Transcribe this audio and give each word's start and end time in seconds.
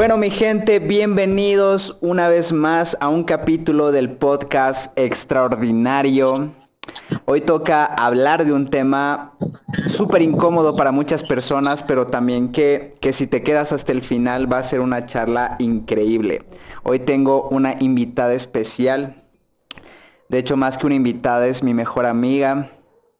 Bueno, 0.00 0.16
mi 0.16 0.30
gente, 0.30 0.78
bienvenidos 0.78 1.98
una 2.00 2.30
vez 2.30 2.54
más 2.54 2.96
a 3.00 3.10
un 3.10 3.22
capítulo 3.22 3.92
del 3.92 4.10
podcast 4.10 4.98
extraordinario. 4.98 6.52
Hoy 7.26 7.42
toca 7.42 7.84
hablar 7.84 8.46
de 8.46 8.54
un 8.54 8.70
tema 8.70 9.34
súper 9.88 10.22
incómodo 10.22 10.74
para 10.74 10.90
muchas 10.90 11.22
personas, 11.22 11.82
pero 11.82 12.06
también 12.06 12.50
que, 12.50 12.94
que 13.02 13.12
si 13.12 13.26
te 13.26 13.42
quedas 13.42 13.74
hasta 13.74 13.92
el 13.92 14.00
final 14.00 14.50
va 14.50 14.56
a 14.56 14.62
ser 14.62 14.80
una 14.80 15.04
charla 15.04 15.56
increíble. 15.58 16.46
Hoy 16.82 17.00
tengo 17.00 17.50
una 17.50 17.74
invitada 17.78 18.32
especial. 18.32 19.22
De 20.30 20.38
hecho, 20.38 20.56
más 20.56 20.78
que 20.78 20.86
una 20.86 20.94
invitada, 20.94 21.46
es 21.46 21.62
mi 21.62 21.74
mejor 21.74 22.06
amiga 22.06 22.70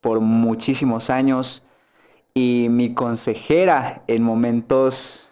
por 0.01 0.21
muchísimos 0.21 1.11
años 1.11 1.63
y 2.33 2.69
mi 2.71 2.95
consejera 2.95 4.03
en 4.07 4.23
momentos 4.23 5.30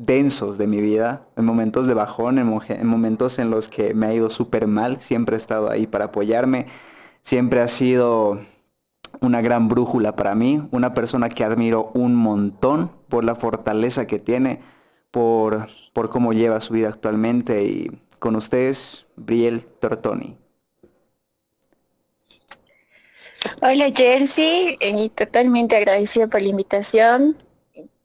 densos 0.00 0.56
de 0.56 0.66
mi 0.66 0.80
vida, 0.80 1.26
en 1.36 1.44
momentos 1.44 1.86
de 1.86 1.92
bajón, 1.92 2.38
en, 2.38 2.86
momentos 2.86 3.38
en 3.38 3.50
los 3.50 3.68
que 3.68 3.92
me 3.92 4.06
ha 4.06 4.14
ido 4.14 4.30
súper 4.30 4.66
mal, 4.66 5.00
siempre 5.00 5.36
ha 5.36 5.38
estado 5.38 5.70
ahí 5.70 5.86
para 5.86 6.06
apoyarme, 6.06 6.66
siempre 7.22 7.60
ha 7.60 7.68
sido 7.68 8.40
una 9.20 9.42
gran 9.42 9.68
brújula 9.68 10.16
para 10.16 10.34
mí, 10.34 10.66
una 10.70 10.94
persona 10.94 11.28
que 11.28 11.44
admiro 11.44 11.90
un 11.92 12.14
montón 12.14 12.90
por 13.10 13.24
la 13.24 13.34
fortaleza 13.34 14.06
que 14.06 14.18
tiene, 14.18 14.60
por, 15.10 15.68
por 15.92 16.08
cómo 16.08 16.32
lleva 16.32 16.62
su 16.62 16.72
vida 16.72 16.88
actualmente. 16.88 17.62
Y 17.64 17.90
con 18.18 18.36
ustedes, 18.36 19.06
Briel 19.16 19.66
Tortoni. 19.80 20.38
Hola 23.60 23.90
Jersey, 23.94 24.78
y 24.80 25.10
totalmente 25.10 25.76
agradecida 25.76 26.26
por 26.26 26.40
la 26.40 26.48
invitación 26.48 27.36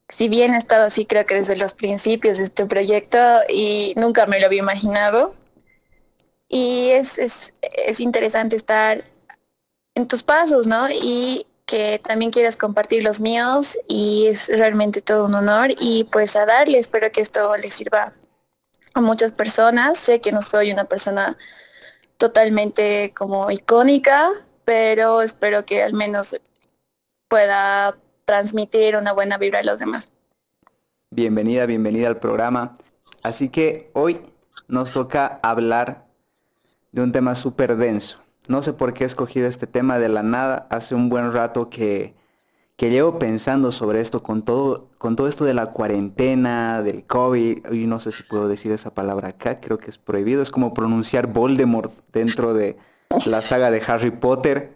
si 0.10 0.30
bien 0.30 0.54
he 0.54 0.58
estado 0.58 0.86
así 0.86 1.06
creo 1.06 1.26
que 1.26 1.36
desde 1.36 1.56
los 1.56 1.74
principios 1.74 2.38
de 2.38 2.46
este 2.46 2.66
proyecto 2.66 3.18
y 3.50 3.94
nunca 3.98 4.26
me 4.26 4.40
lo 4.40 4.46
había 4.46 4.60
imaginado. 4.60 5.36
Y 6.48 6.90
es, 6.92 7.18
es, 7.18 7.54
es 7.88 8.00
interesante 8.00 8.56
estar 8.56 9.04
en 9.96 10.08
tus 10.08 10.24
pasos, 10.24 10.68
¿no? 10.68 10.88
Y 10.90 11.48
que 11.66 12.00
también 12.00 12.32
quieras 12.32 12.58
compartir 12.58 13.04
los 13.04 13.20
míos 13.20 13.78
y 13.88 14.28
es 14.28 14.50
realmente 14.50 15.02
todo 15.02 15.26
un 15.26 15.34
honor 15.34 15.70
y 15.80 16.04
pues 16.06 16.36
a 16.36 16.46
darle, 16.46 16.78
espero 16.78 17.12
que 17.12 17.22
esto 17.22 17.58
le 17.58 17.72
sirva 17.72 18.14
a 18.94 19.02
muchas 19.02 19.32
personas. 19.32 19.98
Sé 19.98 20.22
que 20.22 20.32
no 20.32 20.42
soy 20.42 20.72
una 20.72 20.86
persona 20.86 21.38
totalmente 22.18 23.14
como 23.16 23.50
icónica, 23.50 24.30
pero 24.64 25.22
espero 25.22 25.66
que 25.66 25.84
al 25.84 25.94
menos 25.94 26.40
pueda 27.28 27.98
transmitir 28.26 28.98
una 28.98 29.14
buena 29.14 29.38
vibra 29.38 29.60
a 29.60 29.64
los 29.64 29.80
demás. 29.80 30.12
Bienvenida, 31.12 31.66
bienvenida 31.68 32.08
al 32.08 32.18
programa. 32.18 32.76
Así 33.22 33.50
que 33.50 33.92
hoy 33.94 34.20
nos 34.68 34.92
toca 34.92 35.40
hablar 35.44 36.06
de 36.92 37.02
un 37.02 37.12
tema 37.12 37.36
súper 37.36 37.78
denso. 37.78 38.20
No 38.48 38.62
sé 38.62 38.74
por 38.74 38.94
qué 38.94 39.04
he 39.04 39.08
escogido 39.08 39.48
este 39.48 39.68
tema 39.68 40.00
de 40.00 40.10
la 40.10 40.24
nada. 40.24 40.68
Hace 40.72 40.96
un 40.96 41.10
buen 41.10 41.34
rato 41.34 41.70
que, 41.70 42.16
que 42.76 42.90
llevo 42.90 43.20
pensando 43.20 43.72
sobre 43.72 44.02
esto 44.02 44.22
con 44.22 44.44
todo, 44.44 44.90
con 44.98 45.16
todo 45.16 45.28
esto 45.28 45.46
de 45.46 45.54
la 45.54 45.68
cuarentena, 45.68 46.82
del 46.82 47.06
COVID. 47.06 47.72
Y 47.72 47.86
no 47.86 48.00
sé 48.00 48.12
si 48.12 48.24
puedo 48.24 48.48
decir 48.48 48.72
esa 48.72 48.94
palabra 48.94 49.30
acá, 49.30 49.60
creo 49.60 49.78
que 49.78 49.90
es 49.92 49.98
prohibido. 49.98 50.42
Es 50.42 50.52
como 50.52 50.74
pronunciar 50.74 51.28
Voldemort 51.28 51.92
dentro 52.12 52.54
de 52.54 52.78
la 53.26 53.42
saga 53.44 53.70
de 53.70 53.82
Harry 53.88 54.12
Potter. 54.12 54.74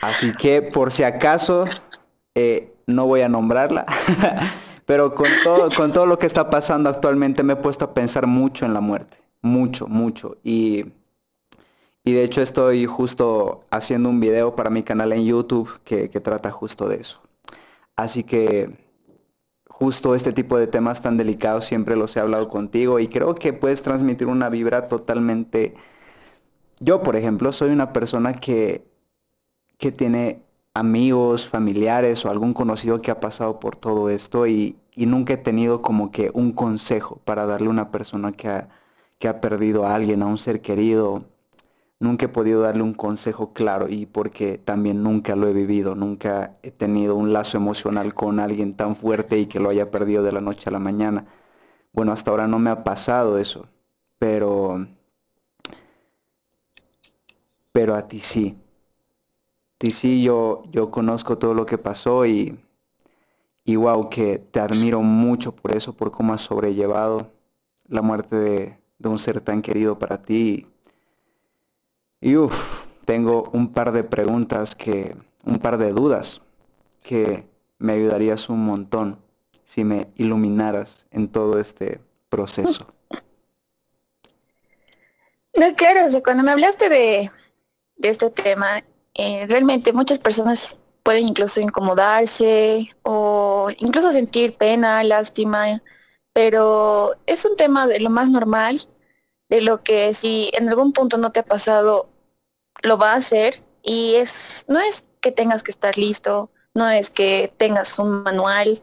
Así 0.00 0.34
que 0.34 0.62
por 0.62 0.92
si 0.92 1.04
acaso 1.04 1.64
eh, 2.34 2.74
no 2.86 3.06
voy 3.06 3.20
a 3.22 3.28
nombrarla, 3.28 3.86
pero 4.86 5.14
con 5.14 5.28
todo, 5.44 5.68
con 5.76 5.92
todo 5.92 6.06
lo 6.06 6.18
que 6.18 6.26
está 6.26 6.50
pasando 6.50 6.88
actualmente 6.88 7.42
me 7.42 7.54
he 7.54 7.56
puesto 7.56 7.84
a 7.84 7.94
pensar 7.94 8.26
mucho 8.26 8.66
en 8.66 8.74
la 8.74 8.80
muerte, 8.80 9.18
mucho, 9.40 9.86
mucho. 9.86 10.38
Y, 10.42 10.86
y 12.04 12.12
de 12.12 12.24
hecho 12.24 12.42
estoy 12.42 12.86
justo 12.86 13.64
haciendo 13.70 14.08
un 14.08 14.20
video 14.20 14.56
para 14.56 14.70
mi 14.70 14.82
canal 14.82 15.12
en 15.12 15.24
YouTube 15.24 15.80
que, 15.84 16.10
que 16.10 16.20
trata 16.20 16.50
justo 16.50 16.88
de 16.88 16.96
eso. 16.96 17.20
Así 17.96 18.24
que 18.24 18.70
justo 19.68 20.14
este 20.14 20.32
tipo 20.32 20.58
de 20.58 20.66
temas 20.66 21.02
tan 21.02 21.16
delicados 21.16 21.64
siempre 21.64 21.96
los 21.96 22.16
he 22.16 22.20
hablado 22.20 22.48
contigo 22.48 23.00
y 23.00 23.08
creo 23.08 23.34
que 23.34 23.52
puedes 23.52 23.82
transmitir 23.82 24.28
una 24.28 24.48
vibra 24.48 24.88
totalmente... 24.88 25.74
Yo, 26.80 27.02
por 27.02 27.16
ejemplo, 27.16 27.52
soy 27.52 27.70
una 27.70 27.92
persona 27.92 28.34
que, 28.34 28.84
que 29.78 29.92
tiene 29.92 30.42
amigos, 30.74 31.48
familiares 31.48 32.24
o 32.24 32.30
algún 32.30 32.54
conocido 32.54 33.02
que 33.02 33.10
ha 33.10 33.20
pasado 33.20 33.60
por 33.60 33.76
todo 33.76 34.10
esto 34.10 34.46
y, 34.46 34.76
nunca 34.96 35.34
he 35.34 35.36
tenido 35.38 35.82
como 35.82 36.10
que 36.10 36.30
un 36.34 36.52
consejo 36.52 37.20
para 37.24 37.46
darle 37.46 37.68
a 37.68 37.70
una 37.70 37.90
persona 37.90 38.32
que 38.32 38.48
ha, 38.48 38.68
que 39.18 39.28
ha 39.28 39.40
perdido 39.40 39.86
a 39.86 39.94
alguien, 39.94 40.22
a 40.22 40.26
un 40.26 40.38
ser 40.38 40.60
querido. 40.62 41.24
Nunca 42.00 42.26
he 42.26 42.28
podido 42.28 42.62
darle 42.62 42.82
un 42.82 42.94
consejo 42.94 43.52
claro 43.54 43.88
y 43.88 44.06
porque 44.06 44.58
también 44.58 45.02
nunca 45.02 45.36
lo 45.36 45.48
he 45.48 45.52
vivido, 45.54 45.94
nunca 45.94 46.54
he 46.62 46.70
tenido 46.72 47.16
un 47.16 47.32
lazo 47.32 47.56
emocional 47.58 48.14
con 48.14 48.40
alguien 48.40 48.74
tan 48.74 48.96
fuerte 48.96 49.38
y 49.38 49.46
que 49.46 49.60
lo 49.60 49.70
haya 49.70 49.90
perdido 49.90 50.22
de 50.22 50.32
la 50.32 50.40
noche 50.40 50.68
a 50.68 50.72
la 50.72 50.80
mañana. 50.80 51.26
Bueno, 51.92 52.12
hasta 52.12 52.30
ahora 52.30 52.48
no 52.48 52.58
me 52.58 52.70
ha 52.70 52.84
pasado 52.84 53.38
eso, 53.38 53.68
pero 54.18 54.86
pero 57.72 57.94
a 57.94 58.06
ti 58.08 58.20
sí. 58.20 58.61
Sí, 59.90 60.22
yo, 60.22 60.62
yo 60.70 60.90
conozco 60.90 61.38
todo 61.38 61.54
lo 61.54 61.66
que 61.66 61.78
pasó 61.78 62.24
y, 62.24 62.58
y 63.64 63.76
wow, 63.76 64.08
que 64.08 64.38
te 64.38 64.60
admiro 64.60 65.02
mucho 65.02 65.54
por 65.54 65.74
eso, 65.74 65.92
por 65.92 66.10
cómo 66.10 66.32
has 66.32 66.42
sobrellevado 66.42 67.30
la 67.88 68.02
muerte 68.02 68.36
de, 68.36 68.78
un 69.04 69.18
ser 69.18 69.40
tan 69.40 69.62
querido 69.62 69.98
para 69.98 70.22
ti. 70.22 70.66
Y 72.20 72.36
uff, 72.36 72.86
tengo 73.04 73.50
un 73.52 73.72
par 73.72 73.92
de 73.92 74.04
preguntas 74.04 74.74
que, 74.76 75.16
un 75.44 75.58
par 75.58 75.78
de 75.78 75.92
dudas 75.92 76.40
que 77.02 77.44
me 77.78 77.94
ayudarías 77.94 78.48
un 78.48 78.64
montón 78.64 79.18
si 79.64 79.82
me 79.82 80.08
iluminaras 80.16 81.06
en 81.10 81.28
todo 81.28 81.58
este 81.58 82.00
proceso. 82.28 82.86
No, 85.54 85.66
claro, 85.76 86.00
cuando 86.24 86.42
me 86.42 86.50
hablaste 86.50 86.88
de, 86.88 87.30
de 87.96 88.08
este 88.08 88.30
tema, 88.30 88.82
eh, 89.14 89.46
realmente 89.48 89.92
muchas 89.92 90.18
personas 90.18 90.82
pueden 91.02 91.28
incluso 91.28 91.60
incomodarse 91.60 92.94
o 93.02 93.68
incluso 93.78 94.12
sentir 94.12 94.56
pena, 94.56 95.02
lástima, 95.04 95.82
pero 96.32 97.14
es 97.26 97.44
un 97.44 97.56
tema 97.56 97.86
de 97.86 98.00
lo 98.00 98.10
más 98.10 98.30
normal, 98.30 98.80
de 99.48 99.60
lo 99.60 99.82
que 99.82 100.14
si 100.14 100.50
en 100.54 100.68
algún 100.68 100.92
punto 100.92 101.18
no 101.18 101.32
te 101.32 101.40
ha 101.40 101.44
pasado, 101.44 102.08
lo 102.82 102.98
va 102.98 103.12
a 103.12 103.16
hacer 103.16 103.62
y 103.82 104.14
es, 104.16 104.64
no 104.68 104.78
es 104.80 105.06
que 105.20 105.32
tengas 105.32 105.62
que 105.62 105.70
estar 105.70 105.98
listo, 105.98 106.50
no 106.74 106.88
es 106.88 107.10
que 107.10 107.52
tengas 107.58 107.98
un 107.98 108.22
manual, 108.22 108.80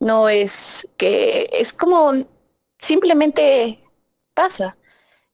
no 0.00 0.28
es 0.28 0.88
que, 0.96 1.48
es 1.52 1.72
como 1.72 2.12
simplemente 2.78 3.80
pasa. 4.34 4.76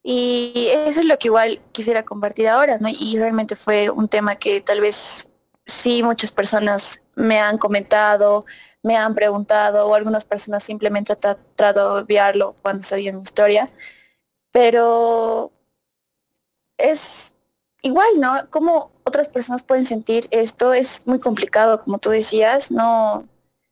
Y 0.09 0.69
eso 0.71 1.01
es 1.01 1.05
lo 1.05 1.19
que 1.19 1.27
igual 1.27 1.59
quisiera 1.73 2.05
compartir 2.05 2.47
ahora, 2.47 2.77
¿no? 2.77 2.87
Y 2.87 3.17
realmente 3.17 3.57
fue 3.57 3.89
un 3.89 4.07
tema 4.07 4.37
que 4.37 4.61
tal 4.61 4.79
vez 4.79 5.27
sí 5.65 6.01
muchas 6.01 6.31
personas 6.31 7.01
me 7.15 7.41
han 7.41 7.57
comentado, 7.57 8.45
me 8.83 8.95
han 8.95 9.15
preguntado, 9.15 9.85
o 9.85 9.95
algunas 9.95 10.23
personas 10.23 10.63
simplemente 10.63 11.11
han 11.11 11.19
tratado 11.19 11.95
de 11.97 12.03
obviarlo 12.03 12.55
cuando 12.61 12.83
sabían 12.83 13.17
mi 13.17 13.23
historia. 13.23 13.69
Pero 14.51 15.51
es 16.77 17.35
igual, 17.81 18.07
¿no? 18.17 18.49
Cómo 18.49 18.91
otras 19.03 19.27
personas 19.27 19.63
pueden 19.63 19.85
sentir 19.85 20.29
esto 20.31 20.73
es 20.73 21.05
muy 21.05 21.19
complicado, 21.19 21.81
como 21.83 21.99
tú 21.99 22.11
decías, 22.11 22.71
no, 22.71 23.27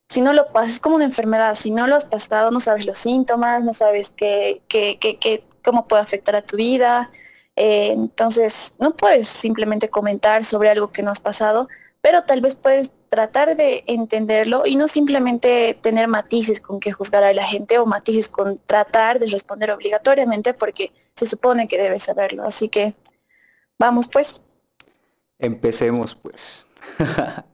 si 0.09 0.19
no 0.19 0.33
lo 0.33 0.51
pasas, 0.51 0.71
es 0.73 0.79
como 0.81 0.97
una 0.97 1.05
enfermedad, 1.05 1.55
si 1.55 1.71
no 1.71 1.87
lo 1.87 1.95
has 1.95 2.03
pasado, 2.03 2.51
no 2.51 2.59
sabes 2.59 2.85
los 2.85 2.97
síntomas, 2.97 3.63
no 3.63 3.71
sabes 3.73 4.09
qué, 4.09 4.61
qué, 4.67 4.97
qué, 4.99 5.17
qué 5.17 5.45
cómo 5.65 5.87
puede 5.87 6.03
afectar 6.03 6.35
a 6.35 6.43
tu 6.43 6.55
vida. 6.55 7.11
Eh, 7.55 7.91
entonces, 7.91 8.75
no 8.79 8.95
puedes 8.95 9.27
simplemente 9.27 9.89
comentar 9.89 10.43
sobre 10.43 10.69
algo 10.69 10.91
que 10.91 11.01
no 11.03 11.11
has 11.11 11.19
pasado, 11.19 11.67
pero 12.01 12.23
tal 12.23 12.39
vez 12.39 12.55
puedes 12.55 12.91
tratar 13.09 13.55
de 13.55 13.83
entenderlo 13.87 14.65
y 14.65 14.75
no 14.75 14.87
simplemente 14.87 15.77
tener 15.81 16.07
matices 16.07 16.59
con 16.59 16.79
que 16.79 16.91
juzgar 16.91 17.23
a 17.23 17.33
la 17.33 17.43
gente 17.43 17.79
o 17.79 17.85
matices 17.85 18.29
con 18.29 18.59
tratar 18.65 19.19
de 19.19 19.27
responder 19.27 19.71
obligatoriamente 19.71 20.53
porque 20.53 20.91
se 21.15 21.25
supone 21.25 21.67
que 21.67 21.81
debes 21.81 22.03
saberlo. 22.03 22.43
Así 22.43 22.69
que 22.69 22.93
vamos 23.79 24.07
pues. 24.07 24.41
Empecemos 25.39 26.15
pues. 26.15 26.67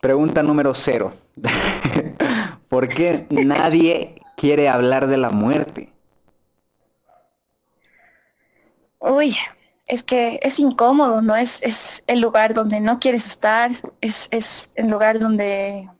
Pregunta 0.00 0.42
número 0.42 0.74
cero. 0.74 1.12
¿Por 2.68 2.88
qué 2.88 3.26
nadie 3.30 4.19
quiere 4.40 4.70
hablar 4.70 5.06
de 5.06 5.18
la 5.18 5.28
muerte? 5.28 5.92
Uy, 8.98 9.36
es 9.86 10.02
que 10.02 10.40
es 10.42 10.58
incómodo, 10.58 11.20
¿no? 11.20 11.36
Es, 11.36 11.62
es 11.62 12.04
el 12.06 12.20
lugar 12.20 12.54
donde 12.54 12.80
no 12.80 12.98
quieres 12.98 13.26
estar, 13.26 13.70
es, 14.00 14.28
es 14.30 14.70
el 14.76 14.88
lugar 14.88 15.18
donde 15.18 15.90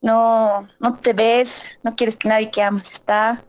no, 0.00 0.66
no 0.78 0.98
te 0.98 1.12
ves, 1.12 1.78
no 1.82 1.94
quieres 1.94 2.16
que 2.16 2.30
nadie 2.30 2.50
que 2.50 2.62
amas 2.62 2.90
está. 2.90 3.44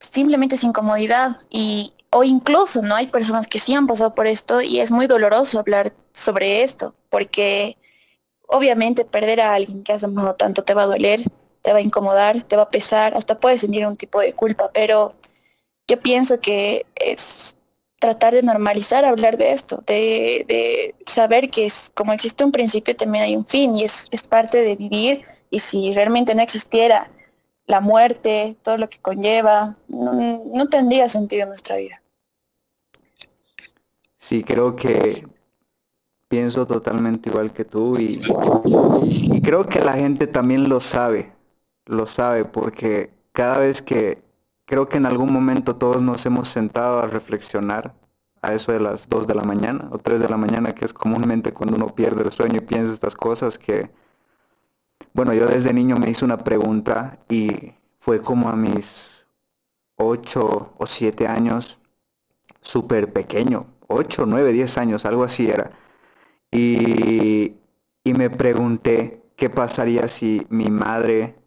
Simplemente 0.00 0.56
es 0.56 0.64
incomodidad 0.64 1.36
y 1.48 1.94
o 2.10 2.24
incluso 2.24 2.82
no 2.82 2.96
hay 2.96 3.06
personas 3.06 3.46
que 3.46 3.60
sí 3.60 3.72
han 3.72 3.86
pasado 3.86 4.16
por 4.16 4.26
esto 4.26 4.62
y 4.62 4.80
es 4.80 4.90
muy 4.90 5.06
doloroso 5.06 5.60
hablar 5.60 5.94
sobre 6.12 6.64
esto 6.64 6.96
porque 7.08 7.78
obviamente 8.48 9.04
perder 9.04 9.40
a 9.40 9.54
alguien 9.54 9.84
que 9.84 9.92
has 9.92 10.02
amado 10.02 10.34
tanto 10.34 10.64
te 10.64 10.74
va 10.74 10.82
a 10.82 10.86
doler, 10.86 11.22
te 11.62 11.72
va 11.72 11.78
a 11.78 11.82
incomodar, 11.82 12.42
te 12.42 12.56
va 12.56 12.62
a 12.64 12.70
pesar, 12.70 13.14
hasta 13.16 13.38
puedes 13.38 13.60
sentir 13.60 13.86
un 13.86 13.96
tipo 13.96 14.20
de 14.20 14.32
culpa, 14.32 14.70
pero 14.72 15.14
yo 15.88 15.98
pienso 15.98 16.40
que 16.40 16.86
es 16.94 17.56
tratar 18.02 18.34
de 18.34 18.42
normalizar 18.42 19.04
hablar 19.04 19.38
de 19.38 19.52
esto, 19.52 19.80
de, 19.86 20.92
saber 21.06 21.50
que 21.50 21.66
es, 21.66 21.92
como 21.94 22.12
existe 22.12 22.44
un 22.44 22.50
principio, 22.50 22.96
también 22.96 23.22
hay 23.22 23.36
un 23.36 23.46
fin 23.46 23.76
y 23.76 23.84
es, 23.84 24.08
parte 24.28 24.58
de 24.58 24.74
vivir 24.74 25.22
y 25.50 25.60
si 25.60 25.92
realmente 25.92 26.34
no 26.34 26.42
existiera 26.42 27.12
la 27.66 27.80
muerte, 27.80 28.56
todo 28.62 28.76
lo 28.76 28.90
que 28.90 28.98
conlleva, 28.98 29.76
no, 29.86 30.68
tendría 30.68 31.08
sentido 31.08 31.42
en 31.42 31.50
nuestra 31.50 31.76
vida. 31.76 32.02
Sí, 34.18 34.42
creo 34.42 34.74
que 34.74 35.24
pienso 36.26 36.66
totalmente 36.66 37.30
igual 37.30 37.52
que 37.52 37.64
tú 37.64 37.98
y, 38.00 38.20
creo 39.42 39.68
que 39.68 39.80
la 39.80 39.92
gente 39.92 40.26
también 40.26 40.68
lo 40.68 40.80
sabe, 40.80 41.30
lo 41.86 42.06
sabe 42.06 42.44
porque 42.44 43.12
cada 43.32 43.58
vez 43.58 43.82
que 43.82 44.22
creo 44.64 44.86
que 44.86 44.98
en 44.98 45.06
algún 45.06 45.32
momento 45.32 45.76
todos 45.76 46.02
nos 46.02 46.24
hemos 46.26 46.48
sentado 46.48 47.00
a 47.00 47.06
reflexionar 47.06 47.94
a 48.42 48.54
eso 48.54 48.72
de 48.72 48.80
las 48.80 49.08
2 49.08 49.26
de 49.26 49.34
la 49.34 49.44
mañana 49.44 49.88
o 49.92 49.98
3 49.98 50.20
de 50.20 50.28
la 50.28 50.36
mañana, 50.36 50.74
que 50.74 50.84
es 50.84 50.92
comúnmente 50.92 51.52
cuando 51.52 51.76
uno 51.76 51.94
pierde 51.94 52.22
el 52.24 52.32
sueño 52.32 52.58
y 52.58 52.60
piensa 52.60 52.92
estas 52.92 53.14
cosas 53.14 53.58
que, 53.58 53.90
bueno, 55.14 55.32
yo 55.32 55.46
desde 55.46 55.72
niño 55.72 55.96
me 55.96 56.10
hice 56.10 56.24
una 56.24 56.38
pregunta 56.38 57.18
y 57.28 57.74
fue 57.98 58.20
como 58.20 58.48
a 58.48 58.56
mis 58.56 59.26
8 59.96 60.74
o 60.76 60.86
7 60.86 61.26
años, 61.28 61.78
súper 62.60 63.12
pequeño, 63.12 63.66
8, 63.86 64.24
9, 64.26 64.52
10 64.52 64.78
años, 64.78 65.06
algo 65.06 65.22
así 65.22 65.48
era. 65.48 65.70
Y, 66.50 67.54
y 68.04 68.14
me 68.14 68.28
pregunté 68.28 69.22
qué 69.36 69.50
pasaría 69.50 70.08
si 70.08 70.46
mi 70.50 70.70
madre 70.70 71.41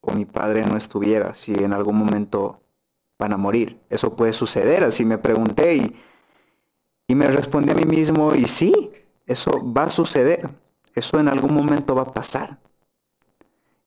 o 0.00 0.12
mi 0.12 0.24
padre 0.24 0.64
no 0.66 0.76
estuviera, 0.76 1.34
si 1.34 1.52
en 1.52 1.72
algún 1.72 1.96
momento 1.96 2.60
van 3.18 3.32
a 3.32 3.36
morir. 3.36 3.78
Eso 3.90 4.16
puede 4.16 4.32
suceder, 4.32 4.82
así 4.82 5.04
me 5.04 5.18
pregunté 5.18 5.76
y, 5.76 5.96
y 7.08 7.14
me 7.14 7.26
respondí 7.26 7.70
a 7.70 7.74
mí 7.74 7.84
mismo 7.84 8.34
y 8.34 8.46
sí, 8.46 8.90
eso 9.26 9.50
va 9.72 9.84
a 9.84 9.90
suceder, 9.90 10.50
eso 10.94 11.20
en 11.20 11.28
algún 11.28 11.54
momento 11.54 11.94
va 11.94 12.02
a 12.02 12.12
pasar. 12.12 12.58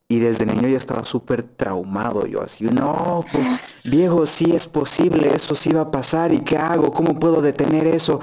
Y 0.08 0.20
desde 0.20 0.46
niño 0.46 0.68
ya 0.68 0.78
estaba 0.78 1.04
súper 1.04 1.42
traumado 1.42 2.28
yo, 2.28 2.44
así, 2.44 2.66
no, 2.66 3.26
pues, 3.32 3.48
viejo, 3.84 4.26
sí 4.28 4.52
es 4.54 4.68
posible, 4.68 5.34
eso 5.34 5.56
sí 5.56 5.72
va 5.72 5.82
a 5.82 5.92
pasar, 5.92 6.32
¿y 6.32 6.42
qué 6.42 6.58
hago? 6.58 6.92
¿Cómo 6.92 7.18
puedo 7.18 7.42
detener 7.42 7.88
eso? 7.88 8.20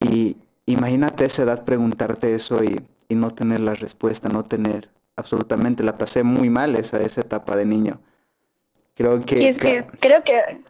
Y 0.00 0.38
imagínate 0.64 1.26
esa 1.26 1.42
edad 1.42 1.64
preguntarte 1.64 2.34
eso 2.34 2.64
y, 2.64 2.80
y 3.08 3.14
no 3.14 3.34
tener 3.34 3.60
la 3.60 3.74
respuesta, 3.74 4.30
no 4.30 4.44
tener 4.44 4.95
absolutamente, 5.16 5.82
la 5.82 5.98
pasé 5.98 6.22
muy 6.22 6.50
mal 6.50 6.76
esa, 6.76 7.00
esa 7.00 7.22
etapa 7.22 7.56
de 7.56 7.64
niño. 7.64 8.00
Creo 8.94 9.24
que... 9.24 9.42
Y 9.42 9.46
es 9.46 9.58
que 9.58 9.86
creo 10.00 10.22
que 10.22 10.62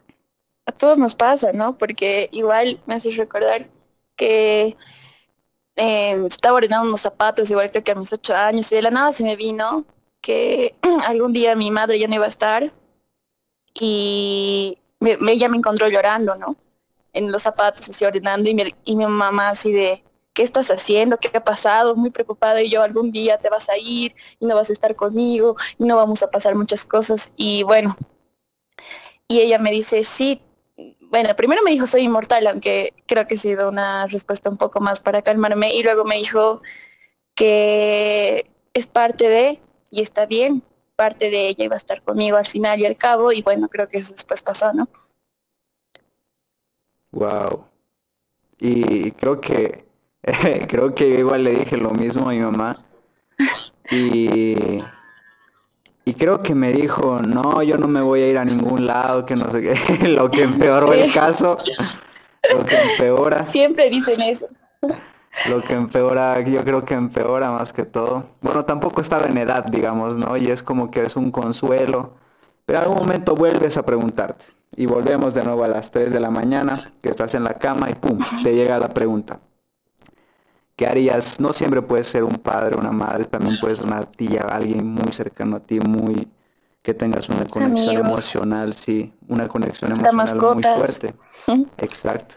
a 0.65 0.71
todos 0.71 0.97
nos 0.97 1.15
pasa, 1.15 1.53
¿no? 1.53 1.77
Porque 1.77 2.29
igual 2.31 2.81
me 2.85 2.95
hace 2.95 3.11
recordar 3.11 3.69
que 4.15 4.75
eh, 5.75 6.25
estaba 6.25 6.57
ordenando 6.57 6.87
unos 6.87 7.01
zapatos, 7.01 7.49
igual 7.51 7.69
creo 7.71 7.83
que 7.83 7.91
a 7.91 7.95
mis 7.95 8.11
ocho 8.11 8.35
años, 8.35 8.71
y 8.71 8.75
de 8.75 8.81
la 8.81 8.91
nada 8.91 9.13
se 9.13 9.23
me 9.23 9.35
vino 9.35 9.85
que 10.21 10.75
algún 11.05 11.33
día 11.33 11.55
mi 11.55 11.71
madre 11.71 11.99
ya 11.99 12.07
no 12.07 12.15
iba 12.15 12.25
a 12.25 12.29
estar 12.29 12.73
y 13.73 14.77
me, 14.99 15.17
ella 15.29 15.49
me 15.49 15.57
encontró 15.57 15.87
llorando, 15.87 16.35
¿no? 16.35 16.55
En 17.13 17.31
los 17.31 17.43
zapatos, 17.43 17.89
así 17.89 18.05
ordenando, 18.05 18.49
y 18.49 18.75
y 18.83 18.95
mi 18.95 19.05
mamá 19.05 19.49
así 19.49 19.71
de, 19.71 20.03
¿qué 20.37 20.43
estás 20.43 20.69
haciendo? 20.69 21.17
¿Qué 21.17 21.35
ha 21.35 21.43
pasado? 21.43 21.95
Muy 21.95 22.11
preocupada 22.11 22.61
y 22.61 22.69
yo 22.69 22.83
algún 22.83 23.11
día 23.11 23.39
te 23.39 23.49
vas 23.49 23.69
a 23.69 23.77
ir 23.79 24.13
y 24.39 24.45
no 24.45 24.53
vas 24.53 24.69
a 24.69 24.73
estar 24.73 24.95
conmigo 24.95 25.55
y 25.79 25.83
no 25.83 25.95
vamos 25.95 26.21
a 26.21 26.29
pasar 26.29 26.53
muchas 26.53 26.85
cosas. 26.85 27.33
Y 27.35 27.63
bueno, 27.63 27.97
y 29.27 29.39
ella 29.39 29.57
me 29.57 29.71
dice, 29.71 30.03
sí, 30.03 30.43
bueno, 31.09 31.35
primero 31.35 31.63
me 31.63 31.71
dijo 31.71 31.87
soy 31.87 32.03
inmortal, 32.03 32.45
aunque 32.45 32.93
creo 33.07 33.25
que 33.25 33.33
ha 33.33 33.39
sido 33.39 33.67
una 33.67 34.05
respuesta 34.05 34.51
un 34.51 34.57
poco 34.57 34.79
más 34.79 35.01
para 35.01 35.23
calmarme. 35.23 35.73
Y 35.73 35.81
luego 35.81 36.05
me 36.05 36.17
dijo 36.17 36.61
que 37.33 38.47
es 38.75 38.85
parte 38.85 39.29
de, 39.29 39.59
y 39.89 40.03
está 40.03 40.27
bien, 40.27 40.61
parte 40.95 41.31
de 41.31 41.47
ella 41.47 41.65
iba 41.65 41.73
a 41.73 41.77
estar 41.77 42.03
conmigo 42.03 42.37
al 42.37 42.45
final 42.45 42.79
y 42.79 42.85
al 42.85 42.95
cabo. 42.95 43.31
Y 43.31 43.41
bueno, 43.41 43.69
creo 43.69 43.89
que 43.89 43.97
eso 43.97 44.13
después 44.13 44.43
pasó, 44.43 44.71
¿no? 44.71 44.87
Wow. 47.11 47.65
Y 48.59 49.09
creo 49.13 49.41
que 49.41 49.86
creo 50.67 50.93
que 50.93 51.07
igual 51.07 51.43
le 51.43 51.51
dije 51.51 51.77
lo 51.77 51.91
mismo 51.91 52.29
a 52.29 52.33
mi 52.33 52.39
mamá. 52.39 52.83
Y, 53.89 54.83
y 56.05 56.13
creo 56.13 56.41
que 56.41 56.53
me 56.55 56.73
dijo, 56.73 57.19
no, 57.19 57.63
yo 57.63 57.77
no 57.77 57.87
me 57.87 58.01
voy 58.01 58.21
a 58.21 58.27
ir 58.27 58.37
a 58.37 58.45
ningún 58.45 58.85
lado, 58.85 59.25
que 59.25 59.35
no 59.35 59.49
sé 59.51 59.61
qué, 59.61 60.07
lo 60.09 60.29
que 60.29 60.43
empeoró 60.43 60.93
el 60.93 61.11
caso, 61.11 61.57
lo 62.53 62.65
que 62.65 62.75
empeora. 62.91 63.43
Siempre 63.43 63.89
dicen 63.89 64.21
eso. 64.21 64.47
Lo 65.49 65.61
que 65.61 65.73
empeora, 65.73 66.41
yo 66.41 66.63
creo 66.63 66.83
que 66.83 66.95
empeora 66.95 67.51
más 67.51 67.71
que 67.71 67.83
todo. 67.83 68.25
Bueno, 68.41 68.65
tampoco 68.65 69.01
estaba 69.01 69.27
en 69.27 69.37
edad, 69.37 69.65
digamos, 69.65 70.17
¿no? 70.17 70.35
Y 70.35 70.49
es 70.49 70.63
como 70.63 70.89
que 70.89 71.03
es 71.03 71.15
un 71.15 71.31
consuelo. 71.31 72.15
Pero 72.65 72.79
en 72.79 72.83
algún 72.85 72.99
momento 72.99 73.35
vuelves 73.35 73.77
a 73.77 73.85
preguntarte. 73.85 74.45
Y 74.75 74.87
volvemos 74.87 75.33
de 75.33 75.43
nuevo 75.43 75.63
a 75.63 75.67
las 75.67 75.91
3 75.91 76.11
de 76.11 76.19
la 76.19 76.31
mañana, 76.31 76.91
que 77.01 77.09
estás 77.09 77.35
en 77.35 77.43
la 77.43 77.53
cama 77.53 77.89
y 77.89 77.93
pum, 77.93 78.19
te 78.43 78.53
llega 78.53 78.79
la 78.79 78.89
pregunta. 78.89 79.39
¿Qué 80.77 80.85
harías? 80.85 81.39
No 81.39 81.53
siempre 81.53 81.81
puede 81.81 82.03
ser 82.03 82.23
un 82.23 82.35
padre, 82.35 82.77
una 82.77 82.91
madre, 82.91 83.25
también 83.25 83.57
puede 83.59 83.75
ser 83.75 83.85
una 83.85 84.03
tía, 84.03 84.41
alguien 84.43 84.85
muy 84.85 85.11
cercano 85.11 85.55
a 85.55 85.59
ti, 85.59 85.79
muy 85.79 86.27
que 86.83 86.93
tengas 86.93 87.29
una 87.29 87.45
conexión 87.45 87.95
emocional, 87.95 88.75
sí, 88.75 89.11
una 89.27 89.47
conexión 89.47 89.91
emocional 89.91 90.53
muy 90.53 90.61
fuerte. 90.61 91.15
Exacto. 91.79 92.35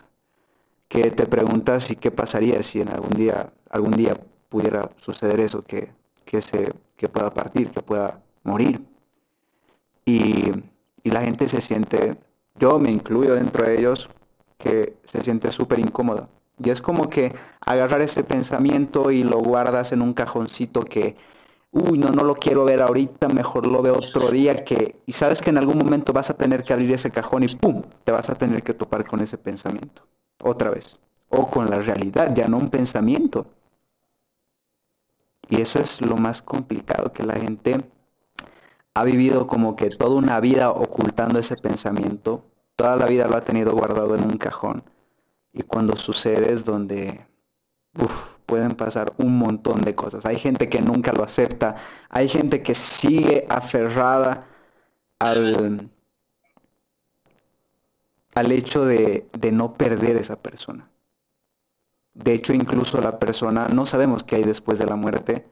Que 0.88 1.10
te 1.10 1.26
preguntas 1.26 1.90
y 1.90 1.96
qué 1.96 2.10
pasaría 2.10 2.62
si 2.62 2.80
en 2.80 2.88
algún 2.88 3.10
día, 3.10 3.52
algún 3.68 3.92
día 3.92 4.16
pudiera 4.48 4.90
suceder 4.96 5.38
eso, 5.38 5.60
que, 5.60 5.92
que 6.24 6.40
se, 6.40 6.72
que 6.96 7.10
pueda 7.10 7.34
partir, 7.34 7.70
que 7.70 7.82
pueda 7.82 8.22
morir. 8.42 8.82
Y, 10.06 10.50
y 11.02 11.10
la 11.10 11.20
gente 11.20 11.46
se 11.46 11.60
siente, 11.60 12.16
yo 12.58 12.78
me 12.78 12.90
incluyo 12.90 13.34
dentro 13.34 13.66
de 13.66 13.78
ellos, 13.78 14.08
que 14.56 14.96
se 15.04 15.22
siente 15.22 15.52
súper 15.52 15.78
incómoda 15.78 16.26
y 16.62 16.70
es 16.70 16.82
como 16.82 17.08
que 17.08 17.34
agarrar 17.60 18.02
ese 18.02 18.22
pensamiento 18.22 19.10
y 19.10 19.22
lo 19.22 19.38
guardas 19.38 19.92
en 19.92 20.02
un 20.02 20.12
cajoncito 20.12 20.82
que, 20.82 21.16
uy, 21.70 21.98
no, 21.98 22.10
no 22.10 22.22
lo 22.22 22.34
quiero 22.34 22.64
ver 22.64 22.82
ahorita, 22.82 23.28
mejor 23.28 23.66
lo 23.66 23.80
veo 23.80 23.96
otro 23.96 24.30
día 24.30 24.64
que, 24.64 24.96
y 25.06 25.12
sabes 25.12 25.40
que 25.40 25.50
en 25.50 25.58
algún 25.58 25.78
momento 25.78 26.12
vas 26.12 26.28
a 26.30 26.34
tener 26.34 26.62
que 26.62 26.72
abrir 26.72 26.92
ese 26.92 27.10
cajón 27.10 27.44
y 27.44 27.56
¡pum! 27.56 27.82
te 28.04 28.12
vas 28.12 28.28
a 28.28 28.34
tener 28.34 28.62
que 28.62 28.74
topar 28.74 29.06
con 29.06 29.20
ese 29.20 29.38
pensamiento. 29.38 30.02
Otra 30.42 30.70
vez. 30.70 30.98
O 31.28 31.46
con 31.48 31.70
la 31.70 31.78
realidad, 31.78 32.34
ya 32.34 32.48
no 32.48 32.58
un 32.58 32.70
pensamiento. 32.70 33.46
Y 35.48 35.60
eso 35.60 35.78
es 35.78 36.00
lo 36.00 36.16
más 36.16 36.42
complicado, 36.42 37.12
que 37.12 37.22
la 37.24 37.34
gente 37.34 37.80
ha 38.94 39.04
vivido 39.04 39.46
como 39.46 39.76
que 39.76 39.88
toda 39.88 40.16
una 40.16 40.40
vida 40.40 40.70
ocultando 40.70 41.38
ese 41.38 41.56
pensamiento, 41.56 42.44
toda 42.76 42.96
la 42.96 43.06
vida 43.06 43.28
lo 43.28 43.36
ha 43.36 43.44
tenido 43.44 43.72
guardado 43.72 44.14
en 44.16 44.24
un 44.24 44.36
cajón 44.36 44.82
y 45.52 45.62
cuando 45.62 45.96
sucede 45.96 46.52
es 46.52 46.64
donde 46.64 47.26
pueden 48.46 48.74
pasar 48.74 49.12
un 49.18 49.38
montón 49.38 49.82
de 49.82 49.94
cosas. 49.94 50.26
Hay 50.26 50.36
gente 50.36 50.68
que 50.68 50.80
nunca 50.80 51.12
lo 51.12 51.22
acepta, 51.22 51.76
hay 52.08 52.28
gente 52.28 52.62
que 52.62 52.74
sigue 52.74 53.46
aferrada 53.48 54.46
al, 55.18 55.90
al 58.34 58.52
hecho 58.52 58.84
de, 58.84 59.28
de 59.38 59.52
no 59.52 59.74
perder 59.74 60.16
esa 60.16 60.36
persona. 60.36 60.90
De 62.14 62.32
hecho, 62.32 62.52
incluso 62.52 63.00
la 63.00 63.18
persona, 63.18 63.68
no 63.68 63.86
sabemos 63.86 64.24
qué 64.24 64.36
hay 64.36 64.44
después 64.44 64.78
de 64.78 64.86
la 64.86 64.96
muerte, 64.96 65.46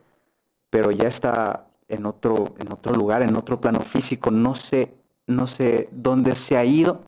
pero 0.69 0.91
ya 0.91 1.07
está 1.07 1.67
en 1.87 2.05
otro, 2.05 2.53
en 2.59 2.71
otro 2.71 2.93
lugar, 2.93 3.21
en 3.21 3.35
otro 3.35 3.59
plano 3.59 3.79
físico. 3.79 4.29
No 4.29 4.55
sé, 4.55 4.93
no 5.25 5.47
sé 5.47 5.89
dónde 5.91 6.35
se 6.35 6.57
ha 6.57 6.65
ido, 6.65 7.01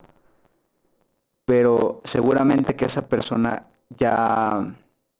pero 1.44 2.00
seguramente 2.04 2.76
que 2.76 2.84
esa 2.84 3.08
persona 3.08 3.66
ya, 3.90 4.74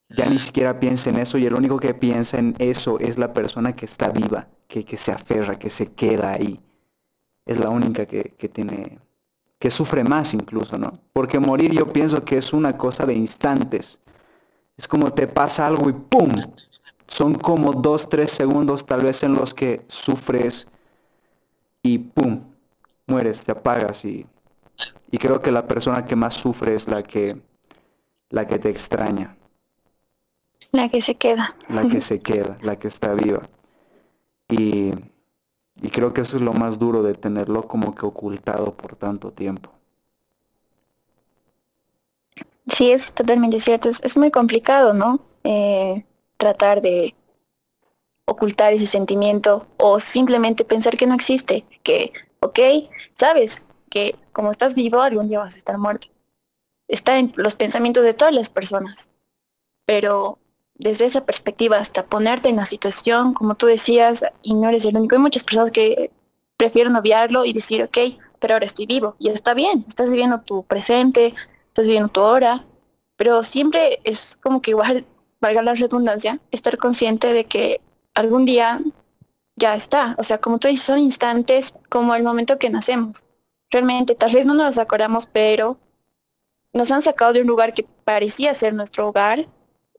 ya 0.09 0.26
ni 0.26 0.38
siquiera 0.38 0.79
piensa 0.79 1.11
en 1.11 1.17
eso 1.17 1.38
y 1.38 1.47
el 1.47 1.55
único 1.55 1.79
que 1.79 1.95
piensa 1.95 2.38
en 2.38 2.55
eso 2.59 2.99
es 3.00 3.19
la 3.19 3.33
persona 3.33 3.75
que 3.75 3.87
está 3.87 4.11
viva, 4.11 4.49
que, 4.69 4.85
que 4.85 4.97
se 4.97 5.12
aferra, 5.12 5.59
que 5.59 5.71
se 5.71 5.87
queda 5.87 6.33
ahí. 6.33 6.61
Es 7.45 7.59
la 7.59 7.71
única 7.71 8.07
que, 8.07 8.35
que 8.38 8.49
tiene, 8.49 9.00
que 9.59 9.71
sufre 9.71 10.05
más 10.05 10.33
incluso, 10.35 10.79
¿no? 10.79 11.00
Porque 11.12 11.38
morir 11.38 11.73
yo 11.73 11.93
pienso 11.93 12.25
que 12.25 12.37
es 12.37 12.52
una 12.52 12.79
cosa 12.79 13.05
de 13.05 13.14
instantes. 13.14 13.99
Es 14.76 14.87
como 14.87 15.12
te 15.12 15.26
pasa 15.26 15.67
algo 15.67 15.91
y 15.91 15.93
¡pum! 15.93 16.33
son 17.07 17.35
como 17.35 17.75
dos, 17.75 18.09
tres 18.09 18.31
segundos 18.31 18.87
tal 18.87 19.02
vez 19.02 19.23
en 19.23 19.35
los 19.35 19.52
que 19.52 19.83
sufres 19.87 20.67
y 21.83 21.99
¡pum! 21.99 22.41
mueres, 23.07 23.45
te 23.45 23.52
apagas 23.52 24.05
y, 24.05 24.26
y 25.12 25.19
creo 25.19 25.42
que 25.42 25.52
la 25.52 25.69
persona 25.69 26.07
que 26.07 26.16
más 26.16 26.33
sufre 26.33 26.75
es 26.75 26.88
la 26.88 27.02
que, 27.02 27.37
la 28.31 28.47
que 28.47 28.59
te 28.59 28.71
extraña. 28.71 29.37
La 30.73 30.88
que 30.88 31.02
se 31.02 31.16
queda. 31.16 31.54
La 31.69 31.87
que 31.87 32.00
se 32.11 32.19
queda, 32.19 32.57
la 32.62 32.78
que 32.78 32.88
está 32.88 33.12
viva. 33.12 33.42
Y, 34.49 34.90
y 35.83 35.90
creo 35.90 36.14
que 36.14 36.23
eso 36.23 36.37
es 36.37 36.42
lo 36.42 36.54
más 36.54 36.78
duro 36.78 37.02
de 37.02 37.12
tenerlo 37.12 37.69
como 37.69 37.95
que 37.95 38.07
ocultado 38.07 38.75
por 38.75 38.97
tanto 38.97 39.33
tiempo. 39.33 39.71
Sí, 42.66 42.90
es 42.90 43.12
totalmente 43.12 43.61
cierto. 43.61 43.90
Es, 43.90 44.16
muy 44.16 44.31
complicado, 44.31 44.95
¿no? 44.95 45.21
Eh, 45.45 46.07
tratar 46.38 46.81
de 46.81 47.14
ocultar 48.25 48.73
ese 48.73 48.87
sentimiento 48.87 49.66
o 49.76 50.00
simplemente 50.00 50.64
pensar 50.64 50.97
que 50.97 51.07
no 51.07 51.14
existe, 51.14 51.66
que, 51.83 52.14
ok, 52.40 52.59
sabes 53.12 53.66
que 53.93 54.17
como 54.33 54.51
estás 54.51 54.75
vivo, 54.75 55.03
algún 55.03 55.29
día 55.29 55.39
vas 55.41 55.55
a 55.55 55.59
estar 55.59 55.77
muerto. 55.77 56.09
Está 56.89 57.19
en 57.19 57.33
los 57.37 57.55
pensamientos 57.55 58.03
de 58.05 58.15
todas 58.15 58.35
las 58.35 58.49
personas, 58.49 59.11
pero 59.85 60.39
desde 60.75 61.05
esa 61.05 61.27
perspectiva 61.27 61.77
hasta 61.77 62.07
ponerte 62.07 62.49
en 62.49 62.57
la 62.57 62.65
situación, 62.65 63.35
como 63.35 63.55
tú 63.55 63.67
decías, 63.67 64.25
y 64.41 64.55
no 64.55 64.71
eres 64.71 64.87
el 64.87 64.97
único, 64.97 65.15
hay 65.15 65.21
muchas 65.21 65.45
personas 65.45 65.71
que 65.71 66.11
prefieren 66.57 66.97
obviarlo 66.97 67.45
y 67.45 67.53
decir, 67.53 67.83
ok, 67.83 67.99
pero 68.41 68.55
ahora 68.55 68.65
estoy 68.65 68.87
vivo, 68.87 69.15
y 69.19 69.29
está 69.29 69.53
bien, 69.53 69.85
estás 69.87 70.09
viviendo 70.09 70.41
tu 70.41 70.65
presente, 70.65 71.35
estás 71.69 71.85
viviendo 71.85 72.09
tu 72.09 72.23
hora, 72.23 72.65
pero 73.17 73.43
siempre 73.43 74.01
es 74.05 74.37
como 74.37 74.63
que 74.63 74.71
igual, 74.71 75.05
valga 75.39 75.63
la 75.63 75.75
redundancia, 75.75 76.41
estar 76.51 76.79
consciente 76.79 77.35
de 77.35 77.45
que 77.45 77.83
algún 78.15 78.47
día 78.47 78.81
ya 79.57 79.75
está. 79.75 80.17
O 80.19 80.23
sea, 80.23 80.39
como 80.39 80.59
tú 80.59 80.69
dices, 80.69 80.87
son 80.87 80.99
instantes 80.99 81.75
como 81.91 82.15
el 82.15 82.23
momento 82.23 82.59
que 82.59 82.71
nacemos. 82.71 83.27
Realmente, 83.73 84.14
tal 84.14 84.33
vez 84.33 84.47
no 84.47 84.55
nos 84.55 84.79
acordamos, 84.79 85.26
pero 85.26 85.79
nos 86.73 86.91
han 86.91 87.02
sacado 87.02 87.33
de 87.33 87.41
un 87.41 87.47
lugar 87.47 87.75
que 87.75 87.85
parecía 88.05 88.55
ser 88.55 88.75
nuestro 88.75 89.09
hogar 89.09 89.49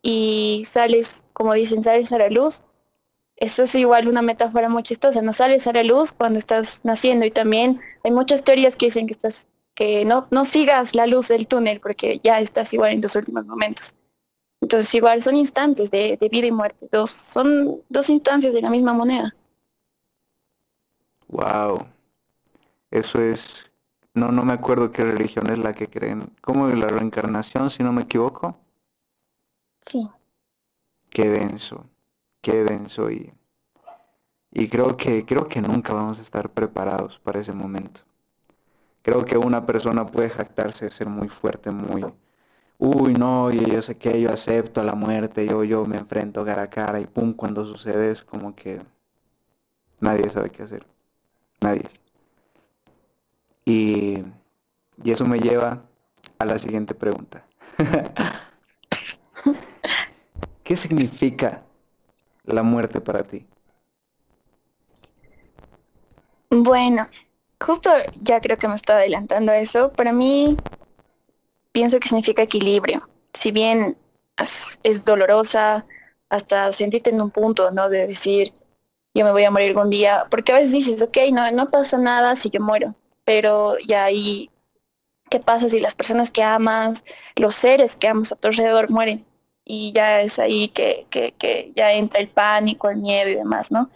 y 0.02 0.64
sales, 0.66 1.26
como 1.34 1.54
dicen, 1.54 1.84
sales 1.84 2.12
a 2.12 2.20
la 2.20 2.30
luz. 2.30 2.64
Esto 3.36 3.64
es 3.64 3.74
igual 3.76 4.08
una 4.08 4.22
metáfora 4.22 4.70
muy 4.70 4.84
chistosa, 4.84 5.22
no 5.22 5.34
sales 5.34 5.68
a 5.68 5.74
la 5.74 5.84
luz 5.84 6.14
cuando 6.14 6.40
estás 6.40 6.82
naciendo 6.84 7.26
y 7.26 7.32
también 7.32 7.82
hay 8.04 8.12
muchas 8.12 8.44
teorías 8.44 8.78
que 8.78 8.86
dicen 8.86 9.08
que 9.08 9.14
estás 9.14 9.48
que 9.76 10.06
no, 10.06 10.28
no 10.30 10.46
sigas 10.46 10.94
la 10.94 11.08
luz 11.08 11.30
del 11.30 11.48
túnel 11.48 11.80
porque 11.80 12.20
ya 12.24 12.40
estás 12.40 12.74
igual 12.74 12.92
en 12.92 13.02
tus 13.02 13.16
últimos 13.16 13.46
momentos. 13.46 13.96
Entonces 14.62 14.94
igual 14.94 15.22
son 15.22 15.36
instantes 15.36 15.92
de, 15.92 16.18
vida 16.32 16.48
y 16.48 16.52
muerte, 16.52 16.88
dos, 16.92 17.10
son 17.10 17.82
dos 17.90 18.10
instancias 18.10 18.54
de 18.54 18.62
la 18.62 18.70
misma 18.70 18.94
moneda. 18.94 19.36
Wow. 21.28 21.88
Eso 22.94 23.20
es, 23.24 23.72
no, 24.14 24.32
no 24.32 24.46
me 24.46 24.54
acuerdo 24.54 24.92
qué 24.92 25.04
religión 25.04 25.50
es 25.50 25.58
la 25.58 25.74
que 25.74 25.88
creen. 25.88 26.32
¿Cómo 26.42 26.68
la 26.68 26.88
reencarnación, 26.88 27.72
si 27.72 27.82
no 27.82 27.92
me 27.92 28.04
equivoco? 28.04 28.56
Sí. 29.88 30.08
Qué 31.10 31.28
denso, 31.28 31.90
qué 32.40 32.64
denso 32.64 33.10
y, 33.10 33.34
y 34.52 34.70
creo 34.70 34.96
que, 34.96 35.26
creo 35.26 35.48
que 35.48 35.60
nunca 35.60 35.92
vamos 35.92 36.20
a 36.20 36.22
estar 36.22 36.52
preparados 36.52 37.18
para 37.18 37.40
ese 37.40 37.52
momento. 37.52 38.02
Creo 39.02 39.26
que 39.26 39.40
una 39.40 39.66
persona 39.66 40.06
puede 40.06 40.30
jactarse 40.30 40.86
de 40.86 40.92
ser 40.92 41.08
muy 41.10 41.30
fuerte, 41.30 41.72
muy, 41.72 42.06
uy, 42.78 43.16
no, 43.16 43.50
yo, 43.50 43.82
sé 43.82 43.98
que 43.98 44.22
yo 44.22 44.32
acepto 44.32 44.82
a 44.82 44.84
la 44.84 44.94
muerte, 44.94 45.48
yo, 45.48 45.64
yo 45.64 45.84
me 45.88 45.98
enfrento 45.98 46.46
cara 46.46 46.62
a 46.62 46.70
cara 46.70 47.00
y 47.00 47.08
pum, 47.08 47.34
cuando 47.34 47.66
sucede 47.66 48.12
es 48.12 48.24
como 48.24 48.54
que 48.54 48.84
nadie 50.00 50.30
sabe 50.30 50.52
qué 50.52 50.62
hacer. 50.62 50.86
Nadie. 51.60 52.03
Y, 53.66 54.24
y 55.04 55.12
eso 55.12 55.26
me 55.26 55.40
lleva 55.40 55.84
a 56.40 56.46
la 56.46 56.58
siguiente 56.58 56.94
pregunta. 56.94 57.46
¿Qué 60.64 60.76
significa 60.76 61.64
la 62.44 62.64
muerte 62.64 63.02
para 63.02 63.24
ti? 63.24 63.46
Bueno, 66.50 67.08
justo 67.60 67.90
ya 68.22 68.40
creo 68.40 68.58
que 68.58 68.68
me 68.68 68.76
está 68.76 68.98
adelantando 68.98 69.52
eso. 69.52 69.92
Para 69.92 70.14
mí, 70.14 70.56
pienso 71.72 72.00
que 72.00 72.08
significa 72.08 72.44
equilibrio. 72.44 73.10
Si 73.34 73.52
bien 73.52 73.98
es, 74.38 75.06
dolorosa, 75.06 75.86
hasta 76.30 76.72
sentirte 76.72 77.10
en 77.10 77.22
un 77.22 77.32
punto, 77.32 77.72
¿no? 77.72 77.90
De 77.90 78.08
decir, 78.08 78.54
yo 79.14 79.26
me 79.26 79.32
voy 79.32 79.44
a 79.44 79.52
morir 79.52 79.70
algún 79.70 79.90
día, 79.90 80.28
porque 80.30 80.52
a 80.52 80.58
veces 80.58 80.72
dices, 80.72 81.02
ok, 81.02 81.18
no, 81.32 81.52
no 81.52 81.70
pasa 81.72 81.98
nada 81.98 82.36
si 82.36 82.50
yo 82.50 82.62
muero, 82.62 82.96
pero 83.26 83.78
ya 83.80 84.06
ahí, 84.06 84.50
¿qué 85.30 85.40
pasa 85.40 85.70
si 85.70 85.80
las 85.80 85.96
personas 85.96 86.32
que 86.32 86.44
amas, 86.44 87.06
los 87.36 87.56
seres 87.56 87.96
que 87.96 88.08
amas 88.08 88.32
a 88.32 88.36
tu 88.36 88.48
alrededor 88.48 88.90
mueren? 88.90 89.26
Y 89.66 89.94
ya 89.94 90.22
es 90.22 90.40
ahí 90.40 90.70
que, 90.70 91.08
que, 91.10 91.34
que 91.34 91.72
ya 91.76 91.94
entra 91.94 92.20
el 92.20 92.30
pánico, 92.30 92.90
el 92.90 92.98
miedo 92.98 93.30
y 93.30 93.36
demás, 93.36 93.72
¿no? 93.72 93.90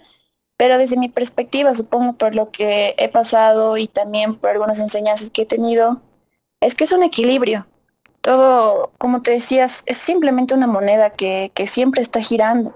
Pero 0.57 0.79
desde 0.79 0.97
mi 0.97 1.07
perspectiva, 1.07 1.75
supongo 1.75 2.13
por 2.13 2.33
lo 2.35 2.51
que 2.51 2.95
he 2.97 3.09
pasado 3.09 3.77
y 3.77 3.87
también 3.87 4.35
por 4.35 4.49
algunas 4.49 4.79
enseñanzas 4.79 5.29
que 5.29 5.43
he 5.43 5.45
tenido, 5.45 6.01
es 6.61 6.73
que 6.73 6.83
es 6.85 6.91
un 6.91 7.03
equilibrio. 7.03 7.67
Todo, 8.21 8.91
como 8.97 9.21
te 9.21 9.31
decías, 9.31 9.83
es 9.85 9.97
simplemente 9.99 10.55
una 10.55 10.65
moneda 10.65 11.11
que, 11.11 11.51
siempre 11.67 12.01
está 12.01 12.21
girando. 12.21 12.75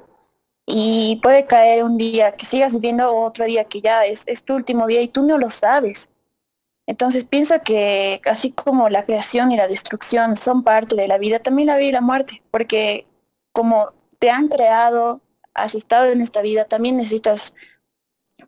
Y 0.68 1.20
puede 1.24 1.48
caer 1.48 1.84
un 1.84 1.98
día 1.98 2.34
que 2.34 2.46
sigas 2.46 2.74
viviendo 2.74 3.14
otro 3.14 3.46
día 3.46 3.64
que 3.66 3.82
ya 3.82 4.06
es, 4.06 4.24
es 4.28 4.44
tu 4.44 4.54
último 4.54 4.86
día 4.86 5.02
y 5.02 5.08
tú 5.08 5.24
no 5.26 5.40
lo 5.40 5.50
sabes. 5.50 6.11
Entonces 6.88 7.26
pienso 7.26 7.56
que 7.64 8.22
así 8.26 8.52
como 8.52 8.90
la 8.90 9.06
creación 9.06 9.52
y 9.52 9.58
la 9.58 9.68
destrucción 9.68 10.36
son 10.36 10.64
parte 10.64 10.96
de 10.96 11.08
la 11.08 11.18
vida, 11.18 11.40
también 11.40 11.68
la 11.68 11.78
vida 11.78 11.90
y 11.90 11.94
la 11.94 12.02
muerte, 12.02 12.42
porque 12.52 13.06
como 13.52 13.94
te 14.20 14.30
han 14.30 14.48
creado, 14.48 15.22
has 15.54 15.76
estado 15.76 16.12
en 16.12 16.22
esta 16.22 16.42
vida, 16.42 16.66
también 16.66 16.98
necesitas 16.98 17.54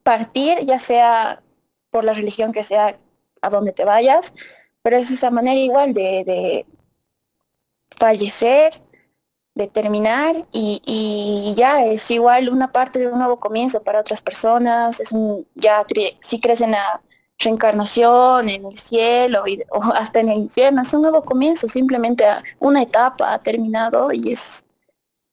partir, 0.03 0.59
ya 0.65 0.79
sea 0.79 1.41
por 1.89 2.03
la 2.03 2.13
religión 2.13 2.51
que 2.51 2.63
sea 2.63 2.97
a 3.41 3.49
donde 3.49 3.71
te 3.71 3.85
vayas, 3.85 4.33
pero 4.81 4.97
es 4.97 5.11
esa 5.11 5.31
manera 5.31 5.59
igual 5.59 5.93
de, 5.93 6.65
fallecer, 7.97 8.73
de 9.55 9.67
terminar 9.67 10.47
y, 10.51 11.53
ya 11.55 11.85
es 11.85 12.09
igual 12.11 12.49
una 12.49 12.71
parte 12.71 12.99
de 12.99 13.07
un 13.07 13.19
nuevo 13.19 13.39
comienzo 13.39 13.83
para 13.83 13.99
otras 13.99 14.21
personas, 14.21 14.99
es 14.99 15.11
un, 15.11 15.47
ya 15.55 15.85
si 16.19 16.39
crees 16.39 16.61
en 16.61 16.71
la 16.71 17.01
reencarnación, 17.39 18.49
en 18.49 18.65
el 18.65 18.77
cielo 18.77 19.47
y, 19.47 19.63
o 19.71 19.81
hasta 19.93 20.19
en 20.19 20.29
el 20.29 20.37
infierno, 20.39 20.81
es 20.81 20.93
un 20.93 21.01
nuevo 21.01 21.23
comienzo, 21.23 21.67
simplemente 21.67 22.25
una 22.59 22.81
etapa 22.81 23.33
ha 23.33 23.39
terminado 23.39 24.11
y 24.11 24.31
es 24.31 24.65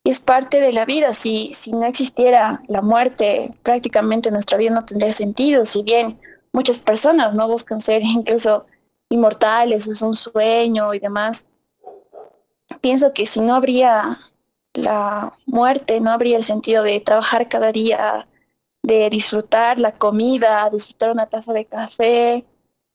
es 0.05 0.21
parte 0.21 0.61
de 0.61 0.73
la 0.73 0.85
vida. 0.85 1.13
Si, 1.13 1.53
si 1.53 1.73
no 1.73 1.85
existiera 1.85 2.63
la 2.69 2.83
muerte, 2.83 3.51
prácticamente 3.63 4.31
nuestra 4.31 4.59
vida 4.59 4.71
no 4.71 4.85
tendría 4.85 5.13
sentido. 5.13 5.65
Si 5.65 5.83
bien 5.83 6.19
muchas 6.53 6.79
personas 6.79 7.35
no 7.35 7.49
buscan 7.49 7.81
ser 7.81 8.03
incluso 8.03 8.67
inmortales, 9.09 9.89
es 9.89 10.03
un 10.03 10.15
sueño 10.15 10.95
y 10.95 10.99
demás, 11.01 11.47
pienso 12.81 13.13
que 13.13 13.27
si 13.27 13.41
no 13.41 13.55
habría 13.55 14.17
la 14.75 15.37
muerte, 15.47 16.01
no 16.01 16.11
habría 16.11 16.37
el 16.37 16.45
sentido 16.45 16.85
de 16.85 17.01
trabajar 17.01 17.49
cada 17.49 17.73
día, 17.73 18.29
de 18.83 19.11
disfrutar 19.11 19.79
la 19.79 19.93
comida, 19.93 20.69
disfrutar 20.71 21.11
una 21.11 21.27
taza 21.27 21.53
de 21.53 21.67
café, 21.67 22.45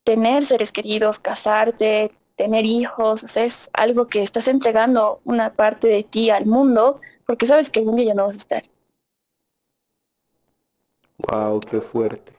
tener 0.03 0.43
seres 0.43 0.71
queridos, 0.71 1.19
casarte, 1.19 2.09
tener 2.35 2.65
hijos, 2.65 3.35
es 3.37 3.69
algo 3.73 4.07
que 4.07 4.21
estás 4.21 4.47
entregando 4.47 5.21
una 5.23 5.53
parte 5.53 5.87
de 5.87 6.03
ti 6.03 6.29
al 6.29 6.45
mundo 6.45 6.99
porque 7.25 7.45
sabes 7.45 7.69
que 7.69 7.79
algún 7.79 7.95
día 7.95 8.07
ya 8.07 8.13
no 8.13 8.23
vas 8.23 8.33
a 8.33 8.37
estar. 8.37 8.63
Wow, 11.17 11.59
qué 11.61 11.81
fuerte. 11.81 12.33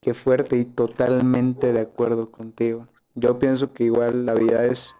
Qué 0.00 0.12
fuerte 0.12 0.56
y 0.56 0.64
totalmente 0.64 1.72
de 1.72 1.80
acuerdo 1.80 2.30
contigo. 2.30 2.86
Yo 3.14 3.38
pienso 3.38 3.72
que 3.72 3.84
igual 3.84 4.26
la 4.26 4.34
vida 4.34 4.66
es 4.66 4.94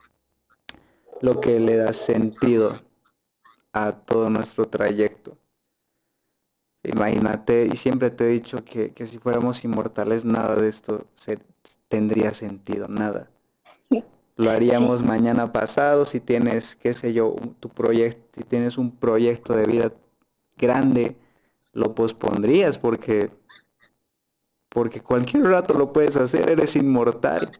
lo 1.20 1.40
que 1.40 1.60
le 1.60 1.76
da 1.76 1.92
sentido 1.92 2.80
a 3.72 3.92
todo 3.92 4.30
nuestro 4.30 4.66
trayecto. 4.66 5.36
Imagínate, 6.84 7.66
y 7.66 7.76
siempre 7.76 8.10
te 8.10 8.24
he 8.24 8.28
dicho 8.28 8.64
que, 8.64 8.92
que 8.92 9.06
si 9.06 9.18
fuéramos 9.18 9.64
inmortales, 9.64 10.24
nada 10.24 10.54
de 10.54 10.68
esto 10.68 11.06
se, 11.14 11.38
tendría 11.88 12.34
sentido, 12.34 12.88
nada. 12.88 13.28
Lo 14.36 14.50
haríamos 14.50 15.02
mañana 15.02 15.52
pasado 15.52 16.04
si 16.04 16.18
tienes, 16.18 16.74
qué 16.74 16.92
sé 16.92 17.12
yo, 17.12 17.36
tu 17.60 17.68
proyecto, 17.68 18.40
si 18.40 18.42
tienes 18.42 18.78
un 18.78 18.90
proyecto 18.90 19.54
de 19.54 19.64
vida 19.66 19.92
grande, 20.56 21.16
lo 21.72 21.94
pospondrías 21.94 22.78
porque 22.78 23.30
porque 24.68 25.00
cualquier 25.00 25.44
rato 25.44 25.74
lo 25.74 25.92
puedes 25.92 26.16
hacer, 26.16 26.50
eres 26.50 26.74
inmortal. 26.74 27.52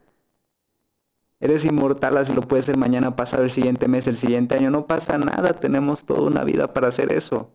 Eres 1.38 1.64
inmortal, 1.64 2.16
así 2.16 2.32
lo 2.32 2.40
puedes 2.40 2.64
ser 2.64 2.76
mañana 2.76 3.14
pasado, 3.14 3.44
el 3.44 3.50
siguiente 3.50 3.86
mes, 3.86 4.08
el 4.08 4.16
siguiente 4.16 4.56
año. 4.56 4.70
No 4.70 4.88
pasa 4.88 5.16
nada, 5.16 5.52
tenemos 5.52 6.04
toda 6.04 6.22
una 6.22 6.42
vida 6.42 6.72
para 6.72 6.88
hacer 6.88 7.12
eso. 7.12 7.50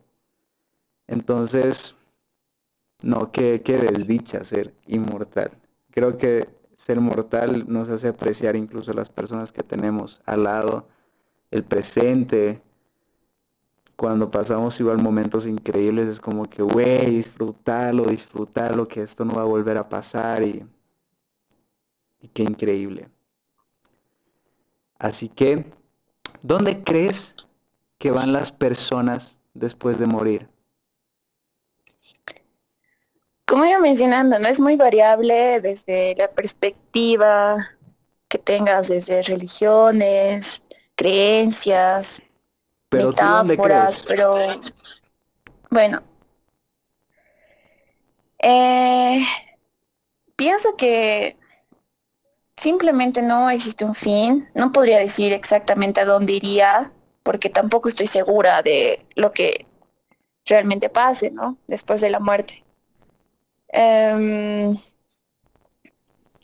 Entonces, 1.10 1.96
no, 3.02 3.32
qué, 3.32 3.58
desdicha 3.58 4.44
ser 4.44 4.72
inmortal. 4.86 5.50
Creo 5.90 6.16
que 6.16 6.48
ser 6.76 7.00
mortal 7.00 7.64
nos 7.66 7.88
hace 7.88 8.06
apreciar 8.06 8.54
incluso 8.54 8.92
las 8.92 9.08
personas 9.08 9.50
que 9.50 9.64
tenemos 9.64 10.20
al 10.24 10.44
lado, 10.44 10.86
el 11.50 11.64
presente. 11.64 12.62
Cuando 13.96 14.30
pasamos 14.30 14.78
igual 14.78 14.98
momentos 14.98 15.46
increíbles, 15.46 16.06
es 16.06 16.20
como 16.20 16.44
que, 16.44 16.62
güey, 16.62 17.06
disfrutarlo, 17.16 18.04
disfrutarlo, 18.04 18.86
que 18.86 19.02
esto 19.02 19.24
no 19.24 19.34
va 19.34 19.42
a 19.42 19.46
volver 19.46 19.78
a 19.78 19.88
pasar 19.88 20.44
y 20.44 20.64
qué 22.32 22.44
increíble. 22.44 23.08
Así 24.96 25.28
que, 25.28 25.66
¿dónde 26.40 26.84
crees 26.84 27.34
que 27.98 28.12
van 28.12 28.32
las 28.32 28.52
personas 28.52 29.40
después 29.54 29.98
de 29.98 30.06
morir? 30.06 30.48
Como 33.50 33.64
iba 33.64 33.80
mencionando, 33.80 34.38
no 34.38 34.46
es 34.46 34.60
muy 34.60 34.76
variable 34.76 35.60
desde 35.60 36.14
la 36.16 36.30
perspectiva 36.30 37.68
que 38.28 38.38
tengas 38.38 38.86
desde 38.86 39.22
religiones, 39.22 40.62
creencias, 40.94 42.22
metáforas, 42.92 44.04
pero 44.06 44.32
bueno. 45.68 46.00
Eh, 48.38 49.20
pienso 50.36 50.76
que 50.76 51.36
simplemente 52.56 53.20
no 53.20 53.50
existe 53.50 53.84
un 53.84 53.96
fin. 53.96 54.48
No 54.54 54.70
podría 54.70 55.00
decir 55.00 55.32
exactamente 55.32 56.00
a 56.00 56.04
dónde 56.04 56.34
iría, 56.34 56.92
porque 57.24 57.48
tampoco 57.48 57.88
estoy 57.88 58.06
segura 58.06 58.62
de 58.62 59.04
lo 59.16 59.32
que 59.32 59.66
realmente 60.46 60.88
pase, 60.88 61.32
¿no? 61.32 61.56
Después 61.66 62.00
de 62.00 62.10
la 62.10 62.20
muerte. 62.20 62.62
Em, 63.72 64.76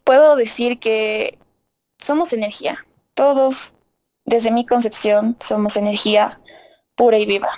puedo 0.04 0.36
decir 0.36 0.78
que 0.78 1.38
somos 1.98 2.32
energía. 2.32 2.86
Todos, 3.14 3.76
desde 4.24 4.50
mi 4.50 4.64
concepción, 4.66 5.36
somos 5.40 5.76
energía 5.76 6.40
pura 6.94 7.18
y 7.18 7.26
viva. 7.26 7.48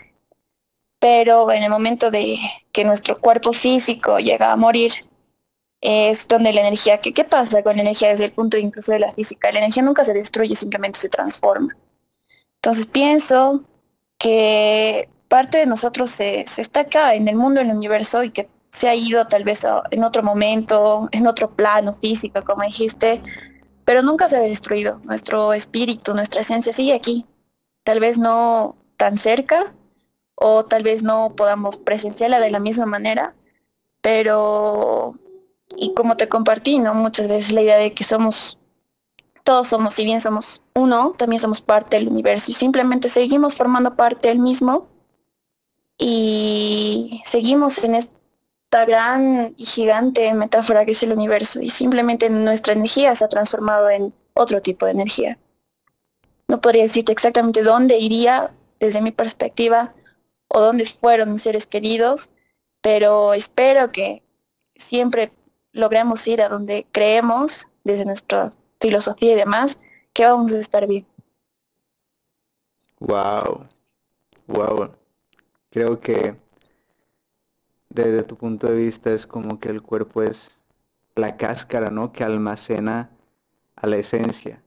Pero 0.99 1.51
en 1.53 1.63
el 1.63 1.71
momento 1.71 2.11
de 2.11 2.39
que 2.73 2.85
nuestro 2.85 3.21
cuerpo 3.21 3.53
físico 3.53 4.19
llega 4.19 4.53
a 4.53 4.57
morir, 4.57 4.93
es 5.81 6.27
donde 6.27 6.53
la 6.53 6.63
energía, 6.63 7.01
¿qué, 7.01 7.13
¿qué 7.13 7.25
pasa 7.25 7.63
con 7.63 7.77
la 7.77 7.83
energía 7.83 8.09
desde 8.09 8.25
el 8.27 8.33
punto 8.33 8.57
incluso 8.59 8.93
de 8.93 8.99
la 9.01 9.13
física? 9.13 9.53
La 9.53 9.61
energía 9.61 9.83
nunca 9.83 10.05
se 10.05 10.13
destruye, 10.13 10.57
simplemente 10.57 10.99
se 10.99 11.09
transforma. 11.09 11.77
Entonces 12.57 12.87
pienso 12.87 13.63
que 14.19 15.09
parte 15.29 15.59
de 15.59 15.67
nosotros 15.67 16.11
se, 16.11 16.45
se 16.47 16.63
está 16.63 16.81
acá 16.81 17.15
en 17.15 17.29
el 17.29 17.37
mundo, 17.37 17.61
en 17.61 17.71
el 17.71 17.77
universo 17.77 18.25
y 18.25 18.31
que 18.31 18.49
se 18.71 18.89
ha 18.89 18.95
ido 18.95 19.27
tal 19.27 19.45
vez 19.45 19.67
en 19.91 20.05
otro 20.05 20.23
momento, 20.23 21.09
en 21.13 21.27
otro 21.27 21.51
plano 21.51 21.95
físico, 21.95 22.43
como 22.45 22.63
dijiste, 22.63 23.23
pero 23.85 24.03
nunca 24.03 24.29
se 24.29 24.37
ha 24.37 24.41
destruido. 24.41 25.01
Nuestro 25.05 25.53
espíritu, 25.53 26.15
nuestra 26.15 26.43
esencia 26.43 26.73
sigue 26.73 26.95
aquí. 26.95 27.27
Tal 27.85 28.01
vez 28.01 28.19
no 28.19 28.77
tan 28.97 29.17
cerca 29.17 29.75
o 30.35 30.65
tal 30.65 30.83
vez 30.83 31.03
no 31.03 31.35
podamos 31.35 31.79
presenciarla 31.79 32.41
de 32.41 32.51
la 32.51 32.61
misma 32.61 32.87
manera, 32.87 33.35
pero, 34.03 35.15
y 35.77 35.95
como 35.95 36.17
te 36.17 36.29
compartí, 36.29 36.79
¿no? 36.79 36.95
Muchas 36.95 37.29
veces 37.29 37.53
la 37.53 37.63
idea 37.63 37.77
de 37.77 37.93
que 37.93 38.05
somos, 38.05 38.59
todos 39.43 39.69
somos, 39.69 39.95
si 39.95 40.05
bien 40.05 40.21
somos 40.21 40.63
uno, 40.75 41.15
también 41.17 41.41
somos 41.41 41.61
parte 41.61 41.97
del 41.97 42.09
universo 42.09 42.51
y 42.51 42.55
simplemente 42.55 43.09
seguimos 43.09 43.57
formando 43.57 43.97
parte 43.97 44.29
del 44.29 44.39
mismo 44.39 44.87
y 45.97 47.21
seguimos 47.25 47.83
en 47.83 47.97
este 47.97 48.18
esta 48.71 48.85
gran 48.85 49.55
y 49.57 49.65
gigante 49.65 50.35
metáfora 50.35 50.85
que 50.85 50.91
es 50.91 51.03
el 51.03 51.13
universo 51.13 51.63
y 51.63 51.71
simplemente 51.71 52.29
nuestra 52.29 52.75
energía 52.75 53.15
se 53.15 53.25
ha 53.25 53.29
transformado 53.29 53.89
en 53.89 54.13
otro 54.35 54.61
tipo 54.61 54.85
de 54.85 54.93
energía. 54.93 55.39
No 56.49 56.61
podría 56.61 56.83
decirte 56.83 57.13
exactamente 57.13 57.63
dónde 57.63 57.97
iría 57.97 58.51
desde 58.79 59.01
mi 59.01 59.11
perspectiva 59.11 59.95
o 60.49 60.61
dónde 60.61 60.85
fueron 60.85 61.33
mis 61.33 61.43
seres 61.43 61.67
queridos, 61.67 62.31
pero 62.83 63.33
espero 63.33 63.91
que 63.91 64.23
siempre 64.77 65.33
logremos 65.73 66.27
ir 66.29 66.43
a 66.43 66.51
donde 66.51 66.87
creemos, 66.93 67.69
desde 67.85 68.05
nuestra 68.05 68.53
filosofía 68.83 69.33
y 69.33 69.37
demás, 69.37 69.81
que 70.13 70.27
vamos 70.27 70.53
a 70.53 70.59
estar 70.59 70.87
bien. 70.87 71.07
Wow, 73.01 73.67
wow. 74.47 74.91
Creo 75.71 75.99
que 76.01 76.37
desde 77.91 78.23
tu 78.23 78.37
punto 78.37 78.67
de 78.67 78.77
vista 78.77 79.11
es 79.13 79.27
como 79.27 79.59
que 79.59 79.69
el 79.69 79.83
cuerpo 79.83 80.23
es 80.23 80.61
la 81.15 81.37
cáscara, 81.37 81.91
¿no? 81.91 82.13
Que 82.13 82.25
almacena 82.25 83.11
a 83.77 83.87
la 83.87 83.97
esencia, 83.97 84.63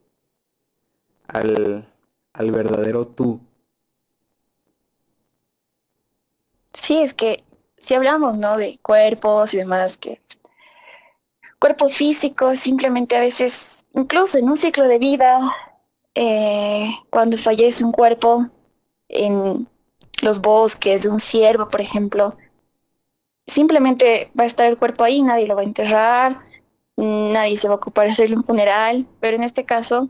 al, 1.28 1.86
al 2.32 2.50
verdadero 2.50 3.06
tú. 3.06 3.40
Sí, 6.72 6.98
es 6.98 7.14
que 7.14 7.44
si 7.78 7.94
hablamos, 7.94 8.36
¿no? 8.36 8.56
De 8.56 8.78
cuerpos 8.82 9.54
y 9.54 9.58
demás, 9.58 9.96
que 9.96 10.20
cuerpo 11.58 11.88
físico 11.88 12.56
simplemente 12.56 13.16
a 13.16 13.20
veces, 13.20 13.86
incluso 13.94 14.38
en 14.38 14.48
un 14.48 14.56
ciclo 14.56 14.88
de 14.88 14.98
vida, 14.98 15.54
eh, 16.14 16.90
cuando 17.10 17.38
fallece 17.38 17.84
un 17.84 17.92
cuerpo 17.92 18.48
en 19.08 19.68
los 20.22 20.40
bosques 20.40 21.04
de 21.04 21.08
un 21.08 21.20
ciervo, 21.20 21.68
por 21.68 21.80
ejemplo, 21.80 22.36
simplemente 23.52 24.30
va 24.38 24.44
a 24.44 24.46
estar 24.46 24.66
el 24.66 24.78
cuerpo 24.78 25.04
ahí, 25.04 25.22
nadie 25.22 25.46
lo 25.46 25.54
va 25.54 25.62
a 25.62 25.64
enterrar, 25.64 26.40
nadie 26.96 27.56
se 27.56 27.68
va 27.68 27.74
a 27.74 27.76
ocupar 27.76 28.06
de 28.06 28.12
hacerle 28.12 28.36
un 28.36 28.44
funeral, 28.44 29.06
pero 29.20 29.36
en 29.36 29.42
este 29.42 29.64
caso 29.64 30.08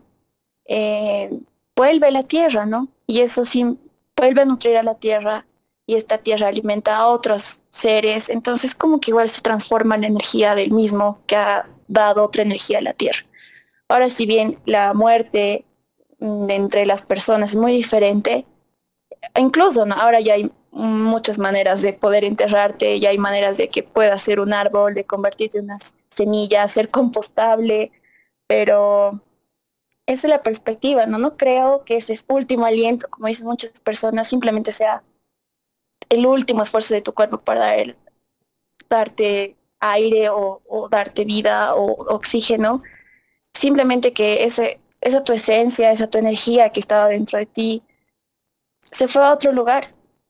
eh, 0.65 1.29
vuelve 1.75 2.07
a 2.07 2.11
la 2.11 2.23
tierra, 2.23 2.65
¿no? 2.65 2.87
Y 3.07 3.21
eso 3.21 3.45
sí, 3.45 3.77
vuelve 4.15 4.41
a 4.41 4.45
nutrir 4.45 4.77
a 4.77 4.83
la 4.83 4.95
tierra 4.95 5.45
y 5.85 5.95
esta 5.95 6.17
tierra 6.17 6.47
alimenta 6.47 6.97
a 6.97 7.07
otros 7.07 7.63
seres, 7.69 8.29
entonces 8.29 8.73
como 8.73 8.99
que 8.99 9.11
igual 9.11 9.27
se 9.27 9.41
transforma 9.41 9.97
la 9.97 10.07
energía 10.07 10.55
del 10.55 10.71
mismo 10.71 11.19
que 11.27 11.35
ha 11.35 11.67
dado 11.87 12.23
otra 12.23 12.43
energía 12.43 12.79
a 12.79 12.81
la 12.81 12.93
tierra. 12.93 13.25
Ahora, 13.89 14.09
si 14.09 14.25
bien 14.25 14.59
la 14.65 14.93
muerte 14.93 15.65
mm, 16.19 16.49
entre 16.49 16.85
las 16.85 17.01
personas 17.01 17.51
es 17.51 17.57
muy 17.57 17.73
diferente, 17.73 18.45
incluso 19.37 19.85
ahora 19.95 20.19
ya 20.21 20.35
hay 20.35 20.51
muchas 20.73 21.37
maneras 21.37 21.81
de 21.83 21.93
poder 21.93 22.25
enterrarte, 22.25 22.99
ya 22.99 23.09
hay 23.09 23.17
maneras 23.17 23.57
de 23.57 23.69
que 23.69 23.83
puedas 23.83 24.21
ser 24.21 24.39
un 24.39 24.53
árbol, 24.53 24.93
de 24.95 25.05
convertirte 25.05 25.59
en 25.59 25.65
unas 25.65 25.95
semillas, 26.09 26.71
ser 26.71 26.89
compostable, 26.89 27.91
pero 28.47 29.21
esa 30.07 30.27
es 30.27 30.31
la 30.31 30.43
perspectiva, 30.43 31.05
¿no? 31.05 31.19
No 31.19 31.37
creo 31.37 31.83
que 31.85 31.97
ese 31.97 32.17
último 32.27 32.65
aliento, 32.65 33.07
como 33.09 33.27
dicen 33.27 33.47
muchas 33.47 33.79
personas, 33.81 34.27
simplemente 34.27 34.71
sea 34.71 35.03
el 36.09 36.25
último 36.25 36.63
esfuerzo 36.63 36.93
de 36.93 37.01
tu 37.01 37.13
cuerpo 37.13 37.37
para 37.39 37.75
darte 38.89 39.55
aire 39.79 40.29
o, 40.29 40.61
darte 40.89 41.25
vida 41.25 41.75
o 41.75 41.85
oxígeno. 42.13 42.81
Simplemente 43.53 44.13
que 44.13 44.43
ese, 44.43 44.79
esa 45.01 45.23
tu 45.23 45.33
esencia, 45.33 45.91
esa 45.91 46.09
tu 46.09 46.17
energía 46.17 46.69
que 46.69 46.79
estaba 46.79 47.07
dentro 47.07 47.37
de 47.39 47.45
ti, 47.45 47.83
se 48.81 49.07
fue 49.07 49.23
a 49.23 49.33
otro 49.33 49.51
lugar 49.51 49.85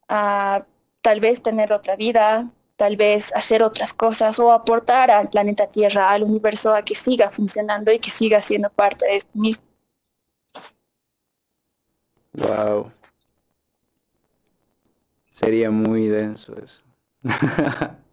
a 0.10 0.66
tal 1.02 1.20
vez 1.20 1.42
tener 1.42 1.74
otra 1.74 1.96
vida, 1.96 2.50
tal 2.76 2.98
vez 2.98 3.34
hacer 3.36 3.63
otras 3.63 3.94
cosas 3.94 4.39
o 4.39 4.52
aportar 4.52 5.12
al 5.12 5.30
planeta 5.30 5.68
Tierra, 5.68 6.12
al 6.12 6.24
universo, 6.24 6.74
a 6.74 6.84
que 6.84 6.96
siga 6.96 7.30
funcionando 7.32 7.92
y 7.92 8.00
que 8.00 8.10
siga 8.10 8.42
siendo 8.42 8.70
parte 8.70 9.06
de 9.06 9.18
esto 9.18 9.32
mismo. 9.38 9.66
Wow. 12.34 12.92
Sería 15.32 15.72
muy 15.72 16.08
denso 16.08 16.56
eso. 16.58 16.82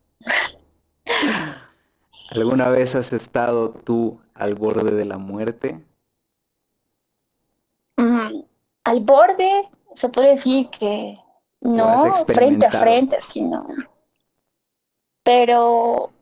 ¿Alguna 2.30 2.68
vez 2.68 2.94
has 2.94 3.12
estado 3.12 3.70
tú 3.70 4.20
al 4.34 4.54
borde 4.54 4.92
de 4.92 5.04
la 5.04 5.18
muerte? 5.18 5.84
Mm, 7.96 8.42
al 8.84 9.00
borde, 9.00 9.68
se 9.94 10.08
puede 10.08 10.30
decir 10.30 10.70
que 10.70 11.18
no, 11.60 12.14
frente 12.26 12.66
a 12.66 12.70
frente, 12.70 13.20
sino. 13.20 13.66
Pero 15.22 16.12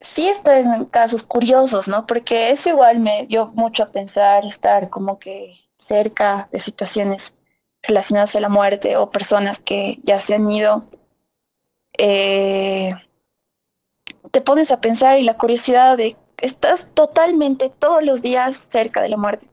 sí 0.00 0.28
estoy 0.28 0.60
en 0.60 0.84
casos 0.86 1.24
curiosos, 1.24 1.88
¿no? 1.88 2.06
Porque 2.06 2.50
eso 2.50 2.70
igual 2.70 3.00
me 3.00 3.26
dio 3.26 3.48
mucho 3.48 3.82
a 3.82 3.92
pensar 3.92 4.44
estar 4.44 4.88
como 4.90 5.18
que 5.18 5.54
cerca 5.76 6.48
de 6.52 6.58
situaciones 6.58 7.36
relacionadas 7.82 8.36
a 8.36 8.40
la 8.40 8.48
muerte 8.48 8.96
o 8.96 9.10
personas 9.10 9.60
que 9.60 9.98
ya 10.02 10.20
se 10.20 10.34
han 10.34 10.50
ido. 10.50 10.84
Eh, 11.96 12.92
te 14.30 14.40
pones 14.40 14.70
a 14.70 14.80
pensar 14.80 15.18
y 15.18 15.24
la 15.24 15.36
curiosidad 15.36 15.96
de 15.96 16.16
estás 16.40 16.92
totalmente 16.94 17.68
todos 17.68 18.04
los 18.04 18.22
días 18.22 18.68
cerca 18.70 19.02
de 19.02 19.08
la 19.08 19.16
muerte. 19.16 19.50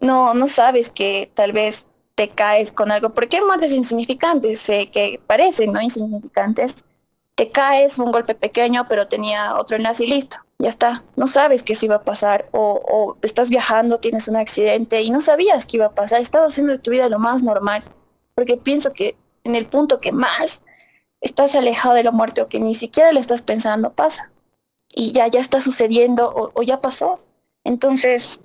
No, 0.00 0.34
no 0.34 0.46
sabes 0.46 0.90
que 0.90 1.30
tal 1.34 1.52
vez 1.52 1.88
te 2.18 2.28
caes 2.28 2.72
con 2.72 2.90
algo, 2.90 3.14
porque 3.14 3.36
hay 3.36 3.44
muertes 3.44 3.70
insignificantes, 3.70 4.66
que 4.66 5.20
parecen 5.28 5.72
no 5.72 5.80
insignificantes. 5.80 6.84
Te 7.36 7.48
caes, 7.48 8.00
un 8.00 8.10
golpe 8.10 8.34
pequeño, 8.34 8.88
pero 8.88 9.06
tenía 9.06 9.54
otro 9.56 9.76
enlace 9.76 10.04
y 10.04 10.08
listo, 10.08 10.38
ya 10.58 10.68
está. 10.68 11.04
No 11.14 11.28
sabes 11.28 11.62
qué 11.62 11.76
se 11.76 11.86
iba 11.86 11.94
a 11.94 12.02
pasar, 12.02 12.48
o, 12.50 12.82
o 12.84 13.16
estás 13.22 13.50
viajando, 13.50 13.98
tienes 13.98 14.26
un 14.26 14.34
accidente 14.34 15.00
y 15.00 15.10
no 15.10 15.20
sabías 15.20 15.64
qué 15.64 15.76
iba 15.76 15.86
a 15.86 15.94
pasar, 15.94 16.20
estabas 16.20 16.54
haciendo 16.54 16.72
de 16.72 16.80
tu 16.80 16.90
vida 16.90 17.08
lo 17.08 17.20
más 17.20 17.44
normal, 17.44 17.84
porque 18.34 18.56
pienso 18.56 18.92
que 18.92 19.16
en 19.44 19.54
el 19.54 19.66
punto 19.66 20.00
que 20.00 20.10
más 20.10 20.64
estás 21.20 21.54
alejado 21.54 21.94
de 21.94 22.02
la 22.02 22.10
muerte 22.10 22.42
o 22.42 22.48
que 22.48 22.58
ni 22.58 22.74
siquiera 22.74 23.12
le 23.12 23.20
estás 23.20 23.42
pensando, 23.42 23.92
pasa. 23.92 24.32
Y 24.92 25.12
ya, 25.12 25.28
ya 25.28 25.38
está 25.38 25.60
sucediendo 25.60 26.52
o, 26.52 26.62
ya 26.64 26.80
pasó. 26.80 27.20
Entonces, 27.62 28.40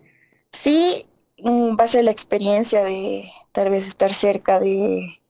sí 0.52 1.08
mm, 1.40 1.76
va 1.80 1.86
a 1.86 1.88
ser 1.88 2.04
la 2.04 2.12
experiencia 2.12 2.84
de 2.84 3.32
tal 3.54 3.70
vez 3.70 3.88
estar 3.88 4.12
cerca 4.12 4.60
de 4.60 5.22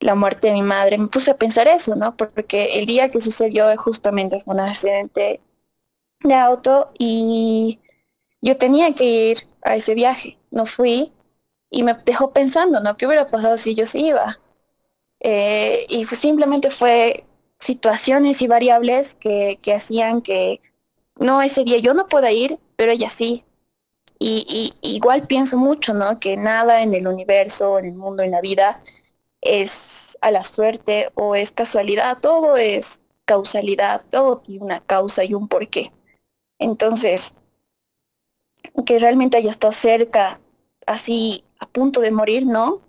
la 0.00 0.14
muerte 0.14 0.48
de 0.48 0.54
mi 0.54 0.62
madre. 0.62 0.98
Me 0.98 1.08
puse 1.08 1.30
a 1.30 1.36
pensar 1.36 1.68
eso, 1.68 1.96
¿no? 1.96 2.16
Porque 2.16 2.78
el 2.78 2.86
día 2.86 3.10
que 3.10 3.20
sucedió 3.20 3.74
justamente 3.78 4.40
fue 4.40 4.54
un 4.54 4.60
accidente 4.60 5.40
de 6.20 6.34
auto 6.34 6.90
y 6.98 7.80
yo 8.42 8.56
tenía 8.58 8.94
que 8.94 9.04
ir 9.04 9.38
a 9.62 9.76
ese 9.76 9.94
viaje. 9.94 10.38
No 10.50 10.66
fui 10.66 11.12
y 11.70 11.82
me 11.82 11.94
dejó 12.04 12.32
pensando, 12.32 12.80
¿no? 12.80 12.96
¿Qué 12.96 13.06
hubiera 13.06 13.30
pasado 13.30 13.56
si 13.56 13.74
yo 13.74 13.86
sí 13.86 14.06
iba? 14.06 14.38
Eh, 15.20 15.86
y 15.88 16.04
simplemente 16.04 16.70
fue 16.70 17.24
situaciones 17.58 18.42
y 18.42 18.48
variables 18.48 19.14
que, 19.14 19.58
que, 19.62 19.74
hacían 19.74 20.20
que 20.22 20.60
no 21.18 21.42
ese 21.42 21.64
día 21.64 21.78
yo 21.78 21.94
no 21.94 22.06
pueda 22.06 22.30
ir, 22.32 22.58
pero 22.76 22.92
ella 22.92 23.08
sí. 23.08 23.44
Y, 24.18 24.74
igual 24.80 25.26
pienso 25.26 25.58
mucho, 25.58 25.92
¿no? 25.94 26.18
Que 26.20 26.36
nada 26.36 26.82
en 26.82 26.94
el 26.94 27.06
universo, 27.06 27.78
en 27.78 27.86
el 27.86 27.94
mundo, 27.94 28.22
en 28.22 28.30
la 28.30 28.40
vida 28.40 28.82
es 29.42 30.16
a 30.22 30.30
la 30.30 30.42
suerte 30.42 31.10
o 31.14 31.34
es 31.34 31.52
casualidad, 31.52 32.18
todo 32.20 32.56
es 32.56 33.02
causalidad, 33.26 34.04
todo 34.10 34.38
tiene 34.38 34.64
una 34.64 34.80
causa 34.80 35.24
y 35.24 35.34
un 35.34 35.48
porqué. 35.48 35.92
Entonces, 36.58 37.34
que 38.86 38.98
realmente 38.98 39.36
haya 39.36 39.50
estado 39.50 39.72
cerca, 39.72 40.40
así 40.86 41.44
a 41.58 41.66
punto 41.66 42.00
de 42.00 42.10
morir, 42.10 42.46
¿no? 42.46 42.80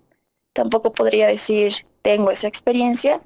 Tampoco 0.54 0.92
podría 0.92 1.26
decir 1.26 1.86
tengo 2.02 2.30
esa 2.30 2.48
experiencia, 2.48 3.20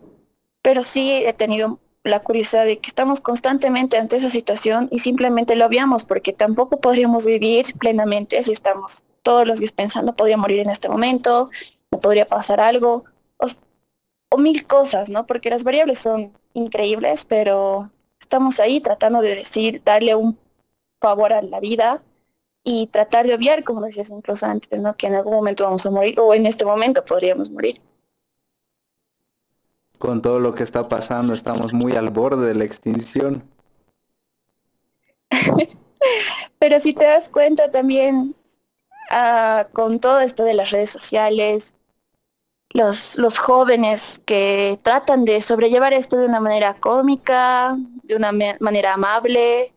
pero 0.63 0.83
sí 0.83 1.23
he 1.25 1.33
tenido 1.33 1.79
la 2.05 2.21
curiosidad 2.21 2.65
de 2.65 2.79
que 2.79 2.89
estamos 2.89 3.21
constantemente 3.21 3.97
ante 3.97 4.17
esa 4.17 4.29
situación 4.29 4.89
y 4.91 4.99
simplemente 4.99 5.55
lo 5.55 5.67
obviamos 5.67 6.05
porque 6.05 6.33
tampoco 6.33 6.81
podríamos 6.81 7.25
vivir 7.25 7.67
plenamente 7.79 8.43
si 8.43 8.53
estamos 8.53 9.05
todos 9.23 9.47
los 9.47 9.61
días 9.61 9.73
pensando 9.73 10.15
podría 10.15 10.37
morir 10.37 10.61
en 10.61 10.71
este 10.71 10.89
momento, 10.89 11.51
me 11.91 11.99
podría 11.99 12.27
pasar 12.27 12.61
algo 12.61 13.05
o, 13.37 13.47
o 14.31 14.39
mil 14.39 14.67
cosas, 14.67 15.11
¿no? 15.11 15.27
Porque 15.27 15.51
las 15.51 15.63
variables 15.63 16.01
son 16.01 16.33
increíbles, 16.55 17.25
pero 17.25 17.91
estamos 18.21 18.59
ahí 18.59 18.81
tratando 18.81 19.21
de 19.21 19.37
decir, 19.37 19.81
darle 19.85 20.17
un 20.17 20.37
favor 21.01 21.33
a 21.33 21.43
la 21.43 21.61
vida 21.61 22.03
y 22.65 22.89
tratar 22.89 23.27
de 23.27 23.35
obviar, 23.35 23.63
como 23.63 23.81
decías 23.81 24.11
incluso 24.11 24.47
antes, 24.47 24.81
¿no? 24.81 24.97
Que 24.97 25.07
en 25.07 25.15
algún 25.15 25.35
momento 25.35 25.65
vamos 25.65 25.87
a 25.87 25.91
morir 25.91 26.19
o 26.19 26.35
en 26.35 26.47
este 26.47 26.65
momento 26.65 27.05
podríamos 27.05 27.51
morir 27.51 27.81
con 30.03 30.21
todo 30.21 30.41
lo 30.41 30.53
que 30.53 30.65
está 30.65 30.89
pasando, 30.89 31.33
estamos 31.33 31.73
muy 31.73 31.95
al 31.95 32.11
borde 32.11 32.49
de 32.49 32.57
la 32.57 32.65
extinción. 32.65 33.49
Pero 36.59 36.81
si 36.81 36.93
te 36.93 37.05
das 37.05 37.29
cuenta 37.29 37.71
también, 37.71 38.35
ah, 39.13 39.69
con 39.73 40.01
todo 40.01 40.19
esto 40.19 40.43
de 40.43 40.55
las 40.55 40.73
redes 40.73 40.91
sociales, 40.91 41.77
los, 42.71 43.17
los 43.17 43.39
jóvenes 43.39 44.21
que 44.27 44.77
tratan 44.83 45.25
de 45.25 45.41
sobrellevar 45.41 45.93
esto 45.93 46.17
de 46.17 46.27
una 46.27 46.41
manera 46.41 46.75
cómica, 46.75 47.77
de 48.03 48.17
una 48.17 48.33
manera 48.59 48.95
amable, 48.95 49.73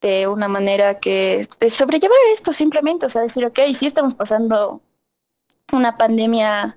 de 0.00 0.26
una 0.26 0.48
manera 0.48 0.98
que 0.98 1.46
de 1.60 1.70
sobrellevar 1.70 2.18
esto 2.32 2.52
simplemente, 2.52 3.06
o 3.06 3.08
sea, 3.08 3.22
decir, 3.22 3.46
ok, 3.46 3.60
sí 3.74 3.86
estamos 3.86 4.16
pasando 4.16 4.80
una 5.70 5.96
pandemia 5.96 6.76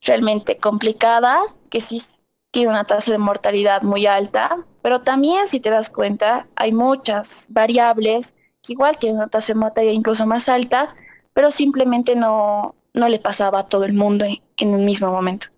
realmente 0.00 0.56
complicada, 0.56 1.42
que 1.66 1.80
sí 1.80 2.02
tiene 2.50 2.70
una 2.70 2.84
tasa 2.84 3.12
de 3.12 3.18
mortalidad 3.18 3.82
muy 3.82 4.06
alta, 4.06 4.64
pero 4.82 5.02
también 5.02 5.46
si 5.46 5.60
te 5.60 5.70
das 5.70 5.90
cuenta 5.90 6.46
hay 6.56 6.72
muchas 6.72 7.46
variables 7.50 8.34
que 8.62 8.72
igual 8.72 8.96
tienen 8.96 9.18
una 9.18 9.28
tasa 9.28 9.52
de 9.52 9.60
mortalidad 9.60 9.92
incluso 9.92 10.26
más 10.26 10.48
alta, 10.48 10.94
pero 11.34 11.50
simplemente 11.50 12.16
no, 12.16 12.74
no 12.94 13.08
le 13.08 13.18
pasaba 13.18 13.60
a 13.60 13.68
todo 13.68 13.84
el 13.84 13.92
mundo 13.92 14.24
en, 14.24 14.74
el 14.74 14.80
mismo 14.80 15.10
momento. 15.10 15.48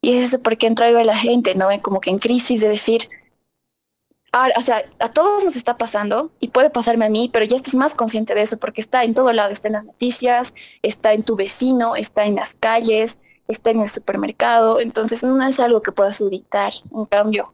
Y 0.00 0.16
es 0.16 0.24
eso 0.24 0.42
porque 0.42 0.66
entra 0.66 0.86
a 0.86 1.04
la 1.04 1.16
gente, 1.16 1.54
¿no? 1.54 1.68
Como 1.82 2.00
que 2.00 2.10
en 2.10 2.18
crisis 2.18 2.60
de 2.60 2.68
decir, 2.68 3.08
ah, 4.32 4.50
o 4.56 4.60
sea, 4.60 4.84
a 5.00 5.08
todos 5.08 5.44
nos 5.44 5.56
está 5.56 5.78
pasando 5.78 6.30
y 6.38 6.48
puede 6.48 6.70
pasarme 6.70 7.06
a 7.06 7.08
mí, 7.08 7.30
pero 7.32 7.44
ya 7.46 7.56
estás 7.56 7.74
más 7.74 7.94
consciente 7.94 8.34
de 8.34 8.42
eso 8.42 8.58
porque 8.58 8.80
está 8.80 9.02
en 9.02 9.14
todo 9.14 9.32
lado, 9.32 9.50
está 9.50 9.68
en 9.68 9.74
las 9.74 9.84
noticias, 9.84 10.54
está 10.82 11.14
en 11.14 11.24
tu 11.24 11.36
vecino, 11.36 11.96
está 11.96 12.26
en 12.26 12.36
las 12.36 12.54
calles, 12.54 13.18
está 13.48 13.70
en 13.70 13.80
el 13.80 13.88
supermercado, 13.88 14.78
entonces 14.78 15.24
no 15.24 15.42
es 15.46 15.58
algo 15.58 15.82
que 15.82 15.92
puedas 15.92 16.20
evitar. 16.20 16.72
En 16.92 17.06
cambio, 17.06 17.52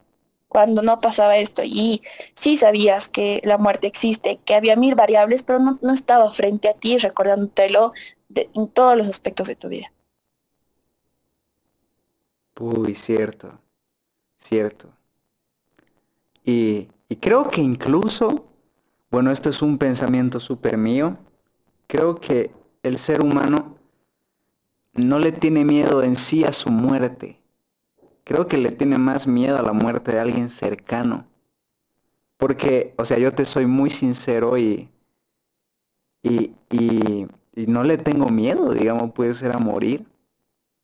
cuando 0.49 0.83
no 0.83 1.01
pasaba 1.01 1.37
esto 1.37 1.63
y 1.65 2.03
sí 2.35 2.57
sabías 2.57 3.09
que 3.09 3.41
la 3.45 3.59
muerte 3.59 3.87
existe, 3.87 4.39
que 4.45 4.55
había 4.55 4.77
mil 4.77 4.95
variables, 4.95 5.43
pero 5.43 5.61
no, 5.61 5.79
no 5.81 5.93
estaba 5.93 6.31
frente 6.33 6.69
a 6.69 6.75
ti 6.75 6.99
recordándotelo 6.99 7.93
en 8.35 8.69
todos 8.69 8.97
los 8.97 9.09
aspectos 9.09 9.47
de 9.47 9.57
tu 9.57 9.69
vida. 9.69 9.93
Uy, 12.59 12.95
cierto, 12.95 13.59
cierto. 14.37 14.89
Y, 16.45 16.89
y 17.09 17.17
creo 17.17 17.49
que 17.49 17.61
incluso, 17.61 18.47
bueno, 19.11 19.31
esto 19.31 19.49
es 19.49 19.63
un 19.63 19.79
pensamiento 19.79 20.41
súper 20.41 20.77
mío, 20.77 21.17
creo 21.87 22.17
que 22.17 22.53
el 22.83 22.99
ser 22.99 23.23
humano 23.23 23.77
no 24.95 25.19
le 25.19 25.33
tiene 25.33 25.65
miedo 25.65 26.03
en 26.03 26.17
sí 26.17 26.45
a 26.45 26.53
su 26.53 26.71
muerte. 26.71 27.41
Creo 28.25 28.47
que 28.47 28.59
le 28.59 28.71
tiene 28.71 28.99
más 28.99 29.27
miedo 29.27 29.59
a 29.59 29.63
la 29.63 29.73
muerte 29.73 30.13
de 30.13 30.21
alguien 30.21 30.49
cercano. 30.49 31.27
Porque, 32.37 32.95
o 32.97 33.05
sea, 33.05 33.19
yo 33.19 33.31
te 33.33 33.45
soy 33.45 33.67
muy 33.67 33.91
sincero 33.91 34.57
y, 34.57 34.89
y, 36.23 36.53
y, 36.71 37.27
no 37.67 37.85
le 37.85 37.99
tengo 37.99 38.29
miedo, 38.29 38.73
digamos, 38.73 39.13
puede 39.13 39.35
ser 39.35 39.53
a 39.53 39.59
morir. 39.59 40.07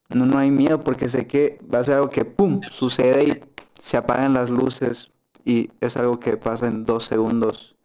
No, 0.09 0.27
no 0.27 0.39
hay 0.39 0.51
miedo 0.51 0.83
porque 0.83 1.09
sé 1.09 1.27
que 1.27 1.59
va 1.73 1.79
a 1.79 1.85
ser 1.85 1.97
algo 1.97 2.11
que, 2.11 2.25
¡pum!, 2.25 2.61
sucede 2.69 3.25
y 3.25 3.41
se 3.79 3.97
apagan 3.97 4.35
las 4.35 4.51
luces 4.51 5.11
y 5.45 5.71
es 5.81 5.97
algo 5.97 6.21
que 6.21 6.37
pasa 6.37 6.67
en 6.67 6.85
dos 6.85 7.05
segundos. 7.05 7.77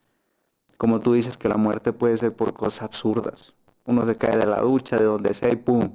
Como 0.77 0.99
tú 0.99 1.13
dices 1.13 1.38
que 1.38 1.49
la 1.49 1.57
muerte 1.57 1.93
puede 1.93 2.17
ser 2.17 2.35
por 2.35 2.53
cosas 2.53 2.83
absurdas. 2.83 3.55
Uno 3.85 4.05
se 4.05 4.15
cae 4.15 4.38
de 4.38 4.45
la 4.45 4.61
ducha, 4.61 4.97
de 4.97 5.05
donde 5.05 5.33
sea 5.33 5.51
y 5.51 5.55
¡pum!, 5.55 5.91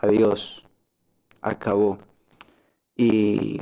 adiós, 0.00 0.64
acabó. 1.40 1.98
Y, 2.96 3.60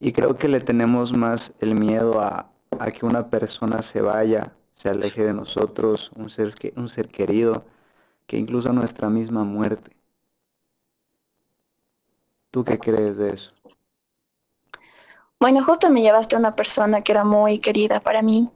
y 0.00 0.12
creo 0.12 0.36
que 0.36 0.48
le 0.48 0.60
tenemos 0.60 1.12
más 1.16 1.52
el 1.60 1.74
miedo 1.74 2.20
a, 2.20 2.50
a, 2.78 2.90
que 2.90 3.06
una 3.06 3.30
persona 3.30 3.82
se 3.82 4.00
vaya, 4.00 4.52
se 4.72 4.88
aleje 4.88 5.24
de 5.24 5.32
nosotros, 5.32 6.10
un 6.16 6.28
ser, 6.30 6.52
un 6.76 6.88
ser 6.88 7.08
querido, 7.08 7.64
que 8.26 8.36
incluso 8.36 8.72
nuestra 8.72 9.08
misma 9.08 9.44
muerte. 9.44 9.96
¿Tú 12.50 12.64
qué 12.64 12.78
crees 12.78 13.16
de 13.16 13.34
eso? 13.34 13.52
Bueno, 15.40 15.62
justo 15.64 15.90
me 15.90 16.02
llevaste 16.02 16.36
a 16.36 16.38
una 16.38 16.56
persona 16.56 17.02
que 17.02 17.12
era 17.12 17.24
muy 17.24 17.58
querida 17.58 18.00
para 18.00 18.22
mí. 18.22 18.50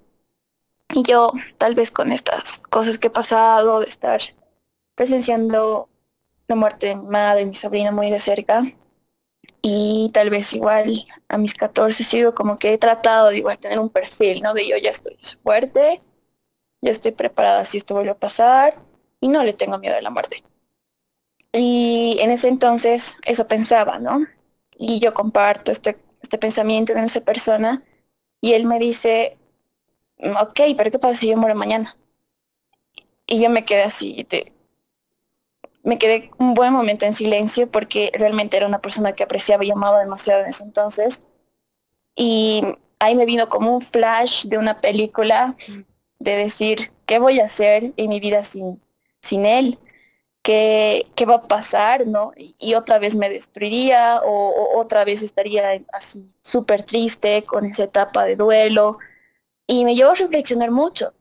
Y 0.94 1.02
yo, 1.02 1.32
tal 1.58 1.74
vez 1.74 1.90
con 1.90 2.12
estas 2.12 2.58
cosas 2.58 2.96
que 2.96 3.08
he 3.08 3.10
pasado, 3.10 3.80
de 3.80 3.86
estar 3.86 4.20
presenciando 4.94 5.87
la 6.48 6.56
muerte 6.56 6.86
de 6.86 6.96
mi 6.96 7.06
madre, 7.06 7.44
mi 7.44 7.54
sobrina 7.54 7.92
muy 7.92 8.10
de 8.10 8.18
cerca. 8.18 8.62
Y 9.62 10.10
tal 10.12 10.30
vez 10.30 10.52
igual 10.54 11.06
a 11.28 11.38
mis 11.38 11.54
14 11.54 12.04
sigo 12.04 12.34
como 12.34 12.58
que 12.58 12.72
he 12.72 12.78
tratado 12.78 13.28
de 13.28 13.38
igual 13.38 13.58
tener 13.58 13.78
un 13.78 13.90
perfil, 13.90 14.42
¿no? 14.42 14.54
De 14.54 14.66
yo 14.66 14.76
ya 14.78 14.90
estoy 14.90 15.16
fuerte, 15.42 16.00
ya 16.80 16.90
estoy 16.90 17.12
preparada 17.12 17.64
si 17.64 17.78
esto 17.78 17.94
vuelve 17.94 18.10
a 18.10 18.18
pasar 18.18 18.78
y 19.20 19.28
no 19.28 19.44
le 19.44 19.52
tengo 19.52 19.78
miedo 19.78 19.96
a 19.96 20.02
la 20.02 20.10
muerte. 20.10 20.42
Y 21.52 22.16
en 22.20 22.30
ese 22.30 22.48
entonces 22.48 23.18
eso 23.24 23.46
pensaba, 23.46 23.98
¿no? 23.98 24.26
Y 24.78 25.00
yo 25.00 25.12
comparto 25.14 25.72
este, 25.72 25.98
este 26.22 26.38
pensamiento 26.38 26.94
con 26.94 27.04
esa 27.04 27.20
persona 27.22 27.82
y 28.40 28.54
él 28.54 28.64
me 28.64 28.78
dice, 28.78 29.36
ok, 30.40 30.60
pero 30.76 30.90
¿qué 30.90 30.98
pasa 30.98 31.14
si 31.20 31.28
yo 31.28 31.36
muero 31.36 31.56
mañana? 31.56 31.94
Y 33.26 33.42
yo 33.42 33.50
me 33.50 33.64
quedé 33.64 33.82
así, 33.82 34.26
de, 34.30 34.52
me 35.82 35.98
quedé 35.98 36.30
un 36.38 36.54
buen 36.54 36.72
momento 36.72 37.06
en 37.06 37.12
silencio 37.12 37.70
porque 37.70 38.10
realmente 38.14 38.56
era 38.56 38.66
una 38.66 38.80
persona 38.80 39.12
que 39.12 39.22
apreciaba 39.22 39.64
y 39.64 39.70
amaba 39.70 40.00
demasiado 40.00 40.42
en 40.42 40.48
ese 40.48 40.64
entonces. 40.64 41.24
Y 42.14 42.62
ahí 42.98 43.14
me 43.14 43.26
vino 43.26 43.48
como 43.48 43.74
un 43.74 43.80
flash 43.80 44.46
de 44.46 44.58
una 44.58 44.80
película 44.80 45.54
de 46.18 46.36
decir, 46.36 46.92
¿qué 47.06 47.18
voy 47.18 47.40
a 47.40 47.44
hacer 47.44 47.92
en 47.96 48.08
mi 48.08 48.20
vida 48.20 48.42
sin, 48.42 48.82
sin 49.22 49.46
él? 49.46 49.78
¿Qué, 50.42 51.06
¿Qué 51.14 51.26
va 51.26 51.36
a 51.36 51.48
pasar? 51.48 52.06
¿no? 52.06 52.32
Y, 52.36 52.74
otra 52.74 52.98
vez 52.98 53.14
me 53.16 53.28
destruiría 53.30 54.20
o, 54.24 54.78
otra 54.78 55.04
vez 55.04 55.22
estaría 55.22 55.82
así 55.92 56.26
súper 56.42 56.82
triste 56.82 57.44
con 57.44 57.66
esa 57.66 57.84
etapa 57.84 58.24
de 58.24 58.36
duelo. 58.36 58.98
Y 59.66 59.84
me 59.84 59.94
llevó 59.94 60.12
a 60.12 60.14
reflexionar 60.14 60.70
mucho, 60.70 61.12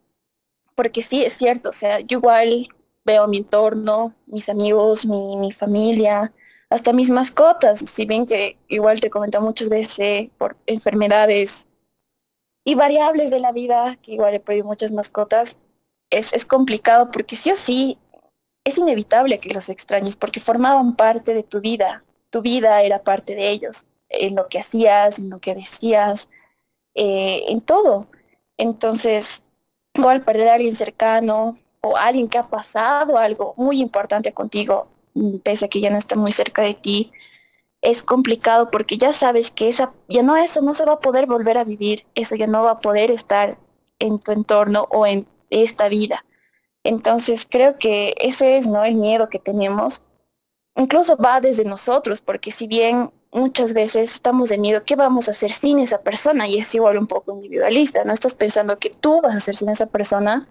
porque 0.75 1.01
sí, 1.01 1.23
es 1.23 1.33
cierto, 1.33 1.69
o 1.69 1.73
sea, 1.73 1.99
yo 1.99 2.19
igual 2.19 2.69
veo 3.07 3.27
mi 3.27 3.37
entorno, 3.37 4.13
mis 4.27 4.49
amigos, 4.49 5.05
mi, 5.05 5.37
mi 5.37 5.51
familia, 5.51 6.33
hasta 6.69 6.91
mis 6.91 7.09
mascotas, 7.09 7.79
si 7.79 8.05
bien 8.05 8.25
que 8.25 8.57
igual 8.67 8.99
te 8.99 9.09
comento 9.09 9.41
muchas 9.41 9.69
veces 9.69 10.29
por 10.37 10.57
enfermedades 10.65 11.67
y 12.65 12.75
variables 12.75 13.31
de 13.31 13.39
la 13.39 13.53
vida, 13.53 13.97
que 14.01 14.11
igual 14.11 14.33
he 14.33 14.41
perdido 14.41 14.65
muchas 14.65 14.91
mascotas, 14.91 15.59
es, 16.09 16.33
es 16.33 16.45
complicado 16.45 17.09
porque 17.09 17.37
sí 17.37 17.51
o 17.51 17.55
sí 17.55 17.97
es 18.65 18.77
inevitable 18.77 19.39
que 19.39 19.53
los 19.53 19.69
extrañes 19.69 20.17
porque 20.17 20.41
formaban 20.41 20.97
parte 20.97 21.33
de 21.33 21.43
tu 21.43 21.61
vida, 21.61 22.03
tu 22.29 22.41
vida 22.41 22.83
era 22.83 23.01
parte 23.01 23.35
de 23.35 23.49
ellos, 23.49 23.87
en 24.09 24.35
lo 24.35 24.49
que 24.49 24.59
hacías, 24.59 25.19
en 25.19 25.29
lo 25.29 25.39
que 25.39 25.55
decías, 25.55 26.29
eh, 26.93 27.45
en 27.47 27.61
todo. 27.61 28.07
Entonces, 28.57 29.45
igual 29.93 30.25
perder 30.25 30.49
a 30.49 30.55
alguien 30.55 30.75
cercano 30.75 31.57
alguien 31.95 32.27
que 32.27 32.37
ha 32.37 32.49
pasado 32.49 33.17
algo 33.17 33.53
muy 33.55 33.79
importante 33.79 34.33
contigo, 34.33 34.87
pese 35.43 35.65
a 35.65 35.67
que 35.69 35.79
ya 35.79 35.89
no 35.89 35.97
está 35.97 36.15
muy 36.15 36.31
cerca 36.31 36.61
de 36.61 36.73
ti, 36.73 37.11
es 37.81 38.03
complicado 38.03 38.71
porque 38.71 38.97
ya 38.97 39.13
sabes 39.13 39.51
que 39.51 39.69
esa, 39.69 39.93
ya 40.09 40.23
no 40.23 40.35
eso 40.35 40.61
no 40.61 40.73
se 40.73 40.85
va 40.85 40.93
a 40.93 40.99
poder 40.99 41.27
volver 41.27 41.57
a 41.57 41.63
vivir, 41.63 42.05
eso 42.15 42.35
ya 42.35 42.47
no 42.47 42.63
va 42.63 42.71
a 42.71 42.79
poder 42.79 43.11
estar 43.11 43.57
en 43.99 44.19
tu 44.19 44.31
entorno 44.31 44.87
o 44.91 45.05
en 45.05 45.27
esta 45.49 45.87
vida. 45.87 46.25
Entonces 46.83 47.47
creo 47.49 47.77
que 47.77 48.15
ese 48.19 48.57
es 48.57 48.67
no 48.67 48.83
el 48.83 48.95
miedo 48.95 49.29
que 49.29 49.39
tenemos. 49.39 50.03
Incluso 50.75 51.17
va 51.17 51.41
desde 51.41 51.65
nosotros, 51.65 52.21
porque 52.21 52.51
si 52.51 52.67
bien 52.67 53.11
muchas 53.31 53.73
veces 53.73 54.13
estamos 54.13 54.49
de 54.49 54.57
miedo, 54.57 54.83
¿qué 54.85 54.95
vamos 54.95 55.27
a 55.27 55.31
hacer 55.31 55.51
sin 55.51 55.79
esa 55.79 56.01
persona? 56.01 56.47
Y 56.47 56.57
es 56.57 56.73
igual 56.75 56.97
un 56.97 57.07
poco 57.07 57.33
individualista, 57.33 58.03
¿no? 58.03 58.13
Estás 58.13 58.35
pensando 58.35 58.77
que 58.77 58.89
tú 58.89 59.21
vas 59.21 59.33
a 59.33 59.37
hacer 59.37 59.55
sin 59.55 59.69
esa 59.69 59.87
persona 59.87 60.47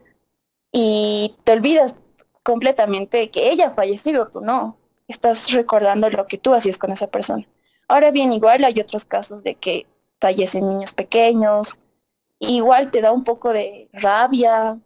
y 0.79 1.35
te 1.43 1.53
olvidas 1.53 1.95
completamente 2.43 3.31
que 3.31 3.49
ella 3.49 3.69
ha 3.69 3.75
fallecido, 3.75 4.29
tú 4.29 4.43
no. 4.43 4.77
Estás 5.09 5.51
recordando 5.53 6.11
lo 6.11 6.27
que 6.27 6.37
tú 6.37 6.53
hacías 6.53 6.77
con 6.77 6.93
esa 6.93 7.07
persona. 7.07 7.49
Ahora 7.89 8.11
bien, 8.11 8.31
igual 8.31 8.63
hay 8.63 8.79
otros 8.79 9.07
casos 9.07 9.43
de 9.43 9.55
que 9.55 9.87
fallecen 10.21 10.69
niños 10.69 10.93
pequeños, 10.93 11.79
igual 12.39 12.91
te 12.91 13.01
da 13.01 13.11
un 13.11 13.25
poco 13.25 13.55
de 13.55 13.89
rabia 13.95 14.79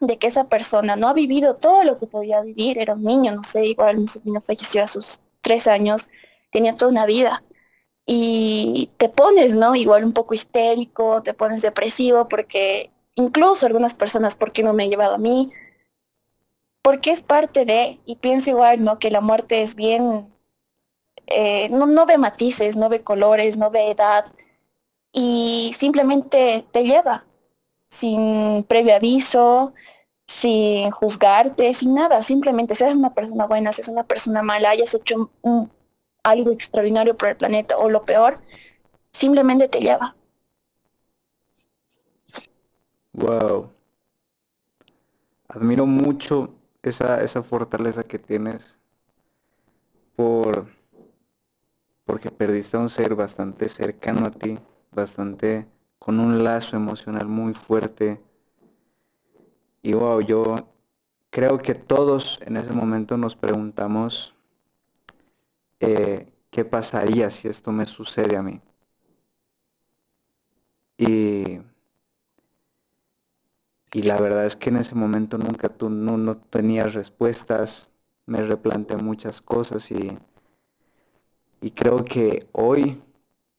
de 0.00 0.16
que 0.16 0.28
esa 0.28 0.44
persona 0.44 0.96
no 0.96 1.08
ha 1.08 1.12
vivido 1.12 1.56
todo 1.56 1.84
lo 1.84 1.98
que 1.98 2.06
podía 2.06 2.40
vivir, 2.40 2.78
era 2.78 2.94
un 2.94 3.04
niño, 3.04 3.32
no 3.32 3.42
sé, 3.42 3.66
igual 3.66 3.98
mi 3.98 4.08
sobrino 4.08 4.40
falleció 4.40 4.82
a 4.82 4.86
sus 4.86 5.20
tres 5.42 5.66
años, 5.68 6.08
tenía 6.50 6.74
toda 6.74 6.90
una 6.90 7.04
vida. 7.04 7.44
Y 8.06 8.92
te 8.96 9.10
pones, 9.10 9.52
¿no? 9.52 9.74
Igual 9.74 10.04
un 10.04 10.12
poco 10.12 10.32
histérico, 10.32 11.22
te 11.22 11.34
pones 11.34 11.60
depresivo 11.60 12.28
porque 12.28 12.90
incluso 13.18 13.66
algunas 13.66 13.94
personas, 13.94 14.36
¿por 14.36 14.52
qué 14.52 14.62
no 14.62 14.72
me 14.72 14.84
ha 14.84 14.88
llevado 14.88 15.14
a 15.14 15.18
mí? 15.18 15.52
porque 16.88 17.10
es 17.10 17.20
parte 17.20 17.66
de, 17.66 18.00
y 18.06 18.16
pienso 18.16 18.48
igual, 18.48 18.82
¿no? 18.82 18.98
Que 18.98 19.10
la 19.10 19.20
muerte 19.20 19.60
es 19.60 19.74
bien, 19.74 20.32
eh, 21.26 21.68
no, 21.68 21.84
no 21.86 22.06
ve 22.06 22.16
matices, 22.16 22.78
no 22.78 22.88
ve 22.88 23.02
colores, 23.02 23.58
no 23.58 23.70
ve 23.70 23.90
edad, 23.90 24.24
y 25.12 25.70
simplemente 25.76 26.66
te 26.72 26.84
lleva, 26.84 27.26
sin 27.90 28.64
previo 28.64 28.94
aviso, 28.96 29.74
sin 30.26 30.90
juzgarte, 30.90 31.74
sin 31.74 31.92
nada, 31.94 32.22
simplemente 32.22 32.74
seas 32.74 32.94
una 32.94 33.12
persona 33.12 33.46
buena, 33.46 33.70
seas 33.72 33.88
una 33.88 34.04
persona 34.04 34.42
mala, 34.42 34.70
hayas 34.70 34.94
hecho 34.94 35.30
algo 36.22 36.50
extraordinario 36.52 37.18
por 37.18 37.28
el 37.28 37.36
planeta 37.36 37.76
o 37.76 37.90
lo 37.90 38.06
peor, 38.06 38.40
simplemente 39.12 39.68
te 39.68 39.80
lleva. 39.80 40.16
Wow. 43.18 43.70
Admiro 45.48 45.86
mucho 45.86 46.54
esa, 46.82 47.20
esa 47.20 47.42
fortaleza 47.42 48.04
que 48.04 48.20
tienes 48.20 48.76
por 50.14 50.68
porque 52.04 52.30
perdiste 52.30 52.76
a 52.76 52.80
un 52.80 52.90
ser 52.90 53.16
bastante 53.16 53.68
cercano 53.68 54.24
a 54.26 54.30
ti, 54.30 54.56
bastante 54.92 55.66
con 55.98 56.20
un 56.20 56.44
lazo 56.44 56.76
emocional 56.76 57.26
muy 57.26 57.54
fuerte. 57.54 58.20
Y 59.82 59.94
wow, 59.94 60.20
yo 60.20 60.54
creo 61.30 61.58
que 61.58 61.74
todos 61.74 62.38
en 62.46 62.56
ese 62.56 62.72
momento 62.72 63.16
nos 63.16 63.34
preguntamos 63.34 64.34
eh, 65.80 66.32
qué 66.50 66.64
pasaría 66.64 67.30
si 67.30 67.48
esto 67.48 67.72
me 67.72 67.84
sucede 67.84 68.36
a 68.36 68.42
mí. 68.42 68.60
Y 70.98 71.60
y 73.92 74.02
la 74.02 74.18
verdad 74.18 74.44
es 74.44 74.56
que 74.56 74.70
en 74.70 74.76
ese 74.76 74.94
momento 74.94 75.38
nunca 75.38 75.68
tú 75.68 75.88
no, 75.88 76.36
tenías 76.36 76.94
respuestas, 76.94 77.88
me 78.26 78.42
replanteé 78.42 78.98
muchas 78.98 79.40
cosas 79.40 79.90
y, 79.90 80.18
y 81.60 81.70
creo 81.70 82.04
que 82.04 82.46
hoy, 82.52 83.02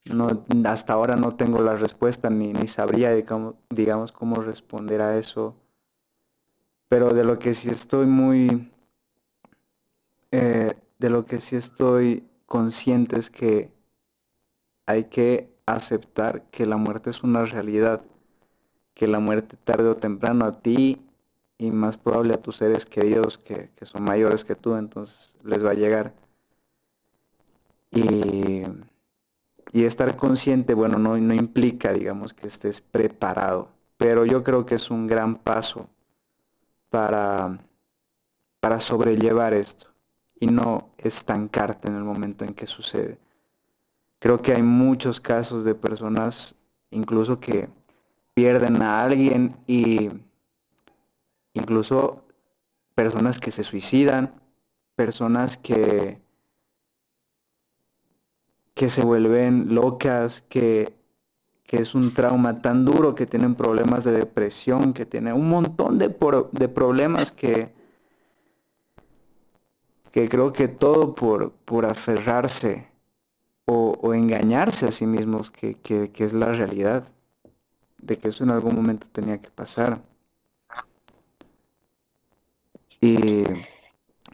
no, 0.06 0.28
hasta 0.65 0.94
ahora 0.94 1.15
no 1.15 1.36
tengo 1.36 1.62
la 1.62 1.76
respuesta 1.76 2.30
ni, 2.30 2.54
ni 2.54 2.68
sabría, 2.68 3.12
digamos, 3.12 3.56
digamos, 3.70 4.12
cómo 4.12 4.36
responder 4.42 5.02
a 5.02 5.18
eso. 5.18 5.56
Pero 6.88 7.13
de 7.13 7.24
lo 7.24 7.39
que 7.39 7.54
sí 7.54 7.70
estoy 7.70 8.06
muy, 8.06 8.72
eh, 10.32 10.74
de 11.00 11.10
lo 11.10 11.26
que 11.26 11.39
sí 11.39 11.56
estoy 11.56 12.24
consciente 12.46 13.18
es 13.18 13.30
que 13.30 13.72
hay 14.86 15.06
que 15.06 15.50
aceptar 15.65 16.44
que 16.50 16.65
la 16.65 16.78
muerte 16.78 17.12
es 17.12 17.24
una 17.24 17.46
realidad 17.46 18.02
que 19.00 19.08
la 19.08 19.20
muerte 19.20 19.56
tarde 19.64 19.88
o 19.88 19.96
temprano 19.96 20.44
a 20.44 20.60
ti 20.60 21.02
y 21.58 21.72
más 21.72 21.96
probable 21.96 22.34
a 22.34 22.42
tus 22.42 22.58
seres 22.58 22.86
queridos 22.86 23.38
que, 23.38 23.70
son 23.84 24.04
mayores 24.04 24.44
que 24.44 24.56
tú, 24.56 24.76
entonces 24.76 25.34
les 25.42 25.64
va 25.64 25.70
a 25.70 25.74
llegar. 25.74 26.14
Y, 27.92 28.64
y 29.72 29.86
estar 29.86 30.18
consciente, 30.18 30.74
bueno, 30.74 30.98
no, 30.98 31.18
no 31.18 31.34
implica, 31.34 31.94
digamos, 31.94 32.34
que 32.34 32.46
estés 32.46 32.82
preparado, 32.82 33.70
pero 33.96 34.26
yo 34.26 34.44
creo 34.44 34.66
que 34.66 34.76
es 34.76 34.92
un 34.92 35.08
gran 35.08 35.36
paso 35.36 35.88
para, 36.90 37.58
para 38.60 38.82
sobrellevar 38.82 39.54
esto 39.54 39.88
y 40.42 40.48
no 40.48 40.90
estancarte 40.98 41.88
en 41.88 41.96
el 41.96 42.04
momento 42.04 42.44
en 42.44 42.54
que 42.54 42.68
sucede. 42.68 43.18
Creo 44.20 44.42
que 44.42 44.52
hay 44.52 44.62
muchos 44.62 45.22
casos 45.22 45.64
de 45.64 45.74
personas 45.74 46.54
incluso 46.92 47.40
que 47.40 47.70
pierden 48.39 48.82
a 48.82 49.04
alguien 49.04 49.58
y 49.67 50.10
incluso 51.54 52.23
personas 52.95 53.38
que 53.38 53.52
se 53.52 53.63
suicidan, 53.63 54.34
personas 54.95 55.58
que, 55.58 56.21
que 58.73 58.89
se 58.89 59.02
vuelven 59.02 59.75
locas, 59.75 60.41
que, 60.47 60.93
que 61.63 61.82
es 61.82 61.93
un 61.95 62.13
trauma 62.13 62.62
tan 62.62 62.86
duro, 62.86 63.13
que 63.13 63.25
tienen 63.25 63.56
problemas 63.56 64.06
de 64.06 64.13
depresión, 64.13 64.93
que 64.93 65.06
tienen 65.06 65.34
un 65.34 65.49
montón 65.49 65.99
de, 65.99 66.08
de 66.08 66.69
problemas 66.69 67.34
que, 67.34 67.73
que 70.13 70.30
creo 70.30 70.54
que 70.54 70.69
todo 70.69 71.13
por, 71.13 71.52
por 71.52 71.86
aferrarse 71.86 72.88
o, 73.65 74.13
engañarse 74.13 74.86
a 74.88 74.91
sí 74.91 75.06
mismos, 75.06 75.52
que, 75.52 75.75
que 75.75 76.23
es 76.23 76.32
la 76.32 76.54
realidad 76.54 77.04
de 78.02 78.18
que 78.18 78.30
eso 78.30 78.44
en 78.44 78.52
algún 78.52 78.76
momento 78.76 79.08
tenía 79.12 79.42
que 79.42 79.50
pasar. 79.50 80.02
Y 83.02 83.44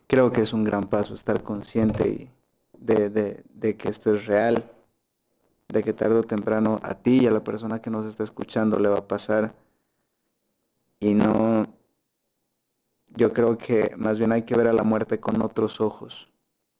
creo 0.08 0.32
que 0.32 0.42
es 0.42 0.54
un 0.54 0.64
gran 0.64 0.86
paso 0.86 1.14
estar 1.14 1.44
consciente 1.44 2.32
de, 2.80 3.76
que 3.78 3.90
esto 3.90 4.16
es 4.16 4.26
real, 4.26 4.72
de 5.68 5.84
que 5.84 5.94
tarde 5.94 6.16
o 6.16 6.24
temprano 6.24 6.80
a 6.84 6.96
ti 6.96 7.22
y 7.22 7.28
a 7.28 7.32
la 7.32 7.44
persona 7.44 7.82
que 7.82 7.90
nos 7.90 8.06
está 8.06 8.24
escuchando 8.24 8.80
le 8.80 8.90
va 8.90 9.00
a 9.00 9.08
pasar. 9.08 9.54
Y 11.00 11.14
no, 11.14 11.68
yo 13.16 13.34
creo 13.34 13.58
que 13.58 13.94
más 13.98 14.18
bien 14.18 14.32
hay 14.32 14.44
que 14.44 14.56
ver 14.56 14.68
a 14.68 14.74
la 14.74 14.84
muerte 14.84 15.20
con 15.20 15.42
otros 15.42 15.82
ojos, 15.82 16.32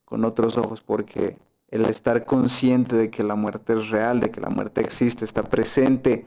con 0.06 0.26
otros 0.26 0.58
ojos, 0.58 0.82
porque 0.82 1.38
el 1.70 1.86
estar 1.86 2.26
consciente 2.26 2.96
de 2.96 3.10
que 3.10 3.24
la 3.24 3.36
muerte 3.36 3.74
es 3.74 3.90
real, 3.90 4.20
de 4.20 4.32
que 4.32 4.42
la 4.42 4.50
muerte 4.50 4.82
existe, 4.82 5.26
está 5.26 5.44
presente, 5.44 6.26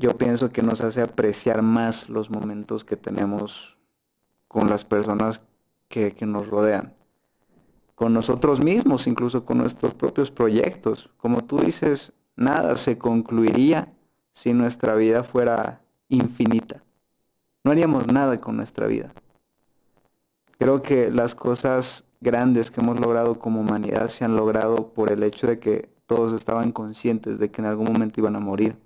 yo 0.00 0.16
pienso 0.16 0.48
que 0.48 0.62
nos 0.62 0.80
hace 0.80 1.02
apreciar 1.02 1.60
más 1.60 2.08
los 2.08 2.30
momentos 2.30 2.84
que 2.84 2.96
tenemos 2.96 3.76
con 4.48 4.70
las 4.70 4.82
personas 4.82 5.42
que, 5.88 6.14
nos 6.22 6.48
rodean, 6.48 6.94
con 7.94 8.14
nosotros 8.14 8.64
mismos, 8.64 9.06
incluso 9.06 9.44
con 9.44 9.58
nuestros 9.58 9.92
propios 9.92 10.30
proyectos. 10.30 11.10
Como 11.18 11.44
tú 11.44 11.58
dices, 11.58 12.14
nada 12.34 12.78
se 12.78 12.96
concluiría 12.96 13.92
si 14.32 14.54
nuestra 14.54 14.94
vida 14.94 15.22
fuera 15.22 15.82
infinita. 16.08 16.82
No 17.62 17.70
haríamos 17.70 18.06
nada 18.06 18.40
con 18.40 18.56
nuestra 18.56 18.86
vida. 18.86 19.12
Creo 20.58 20.80
que 20.80 21.10
las 21.10 21.34
cosas 21.34 22.04
grandes 22.22 22.70
que 22.70 22.80
hemos 22.80 22.98
logrado 22.98 23.38
como 23.38 23.60
humanidad 23.60 24.08
se 24.08 24.24
han 24.24 24.34
logrado 24.34 24.94
por 24.94 25.12
el 25.12 25.22
hecho 25.24 25.46
de 25.46 25.58
que 25.58 25.90
todos 26.06 26.32
estaban 26.32 26.72
conscientes 26.72 27.38
de 27.38 27.50
que 27.50 27.60
en 27.60 27.66
algún 27.66 27.92
momento 27.92 28.20
iban 28.20 28.36
a 28.36 28.40
morir. 28.40 28.78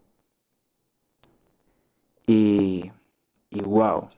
Y, 2.27 2.91
y 3.51 3.61
wow, 3.61 4.09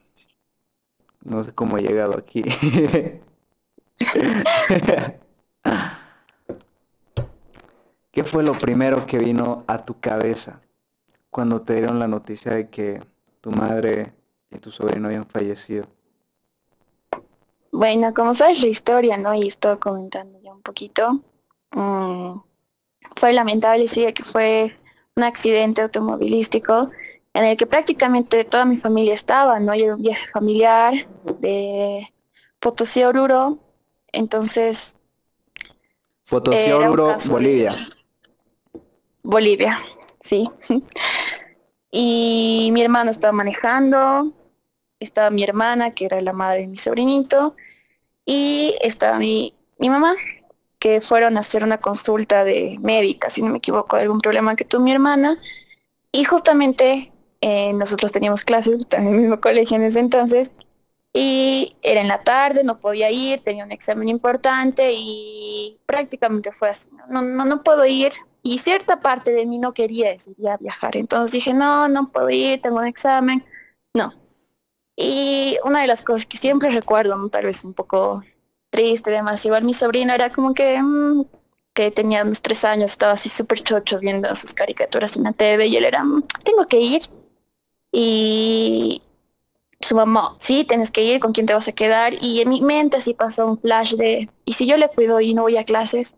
no 1.25 1.43
sé 1.43 1.53
cómo 1.53 1.77
he 1.77 1.83
llegado 1.83 2.17
aquí. 2.17 2.43
¿Qué 8.11 8.25
fue 8.25 8.43
lo 8.43 8.57
primero 8.57 9.07
que 9.07 9.19
vino 9.19 9.65
a 9.67 9.85
tu 9.85 10.01
cabeza 10.01 10.63
cuando 11.31 11.61
te 11.63 11.75
dieron 11.75 11.99
la 11.99 12.09
noticia 12.09 12.53
de 12.53 12.71
que 12.71 13.03
tu 13.41 13.51
madre 13.51 14.15
y 14.51 14.59
tu 14.59 14.71
sobrino 14.71 15.09
habían 15.09 15.27
fallecido? 15.27 15.85
Bueno, 17.73 18.15
como 18.15 18.33
sabes 18.33 18.63
la 18.63 18.69
historia, 18.69 19.19
¿no? 19.19 19.35
Y 19.35 19.49
estoy 19.49 19.77
comentando 19.79 20.41
ya 20.41 20.55
un 20.55 20.63
poquito. 20.63 21.21
Mm, 21.73 22.41
fue 23.17 23.33
lamentable, 23.35 23.87
sí, 23.87 24.11
que 24.15 24.25
fue 24.25 24.79
un 25.15 25.25
accidente 25.25 25.83
automovilístico 25.83 26.91
en 27.37 27.45
el 27.45 27.57
que 27.59 27.67
prácticamente 27.67 28.45
toda 28.45 28.65
mi 28.65 28.79
familia 28.79 29.13
estaba, 29.13 29.61
¿no? 29.61 29.75
Era 29.75 29.95
un 29.95 30.01
viaje 30.01 30.27
familiar 30.29 30.95
de 31.39 32.11
Potosí 32.61 33.03
a 33.03 33.11
Oruro, 33.11 33.59
entonces... 34.11 34.97
Potosí 36.31 36.71
a 36.71 36.79
Oruro, 36.79 37.15
Bolivia. 37.29 37.89
Bolivia, 39.23 39.79
sí. 40.21 40.49
y 41.91 42.71
mi 42.73 42.81
hermano 42.81 43.11
estaba 43.11 43.35
manejando, 43.35 44.33
estaba 44.99 45.29
mi 45.29 45.43
hermana, 45.43 45.91
que 45.91 46.07
era 46.07 46.19
la 46.23 46.33
madre 46.33 46.63
de 46.63 46.69
mi 46.69 46.79
sobrinito, 46.79 47.55
y 48.25 48.77
estaba 48.81 49.19
mi, 49.19 49.53
mi 49.79 49.91
mamá, 49.91 50.15
que 50.79 51.03
fueron 51.03 51.37
a 51.37 51.41
hacer 51.41 51.63
una 51.63 51.83
consulta 51.83 52.45
de 52.45 52.79
médica, 52.81 53.29
si 53.29 53.43
no 53.43 53.51
me 53.51 53.59
equivoco, 53.59 53.97
algún 53.97 54.23
problema 54.23 54.57
que 54.57 54.65
tuvo 54.65 54.83
mi 54.83 54.93
hermana. 54.93 55.37
Y 56.13 56.25
justamente 56.25 57.13
eh, 57.41 57.73
nosotros 57.73 58.13
teníamos 58.13 58.43
clases 58.43 58.87
en 58.91 59.07
el 59.07 59.15
mismo 59.15 59.41
colegio 59.41 59.77
en 59.77 59.85
ese 59.85 60.01
entonces 60.01 60.53
y 61.13 61.77
era 61.83 62.03
en 62.03 62.09
la 62.09 62.23
tarde, 62.23 62.63
no 62.63 62.79
podía 62.79 63.11
ir, 63.11 63.43
tenía 63.43 63.65
un 63.65 63.73
examen 63.73 64.09
importante 64.09 64.91
y 64.93 65.81
prácticamente 65.87 66.53
fue 66.53 66.69
así, 66.69 66.91
no, 67.09 67.23
no, 67.23 67.45
no 67.47 67.63
puedo 67.63 67.87
ir 67.87 68.13
y 68.43 68.59
cierta 68.59 69.01
parte 69.01 69.33
de 69.33 69.47
mí 69.47 69.59
no 69.59 69.73
quería 69.73 70.11
decidir 70.11 70.47
viajar, 70.61 70.97
entonces 70.97 71.33
dije, 71.33 71.55
no, 71.55 71.89
no 71.89 72.13
puedo 72.13 72.29
ir, 72.31 72.61
tengo 72.61 72.79
un 72.79 72.87
examen, 72.87 73.45
no. 73.95 74.13
Y 74.95 75.57
una 75.65 75.81
de 75.81 75.87
las 75.87 76.03
cosas 76.03 76.27
que 76.27 76.37
siempre 76.37 76.71
recuerdo, 76.71 77.29
tal 77.29 77.45
vez 77.45 77.65
un 77.65 77.75
poco 77.75 78.23
triste, 78.71 79.11
además, 79.11 79.45
igual 79.45 79.65
mi 79.65 79.75
sobrino 79.75 80.13
era 80.13 80.31
como 80.31 80.55
que, 80.55 80.81
mm, 80.81 81.25
que 81.75 81.91
tenía 81.91 82.23
unos 82.23 82.41
tres 82.41 82.65
años, 82.65 82.91
estaba 82.93 83.13
así 83.13 83.29
súper 83.29 83.63
chocho 83.63 83.99
viendo 83.99 84.35
sus 84.35 84.55
caricaturas 84.55 85.17
en 85.17 85.25
la 85.25 85.33
TV 85.33 85.67
y 85.67 85.77
él 85.77 85.85
era, 85.85 86.05
mm, 86.05 86.23
tengo 86.45 86.67
que 86.67 86.79
ir, 86.79 87.03
y 87.99 89.03
su 89.81 89.97
mamá, 89.97 90.37
sí, 90.39 90.65
tienes 90.65 90.91
que 90.91 91.03
ir, 91.03 91.19
con 91.19 91.33
quién 91.33 91.47
te 91.47 91.55
vas 91.55 91.67
a 91.67 91.73
quedar. 91.73 92.13
Y 92.21 92.43
en 92.43 92.51
mi 92.51 92.61
mente 92.61 92.99
así 92.99 93.15
pasó 93.15 93.47
un 93.47 93.59
flash 93.59 93.95
de, 93.95 94.29
¿y 94.45 94.53
si 94.53 94.67
yo 94.67 94.77
le 94.77 94.91
cuido 94.91 95.19
y 95.19 95.33
no 95.33 95.43
voy 95.43 95.57
a 95.57 95.65
clases? 95.65 96.15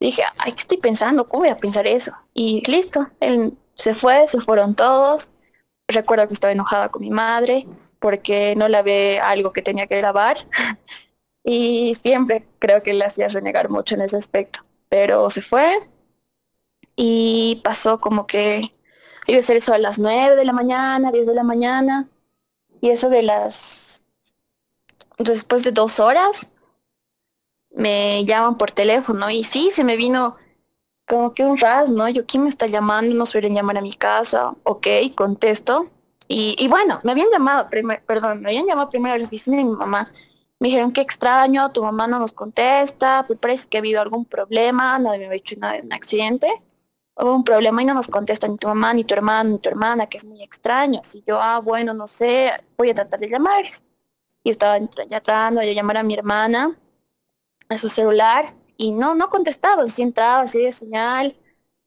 dije, 0.00 0.22
ay, 0.38 0.52
¿qué 0.52 0.62
estoy 0.62 0.78
pensando? 0.78 1.28
¿Cómo 1.28 1.42
voy 1.42 1.50
a 1.50 1.58
pensar 1.58 1.86
eso? 1.86 2.12
Y 2.32 2.62
listo, 2.66 3.06
él 3.20 3.54
se 3.74 3.94
fue, 3.94 4.26
se 4.28 4.40
fueron 4.40 4.74
todos. 4.74 5.32
Recuerdo 5.88 6.26
que 6.26 6.32
estaba 6.32 6.52
enojada 6.52 6.88
con 6.88 7.02
mi 7.02 7.10
madre 7.10 7.66
porque 7.98 8.54
no 8.56 8.68
la 8.68 8.80
ve 8.80 9.20
algo 9.22 9.52
que 9.52 9.60
tenía 9.60 9.86
que 9.86 9.98
grabar. 9.98 10.38
y 11.44 11.92
siempre 11.96 12.46
creo 12.58 12.82
que 12.82 12.94
le 12.94 13.04
hacía 13.04 13.28
renegar 13.28 13.68
mucho 13.68 13.94
en 13.94 14.00
ese 14.00 14.16
aspecto. 14.16 14.60
Pero 14.88 15.28
se 15.28 15.42
fue 15.42 15.86
y 16.96 17.60
pasó 17.62 18.00
como 18.00 18.26
que 18.26 18.72
Iba 19.30 19.38
a 19.38 19.42
ser 19.42 19.58
eso 19.58 19.72
a 19.72 19.78
las 19.78 20.00
9 20.00 20.34
de 20.34 20.44
la 20.44 20.52
mañana, 20.52 21.12
10 21.12 21.24
de 21.28 21.34
la 21.34 21.44
mañana. 21.44 22.08
Y 22.80 22.90
eso 22.90 23.08
de 23.08 23.22
las... 23.22 24.04
Después 25.18 25.62
de 25.62 25.70
dos 25.70 26.00
horas, 26.00 26.50
me 27.70 28.24
llaman 28.24 28.58
por 28.58 28.72
teléfono. 28.72 29.30
Y 29.30 29.44
sí, 29.44 29.70
se 29.70 29.84
me 29.84 29.96
vino 29.96 30.36
como 31.06 31.32
que 31.32 31.44
un 31.44 31.56
ras, 31.58 31.90
¿no? 31.90 32.08
Yo, 32.08 32.26
¿quién 32.26 32.42
me 32.42 32.48
está 32.48 32.66
llamando? 32.66 33.14
No 33.14 33.24
suelen 33.24 33.54
llamar 33.54 33.78
a 33.78 33.82
mi 33.82 33.92
casa. 33.92 34.56
Ok, 34.64 34.88
contesto. 35.14 35.88
Y, 36.26 36.56
y 36.58 36.66
bueno, 36.66 36.98
me 37.04 37.12
habían 37.12 37.30
llamado, 37.30 37.68
perdón, 38.04 38.40
me 38.40 38.48
habían 38.48 38.66
llamado 38.66 38.90
primero 38.90 39.14
a 39.14 39.18
la 39.18 39.24
oficina 39.26 39.58
de 39.58 39.64
mi 39.64 39.76
mamá. 39.76 40.10
Me 40.58 40.68
dijeron, 40.68 40.90
qué 40.90 41.02
extraño, 41.02 41.70
tu 41.70 41.84
mamá 41.84 42.08
no 42.08 42.18
nos 42.18 42.32
contesta, 42.32 43.22
pues 43.28 43.38
parece 43.38 43.68
que 43.68 43.78
ha 43.78 43.80
habido 43.80 44.00
algún 44.00 44.24
problema, 44.24 44.98
no 44.98 45.10
me 45.10 45.26
había 45.26 45.34
hecho 45.34 45.54
nada 45.56 45.78
un 45.80 45.92
accidente 45.92 46.48
hubo 47.20 47.34
un 47.34 47.44
problema 47.44 47.82
y 47.82 47.84
no 47.84 47.94
nos 47.94 48.08
contesta 48.08 48.48
ni 48.48 48.56
tu 48.56 48.68
mamá, 48.68 48.94
ni 48.94 49.04
tu 49.04 49.14
hermano, 49.14 49.50
ni 49.50 49.58
tu 49.58 49.68
hermana, 49.68 50.06
que 50.06 50.18
es 50.18 50.24
muy 50.24 50.42
extraño. 50.42 51.00
Si 51.02 51.22
yo, 51.26 51.40
ah, 51.40 51.60
bueno, 51.60 51.94
no 51.94 52.06
sé, 52.06 52.52
voy 52.76 52.90
a 52.90 52.94
tratar 52.94 53.20
de 53.20 53.28
llamarles. 53.28 53.84
Y 54.42 54.50
estaba 54.50 54.78
tratando 54.86 55.60
de 55.60 55.74
llamar 55.74 55.98
a 55.98 56.02
mi 56.02 56.14
hermana 56.14 56.78
a 57.68 57.78
su 57.78 57.88
celular 57.88 58.44
y 58.76 58.92
no, 58.92 59.14
no 59.14 59.28
contestaba, 59.30 59.86
sí 59.86 60.02
entraba, 60.02 60.46
sí 60.46 60.60
de 60.62 60.72
señal. 60.72 61.36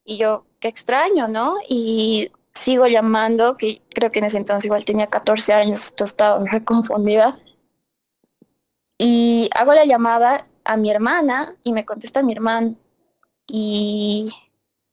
Y 0.06 0.18
yo, 0.18 0.46
qué 0.60 0.68
extraño, 0.68 1.28
¿no? 1.28 1.58
Y 1.68 2.32
sigo 2.54 2.88
llamando, 2.88 3.58
que 3.58 3.82
creo 3.90 4.12
que 4.12 4.20
en 4.20 4.26
ese 4.26 4.38
entonces 4.38 4.66
igual 4.66 4.86
tenía 4.86 5.08
14 5.08 5.54
años, 5.54 5.94
estaba 5.98 6.44
reconfundida. 6.46 7.40
Y 9.00 9.50
hago 9.56 9.74
la 9.74 9.84
llamada 9.86 10.48
a 10.64 10.78
mi 10.78 10.90
hermana 10.90 11.58
y 11.64 11.74
me 11.74 11.84
contesta 11.84 12.24
mi 12.24 12.32
hermano. 12.32 12.76
Y 13.48 14.32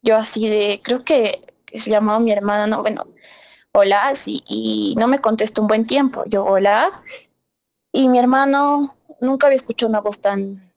yo 0.01 0.15
así 0.15 0.49
de, 0.49 0.81
creo 0.83 1.03
que, 1.03 1.41
se 1.73 1.89
llamaba 1.89 2.19
mi 2.19 2.31
hermana, 2.31 2.67
no, 2.67 2.81
bueno, 2.81 3.07
hola, 3.71 4.13
sí, 4.15 4.43
y 4.47 4.95
no 4.97 5.07
me 5.07 5.19
contestó 5.19 5.61
un 5.61 5.67
buen 5.67 5.85
tiempo. 5.85 6.23
Yo, 6.27 6.43
hola. 6.43 7.01
Y 7.93 8.09
mi 8.09 8.19
hermano 8.19 8.97
nunca 9.21 9.47
había 9.47 9.55
escuchado 9.55 9.89
una 9.89 10.01
voz 10.01 10.19
tan 10.19 10.71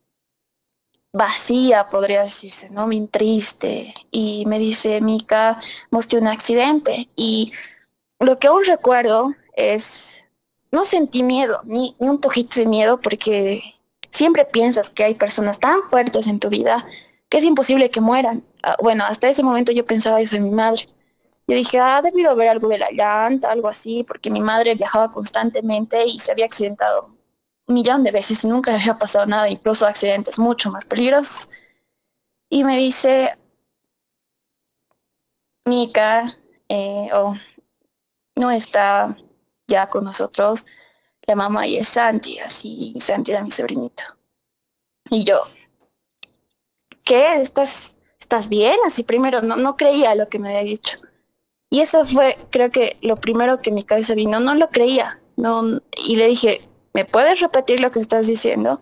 vacía, 1.13 1.89
podría 1.89 2.23
decirse, 2.23 2.71
¿no? 2.71 2.87
Bien 2.87 3.09
triste. 3.09 3.95
Y 4.11 4.45
me 4.47 4.59
dice, 4.59 5.01
Mica, 5.01 5.59
mostré 5.91 6.21
un 6.21 6.29
accidente. 6.29 7.09
Y 7.17 7.53
lo 8.21 8.39
que 8.39 8.49
aún 8.49 8.65
recuerdo 8.65 9.35
es, 9.55 10.25
no 10.71 10.85
sentí 10.85 11.23
miedo, 11.23 11.63
ni, 11.65 11.97
ni 11.99 12.09
un 12.09 12.19
poquito 12.21 12.61
de 12.61 12.67
miedo, 12.67 13.01
porque 13.01 13.63
siempre 14.11 14.45
piensas 14.45 14.91
que 14.91 15.05
hay 15.05 15.15
personas 15.15 15.59
tan 15.61 15.89
fuertes 15.89 16.27
en 16.27 16.39
tu 16.41 16.49
vida 16.51 16.87
que 17.29 17.39
es 17.39 17.45
imposible 17.45 17.91
que 17.91 18.01
mueran. 18.01 18.45
Ah, 18.65 18.77
bueno, 18.81 19.05
hasta 19.05 19.29
ese 19.29 19.43
momento 19.43 19.73
yo 19.73 19.85
pensaba 19.85 20.21
eso 20.21 20.37
de 20.37 20.43
mi 20.43 20.51
madre. 20.51 20.87
Yo 21.47 21.55
dije, 21.55 21.79
ah, 21.79 22.01
debido 22.03 22.31
haber 22.31 22.49
algo 22.49 22.69
de 22.69 22.79
la 22.79 22.91
llanta, 22.91 23.51
algo 23.53 23.69
así, 23.69 24.05
porque 24.05 24.31
mi 24.31 24.41
madre 24.41 24.75
viajaba 24.75 25.13
constantemente 25.13 26.07
y 26.07 26.19
se 26.19 26.33
había 26.33 26.47
accidentado 26.47 27.15
un 27.67 27.75
millón 27.75 28.03
de 28.03 28.11
veces 28.13 28.43
y 28.45 28.49
nunca 28.49 28.71
le 28.73 28.79
había 28.79 28.97
pasado 28.99 29.27
nada, 29.27 29.49
incluso 29.51 29.87
accidentes 29.87 30.39
mucho 30.39 30.71
más 30.71 30.87
peligrosos. 30.87 31.51
Y 32.49 32.65
me 32.65 32.79
dice, 32.79 33.37
Mica, 35.67 36.35
eh, 36.69 37.11
oh, 37.13 37.35
no 38.37 38.51
está 38.51 39.17
ya 39.67 39.89
con 39.89 40.05
nosotros 40.05 40.67
la 41.27 41.37
mamá 41.37 41.67
y 41.67 41.77
es 41.77 41.89
Santi, 41.89 42.39
así 42.39 42.95
Santi 42.99 43.33
era 43.33 43.43
mi 43.43 43.51
sobrinito. 43.51 44.05
Y 45.11 45.25
yo, 45.25 45.41
¿qué? 47.05 47.37
¿Estás 47.37 47.94
¿estás 48.25 48.49
bien? 48.49 48.77
Así 48.87 49.03
primero, 49.05 49.43
no, 49.43 49.57
no 49.57 49.77
creía 49.77 50.15
lo 50.15 50.29
que 50.29 50.39
me 50.39 50.49
había 50.49 50.65
dicho. 50.65 50.99
Y 51.71 51.81
eso 51.81 52.07
fue, 52.07 52.37
creo 52.51 52.71
que 52.71 52.97
lo 53.03 53.17
primero 53.17 53.61
que 53.61 53.71
mi 53.71 53.83
cabeza 53.83 54.15
vino, 54.15 54.41
no 54.41 54.55
lo 54.55 54.71
creía. 54.71 55.21
No, 55.37 55.81
y 56.07 56.17
le 56.17 56.27
dije, 56.29 56.67
¿me 56.95 57.05
puedes 57.05 57.41
repetir 57.41 57.81
lo 57.81 57.91
que 57.91 58.01
estás 58.01 58.27
diciendo? 58.27 58.81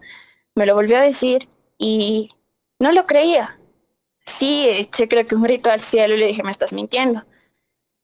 Me 0.55 0.67
lo 0.67 0.75
volvió 0.75 0.99
a 0.99 1.01
decir 1.01 1.49
y 1.79 2.31
no 2.79 2.93
lo 2.93 3.07
creía. 3.07 3.59
Sí, 4.25 4.67
eché 4.69 5.09
creo 5.09 5.27
que 5.27 5.35
un 5.35 5.43
grito 5.43 5.71
al 5.71 5.81
cielo 5.81 6.15
y 6.15 6.19
le 6.19 6.27
dije, 6.29 6.45
me 6.45 6.53
estás 6.53 6.73
mintiendo. 6.73 7.25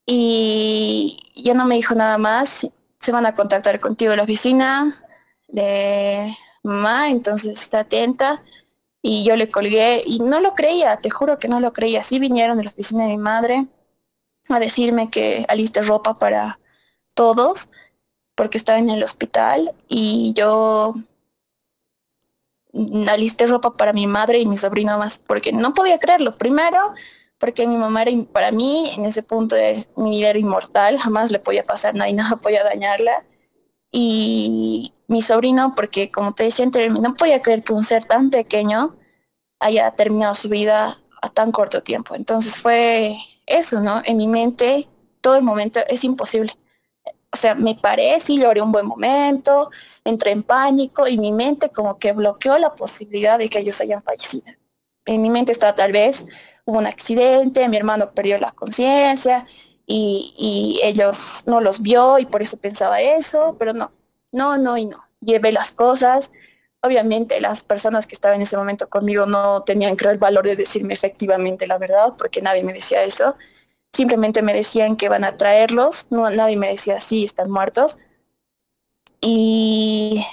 Y 0.06 1.20
ya 1.36 1.54
no 1.54 1.66
me 1.66 1.76
dijo 1.76 1.94
nada 1.94 2.18
más. 2.18 2.66
Se 2.98 3.12
van 3.12 3.26
a 3.26 3.34
contactar 3.36 3.78
contigo 3.80 4.16
la 4.16 4.24
oficina 4.24 4.92
de 5.48 6.34
mamá, 6.64 7.10
entonces 7.10 7.60
está 7.60 7.80
atenta. 7.80 8.42
Y 9.02 9.24
yo 9.24 9.36
le 9.36 9.50
colgué 9.50 10.02
y 10.04 10.18
no 10.20 10.40
lo 10.40 10.54
creía, 10.54 10.96
te 10.98 11.10
juro 11.10 11.38
que 11.38 11.48
no 11.48 11.60
lo 11.60 11.72
creía. 11.72 12.02
Sí 12.02 12.18
vinieron 12.18 12.58
de 12.58 12.64
la 12.64 12.70
oficina 12.70 13.04
de 13.04 13.10
mi 13.10 13.18
madre 13.18 13.66
a 14.48 14.58
decirme 14.58 15.10
que 15.10 15.44
aliste 15.48 15.82
ropa 15.82 16.18
para 16.18 16.58
todos 17.14 17.70
porque 18.34 18.58
estaba 18.58 18.78
en 18.78 18.90
el 18.90 19.02
hospital 19.02 19.74
y 19.88 20.32
yo 20.34 20.94
alisté 23.08 23.46
ropa 23.46 23.74
para 23.74 23.92
mi 23.92 24.06
madre 24.06 24.38
y 24.38 24.46
mi 24.46 24.56
sobrino 24.56 24.98
más 24.98 25.18
porque 25.18 25.52
no 25.52 25.74
podía 25.74 25.98
creerlo. 25.98 26.36
Primero, 26.38 26.78
porque 27.38 27.66
mi 27.66 27.76
mamá 27.76 28.02
era, 28.02 28.12
para 28.32 28.50
mí, 28.52 28.90
en 28.96 29.06
ese 29.06 29.22
punto 29.22 29.56
de 29.56 29.84
mi 29.96 30.10
vida 30.10 30.30
era 30.30 30.38
inmortal, 30.38 30.98
jamás 30.98 31.30
le 31.30 31.38
podía 31.38 31.64
pasar 31.64 31.94
nada 31.94 32.10
y 32.10 32.14
nada 32.14 32.36
podía 32.36 32.64
dañarla. 32.64 33.24
Y 33.90 34.92
mi 35.08 35.22
sobrino, 35.22 35.74
porque 35.74 36.10
como 36.10 36.34
te 36.34 36.44
decía 36.44 36.64
anteriormente, 36.64 37.08
no 37.08 37.14
podía 37.16 37.42
creer 37.42 37.64
que 37.64 37.72
un 37.72 37.82
ser 37.82 38.04
tan 38.04 38.30
pequeño 38.30 38.96
haya 39.58 39.90
terminado 39.92 40.34
su 40.34 40.48
vida 40.48 40.98
a 41.20 41.28
tan 41.30 41.50
corto 41.50 41.82
tiempo. 41.82 42.14
Entonces 42.14 42.58
fue 42.58 43.16
eso, 43.46 43.80
¿no? 43.80 44.02
En 44.04 44.18
mi 44.18 44.28
mente, 44.28 44.86
todo 45.20 45.36
el 45.36 45.42
momento 45.42 45.80
es 45.88 46.04
imposible. 46.04 46.56
O 47.32 47.36
sea, 47.36 47.54
me 47.54 47.74
paré, 47.74 48.18
sí 48.20 48.38
logré 48.38 48.62
un 48.62 48.72
buen 48.72 48.86
momento, 48.86 49.70
entré 50.04 50.30
en 50.30 50.42
pánico 50.42 51.08
y 51.08 51.18
mi 51.18 51.32
mente 51.32 51.70
como 51.70 51.98
que 51.98 52.12
bloqueó 52.12 52.58
la 52.58 52.74
posibilidad 52.74 53.38
de 53.38 53.48
que 53.48 53.58
ellos 53.58 53.80
hayan 53.80 54.02
fallecido. 54.02 54.46
En 55.04 55.22
mi 55.22 55.30
mente 55.30 55.52
estaba 55.52 55.74
tal 55.74 55.92
vez 55.92 56.26
hubo 56.64 56.78
un 56.78 56.86
accidente, 56.86 57.68
mi 57.68 57.76
hermano 57.76 58.12
perdió 58.12 58.38
la 58.38 58.50
conciencia 58.52 59.46
y, 59.86 60.80
ellos 60.82 61.44
no 61.46 61.60
los 61.60 61.80
vio 61.80 62.18
y 62.18 62.26
por 62.26 62.42
eso 62.42 62.58
pensaba 62.58 63.00
eso, 63.00 63.56
pero 63.58 63.72
no, 63.72 63.90
no, 64.32 64.58
no 64.58 64.76
y 64.76 64.86
no. 64.86 65.04
Llevé 65.20 65.52
las 65.52 65.72
cosas. 65.72 66.30
Obviamente 66.80 67.40
las 67.40 67.64
personas 67.64 68.06
que 68.06 68.14
estaban 68.14 68.36
en 68.36 68.42
ese 68.42 68.56
momento 68.56 68.88
conmigo 68.88 69.26
no 69.26 69.62
tenían 69.64 69.96
creo 69.96 70.12
el 70.12 70.18
valor 70.18 70.44
de 70.44 70.56
decirme 70.56 70.94
efectivamente 70.94 71.66
la 71.66 71.78
verdad, 71.78 72.14
porque 72.16 72.40
nadie 72.42 72.62
me 72.62 72.72
decía 72.72 73.02
eso. 73.02 73.36
Simplemente 73.92 74.42
me 74.42 74.54
decían 74.54 74.96
que 74.96 75.08
van 75.08 75.24
a 75.24 75.36
traerlos, 75.36 76.08
no, 76.10 76.30
nadie 76.30 76.56
me 76.56 76.68
decía 76.68 77.00
sí, 77.00 77.24
están 77.24 77.50
muertos. 77.50 77.98
Y 79.20 80.24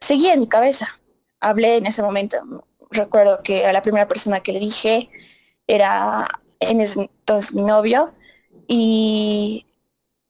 seguí 0.00 0.28
en 0.28 0.40
mi 0.40 0.46
cabeza. 0.48 1.00
Hablé 1.40 1.76
en 1.76 1.86
ese 1.86 2.02
momento, 2.02 2.38
recuerdo 2.90 3.42
que 3.42 3.66
a 3.66 3.72
la 3.72 3.82
primera 3.82 4.08
persona 4.08 4.40
que 4.40 4.52
le 4.52 4.58
dije, 4.60 5.10
era 5.66 6.26
entonces 6.60 7.54
mi 7.54 7.62
novio, 7.62 8.14
y 8.66 9.66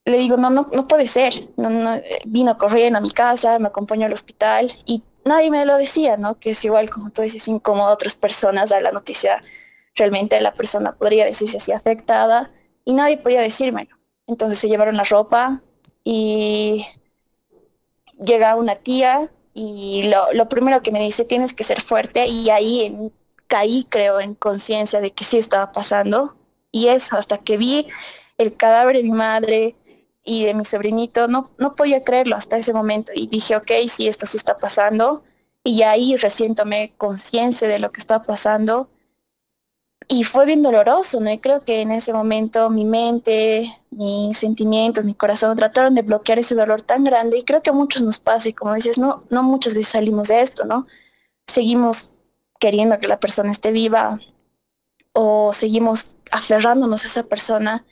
le 0.05 0.17
digo, 0.19 0.37
no, 0.37 0.51
no, 0.51 0.69
no 0.71 0.87
puede 0.87 1.07
ser. 1.07 1.49
No, 1.57 1.69
no, 1.69 1.99
vino 2.25 2.57
corriendo 2.57 2.99
a 2.99 3.01
mi 3.01 3.11
casa, 3.11 3.59
me 3.59 3.67
acompañó 3.67 4.05
al 4.05 4.13
hospital 4.13 4.71
y 4.85 5.03
nadie 5.25 5.49
me 5.49 5.65
lo 5.65 5.77
decía, 5.77 6.15
¿no? 6.15 6.39
Que 6.39 6.51
es 6.51 6.63
igual 6.63 6.89
como 6.89 7.09
tú 7.09 7.23
dices, 7.23 7.47
incómodo 7.47 7.89
a 7.89 7.93
otras 7.93 8.15
personas 8.15 8.69
dar 8.69 8.83
la 8.83 8.91
noticia. 8.91 9.43
Realmente 9.95 10.39
la 10.41 10.53
persona 10.53 10.95
podría 10.95 11.25
decirse 11.25 11.57
así 11.57 11.71
afectada 11.71 12.51
y 12.85 12.93
nadie 12.93 13.17
podía 13.17 13.41
decírmelo. 13.41 13.97
Entonces 14.27 14.59
se 14.59 14.69
llevaron 14.69 14.97
la 14.97 15.03
ropa 15.03 15.61
y 16.03 16.85
llega 18.23 18.55
una 18.55 18.75
tía 18.75 19.31
y 19.53 20.03
lo, 20.03 20.33
lo 20.33 20.49
primero 20.49 20.81
que 20.81 20.91
me 20.91 20.99
dice, 20.99 21.25
tienes 21.25 21.53
que 21.53 21.63
ser 21.63 21.81
fuerte 21.81 22.27
y 22.27 22.49
ahí 22.49 23.11
caí, 23.47 23.85
creo, 23.89 24.19
en 24.19 24.35
conciencia 24.35 25.01
de 25.01 25.11
que 25.11 25.23
sí 25.23 25.37
estaba 25.37 25.71
pasando. 25.71 26.35
Y 26.71 26.89
eso, 26.89 27.17
hasta 27.17 27.37
que 27.39 27.57
vi 27.57 27.87
el 28.37 28.55
cadáver 28.55 28.97
de 28.97 29.03
mi 29.03 29.11
madre 29.11 29.75
y 30.25 30.43
de 30.43 30.55
mi 30.55 30.65
sobrinito, 30.65 31.27
no, 31.27 31.51
no 31.59 31.75
podía 31.75 32.03
creerlo 32.03 32.35
hasta 32.35 32.57
ese 32.57 32.73
momento. 32.73 33.11
Y 33.15 33.27
dije, 33.27 33.55
ok, 33.55 33.71
sí, 33.87 34.07
esto 34.07 34.25
sí 34.25 34.37
está 34.37 34.57
pasando. 34.57 35.23
Y 35.63 35.83
ahí 35.83 36.17
recién 36.17 36.55
tomé 36.55 36.93
conciencia 36.97 37.67
de 37.67 37.77
lo 37.77 37.91
que 37.91 38.01
estaba 38.01 38.23
pasando. 38.23 38.89
Y 40.07 40.23
fue 40.23 40.45
bien 40.45 40.63
doloroso, 40.63 41.19
¿no? 41.19 41.31
Y 41.31 41.37
creo 41.37 41.63
que 41.63 41.81
en 41.81 41.91
ese 41.91 42.11
momento 42.11 42.71
mi 42.71 42.85
mente, 42.85 43.79
mis 43.91 44.37
sentimientos, 44.37 45.05
mi 45.05 45.13
corazón 45.13 45.55
trataron 45.55 45.93
de 45.93 46.01
bloquear 46.01 46.39
ese 46.39 46.55
dolor 46.55 46.81
tan 46.81 47.03
grande. 47.03 47.37
Y 47.37 47.43
creo 47.43 47.61
que 47.61 47.69
a 47.69 47.73
muchos 47.73 48.01
nos 48.01 48.19
pasa. 48.19 48.49
Y 48.49 48.53
como 48.53 48.73
dices, 48.73 48.97
no, 48.97 49.23
no 49.29 49.43
muchas 49.43 49.75
veces 49.75 49.91
salimos 49.93 50.29
de 50.29 50.41
esto, 50.41 50.65
¿no? 50.65 50.87
Seguimos 51.47 52.09
queriendo 52.59 52.97
que 52.97 53.07
la 53.07 53.19
persona 53.19 53.51
esté 53.51 53.71
viva 53.71 54.19
o 55.13 55.53
seguimos 55.53 56.17
aferrándonos 56.31 57.03
a 57.03 57.07
esa 57.07 57.23
persona. 57.23 57.85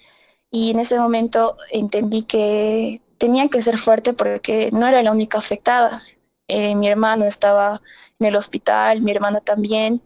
Y 0.55 0.69
en 0.69 0.79
ese 0.79 0.99
momento 0.99 1.57
entendí 1.71 2.21
que 2.21 3.01
tenía 3.17 3.49
que 3.49 3.59
ser 3.63 3.79
fuerte 3.79 4.13
porque 4.13 4.69
no 4.71 4.85
era 4.85 5.01
la 5.01 5.11
única 5.11 5.39
afectada. 5.39 5.99
Eh, 6.47 6.75
mi 6.75 6.87
hermano 6.87 7.25
estaba 7.25 7.81
en 8.19 8.27
el 8.27 8.35
hospital, 8.35 9.01
mi 9.01 9.09
hermana 9.09 9.39
también, 9.39 10.03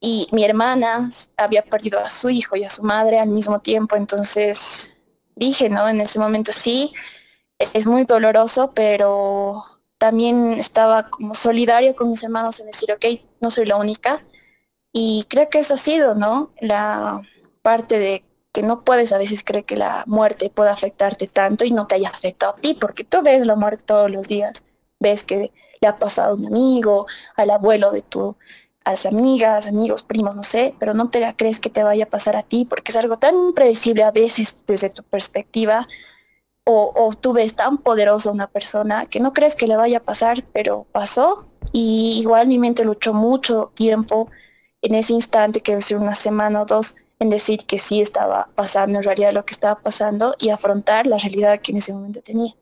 y 0.00 0.26
mi 0.32 0.42
hermana 0.42 1.08
había 1.36 1.62
perdido 1.62 2.00
a 2.00 2.10
su 2.10 2.28
hijo 2.28 2.56
y 2.56 2.64
a 2.64 2.70
su 2.70 2.82
madre 2.82 3.20
al 3.20 3.28
mismo 3.28 3.60
tiempo. 3.60 3.94
Entonces 3.94 4.96
dije, 5.36 5.70
¿no? 5.70 5.88
En 5.88 6.00
ese 6.00 6.18
momento 6.18 6.50
sí, 6.50 6.92
es 7.72 7.86
muy 7.86 8.02
doloroso, 8.02 8.72
pero 8.74 9.62
también 9.96 10.54
estaba 10.54 11.08
como 11.08 11.34
solidario 11.34 11.94
con 11.94 12.10
mis 12.10 12.24
hermanos 12.24 12.58
en 12.58 12.66
decir, 12.66 12.90
ok, 12.90 13.04
no 13.40 13.50
soy 13.50 13.66
la 13.66 13.76
única. 13.76 14.24
Y 14.92 15.24
creo 15.28 15.48
que 15.48 15.60
eso 15.60 15.74
ha 15.74 15.76
sido, 15.78 16.16
¿no? 16.16 16.50
La 16.60 17.22
parte 17.62 18.00
de 18.00 18.24
no 18.62 18.82
puedes 18.82 19.12
a 19.12 19.18
veces 19.18 19.44
creer 19.44 19.64
que 19.64 19.76
la 19.76 20.04
muerte 20.06 20.50
pueda 20.50 20.72
afectarte 20.72 21.26
tanto 21.26 21.64
y 21.64 21.70
no 21.70 21.86
te 21.86 21.96
haya 21.96 22.08
afectado 22.08 22.52
a 22.52 22.60
ti, 22.60 22.74
porque 22.74 23.04
tú 23.04 23.22
ves 23.22 23.46
la 23.46 23.56
muerte 23.56 23.84
todos 23.84 24.10
los 24.10 24.28
días, 24.28 24.64
ves 25.00 25.24
que 25.24 25.52
le 25.80 25.88
ha 25.88 25.96
pasado 25.96 26.32
a 26.32 26.34
un 26.34 26.46
amigo, 26.46 27.06
al 27.36 27.50
abuelo 27.50 27.90
de 27.90 28.02
tu, 28.02 28.36
a 28.84 28.90
las 28.92 29.06
amigas, 29.06 29.68
amigos, 29.68 30.02
primos, 30.02 30.34
no 30.36 30.42
sé, 30.42 30.74
pero 30.78 30.94
no 30.94 31.10
te 31.10 31.20
la 31.20 31.36
crees 31.36 31.60
que 31.60 31.70
te 31.70 31.84
vaya 31.84 32.04
a 32.04 32.10
pasar 32.10 32.36
a 32.36 32.42
ti, 32.42 32.64
porque 32.64 32.92
es 32.92 32.96
algo 32.96 33.18
tan 33.18 33.36
impredecible 33.36 34.02
a 34.02 34.10
veces 34.10 34.58
desde 34.66 34.90
tu 34.90 35.02
perspectiva, 35.02 35.86
o, 36.70 37.14
tú 37.18 37.32
ves 37.32 37.56
tan 37.56 37.78
poderoso 37.78 38.30
una 38.30 38.46
persona 38.46 39.06
que 39.06 39.20
no 39.20 39.32
crees 39.32 39.56
que 39.56 39.66
le 39.66 39.76
vaya 39.76 39.98
a 39.98 40.04
pasar, 40.04 40.44
pero 40.52 40.86
pasó 40.92 41.44
y 41.72 42.18
igual 42.20 42.46
mi 42.46 42.58
mente 42.58 42.84
luchó 42.84 43.14
mucho 43.14 43.72
tiempo 43.74 44.28
en 44.82 44.94
ese 44.94 45.14
instante, 45.14 45.60
que 45.60 45.80
ser 45.80 45.96
una 45.96 46.14
semana 46.14 46.62
o 46.62 46.66
dos, 46.66 46.96
en 47.18 47.30
decir 47.30 47.66
que 47.66 47.78
sí 47.78 48.00
estaba 48.00 48.48
pasando 48.54 48.98
en 48.98 49.04
realidad 49.04 49.32
lo 49.32 49.44
que 49.44 49.54
estaba 49.54 49.80
pasando 49.80 50.34
y 50.38 50.50
afrontar 50.50 51.06
la 51.06 51.18
realidad 51.18 51.60
que 51.60 51.72
en 51.72 51.78
ese 51.78 51.92
momento 51.92 52.22
tenía. 52.22 52.54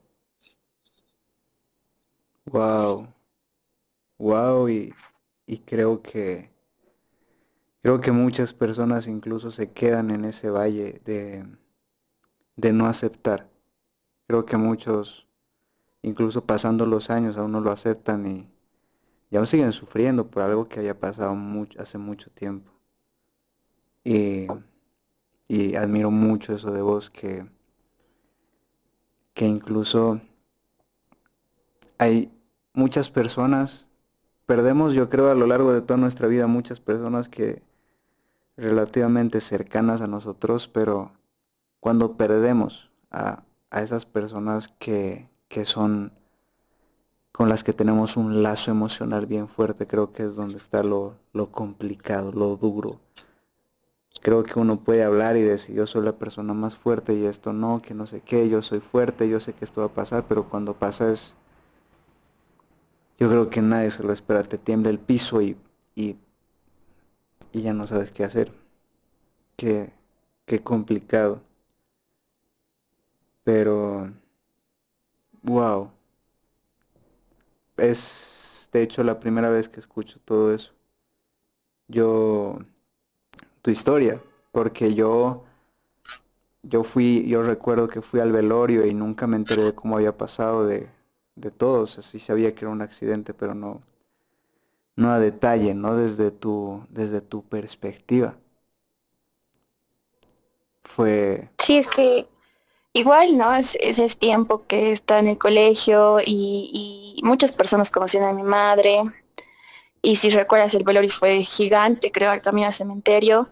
Wow. 2.47 3.09
Wow, 4.19 4.69
y, 4.69 4.95
y 5.47 5.59
creo 5.59 6.01
que 6.01 6.51
creo 7.83 8.01
que 8.01 8.13
muchas 8.13 8.53
personas 8.53 9.07
incluso 9.09 9.51
se 9.51 9.73
quedan 9.73 10.11
en 10.11 10.25
ese 10.25 10.51
valle 10.51 11.01
de, 11.05 11.45
de 12.57 12.73
no 12.73 12.87
aceptar 12.87 13.49
Creo 14.27 14.45
que 14.45 14.57
muchos, 14.57 15.29
incluso 16.03 16.45
pasando 16.47 16.85
los 16.85 17.11
años, 17.11 17.37
aún 17.37 17.53
no 17.53 17.61
lo 17.61 17.71
aceptan 17.71 18.27
y, 18.27 19.37
aún 19.37 19.47
siguen 19.47 19.73
sufriendo 19.73 20.29
por 20.31 20.43
algo 20.43 20.69
que 20.69 20.81
había 20.81 20.99
pasado 20.99 21.35
mucho, 21.37 21.81
hace 21.81 21.99
mucho 21.99 22.31
tiempo. 22.31 22.73
Y, 24.09 25.75
admiro 25.77 26.11
mucho 26.11 26.55
eso 26.55 26.71
de 26.71 26.81
vos, 26.81 27.11
que, 27.11 27.45
que 29.35 29.47
incluso 29.47 30.21
hay 31.99 32.31
muchas 32.73 33.11
personas, 33.11 33.89
perdemos 34.47 34.95
yo 34.95 35.09
creo 35.09 35.31
a 35.31 35.35
lo 35.35 35.47
largo 35.47 35.73
de 35.73 35.81
toda 35.81 35.99
nuestra 35.99 36.29
vida 36.29 36.47
muchas 36.47 36.79
personas 36.79 37.29
que 37.29 37.63
relativamente 38.57 39.41
cercanas 39.41 40.03
a 40.03 40.07
nosotros, 40.07 40.69
pero 40.69 41.13
cuando 41.81 42.17
perdemos 42.17 42.91
a, 43.11 43.43
a 43.71 43.83
esas 43.83 44.07
personas 44.07 44.69
que, 44.79 45.29
son 45.65 46.13
con 47.33 47.49
las 47.49 47.65
que 47.65 47.73
tenemos 47.73 48.17
un 48.17 48.43
lazo 48.43 48.71
emocional 48.71 49.27
bien 49.27 49.49
fuerte, 49.49 49.87
creo 49.87 50.13
que 50.13 50.25
es 50.25 50.35
donde 50.35 50.57
está 50.57 50.83
lo, 50.83 51.17
lo, 51.33 51.51
complicado, 51.51 52.33
lo 52.33 52.57
duro. 52.57 53.01
Creo 54.21 54.43
que 54.43 54.59
uno 54.59 54.77
puede 54.81 55.05
hablar 55.05 55.39
y 55.39 55.43
decir, 55.43 55.75
yo 55.75 55.87
soy 55.87 56.05
la 56.05 56.13
persona 56.19 56.53
más 56.53 56.77
fuerte 56.77 57.15
y 57.15 57.25
esto 57.25 57.55
no, 57.55 57.81
que 57.81 57.95
no 57.95 58.07
sé 58.07 58.21
qué, 58.21 58.49
yo 58.49 58.61
soy 58.61 58.81
fuerte, 58.81 59.27
yo 59.29 59.41
sé 59.41 59.55
que 59.55 59.65
esto 59.65 59.81
va 59.81 59.87
a 59.87 59.95
pasar, 59.95 60.25
pero 60.29 60.49
cuando 60.49 60.75
pasa 60.75 61.11
es, 61.11 61.35
yo 63.19 63.29
creo 63.29 63.51
que 63.51 63.63
nadie 63.63 63.91
se 63.91 64.03
lo 64.03 64.13
espera, 64.13 64.43
te 64.43 64.59
tiembla 64.59 64.91
el 64.91 64.99
piso 64.99 65.41
y, 65.41 65.57
y, 65.95 66.17
y 67.51 67.63
ya 67.63 67.73
no 67.73 67.89
sabes 67.89 68.13
qué 68.13 68.23
hacer. 68.23 68.53
Qué, 69.57 69.93
qué 70.47 70.63
complicado. 70.63 71.43
Pero, 73.45 74.13
wow. 75.45 75.91
Es 77.79 78.69
de 78.73 78.83
hecho 78.83 79.03
la 79.03 79.19
primera 79.19 79.49
vez 79.49 79.69
que 79.71 79.81
escucho 79.81 80.19
todo 80.25 80.53
eso. 80.55 80.75
Yo, 81.89 82.59
tu 83.67 83.73
historia, 83.73 84.23
porque 84.53 84.95
yo, 84.95 85.43
yo 86.63 86.85
fui, 86.85 87.27
yo 87.27 87.43
recuerdo 87.43 87.89
que 87.89 88.01
fui 88.01 88.21
al 88.21 88.31
velorio 88.31 88.87
y 88.87 88.95
nunca 88.95 89.27
me 89.27 89.35
enteré 89.35 89.65
de 89.65 89.75
cómo 89.75 89.97
había 89.97 90.17
pasado 90.17 90.65
de, 90.65 90.89
de 91.35 91.51
todos. 91.51 91.99
Así 91.99 92.21
sabía 92.21 92.55
que 92.55 92.65
era 92.65 92.71
un 92.71 92.81
accidente, 92.81 93.35
pero 93.35 93.57
no, 93.57 93.83
no 94.95 95.11
a 95.11 95.19
detalle, 95.19 95.75
no 95.75 95.97
desde 95.97 96.31
tu, 96.31 96.87
desde 96.91 97.21
tu 97.21 97.43
perspectiva. 97.43 98.37
Fue. 100.85 101.49
Sí, 101.59 101.79
es 101.79 101.89
que 101.89 102.29
igual, 102.93 103.37
¿no? 103.37 103.53
Es, 103.53 103.77
ese 103.81 104.07
tiempo 104.15 104.65
que 104.69 104.93
está 104.93 105.19
en 105.19 105.27
el 105.27 105.39
colegio 105.39 106.21
y, 106.25 107.21
muchas 107.25 107.51
personas 107.51 107.91
conocían 107.91 108.23
a 108.23 108.33
mi 108.33 108.45
madre. 108.45 109.03
Y 110.03 110.15
si 110.15 110.31
recuerdas, 110.31 110.73
el 110.75 110.85
velorio 110.85 111.11
fue 111.11 111.41
gigante, 111.41 112.13
creo, 112.13 112.31
al 112.31 112.43
camino 112.43 112.69
al 112.69 112.73
cementerio. 112.73 113.51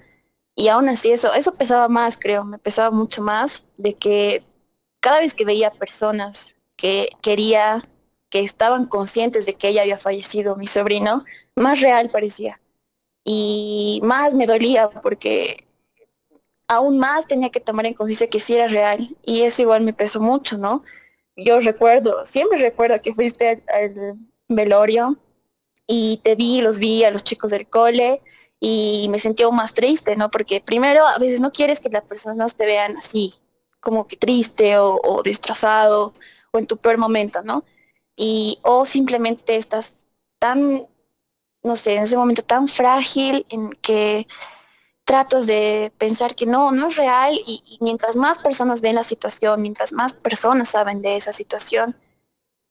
Y 0.57 0.68
aún 0.68 0.88
así 0.88 1.11
eso, 1.11 1.32
eso 1.34 1.52
pesaba 1.55 1.88
más, 1.88 2.16
creo, 2.16 2.44
me 2.44 2.59
pesaba 2.59 2.90
mucho 2.90 3.22
más 3.22 3.64
de 3.76 3.94
que 3.94 4.44
cada 5.00 5.20
vez 5.20 5.34
que 5.34 5.44
veía 5.44 5.70
personas 5.70 6.57
que 6.76 7.09
quería, 7.22 7.88
que 8.30 8.40
estaban 8.40 8.86
conscientes 8.86 9.46
de 9.46 9.55
que 9.55 9.68
ella 9.68 9.82
había 9.82 9.98
fallecido, 9.98 10.57
mi 10.57 10.66
sobrino, 10.66 11.24
más 11.57 11.80
real 11.80 12.11
parecía. 12.11 12.61
Y 13.24 14.00
más 14.05 14.34
me 14.34 14.46
dolía 14.46 14.90
porque 14.90 15.66
aún 16.68 16.98
más 16.98 17.26
tenía 17.26 17.50
que 17.50 17.61
tomar 17.61 17.86
en 17.86 17.94
conciencia 17.94 18.28
que 18.28 18.40
sí 18.40 18.55
era 18.55 18.68
real. 18.68 19.16
Y 19.24 19.42
eso 19.42 19.62
igual 19.62 19.82
me 19.82 19.92
pesó 19.92 20.20
mucho, 20.20 20.59
¿no? 20.59 20.84
Yo 21.36 21.61
recuerdo, 21.61 22.24
siempre 22.26 22.59
recuerdo 22.59 23.00
que 23.02 23.14
fuiste 23.14 23.62
al, 23.72 24.18
velorio 24.48 25.18
y 25.86 26.20
te 26.22 26.34
vi, 26.34 26.61
los 26.61 26.78
vi 26.78 27.05
a 27.05 27.11
los 27.11 27.24
chicos 27.24 27.50
del 27.50 27.68
cole 27.68 28.22
y 28.66 29.08
me 29.10 29.18
sentí 29.18 29.42
aún 29.42 29.56
más 29.56 29.74
triste, 29.74 30.16
¿no? 30.16 30.30
Porque 30.30 30.62
primero 30.62 31.06
a 31.06 31.18
veces 31.18 31.38
no 31.38 31.52
quieres 31.52 31.80
que 31.80 31.90
las 31.90 32.02
personas 32.04 32.54
te 32.54 32.64
vean 32.64 32.96
así, 32.96 33.34
como 33.78 34.06
que 34.06 34.16
triste 34.16 34.78
o, 34.78 34.98
o 35.04 35.22
destrozado 35.22 36.14
o 36.50 36.58
en 36.58 36.66
tu 36.66 36.78
peor 36.78 36.96
momento, 36.96 37.42
¿no? 37.42 37.62
Y 38.16 38.58
o 38.62 38.86
simplemente 38.86 39.56
estás 39.56 40.06
tan, 40.38 40.88
no 41.62 41.76
sé, 41.76 41.96
en 41.96 42.04
ese 42.04 42.16
momento 42.16 42.42
tan 42.42 42.66
frágil 42.66 43.44
en 43.50 43.68
que 43.82 44.26
tratas 45.04 45.46
de 45.46 45.92
pensar 45.98 46.34
que 46.34 46.46
no, 46.46 46.72
no 46.72 46.88
es 46.88 46.96
real 46.96 47.34
y, 47.34 47.78
mientras 47.82 48.16
más 48.16 48.38
personas 48.38 48.80
ven 48.80 48.94
la 48.94 49.02
situación, 49.02 49.60
mientras 49.60 49.92
más 49.92 50.14
personas 50.14 50.70
saben 50.70 51.02
de 51.02 51.16
esa 51.16 51.34
situación, 51.34 51.94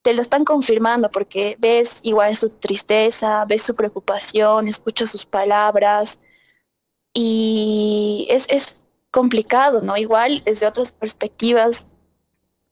te 0.04 0.14
lo 0.14 0.22
están 0.22 0.44
confirmando 0.44 1.10
porque 1.10 1.56
ves 1.60 2.00
igual 2.04 2.36
su 2.36 2.50
tristeza, 2.50 3.46
ves 3.46 3.64
su 3.64 3.74
preocupación, 3.74 4.68
escuchas 4.68 5.10
sus 5.10 5.26
palabras 5.26 6.20
y 7.14 8.28
es, 8.30 8.46
es 8.50 8.82
complicado, 9.12 9.82
¿no? 9.82 9.96
Igual 9.96 10.44
desde 10.46 10.68
otras 10.68 10.92
perspectivas 10.92 11.88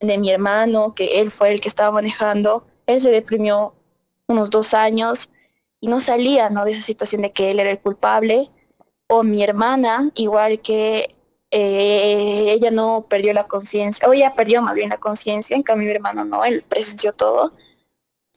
de 0.02 0.18
mi 0.18 0.30
hermano, 0.30 0.94
que 0.94 1.22
él 1.22 1.32
fue 1.32 1.54
el 1.54 1.62
que 1.62 1.70
estaba 1.70 1.92
manejando, 1.92 2.68
él 2.86 3.00
se 3.00 3.12
deprimió 3.12 3.76
unos 4.28 4.50
dos 4.50 4.74
años 4.74 5.30
y 5.80 5.88
no 5.88 6.02
salía, 6.02 6.50
¿no? 6.50 6.66
De 6.66 6.72
esa 6.72 6.82
situación 6.82 7.22
de 7.22 7.32
que 7.32 7.52
él 7.52 7.62
era 7.62 7.72
el 7.72 7.80
culpable 7.80 8.52
o 9.08 9.24
mi 9.24 9.42
hermana, 9.42 10.12
igual 10.16 10.60
que 10.60 11.16
eh, 11.52 12.54
ella 12.54 12.72
no 12.72 13.06
perdió 13.10 13.34
la 13.34 13.48
conciencia, 13.48 14.08
o 14.08 14.14
ella 14.14 14.36
perdió 14.36 14.62
más 14.62 14.76
bien 14.78 14.90
la 14.90 14.98
conciencia, 14.98 15.56
en 15.56 15.64
cambio 15.64 15.88
mi 15.88 15.94
hermano 15.94 16.26
no, 16.26 16.46
él 16.46 16.64
presenció 16.68 17.14
todo. 17.14 17.54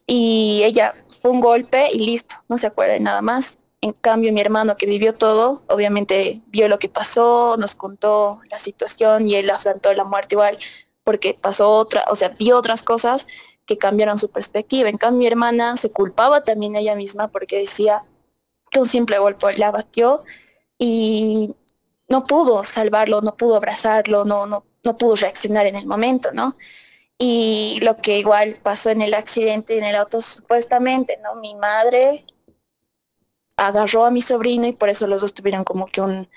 Y 0.07 0.61
ella 0.63 0.93
fue 1.21 1.31
un 1.31 1.39
golpe 1.39 1.87
y 1.91 1.99
listo, 2.05 2.35
no 2.47 2.57
se 2.57 2.67
acuerda 2.67 2.93
de 2.93 2.99
nada 2.99 3.21
más. 3.21 3.57
En 3.81 3.93
cambio 3.93 4.33
mi 4.33 4.41
hermano 4.41 4.77
que 4.77 4.85
vivió 4.85 5.15
todo, 5.15 5.63
obviamente 5.69 6.41
vio 6.47 6.67
lo 6.67 6.79
que 6.79 6.89
pasó, 6.89 7.55
nos 7.57 7.75
contó 7.75 8.41
la 8.51 8.59
situación 8.59 9.27
y 9.27 9.35
él 9.35 9.49
afrontó 9.49 9.93
la 9.93 10.03
muerte 10.05 10.35
igual 10.35 10.57
porque 11.03 11.37
pasó 11.39 11.69
otra, 11.71 12.03
o 12.09 12.15
sea, 12.15 12.29
vio 12.29 12.57
otras 12.57 12.83
cosas 12.83 13.27
que 13.65 13.77
cambiaron 13.77 14.17
su 14.17 14.29
perspectiva. 14.29 14.89
En 14.89 14.97
cambio 14.97 15.19
mi 15.19 15.27
hermana 15.27 15.77
se 15.77 15.91
culpaba 15.91 16.43
también 16.43 16.75
ella 16.75 16.95
misma 16.95 17.27
porque 17.29 17.59
decía 17.59 18.03
que 18.71 18.79
un 18.79 18.85
simple 18.85 19.19
golpe 19.19 19.55
la 19.57 19.71
batió 19.71 20.23
y 20.77 21.55
no 22.07 22.25
pudo 22.25 22.63
salvarlo, 22.63 23.21
no 23.21 23.35
pudo 23.35 23.55
abrazarlo, 23.55 24.25
no, 24.25 24.45
no, 24.45 24.65
no 24.83 24.97
pudo 24.97 25.15
reaccionar 25.15 25.67
en 25.67 25.75
el 25.75 25.85
momento, 25.85 26.31
¿no? 26.33 26.55
Y 27.17 27.79
lo 27.81 27.97
que 27.97 28.19
igual 28.19 28.59
pasó 28.61 28.89
en 28.89 29.01
el 29.01 29.13
accidente 29.13 29.77
en 29.77 29.83
el 29.85 29.95
auto, 29.95 30.21
supuestamente, 30.21 31.17
¿no? 31.23 31.35
Mi 31.35 31.55
madre 31.55 32.25
agarró 33.57 34.05
a 34.05 34.11
mi 34.11 34.21
sobrino 34.21 34.67
y 34.67 34.73
por 34.73 34.89
eso 34.89 35.07
los 35.07 35.21
dos 35.21 35.33
tuvieron 35.33 35.63
como 35.63 35.85
que 35.87 36.01
un, 36.01 36.29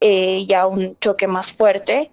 eh, 0.00 0.46
ya 0.46 0.66
un 0.66 0.96
choque 1.00 1.26
más 1.26 1.52
fuerte, 1.52 2.12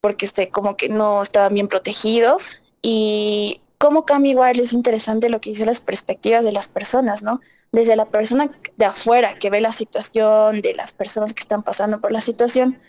porque 0.00 0.26
este, 0.26 0.48
como 0.48 0.76
que 0.76 0.88
no 0.88 1.22
estaban 1.22 1.54
bien 1.54 1.68
protegidos. 1.68 2.60
Y 2.82 3.60
cómo 3.78 4.04
cambia 4.04 4.32
igual 4.32 4.60
es 4.60 4.72
interesante 4.72 5.28
lo 5.28 5.40
que 5.40 5.50
dice 5.50 5.66
las 5.66 5.80
perspectivas 5.80 6.44
de 6.44 6.52
las 6.52 6.68
personas, 6.68 7.22
¿no? 7.22 7.40
Desde 7.74 7.96
la 7.96 8.06
persona 8.06 8.50
de 8.76 8.84
afuera 8.84 9.34
que 9.34 9.50
ve 9.50 9.60
la 9.60 9.72
situación, 9.72 10.60
de 10.60 10.74
las 10.74 10.92
personas 10.92 11.34
que 11.34 11.40
están 11.40 11.62
pasando 11.62 12.00
por 12.00 12.12
la 12.12 12.20
situación, 12.20 12.80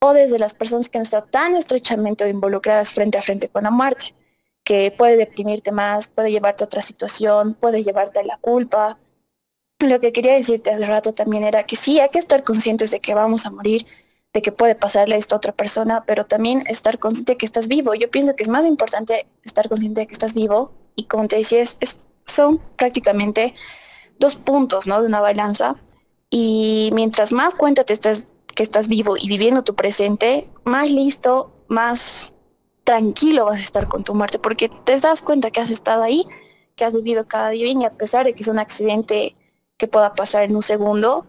o 0.00 0.12
desde 0.12 0.38
las 0.38 0.54
personas 0.54 0.90
que 0.90 0.98
han 0.98 1.02
estado 1.02 1.26
tan 1.26 1.54
estrechamente 1.56 2.28
involucradas 2.28 2.92
frente 2.92 3.16
a 3.16 3.22
frente 3.22 3.48
con 3.48 3.64
la 3.64 3.70
muerte, 3.70 4.14
que 4.62 4.92
puede 4.96 5.16
deprimirte 5.16 5.72
más, 5.72 6.08
puede 6.08 6.30
llevarte 6.30 6.64
a 6.64 6.66
otra 6.66 6.82
situación, 6.82 7.54
puede 7.54 7.82
llevarte 7.82 8.20
a 8.20 8.24
la 8.24 8.36
culpa. 8.36 8.98
Lo 9.78 10.00
que 10.00 10.12
quería 10.12 10.34
decirte 10.34 10.70
hace 10.70 10.84
rato 10.84 11.14
también 11.14 11.44
era 11.44 11.62
que 11.62 11.76
sí, 11.76 11.98
hay 12.00 12.10
que 12.10 12.18
estar 12.18 12.44
conscientes 12.44 12.90
de 12.90 13.00
que 13.00 13.14
vamos 13.14 13.46
a 13.46 13.50
morir, 13.50 13.86
de 14.34 14.42
que 14.42 14.52
puede 14.52 14.74
pasarle 14.74 15.16
esto 15.16 15.34
a 15.34 15.38
otra 15.38 15.52
persona, 15.52 16.04
pero 16.06 16.26
también 16.26 16.62
estar 16.66 16.98
consciente 16.98 17.32
de 17.32 17.38
que 17.38 17.46
estás 17.46 17.68
vivo. 17.68 17.94
Yo 17.94 18.10
pienso 18.10 18.36
que 18.36 18.42
es 18.42 18.50
más 18.50 18.66
importante 18.66 19.26
estar 19.44 19.68
consciente 19.68 20.02
de 20.02 20.06
que 20.06 20.12
estás 20.12 20.34
vivo 20.34 20.72
y 20.94 21.04
como 21.04 21.26
te 21.26 21.36
decía, 21.36 21.62
es, 21.62 21.78
son 22.26 22.58
prácticamente 22.76 23.54
dos 24.18 24.36
puntos, 24.36 24.86
¿no? 24.86 25.00
De 25.00 25.06
una 25.06 25.20
balanza. 25.20 25.76
Y 26.30 26.90
mientras 26.92 27.32
más 27.32 27.54
cuenta 27.54 27.84
te 27.84 27.92
estás 27.92 28.26
que 28.56 28.62
estás 28.62 28.88
vivo 28.88 29.16
y 29.16 29.28
viviendo 29.28 29.62
tu 29.62 29.74
presente, 29.74 30.48
más 30.64 30.90
listo, 30.90 31.52
más 31.68 32.34
tranquilo 32.82 33.44
vas 33.44 33.58
a 33.58 33.62
estar 33.62 33.86
con 33.86 34.02
tu 34.02 34.14
muerte, 34.14 34.38
porque 34.38 34.68
te 34.68 34.98
das 34.98 35.20
cuenta 35.22 35.50
que 35.50 35.60
has 35.60 35.70
estado 35.70 36.02
ahí, 36.02 36.26
que 36.74 36.84
has 36.84 36.94
vivido 36.94 37.28
cada 37.28 37.50
día 37.50 37.66
y 37.66 37.84
a 37.84 37.92
pesar 37.92 38.24
de 38.24 38.32
que 38.32 38.42
es 38.42 38.48
un 38.48 38.58
accidente 38.58 39.36
que 39.76 39.88
pueda 39.88 40.14
pasar 40.14 40.44
en 40.44 40.56
un 40.56 40.62
segundo, 40.62 41.26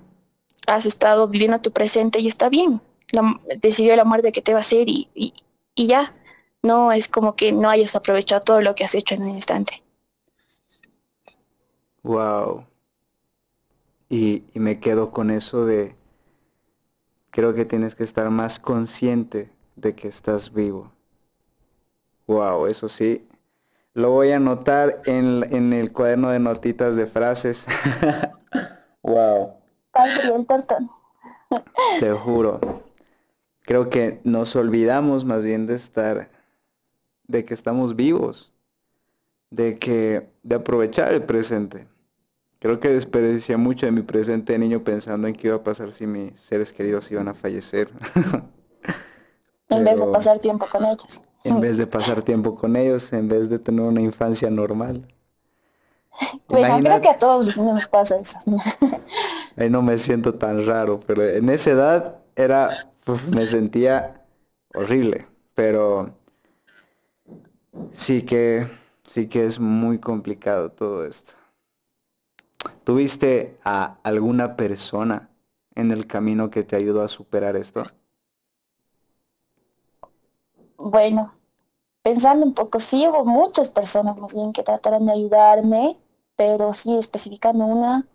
has 0.67 0.85
estado 0.85 1.27
viviendo 1.27 1.59
tu 1.59 1.71
presente 1.71 2.19
y 2.19 2.27
está 2.27 2.49
bien. 2.49 2.81
decidió 3.61 3.95
la 3.95 4.05
muerte 4.05 4.31
que 4.31 4.41
te 4.41 4.53
va 4.53 4.59
a 4.59 4.61
hacer 4.61 4.87
y, 4.87 5.09
y, 5.13 5.33
y 5.75 5.87
ya. 5.87 6.13
No 6.63 6.91
es 6.91 7.07
como 7.07 7.35
que 7.35 7.51
no 7.51 7.69
hayas 7.69 7.95
aprovechado 7.95 8.41
todo 8.41 8.61
lo 8.61 8.73
que 8.73 8.83
has 8.83 8.95
hecho 8.95 9.15
en 9.15 9.23
un 9.23 9.29
instante. 9.29 9.83
Wow. 12.03 12.65
Y, 14.09 14.43
me 14.53 14.79
quedo 14.79 15.11
con 15.11 15.31
eso 15.31 15.65
de, 15.65 15.95
creo 17.29 17.53
que 17.53 17.65
tienes 17.65 17.95
que 17.95 18.03
estar 18.03 18.29
más 18.29 18.59
consciente 18.59 19.51
de 19.75 19.95
que 19.95 20.07
estás 20.07 20.53
vivo. 20.53 20.91
Wow, 22.25 22.67
eso 22.67 22.87
sí. 22.87 23.27
Lo 23.93 24.11
voy 24.11 24.31
a 24.31 24.37
anotar 24.37 25.01
en, 25.05 25.73
el 25.73 25.91
cuaderno 25.91 26.29
de 26.29 26.39
notitas 26.39 26.95
de 26.95 27.07
frases. 27.07 27.65
wow. 29.01 29.53
Te 31.99 32.11
juro. 32.11 32.83
Creo 33.61 33.89
que 33.89 34.21
nos 34.23 34.55
olvidamos 34.55 35.25
más 35.25 35.43
bien 35.43 35.67
de 35.67 35.75
estar, 35.75 36.29
de 37.27 37.43
que 37.43 37.53
estamos 37.53 37.95
vivos, 37.95 38.53
de 39.49 39.77
que, 39.77 40.29
de 40.43 40.55
aprovechar 40.55 41.13
el 41.13 41.23
presente. 41.23 41.87
Creo 42.59 42.79
que 42.79 42.89
desperdicié 42.89 43.55
mucho 43.57 43.85
de 43.85 43.91
mi 43.91 44.01
presente 44.01 44.53
de 44.53 44.59
niño 44.59 44.83
pensando 44.83 45.27
en 45.27 45.35
qué 45.35 45.47
iba 45.47 45.57
a 45.57 45.63
pasar 45.63 45.93
si 45.93 46.07
mis 46.07 46.39
seres 46.39 46.73
queridos 46.73 47.09
iban 47.11 47.27
a 47.27 47.33
fallecer. 47.35 47.89
en 49.69 49.83
vez 49.83 49.99
de 49.99 50.07
pasar 50.07 50.39
tiempo 50.39 50.65
con 50.71 50.83
ellos. 50.85 51.21
En 51.43 51.61
vez 51.61 51.77
de 51.77 51.85
pasar 51.85 52.23
tiempo 52.23 52.55
con 52.55 52.75
ellos, 52.75 53.13
en 53.13 53.27
vez 53.27 53.47
de 53.49 53.59
tener 53.59 53.81
una 53.81 54.01
infancia 54.01 54.49
normal. 54.49 55.07
Bueno, 56.47 56.79
creo 56.79 57.01
que 57.01 57.09
a 57.09 57.17
todos 57.17 57.45
los 57.45 57.57
niños 57.57 57.85
pasa 57.87 58.17
eso. 58.17 58.39
Ahí 59.55 59.69
no 59.69 59.83
me 59.83 59.99
siento 59.99 60.33
tan 60.33 60.65
raro, 60.65 60.99
pero 61.05 61.23
en 61.23 61.49
esa 61.49 61.71
edad 61.71 62.15
era, 62.35 62.89
me 63.29 63.45
sentía 63.45 64.23
horrible, 64.73 65.27
pero 65.53 66.15
sí 67.93 68.23
que, 68.23 68.67
sí 69.07 69.27
que 69.27 69.45
es 69.45 69.59
muy 69.59 69.99
complicado 69.99 70.71
todo 70.71 71.05
esto. 71.05 71.33
¿Tuviste 72.83 73.57
a 73.63 73.97
alguna 74.03 74.55
persona 74.55 75.29
en 75.75 75.91
el 75.91 76.07
camino 76.07 76.49
que 76.49 76.63
te 76.63 76.75
ayudó 76.75 77.03
a 77.03 77.07
superar 77.07 77.55
esto? 77.55 77.85
Bueno, 80.77 81.33
pensando 82.01 82.45
un 82.45 82.53
poco, 82.53 82.79
sí 82.79 83.07
hubo 83.07 83.25
muchas 83.25 83.69
personas 83.69 84.17
más 84.17 84.33
bien 84.33 84.53
que 84.53 84.63
trataron 84.63 85.05
de 85.05 85.13
ayudarme, 85.13 85.97
pero 86.35 86.73
sí 86.73 86.95
especificando 86.95 87.65
una, 87.65 88.07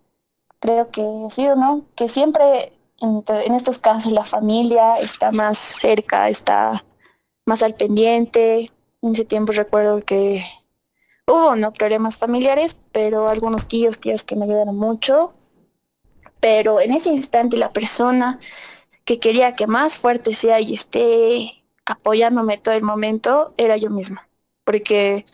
creo 0.61 0.91
que 0.91 1.27
sí 1.31 1.47
o 1.49 1.57
no, 1.57 1.85
que 1.95 2.09
siempre 2.09 2.73
en, 3.01 3.25
en 3.29 3.55
estos 3.55 3.79
casos 3.79 4.13
la 4.13 4.25
familia 4.25 4.99
está 4.99 5.33
más 5.33 5.59
cerca, 5.59 6.29
está 6.29 6.85
más 7.45 7.63
al 7.63 7.75
pendiente. 7.75 8.71
En 9.03 9.13
ese 9.13 9.25
tiempo 9.25 9.53
recuerdo 9.53 9.99
que 9.99 10.45
Hubo, 11.27 11.57
¿no? 11.57 11.73
Problemas 11.73 12.19
familiares, 12.19 12.79
pero 12.93 13.29
algunos 13.29 13.69
tíos, 13.69 14.01
tías 14.01 14.25
que 14.25 14.37
me 14.37 14.45
ayudaron 14.45 14.77
mucho. 14.77 15.33
Pero 16.41 16.81
en 16.81 16.93
ese 16.93 17.11
instante 17.11 17.57
la 17.57 17.73
persona 17.73 18.41
que 19.05 19.19
quería 19.19 19.55
que 19.55 19.67
más 19.67 19.99
fuerte 19.99 20.35
sea 20.35 20.61
y 20.61 20.75
esté 20.75 21.65
apoyándome 21.85 22.59
todo 22.59 22.75
el 22.75 22.83
momento 22.83 23.55
era 23.57 23.77
yo 23.77 23.91
misma. 23.91 24.29
Porque 24.65 25.27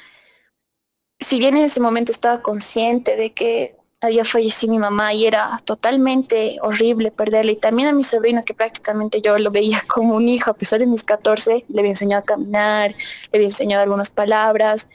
si 1.19 1.39
bien 1.39 1.57
en 1.57 1.65
ese 1.65 1.81
momento 1.81 2.13
estaba 2.13 2.43
consciente 2.43 3.17
de 3.17 3.33
que 3.33 3.79
había 4.01 4.25
fallecido 4.25 4.73
mi 4.73 4.79
mamá 4.79 5.13
y 5.13 5.27
era 5.27 5.51
totalmente 5.65 6.59
horrible 6.63 7.11
perderle. 7.11 7.53
Y 7.53 7.57
también 7.57 7.89
a 7.89 7.93
mi 7.93 8.05
sobrino, 8.05 8.45
que 8.45 8.55
prácticamente 8.55 9.21
yo 9.21 9.39
lo 9.39 9.51
veía 9.51 9.83
como 9.89 10.15
un 10.15 10.29
hijo, 10.29 10.51
a 10.51 10.55
pesar 10.55 10.79
de 10.81 10.87
mis 10.87 11.05
14, 11.05 11.65
le 11.69 11.81
había 11.81 11.91
enseñado 11.93 12.23
a 12.23 12.25
caminar, 12.25 12.95
le 13.33 13.39
había 13.39 13.49
enseñado 13.49 13.83
algunas 13.83 14.11
palabras. 14.11 14.89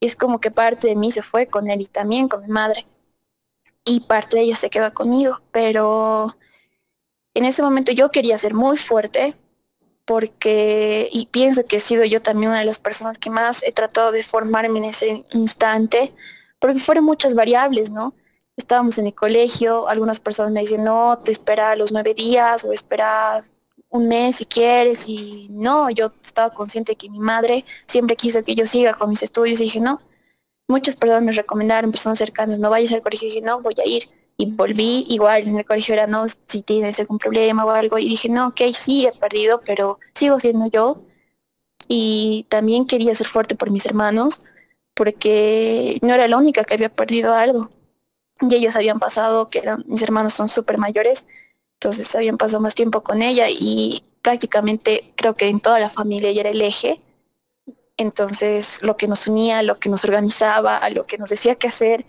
Y 0.00 0.06
es 0.06 0.16
como 0.16 0.40
que 0.40 0.50
parte 0.50 0.88
de 0.88 0.96
mí 0.96 1.10
se 1.10 1.22
fue 1.22 1.46
con 1.46 1.68
él 1.70 1.82
y 1.82 1.86
también 1.86 2.28
con 2.28 2.42
mi 2.42 2.48
madre. 2.48 2.86
Y 3.84 4.00
parte 4.00 4.38
de 4.38 4.44
ellos 4.44 4.58
se 4.58 4.70
quedó 4.70 4.92
conmigo. 4.94 5.40
Pero 5.52 6.36
en 7.34 7.44
ese 7.44 7.62
momento 7.62 7.92
yo 7.92 8.10
quería 8.10 8.38
ser 8.38 8.54
muy 8.54 8.76
fuerte 8.76 9.36
porque, 10.06 11.08
y 11.12 11.26
pienso 11.26 11.64
que 11.64 11.76
he 11.76 11.80
sido 11.80 12.04
yo 12.04 12.20
también 12.20 12.50
una 12.50 12.60
de 12.60 12.64
las 12.64 12.80
personas 12.80 13.18
que 13.18 13.30
más 13.30 13.62
he 13.62 13.72
tratado 13.72 14.10
de 14.10 14.22
formarme 14.22 14.78
en 14.78 14.86
ese 14.86 15.24
instante, 15.32 16.12
porque 16.58 16.80
fueron 16.80 17.04
muchas 17.04 17.34
variables, 17.34 17.90
¿no? 17.90 18.14
estábamos 18.60 18.98
en 18.98 19.06
el 19.06 19.14
colegio, 19.14 19.88
algunas 19.88 20.20
personas 20.20 20.52
me 20.52 20.60
dicen, 20.60 20.84
no, 20.84 21.18
te 21.18 21.32
espera 21.32 21.76
los 21.76 21.92
nueve 21.92 22.14
días 22.14 22.64
o 22.64 22.72
espera 22.72 23.44
un 23.90 24.08
mes 24.08 24.36
si 24.36 24.46
quieres 24.46 25.08
y 25.08 25.48
no, 25.50 25.90
yo 25.90 26.12
estaba 26.22 26.50
consciente 26.50 26.92
de 26.92 26.96
que 26.96 27.10
mi 27.10 27.20
madre 27.20 27.64
siempre 27.86 28.16
quiso 28.16 28.42
que 28.42 28.54
yo 28.54 28.66
siga 28.66 28.94
con 28.94 29.10
mis 29.10 29.22
estudios 29.22 29.60
y 29.60 29.64
dije, 29.64 29.80
no, 29.80 30.00
muchas 30.68 30.96
personas 30.96 31.24
me 31.24 31.32
recomendaron, 31.32 31.90
personas 31.90 32.18
cercanas, 32.18 32.58
no 32.58 32.70
vayas 32.70 32.92
al 32.92 33.02
colegio 33.02 33.26
y 33.28 33.30
dije, 33.32 33.42
no, 33.44 33.60
voy 33.60 33.74
a 33.84 33.86
ir. 33.88 34.08
Y 34.36 34.46
volví, 34.46 35.04
igual 35.10 35.48
en 35.48 35.58
el 35.58 35.66
colegio 35.66 35.94
era, 35.94 36.06
no, 36.06 36.24
si 36.28 36.62
tienes 36.62 36.98
algún 37.00 37.18
problema 37.18 37.64
o 37.64 37.70
algo, 37.70 37.98
y 37.98 38.08
dije, 38.08 38.28
no, 38.30 38.48
ok, 38.48 38.60
sí, 38.72 39.06
he 39.06 39.12
perdido, 39.12 39.60
pero 39.66 39.98
sigo 40.14 40.40
siendo 40.40 40.66
yo. 40.70 41.02
Y 41.88 42.46
también 42.48 42.86
quería 42.86 43.14
ser 43.14 43.26
fuerte 43.26 43.54
por 43.56 43.70
mis 43.70 43.84
hermanos, 43.86 44.44
porque 44.94 45.98
no 46.02 46.14
era 46.14 46.28
la 46.28 46.38
única 46.38 46.64
que 46.64 46.74
había 46.74 46.88
perdido 46.90 47.34
algo 47.34 47.70
y 48.40 48.54
ellos 48.54 48.76
habían 48.76 48.98
pasado, 48.98 49.50
que 49.50 49.58
eran, 49.58 49.84
mis 49.86 50.02
hermanos 50.02 50.32
son 50.32 50.48
súper 50.48 50.78
mayores, 50.78 51.26
entonces 51.80 52.14
habían 52.14 52.36
pasado 52.36 52.60
más 52.60 52.74
tiempo 52.74 53.00
con 53.00 53.22
ella 53.22 53.46
y 53.48 54.04
prácticamente 54.20 55.14
creo 55.16 55.34
que 55.34 55.48
en 55.48 55.60
toda 55.60 55.80
la 55.80 55.88
familia 55.88 56.28
ella 56.28 56.42
era 56.42 56.50
el 56.50 56.60
eje. 56.60 57.00
Entonces 57.96 58.82
lo 58.82 58.98
que 58.98 59.08
nos 59.08 59.26
unía, 59.26 59.62
lo 59.62 59.78
que 59.78 59.88
nos 59.88 60.04
organizaba, 60.04 60.86
lo 60.90 61.06
que 61.06 61.16
nos 61.16 61.30
decía 61.30 61.54
qué 61.54 61.68
hacer 61.68 62.04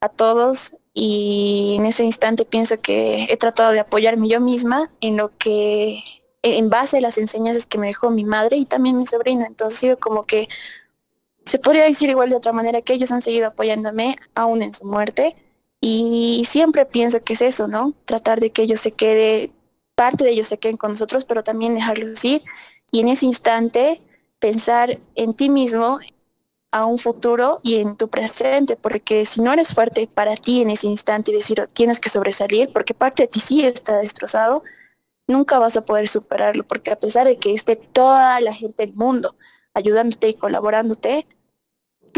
a 0.00 0.08
todos 0.08 0.74
y 0.92 1.76
en 1.78 1.86
ese 1.86 2.02
instante 2.02 2.44
pienso 2.44 2.76
que 2.82 3.28
he 3.30 3.36
tratado 3.36 3.70
de 3.70 3.78
apoyarme 3.78 4.26
yo 4.26 4.40
misma 4.40 4.90
en 5.00 5.18
lo 5.18 5.30
que 5.38 6.02
en 6.42 6.68
base 6.68 6.98
a 6.98 7.00
las 7.00 7.16
enseñanzas 7.16 7.66
que 7.66 7.78
me 7.78 7.86
dejó 7.86 8.10
mi 8.10 8.24
madre 8.24 8.56
y 8.56 8.64
también 8.64 8.98
mi 8.98 9.06
sobrina. 9.06 9.46
Entonces 9.46 9.78
sido 9.78 10.00
como 10.00 10.24
que 10.24 10.48
se 11.44 11.60
podría 11.60 11.84
decir 11.84 12.10
igual 12.10 12.30
de 12.30 12.36
otra 12.36 12.52
manera 12.52 12.82
que 12.82 12.94
ellos 12.94 13.12
han 13.12 13.22
seguido 13.22 13.46
apoyándome 13.46 14.16
aún 14.34 14.62
en 14.62 14.74
su 14.74 14.84
muerte 14.84 15.36
y 15.82 16.44
siempre 16.46 16.86
pienso 16.86 17.20
que 17.20 17.34
es 17.34 17.42
eso, 17.42 17.66
¿no? 17.68 17.92
Tratar 18.04 18.40
de 18.40 18.50
que 18.50 18.62
ellos 18.62 18.80
se 18.80 18.92
quede, 18.92 19.50
parte 19.96 20.24
de 20.24 20.30
ellos 20.30 20.46
se 20.46 20.58
queden 20.58 20.76
con 20.76 20.92
nosotros, 20.92 21.24
pero 21.24 21.42
también 21.42 21.74
dejarlos 21.74 22.24
ir. 22.24 22.42
Y 22.92 23.00
en 23.00 23.08
ese 23.08 23.26
instante 23.26 24.00
pensar 24.38 25.00
en 25.16 25.34
ti 25.34 25.50
mismo, 25.50 25.98
a 26.72 26.86
un 26.86 26.98
futuro 26.98 27.60
y 27.62 27.76
en 27.76 27.96
tu 27.96 28.08
presente, 28.08 28.76
porque 28.76 29.26
si 29.26 29.42
no 29.42 29.52
eres 29.52 29.74
fuerte 29.74 30.06
para 30.06 30.36
ti 30.36 30.62
en 30.62 30.70
ese 30.70 30.86
instante 30.86 31.30
y 31.30 31.34
decir 31.34 31.68
tienes 31.74 32.00
que 32.00 32.08
sobresalir, 32.08 32.72
porque 32.72 32.94
parte 32.94 33.24
de 33.24 33.28
ti 33.28 33.40
sí 33.40 33.64
está 33.64 33.98
destrozado, 33.98 34.62
nunca 35.28 35.58
vas 35.58 35.76
a 35.76 35.82
poder 35.82 36.08
superarlo, 36.08 36.64
porque 36.64 36.90
a 36.90 36.98
pesar 36.98 37.26
de 37.26 37.38
que 37.38 37.52
esté 37.52 37.76
toda 37.76 38.40
la 38.40 38.54
gente 38.54 38.86
del 38.86 38.94
mundo 38.94 39.36
ayudándote 39.74 40.30
y 40.30 40.34
colaborándote, 40.34 41.26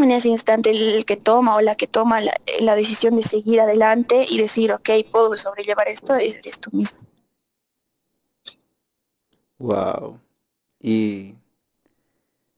en 0.03 0.11
ese 0.11 0.29
instante 0.29 0.69
el 0.69 1.05
que 1.05 1.17
toma 1.17 1.55
o 1.55 1.61
la 1.61 1.75
que 1.75 1.87
toma 1.87 2.21
la, 2.21 2.75
decisión 2.75 3.15
de 3.15 3.23
seguir 3.23 3.61
adelante 3.61 4.25
y 4.29 4.37
decir, 4.37 4.71
ok, 4.71 4.89
puedo 5.11 5.35
sobrellevar 5.37 5.87
esto, 5.87 6.15
eres 6.15 6.59
tú 6.59 6.69
mismo. 6.71 7.01
Wow. 9.57 10.19
Y 10.79 11.35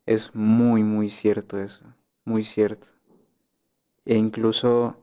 es 0.05 0.33
muy, 0.33 0.83
muy 0.83 1.09
cierto 1.09 1.59
eso, 1.59 1.83
muy 2.25 2.43
cierto. 2.43 2.87
E 4.05 4.15
incluso, 4.15 4.97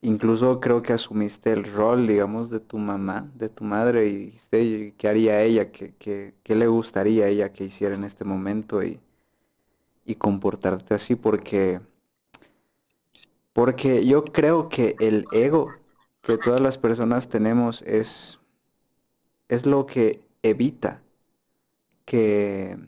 incluso 0.00 0.60
creo 0.60 0.82
que 0.82 0.94
asumiste 0.94 1.52
el 1.52 1.64
rol, 1.64 2.06
digamos, 2.06 2.50
de 2.50 2.60
tu 2.60 2.78
mamá, 2.78 3.30
de 3.34 3.48
tu 3.48 3.64
madre, 3.64 4.08
y 4.08 4.16
dijiste, 4.16 4.94
¿qué 4.96 5.08
haría 5.08 5.42
ella? 5.42 5.70
¿Qué, 5.70 5.94
qué, 5.98 6.34
qué 6.42 6.54
le 6.56 6.66
gustaría 6.66 7.26
a 7.26 7.28
ella 7.28 7.52
que 7.52 7.64
hiciera 7.64 7.94
en 7.94 8.04
este 8.04 8.24
momento? 8.24 8.82
Y 8.82 9.00
y 10.08 10.14
comportarte 10.14 10.94
así 10.94 11.16
porque 11.16 11.80
porque 13.52 14.06
yo 14.06 14.24
creo 14.24 14.70
que 14.70 14.96
el 15.00 15.26
ego 15.32 15.68
que 16.22 16.38
todas 16.38 16.60
las 16.60 16.78
personas 16.78 17.28
tenemos 17.28 17.82
es 17.82 18.40
es 19.48 19.66
lo 19.66 19.84
que 19.84 20.22
evita 20.42 21.02
que 22.06 22.78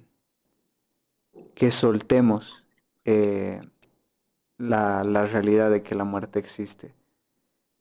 que 1.55 1.71
soltemos 1.71 2.65
eh, 3.05 3.61
la, 4.57 5.05
la 5.05 5.27
realidad 5.27 5.71
de 5.71 5.83
que 5.83 5.95
la 5.95 6.05
muerte 6.05 6.39
existe 6.39 6.95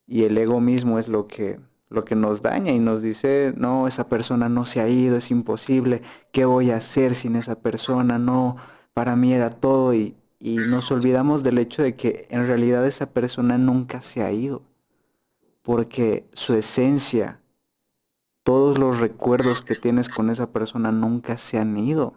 y 0.06 0.26
el 0.26 0.38
ego 0.38 0.60
mismo 0.60 1.00
es 1.00 1.08
lo 1.08 1.28
que 1.28 1.62
lo 1.90 2.06
que 2.06 2.16
nos 2.16 2.44
daña 2.44 2.72
y 2.72 2.78
nos 2.78 3.02
dice, 3.02 3.52
no, 3.58 3.88
esa 3.88 4.10
persona 4.10 4.48
no 4.48 4.66
se 4.66 4.80
ha 4.80 4.88
ido, 4.88 5.18
es 5.18 5.32
imposible, 5.32 6.04
¿qué 6.32 6.46
voy 6.46 6.70
a 6.70 6.76
hacer 6.78 7.16
sin 7.16 7.36
esa 7.36 7.56
persona? 7.62 8.20
No, 8.20 8.58
para 9.00 9.16
mí 9.16 9.32
era 9.32 9.50
todo 9.50 9.94
y, 9.94 10.18
nos 10.42 10.92
olvidamos 10.92 11.42
del 11.42 11.58
hecho 11.58 11.84
de 11.84 11.96
que 11.96 12.28
en 12.30 12.46
realidad 12.46 12.86
esa 12.86 13.14
persona 13.14 13.58
nunca 13.58 14.02
se 14.02 14.22
ha 14.22 14.30
ido, 14.30 14.62
porque 15.62 16.28
su 16.34 16.54
esencia, 16.54 17.40
todos 18.44 18.78
los 18.78 19.00
recuerdos 19.00 19.62
que 19.62 19.76
tienes 19.76 20.10
con 20.10 20.30
esa 20.30 20.52
persona 20.52 20.92
nunca 20.92 21.38
se 21.38 21.58
han 21.58 21.78
ido, 21.78 22.16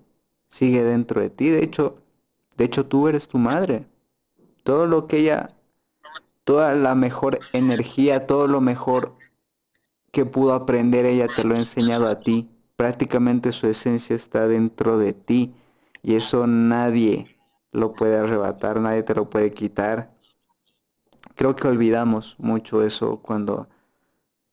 sigue 0.48 0.82
dentro 0.82 1.20
de 1.20 1.30
ti, 1.30 1.50
de 1.50 1.62
hecho, 1.62 1.98
de 2.56 2.64
hecho 2.64 2.84
tú 2.84 3.06
eres 3.06 3.28
tu 3.28 3.38
madre, 3.38 3.86
todo 4.64 4.86
lo 4.86 5.06
que 5.06 5.18
ella, 5.18 5.50
toda 6.42 6.74
la 6.74 6.96
mejor 6.96 7.38
energía, 7.52 8.26
todo 8.26 8.48
lo 8.48 8.60
mejor 8.60 9.14
que 10.10 10.24
pudo 10.24 10.54
aprender 10.54 11.06
ella 11.06 11.28
te 11.28 11.44
lo 11.44 11.54
ha 11.54 11.58
enseñado 11.58 12.08
a 12.08 12.18
ti, 12.18 12.48
prácticamente 12.74 13.52
su 13.52 13.68
esencia 13.68 14.16
está 14.16 14.48
dentro 14.48 14.98
de 14.98 15.12
ti 15.12 15.54
y 16.02 16.16
eso 16.16 16.46
nadie 16.46 17.38
lo 17.70 17.94
puede 17.94 18.16
arrebatar, 18.16 18.80
nadie 18.80 19.02
te 19.02 19.14
lo 19.14 19.30
puede 19.30 19.52
quitar. 19.52 20.12
Creo 21.36 21.56
que 21.56 21.68
olvidamos 21.68 22.36
mucho 22.38 22.82
eso 22.82 23.20
cuando, 23.22 23.68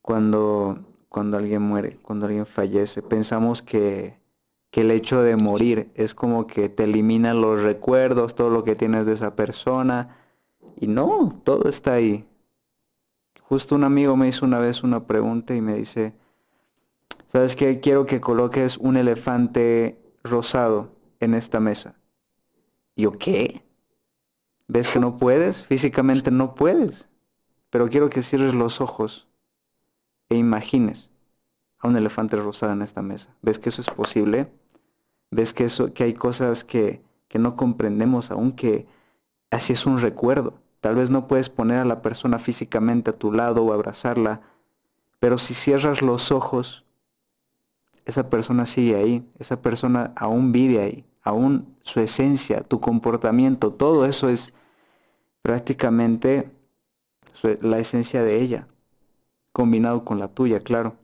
cuando, 0.01 0.79
cuando 1.09 1.37
alguien 1.37 1.61
muere, 1.61 1.97
cuando 2.01 2.27
alguien 2.27 2.45
fallece. 2.45 3.01
Pensamos 3.01 3.61
que, 3.61 4.19
que 4.71 4.81
el 4.81 4.91
hecho 4.91 5.21
de 5.21 5.35
morir 5.35 5.91
es 5.95 6.13
como 6.13 6.47
que 6.47 6.69
te 6.69 6.83
eliminan 6.83 7.41
los 7.41 7.61
recuerdos, 7.61 8.35
todo 8.35 8.49
lo 8.49 8.63
que 8.63 8.75
tienes 8.75 9.05
de 9.05 9.13
esa 9.13 9.35
persona. 9.35 10.15
Y 10.79 10.87
no, 10.87 11.41
todo 11.43 11.67
está 11.67 11.93
ahí. 11.93 12.25
Justo 13.41 13.75
un 13.75 13.83
amigo 13.83 14.15
me 14.15 14.27
hizo 14.27 14.45
una 14.45 14.59
vez 14.59 14.83
una 14.83 15.07
pregunta 15.07 15.55
y 15.55 15.61
me 15.61 15.75
dice, 15.75 16.13
¿sabes 17.27 17.55
qué? 17.55 17.79
Quiero 17.79 18.05
que 18.05 18.21
coloques 18.21 18.77
un 18.77 18.95
elefante 18.95 19.99
rosado 20.23 20.98
en 21.19 21.33
esta 21.33 21.59
mesa. 21.59 21.95
¿Y 22.95 23.03
yo 23.03 23.11
qué? 23.11 23.63
¿Ves 24.67 24.87
que 24.87 24.99
no 24.99 25.17
puedes? 25.17 25.65
Físicamente 25.65 26.31
no 26.31 26.53
puedes. 26.53 27.07
Pero 27.69 27.89
quiero 27.89 28.09
que 28.09 28.21
cierres 28.21 28.53
los 28.53 28.81
ojos 28.81 29.27
e 30.29 30.35
imagines 30.35 31.09
a 31.79 31.87
un 31.87 31.97
elefante 31.97 32.35
rosado 32.35 32.73
en 32.73 32.81
esta 32.81 33.01
mesa. 33.01 33.35
¿Ves 33.41 33.57
que 33.57 33.69
eso 33.69 33.81
es 33.81 33.89
posible? 33.89 34.51
¿Ves 35.31 35.53
que, 35.53 35.65
eso, 35.65 35.93
que 35.93 36.03
hay 36.03 36.13
cosas 36.13 36.63
que, 36.63 37.01
que 37.27 37.39
no 37.39 37.55
comprendemos 37.55 38.31
aún 38.31 38.51
que 38.51 38.87
así 39.49 39.73
es 39.73 39.85
un 39.85 39.99
recuerdo? 39.99 40.59
Tal 40.81 40.95
vez 40.95 41.09
no 41.09 41.27
puedes 41.27 41.49
poner 41.49 41.77
a 41.77 41.85
la 41.85 42.01
persona 42.01 42.39
físicamente 42.39 43.09
a 43.09 43.17
tu 43.17 43.31
lado 43.31 43.63
o 43.63 43.73
abrazarla, 43.73 44.41
pero 45.19 45.37
si 45.37 45.53
cierras 45.53 46.01
los 46.01 46.31
ojos, 46.31 46.85
esa 48.05 48.29
persona 48.29 48.65
sigue 48.65 48.95
ahí, 48.95 49.27
esa 49.37 49.61
persona 49.61 50.13
aún 50.15 50.51
vive 50.51 50.79
ahí 50.79 51.08
aún 51.29 51.75
su 51.81 51.99
esencia, 51.99 52.61
tu 52.61 52.79
comportamiento, 52.79 53.71
todo 53.71 54.05
eso 54.05 54.29
es 54.29 54.53
prácticamente 55.41 56.51
la 57.61 57.79
esencia 57.79 58.23
de 58.23 58.41
ella, 58.41 58.67
combinado 59.51 60.03
con 60.03 60.19
la 60.19 60.27
tuya, 60.27 60.59
claro. 60.59 60.95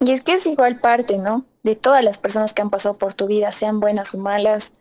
Y 0.00 0.12
es 0.12 0.24
que 0.24 0.34
es 0.34 0.46
igual 0.46 0.80
parte, 0.80 1.18
¿no? 1.18 1.44
De 1.62 1.76
todas 1.76 2.02
las 2.02 2.18
personas 2.18 2.54
que 2.54 2.62
han 2.62 2.70
pasado 2.70 2.96
por 2.96 3.12
tu 3.12 3.26
vida, 3.26 3.52
sean 3.52 3.80
buenas 3.80 4.14
o 4.14 4.18
malas, 4.18 4.72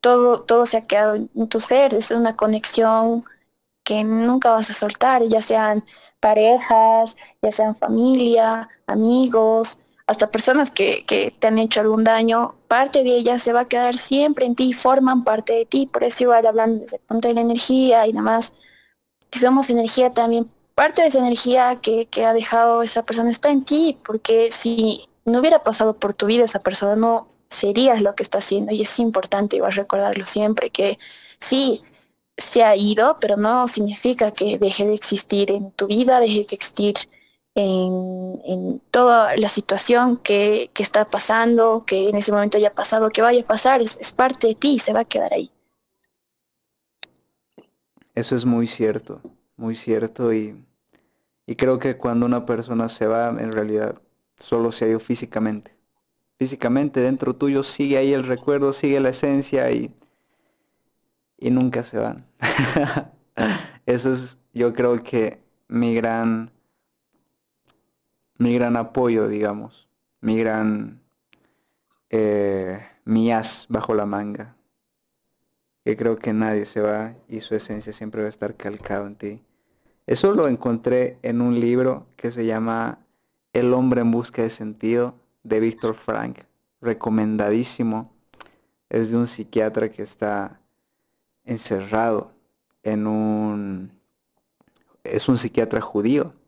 todo, 0.00 0.42
todo 0.42 0.66
se 0.66 0.76
ha 0.76 0.86
quedado 0.86 1.14
en 1.14 1.48
tu 1.48 1.60
ser, 1.60 1.94
es 1.94 2.10
una 2.10 2.36
conexión 2.36 3.24
que 3.84 4.04
nunca 4.04 4.50
vas 4.50 4.70
a 4.70 4.74
soltar, 4.74 5.22
ya 5.22 5.40
sean 5.40 5.84
parejas, 6.20 7.16
ya 7.42 7.52
sean 7.52 7.76
familia, 7.76 8.68
amigos, 8.86 9.78
hasta 10.10 10.26
personas 10.26 10.72
que, 10.72 11.04
te 11.38 11.46
han 11.46 11.58
hecho 11.58 11.80
algún 11.80 12.02
daño, 12.02 12.56
parte 12.66 13.04
de 13.04 13.10
ellas 13.10 13.40
se 13.40 13.52
va 13.52 13.60
a 13.60 13.68
quedar 13.68 13.96
siempre 13.96 14.44
en 14.44 14.56
ti, 14.56 14.72
forman 14.72 15.22
parte 15.22 15.52
de 15.52 15.66
ti, 15.66 15.86
por 15.86 16.02
eso 16.02 16.24
igual 16.24 16.44
hablando 16.46 16.82
desde 16.82 16.96
el 16.96 17.02
punto 17.02 17.28
de 17.28 17.34
la 17.34 17.42
energía 17.42 18.08
y 18.08 18.12
demás, 18.12 18.52
que 19.30 19.38
somos 19.38 19.70
energía 19.70 20.12
también. 20.12 20.50
Parte 20.74 21.02
de 21.02 21.08
esa 21.08 21.20
energía 21.20 21.78
que, 21.80 22.06
que 22.06 22.26
ha 22.26 22.32
dejado 22.32 22.82
esa 22.82 23.04
persona 23.04 23.30
está 23.30 23.50
en 23.50 23.64
ti, 23.64 23.98
porque 24.04 24.50
si 24.50 25.08
no 25.24 25.38
hubiera 25.38 25.62
pasado 25.62 25.94
por 25.94 26.12
tu 26.12 26.26
vida 26.26 26.44
esa 26.44 26.58
persona, 26.58 26.96
no 26.96 27.28
serías 27.48 28.02
lo 28.02 28.16
que 28.16 28.24
está 28.24 28.38
haciendo. 28.38 28.72
Y 28.72 28.82
es 28.82 28.98
importante 28.98 29.56
igual 29.56 29.74
recordarlo 29.74 30.24
siempre, 30.24 30.70
que 30.70 30.98
sí, 31.38 31.84
se 32.36 32.64
ha 32.64 32.74
ido, 32.74 33.18
pero 33.20 33.36
no 33.36 33.68
significa 33.68 34.32
que 34.32 34.58
deje 34.58 34.86
de 34.86 34.94
existir 34.94 35.52
en 35.52 35.70
tu 35.70 35.86
vida, 35.86 36.18
deje 36.18 36.38
de 36.38 36.56
existir 36.56 36.94
en, 37.60 38.80
toda 38.90 39.36
la 39.36 39.48
situación 39.48 40.16
que, 40.16 40.70
está 40.76 41.04
pasando, 41.04 41.84
que 41.86 42.08
en 42.08 42.16
ese 42.16 42.32
momento 42.32 42.58
haya 42.58 42.74
pasado, 42.74 43.10
que 43.10 43.22
vaya 43.22 43.42
a 43.42 43.46
pasar, 43.46 43.82
es, 43.82 43.98
es 44.00 44.12
parte 44.12 44.48
de 44.48 44.54
ti 44.54 44.74
y 44.74 44.78
se 44.78 44.92
va 44.92 45.00
a 45.00 45.04
quedar 45.04 45.32
ahí. 45.32 45.50
Eso 48.14 48.34
es 48.34 48.44
muy 48.44 48.66
cierto, 48.66 49.20
muy 49.56 49.76
cierto 49.76 50.32
y, 50.32 50.62
y 51.46 51.56
creo 51.56 51.78
que 51.78 51.96
cuando 51.96 52.26
una 52.26 52.44
persona 52.44 52.88
se 52.88 53.06
va, 53.06 53.28
en 53.28 53.52
realidad 53.52 54.00
solo 54.36 54.72
se 54.72 54.84
ha 54.84 54.88
ido 54.88 55.00
físicamente. 55.00 55.74
Físicamente 56.38 57.00
dentro 57.00 57.34
tuyo 57.34 57.62
sigue 57.62 57.98
ahí 57.98 58.12
el 58.12 58.24
recuerdo, 58.24 58.72
sigue 58.72 58.98
la 58.98 59.10
esencia 59.10 59.70
y, 59.70 59.94
y 61.38 61.50
nunca 61.50 61.84
se 61.84 61.98
van. 61.98 62.24
Eso 63.86 64.12
es, 64.12 64.38
yo 64.52 64.72
creo 64.74 65.02
que 65.02 65.40
mi 65.68 65.94
gran, 65.94 66.50
mi 68.40 68.54
gran 68.54 68.76
apoyo, 68.78 69.28
digamos, 69.28 69.86
mi 70.22 70.38
gran, 70.38 71.02
eh, 72.08 72.80
mi 73.04 73.30
as 73.30 73.66
bajo 73.68 73.94
la 73.94 74.06
manga. 74.06 74.56
Que 75.84 75.94
creo 75.94 76.16
que 76.16 76.32
nadie 76.32 76.64
se 76.64 76.80
va 76.80 77.14
y 77.28 77.40
su 77.40 77.54
esencia 77.54 77.92
siempre 77.92 78.22
va 78.22 78.26
a 78.26 78.30
estar 78.30 78.56
calcado 78.56 79.06
en 79.06 79.16
ti. 79.16 79.42
Eso 80.06 80.32
lo 80.32 80.48
encontré 80.48 81.18
en 81.20 81.42
un 81.42 81.60
libro 81.60 82.06
que 82.16 82.32
se 82.32 82.46
llama 82.46 83.00
El 83.52 83.74
hombre 83.74 84.00
en 84.00 84.10
busca 84.10 84.40
de 84.40 84.48
sentido 84.48 85.14
de 85.42 85.60
Víctor 85.60 85.94
Frank. 85.94 86.38
Recomendadísimo. 86.80 88.10
Es 88.88 89.10
de 89.10 89.18
un 89.18 89.26
psiquiatra 89.26 89.90
que 89.90 90.02
está 90.02 90.60
encerrado 91.44 92.32
en 92.82 93.06
un... 93.06 93.92
es 95.04 95.28
un 95.28 95.36
psiquiatra 95.36 95.82
judío 95.82 96.39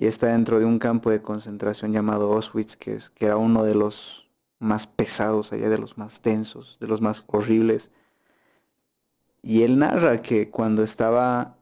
y 0.00 0.06
está 0.06 0.28
dentro 0.28 0.58
de 0.58 0.64
un 0.64 0.78
campo 0.78 1.10
de 1.10 1.20
concentración 1.20 1.92
llamado 1.92 2.32
Auschwitz, 2.32 2.74
que, 2.74 2.94
es, 2.94 3.10
que 3.10 3.26
era 3.26 3.36
uno 3.36 3.64
de 3.64 3.74
los 3.74 4.30
más 4.58 4.86
pesados 4.86 5.52
allá, 5.52 5.68
de 5.68 5.76
los 5.76 5.98
más 5.98 6.22
tensos, 6.22 6.78
de 6.80 6.86
los 6.86 7.02
más 7.02 7.22
horribles. 7.26 7.90
Y 9.42 9.62
él 9.62 9.78
narra 9.78 10.22
que 10.22 10.48
cuando 10.48 10.82
estaba 10.82 11.58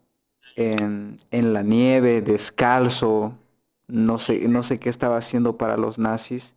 en, 0.54 1.18
en 1.32 1.52
la 1.52 1.64
nieve, 1.64 2.22
descalzo, 2.22 3.36
no 3.88 4.20
sé, 4.20 4.46
no 4.46 4.62
sé 4.62 4.78
qué 4.78 4.88
estaba 4.88 5.16
haciendo 5.16 5.58
para 5.58 5.76
los 5.76 5.98
nazis, 5.98 6.54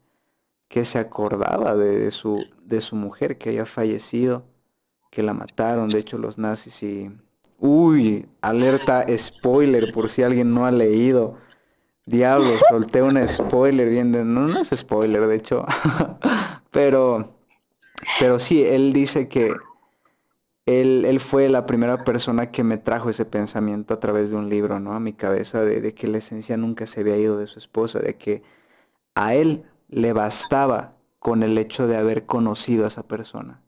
que 0.67 0.85
se 0.85 0.99
acordaba 0.99 1.75
de, 1.75 2.11
su, 2.11 2.45
de 2.63 2.81
su 2.81 2.95
mujer 2.95 3.39
que 3.39 3.49
había 3.49 3.65
fallecido, 3.65 4.43
que 5.09 5.23
la 5.23 5.33
mataron, 5.33 5.89
de 5.89 5.97
hecho 5.97 6.19
los 6.19 6.37
nazis 6.37 6.83
y 6.83 7.11
Uy, 7.57 8.27
alerta 8.41 9.05
spoiler 9.17 9.91
por 9.91 10.09
si 10.09 10.21
alguien 10.21 10.53
no 10.53 10.65
ha 10.67 10.71
leído. 10.71 11.37
Diablo, 12.05 12.49
solté 12.69 13.01
un 13.01 13.27
spoiler 13.27 13.89
bien 13.89 14.11
de... 14.11 14.25
No, 14.25 14.47
no 14.47 14.59
es 14.59 14.69
spoiler, 14.75 15.27
de 15.27 15.35
hecho. 15.35 15.65
pero, 16.71 17.35
pero 18.19 18.39
sí, 18.39 18.63
él 18.63 18.91
dice 18.91 19.27
que 19.27 19.53
él, 20.65 21.05
él, 21.05 21.19
fue 21.19 21.47
la 21.49 21.65
primera 21.65 22.03
persona 22.03 22.51
que 22.51 22.63
me 22.63 22.77
trajo 22.77 23.09
ese 23.09 23.25
pensamiento 23.25 23.93
a 23.93 23.99
través 23.99 24.29
de 24.29 24.35
un 24.35 24.49
libro, 24.49 24.79
¿no? 24.79 24.93
A 24.93 24.99
mi 24.99 25.13
cabeza, 25.13 25.63
de, 25.63 25.81
de 25.81 25.93
que 25.93 26.07
la 26.07 26.17
esencia 26.17 26.57
nunca 26.57 26.87
se 26.87 27.01
había 27.01 27.17
ido 27.17 27.37
de 27.37 27.47
su 27.47 27.59
esposa, 27.59 27.99
de 27.99 28.17
que 28.17 28.43
a 29.15 29.35
él 29.35 29.65
le 29.89 30.13
bastaba 30.13 30.95
con 31.19 31.43
el 31.43 31.57
hecho 31.57 31.87
de 31.87 31.97
haber 31.97 32.25
conocido 32.25 32.85
a 32.85 32.87
esa 32.87 33.07
persona. 33.07 33.61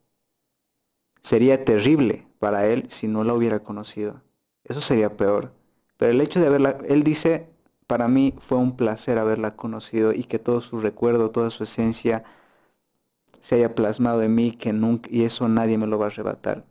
Sería 1.21 1.63
terrible 1.63 2.27
para 2.39 2.65
él 2.67 2.87
si 2.89 3.07
no 3.07 3.23
la 3.23 3.33
hubiera 3.33 3.59
conocido. 3.59 4.21
Eso 4.63 4.81
sería 4.81 5.15
peor. 5.15 5.53
Pero 5.97 6.11
el 6.11 6.21
hecho 6.21 6.39
de 6.39 6.47
haberla, 6.47 6.77
él 6.87 7.03
dice, 7.03 7.52
para 7.93 8.07
mí 8.07 8.33
fue 8.39 8.57
un 8.57 8.75
placer 8.75 9.19
haberla 9.19 9.55
conocido 9.55 10.13
y 10.13 10.23
que 10.23 10.39
todo 10.39 10.61
su 10.61 10.79
recuerdo, 10.79 11.29
toda 11.29 11.51
su 11.51 11.61
esencia 11.61 12.23
se 13.39 13.53
haya 13.53 13.75
plasmado 13.75 14.23
en 14.23 14.33
mí 14.33 14.51
que 14.51 14.73
nunca, 14.73 15.07
y 15.11 15.25
eso 15.25 15.47
nadie 15.47 15.77
me 15.77 15.85
lo 15.85 15.99
va 15.99 16.05
a 16.05 16.07
arrebatar. 16.07 16.65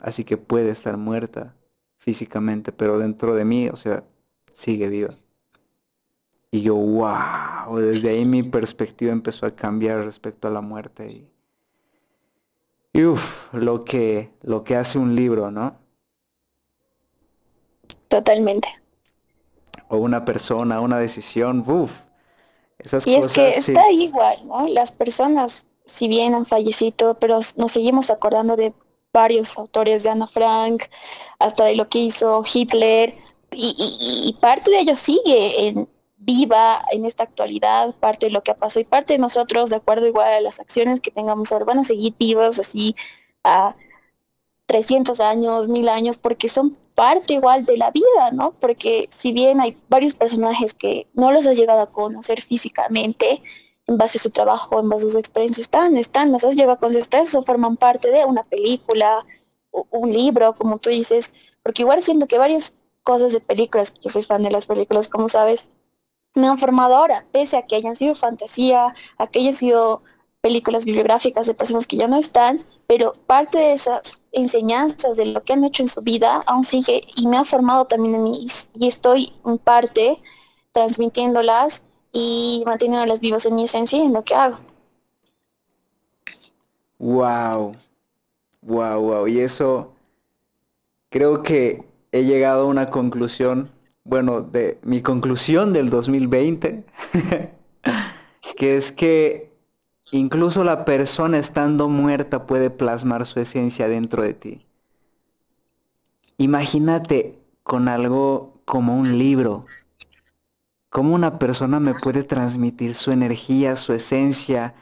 Así 0.00 0.24
que 0.24 0.38
puede 0.38 0.70
estar 0.70 0.96
muerta 0.96 1.54
físicamente, 1.98 2.72
pero 2.72 2.98
dentro 2.98 3.34
de 3.34 3.44
mí, 3.44 3.68
o 3.68 3.76
sea, 3.76 4.04
sigue 4.54 4.88
viva. 4.88 5.10
Y 6.50 6.62
yo, 6.62 6.74
wow, 6.74 7.76
desde 7.76 8.08
ahí 8.08 8.24
mi 8.24 8.42
perspectiva 8.42 9.12
empezó 9.12 9.44
a 9.44 9.54
cambiar 9.54 10.06
respecto 10.06 10.48
a 10.48 10.50
la 10.50 10.62
muerte. 10.62 11.06
Y, 11.06 11.28
y 12.94 13.04
uff, 13.04 13.52
lo 13.52 13.84
que, 13.84 14.32
lo 14.40 14.64
que 14.64 14.76
hace 14.76 14.98
un 14.98 15.14
libro, 15.14 15.50
¿no? 15.50 15.76
Totalmente. 18.08 18.83
O 19.88 19.96
una 19.96 20.24
persona, 20.24 20.80
una 20.80 20.98
decisión, 20.98 21.64
uff. 21.66 22.02
Esas 22.78 23.06
y 23.06 23.14
es 23.14 23.32
que 23.32 23.48
está 23.50 23.90
igual, 23.92 24.46
¿no? 24.46 24.66
Las 24.66 24.92
personas, 24.92 25.66
si 25.84 26.08
bien 26.08 26.34
han 26.34 26.46
fallecido, 26.46 27.14
pero 27.14 27.38
nos 27.56 27.72
seguimos 27.72 28.10
acordando 28.10 28.56
de 28.56 28.72
varios 29.12 29.56
autores 29.58 30.02
de 30.02 30.10
Ana 30.10 30.26
Frank, 30.26 30.84
hasta 31.38 31.64
de 31.64 31.76
lo 31.76 31.88
que 31.88 32.00
hizo 32.00 32.42
Hitler, 32.52 33.14
y, 33.52 33.74
y 34.26 34.32
parte 34.40 34.72
de 34.72 34.80
ello 34.80 34.96
sigue 34.96 35.68
en, 35.68 35.88
viva 36.24 36.84
en 36.90 37.04
esta 37.04 37.24
actualidad, 37.24 37.94
parte 37.96 38.26
de 38.26 38.32
lo 38.32 38.42
que 38.42 38.50
ha 38.50 38.56
pasado 38.56 38.80
y 38.80 38.84
parte 38.84 39.14
de 39.14 39.18
nosotros, 39.18 39.70
de 39.70 39.76
acuerdo 39.76 40.06
igual 40.06 40.32
a 40.32 40.40
las 40.40 40.58
acciones 40.58 41.00
que 41.00 41.10
tengamos 41.10 41.52
ahora, 41.52 41.66
van 41.66 41.80
a 41.80 41.84
seguir 41.84 42.14
vivos 42.18 42.58
así 42.58 42.96
a 43.42 43.76
300 44.66 45.20
años, 45.20 45.68
mil 45.68 45.88
años, 45.88 46.18
porque 46.18 46.48
son 46.48 46.76
parte 46.94 47.34
igual 47.34 47.64
de 47.64 47.76
la 47.76 47.90
vida, 47.90 48.30
¿no? 48.32 48.52
Porque 48.60 49.08
si 49.10 49.32
bien 49.32 49.60
hay 49.60 49.76
varios 49.88 50.14
personajes 50.14 50.74
que 50.74 51.08
no 51.14 51.32
los 51.32 51.46
has 51.46 51.56
llegado 51.56 51.80
a 51.80 51.90
conocer 51.90 52.42
físicamente, 52.42 53.42
en 53.86 53.98
base 53.98 54.18
a 54.18 54.20
su 54.20 54.30
trabajo, 54.30 54.80
en 54.80 54.88
base 54.88 55.06
a 55.06 55.08
sus 55.08 55.18
experiencias, 55.18 55.66
están, 55.66 55.96
están, 55.96 56.32
los 56.32 56.44
has 56.44 56.54
llegado 56.54 56.72
a 56.72 56.78
conocer, 56.78 57.02
eso 57.20 57.42
forman 57.42 57.76
parte 57.76 58.10
de 58.10 58.24
una 58.24 58.44
película, 58.44 59.26
un 59.70 60.10
libro, 60.10 60.54
como 60.54 60.78
tú 60.78 60.90
dices, 60.90 61.34
porque 61.62 61.82
igual 61.82 62.02
siento 62.02 62.26
que 62.26 62.38
varias 62.38 62.76
cosas 63.02 63.32
de 63.32 63.40
películas, 63.40 63.94
yo 64.00 64.08
soy 64.08 64.22
fan 64.22 64.42
de 64.42 64.50
las 64.50 64.66
películas, 64.66 65.08
como 65.08 65.28
sabes, 65.28 65.70
me 66.34 66.46
han 66.46 66.58
formado 66.58 66.96
ahora, 66.96 67.26
pese 67.32 67.56
a 67.56 67.62
que 67.62 67.76
hayan 67.76 67.96
sido 67.96 68.14
fantasía, 68.14 68.94
a 69.18 69.26
que 69.26 69.40
hayan 69.40 69.52
sido 69.52 70.02
películas 70.44 70.84
bibliográficas 70.84 71.46
de 71.46 71.54
personas 71.54 71.86
que 71.86 71.96
ya 71.96 72.06
no 72.06 72.18
están, 72.18 72.66
pero 72.86 73.14
parte 73.26 73.56
de 73.56 73.72
esas 73.72 74.20
enseñanzas 74.30 75.16
de 75.16 75.24
lo 75.24 75.42
que 75.42 75.54
han 75.54 75.64
hecho 75.64 75.82
en 75.82 75.88
su 75.88 76.02
vida 76.02 76.42
aún 76.46 76.64
sigue 76.64 77.00
y 77.16 77.26
me 77.28 77.38
ha 77.38 77.46
formado 77.46 77.86
también 77.86 78.14
en 78.14 78.24
mí 78.24 78.46
y 78.74 78.86
estoy 78.86 79.32
en 79.46 79.56
parte 79.56 80.18
transmitiéndolas 80.72 81.86
y 82.12 82.62
manteniéndolas 82.66 83.20
vivas 83.20 83.46
en 83.46 83.54
mi 83.54 83.64
esencia 83.64 83.98
y 83.98 84.02
en 84.02 84.12
lo 84.12 84.22
que 84.22 84.34
hago. 84.34 84.58
Wow, 86.98 87.74
wow, 88.60 89.00
wow. 89.00 89.26
Y 89.26 89.40
eso 89.40 89.94
creo 91.08 91.42
que 91.42 91.86
he 92.12 92.24
llegado 92.24 92.64
a 92.64 92.66
una 92.66 92.90
conclusión 92.90 93.70
bueno, 94.04 94.42
de 94.42 94.76
mi 94.82 95.00
conclusión 95.00 95.72
del 95.72 95.88
2020, 95.88 96.84
que 98.58 98.76
es 98.76 98.92
que 98.92 99.53
incluso 100.10 100.64
la 100.64 100.84
persona 100.84 101.38
estando 101.38 101.88
muerta 101.88 102.46
puede 102.46 102.70
plasmar 102.70 103.26
su 103.26 103.40
esencia 103.40 103.88
dentro 103.88 104.22
de 104.22 104.34
ti. 104.34 104.66
Imagínate 106.38 107.38
con 107.62 107.88
algo 107.88 108.60
como 108.64 108.96
un 108.96 109.18
libro, 109.18 109.66
cómo 110.90 111.14
una 111.14 111.38
persona 111.38 111.80
me 111.80 111.94
puede 111.94 112.22
transmitir 112.22 112.94
su 112.94 113.12
energía, 113.12 113.76
su 113.76 113.92
esencia, 113.92 114.74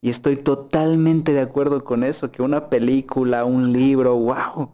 y 0.00 0.10
estoy 0.10 0.36
totalmente 0.36 1.32
de 1.32 1.40
acuerdo 1.40 1.82
con 1.84 2.04
eso, 2.04 2.30
que 2.30 2.42
una 2.42 2.68
película, 2.68 3.44
un 3.44 3.72
libro, 3.72 4.14
wow, 4.14 4.70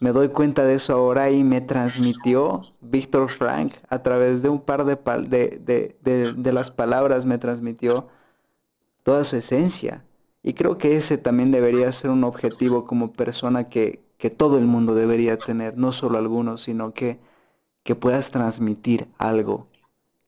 me 0.00 0.12
doy 0.12 0.28
cuenta 0.30 0.64
de 0.64 0.74
eso 0.74 0.94
ahora 0.94 1.30
y 1.30 1.44
me 1.44 1.60
transmitió 1.60 2.62
Víctor 2.80 3.28
Frank 3.28 3.72
a 3.88 4.02
través 4.02 4.42
de 4.42 4.48
un 4.48 4.60
par 4.60 4.84
de, 4.84 4.96
de, 4.96 5.96
de, 6.02 6.52
las 6.52 6.70
palabras, 6.70 7.24
me 7.24 7.38
transmitió 7.38 8.08
toda 9.02 9.24
su 9.24 9.36
esencia. 9.36 10.04
Y 10.42 10.54
creo 10.54 10.78
que 10.78 10.96
ese 10.96 11.18
también 11.18 11.50
debería 11.50 11.90
ser 11.92 12.10
un 12.10 12.24
objetivo 12.24 12.84
como 12.86 13.12
persona 13.12 13.68
que, 13.68 14.00
que 14.18 14.30
todo 14.30 14.58
el 14.58 14.66
mundo 14.66 14.94
debería 14.94 15.38
tener, 15.38 15.76
no 15.78 15.92
solo 15.92 16.18
algunos, 16.18 16.62
sino 16.62 16.92
que, 16.94 17.20
que 17.82 17.94
puedas 17.94 18.30
transmitir 18.30 19.08
algo 19.18 19.68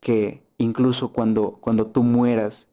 que 0.01 0.43
incluso 0.59 1.13
cuando, 1.13 1.59
cuando 1.61 1.87
tú 1.87 2.03
mueras, 2.03 2.69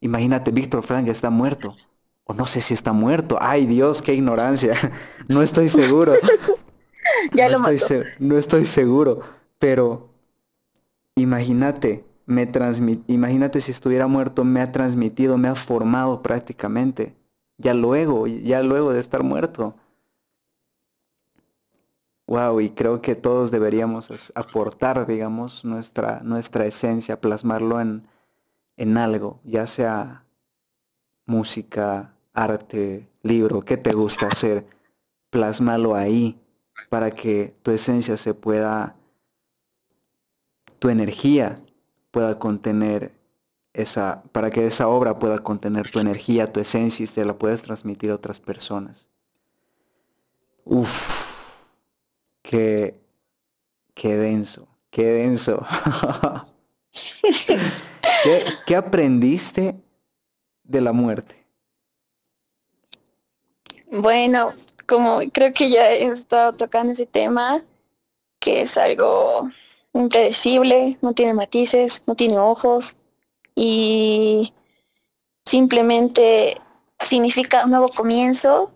imagínate, 0.00 0.50
Víctor 0.50 0.82
Frank 0.82 1.06
está 1.08 1.30
muerto, 1.30 1.76
o 2.24 2.34
no 2.34 2.46
sé 2.46 2.60
si 2.60 2.74
está 2.74 2.92
muerto. 2.92 3.36
Ay 3.40 3.66
Dios, 3.66 4.02
qué 4.02 4.14
ignorancia. 4.14 4.74
No 5.28 5.42
estoy 5.42 5.68
seguro. 5.68 6.14
ya 7.34 7.48
no 7.48 7.58
lo 7.58 7.68
estoy 7.68 8.00
mató. 8.00 8.08
no 8.18 8.38
estoy 8.38 8.64
seguro, 8.64 9.20
pero 9.58 10.10
imagínate, 11.14 12.04
me 12.32 12.46
transmit, 12.46 13.08
imagínate 13.08 13.60
si 13.60 13.70
estuviera 13.70 14.06
muerto, 14.06 14.44
me 14.44 14.60
ha 14.60 14.72
transmitido, 14.72 15.38
me 15.38 15.48
ha 15.48 15.54
formado 15.54 16.22
prácticamente. 16.22 17.14
Ya 17.58 17.74
luego, 17.74 18.26
ya 18.26 18.62
luego 18.62 18.92
de 18.92 19.00
estar 19.00 19.22
muerto. 19.22 19.76
Wow, 22.26 22.60
y 22.60 22.70
creo 22.70 23.02
que 23.02 23.14
todos 23.14 23.50
deberíamos 23.50 24.32
aportar, 24.34 25.06
digamos, 25.06 25.64
nuestra, 25.64 26.20
nuestra 26.24 26.66
esencia, 26.66 27.20
plasmarlo 27.20 27.80
en, 27.80 28.08
en 28.76 28.96
algo, 28.96 29.40
ya 29.44 29.66
sea 29.66 30.24
música, 31.26 32.14
arte, 32.32 33.08
libro, 33.22 33.60
¿qué 33.62 33.76
te 33.76 33.92
gusta 33.92 34.26
hacer? 34.26 34.66
Plásmalo 35.30 35.94
ahí 35.94 36.40
para 36.88 37.10
que 37.10 37.54
tu 37.62 37.70
esencia 37.70 38.16
se 38.16 38.34
pueda, 38.34 38.96
tu 40.78 40.88
energía 40.88 41.54
pueda 42.12 42.38
contener 42.38 43.12
esa, 43.72 44.22
para 44.30 44.50
que 44.50 44.66
esa 44.66 44.86
obra 44.86 45.18
pueda 45.18 45.38
contener 45.38 45.90
tu 45.90 45.98
energía, 45.98 46.52
tu 46.52 46.60
esencia 46.60 47.02
y 47.02 47.06
te 47.08 47.24
la 47.24 47.36
puedas 47.36 47.62
transmitir 47.62 48.10
a 48.10 48.14
otras 48.14 48.38
personas. 48.38 49.08
Uf, 50.64 51.64
qué, 52.42 53.00
qué 53.94 54.16
denso, 54.16 54.68
qué 54.90 55.04
denso. 55.04 55.66
¿Qué, 58.22 58.44
¿Qué 58.66 58.76
aprendiste 58.76 59.74
de 60.62 60.80
la 60.80 60.92
muerte? 60.92 61.44
Bueno, 63.90 64.50
como 64.86 65.20
creo 65.32 65.52
que 65.54 65.70
ya 65.70 65.90
he 65.90 66.04
estado 66.04 66.52
tocando 66.52 66.92
ese 66.92 67.06
tema, 67.06 67.64
que 68.38 68.60
es 68.60 68.76
algo 68.76 69.50
impredecible, 69.94 70.98
no 71.02 71.12
tiene 71.12 71.34
matices, 71.34 72.02
no 72.06 72.14
tiene 72.14 72.38
ojos 72.38 72.96
y 73.54 74.54
simplemente 75.44 76.60
significa 76.98 77.64
un 77.64 77.70
nuevo 77.70 77.88
comienzo 77.88 78.72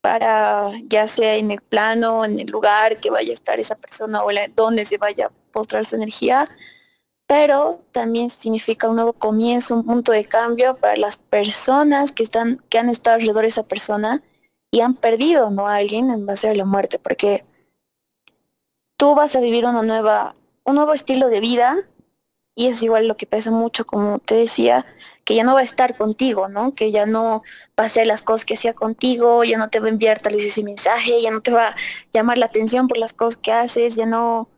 para 0.00 0.70
ya 0.88 1.06
sea 1.06 1.36
en 1.36 1.50
el 1.50 1.60
plano, 1.60 2.24
en 2.24 2.38
el 2.38 2.46
lugar 2.46 3.00
que 3.00 3.10
vaya 3.10 3.30
a 3.30 3.34
estar 3.34 3.58
esa 3.58 3.76
persona 3.76 4.22
o 4.22 4.30
la, 4.30 4.48
donde 4.48 4.84
se 4.84 4.98
vaya 4.98 5.26
a 5.26 5.52
postrar 5.52 5.84
su 5.84 5.96
energía, 5.96 6.44
pero 7.26 7.80
también 7.92 8.30
significa 8.30 8.88
un 8.88 8.96
nuevo 8.96 9.12
comienzo, 9.12 9.74
un 9.74 9.84
punto 9.84 10.12
de 10.12 10.24
cambio 10.24 10.76
para 10.76 10.96
las 10.96 11.18
personas 11.18 12.12
que 12.12 12.22
están, 12.22 12.62
que 12.68 12.78
han 12.78 12.88
estado 12.88 13.16
alrededor 13.16 13.42
de 13.42 13.48
esa 13.48 13.64
persona 13.64 14.22
y 14.70 14.80
han 14.80 14.94
perdido 14.94 15.50
¿no? 15.50 15.66
a 15.66 15.76
alguien 15.76 16.10
en 16.10 16.26
base 16.26 16.48
a 16.48 16.54
la 16.54 16.64
muerte, 16.64 16.98
porque 16.98 17.44
tú 18.96 19.14
vas 19.14 19.36
a 19.36 19.40
vivir 19.40 19.64
una 19.66 19.82
nueva, 19.82 20.34
un 20.68 20.76
nuevo 20.76 20.92
estilo 20.92 21.28
de 21.28 21.40
vida 21.40 21.76
y 22.54 22.66
es 22.66 22.82
igual 22.82 23.06
lo 23.06 23.16
que 23.16 23.26
pesa 23.26 23.52
mucho, 23.52 23.86
como 23.86 24.18
te 24.18 24.34
decía, 24.34 24.84
que 25.24 25.36
ya 25.36 25.44
no 25.44 25.54
va 25.54 25.60
a 25.60 25.62
estar 25.62 25.96
contigo, 25.96 26.48
¿no? 26.48 26.74
Que 26.74 26.90
ya 26.90 27.06
no 27.06 27.44
va 27.78 27.86
las 28.04 28.22
cosas 28.22 28.44
que 28.44 28.54
hacía 28.54 28.74
contigo, 28.74 29.44
ya 29.44 29.58
no 29.58 29.70
te 29.70 29.78
va 29.78 29.86
a 29.86 29.90
enviar 29.90 30.20
tal 30.20 30.34
vez 30.34 30.44
ese 30.44 30.64
mensaje, 30.64 31.22
ya 31.22 31.30
no 31.30 31.40
te 31.40 31.52
va 31.52 31.68
a 31.68 31.76
llamar 32.12 32.36
la 32.36 32.46
atención 32.46 32.88
por 32.88 32.98
las 32.98 33.12
cosas 33.12 33.36
que 33.36 33.52
haces, 33.52 33.94
ya 33.94 34.06
no 34.06 34.48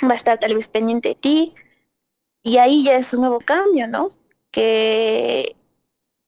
va 0.00 0.12
a 0.12 0.14
estar 0.14 0.38
tal 0.38 0.54
vez 0.54 0.68
pendiente 0.68 1.10
de 1.10 1.14
ti. 1.16 1.54
Y 2.44 2.58
ahí 2.58 2.84
ya 2.84 2.94
es 2.96 3.12
un 3.14 3.22
nuevo 3.22 3.40
cambio, 3.40 3.88
¿no? 3.88 4.10
Que 4.52 5.56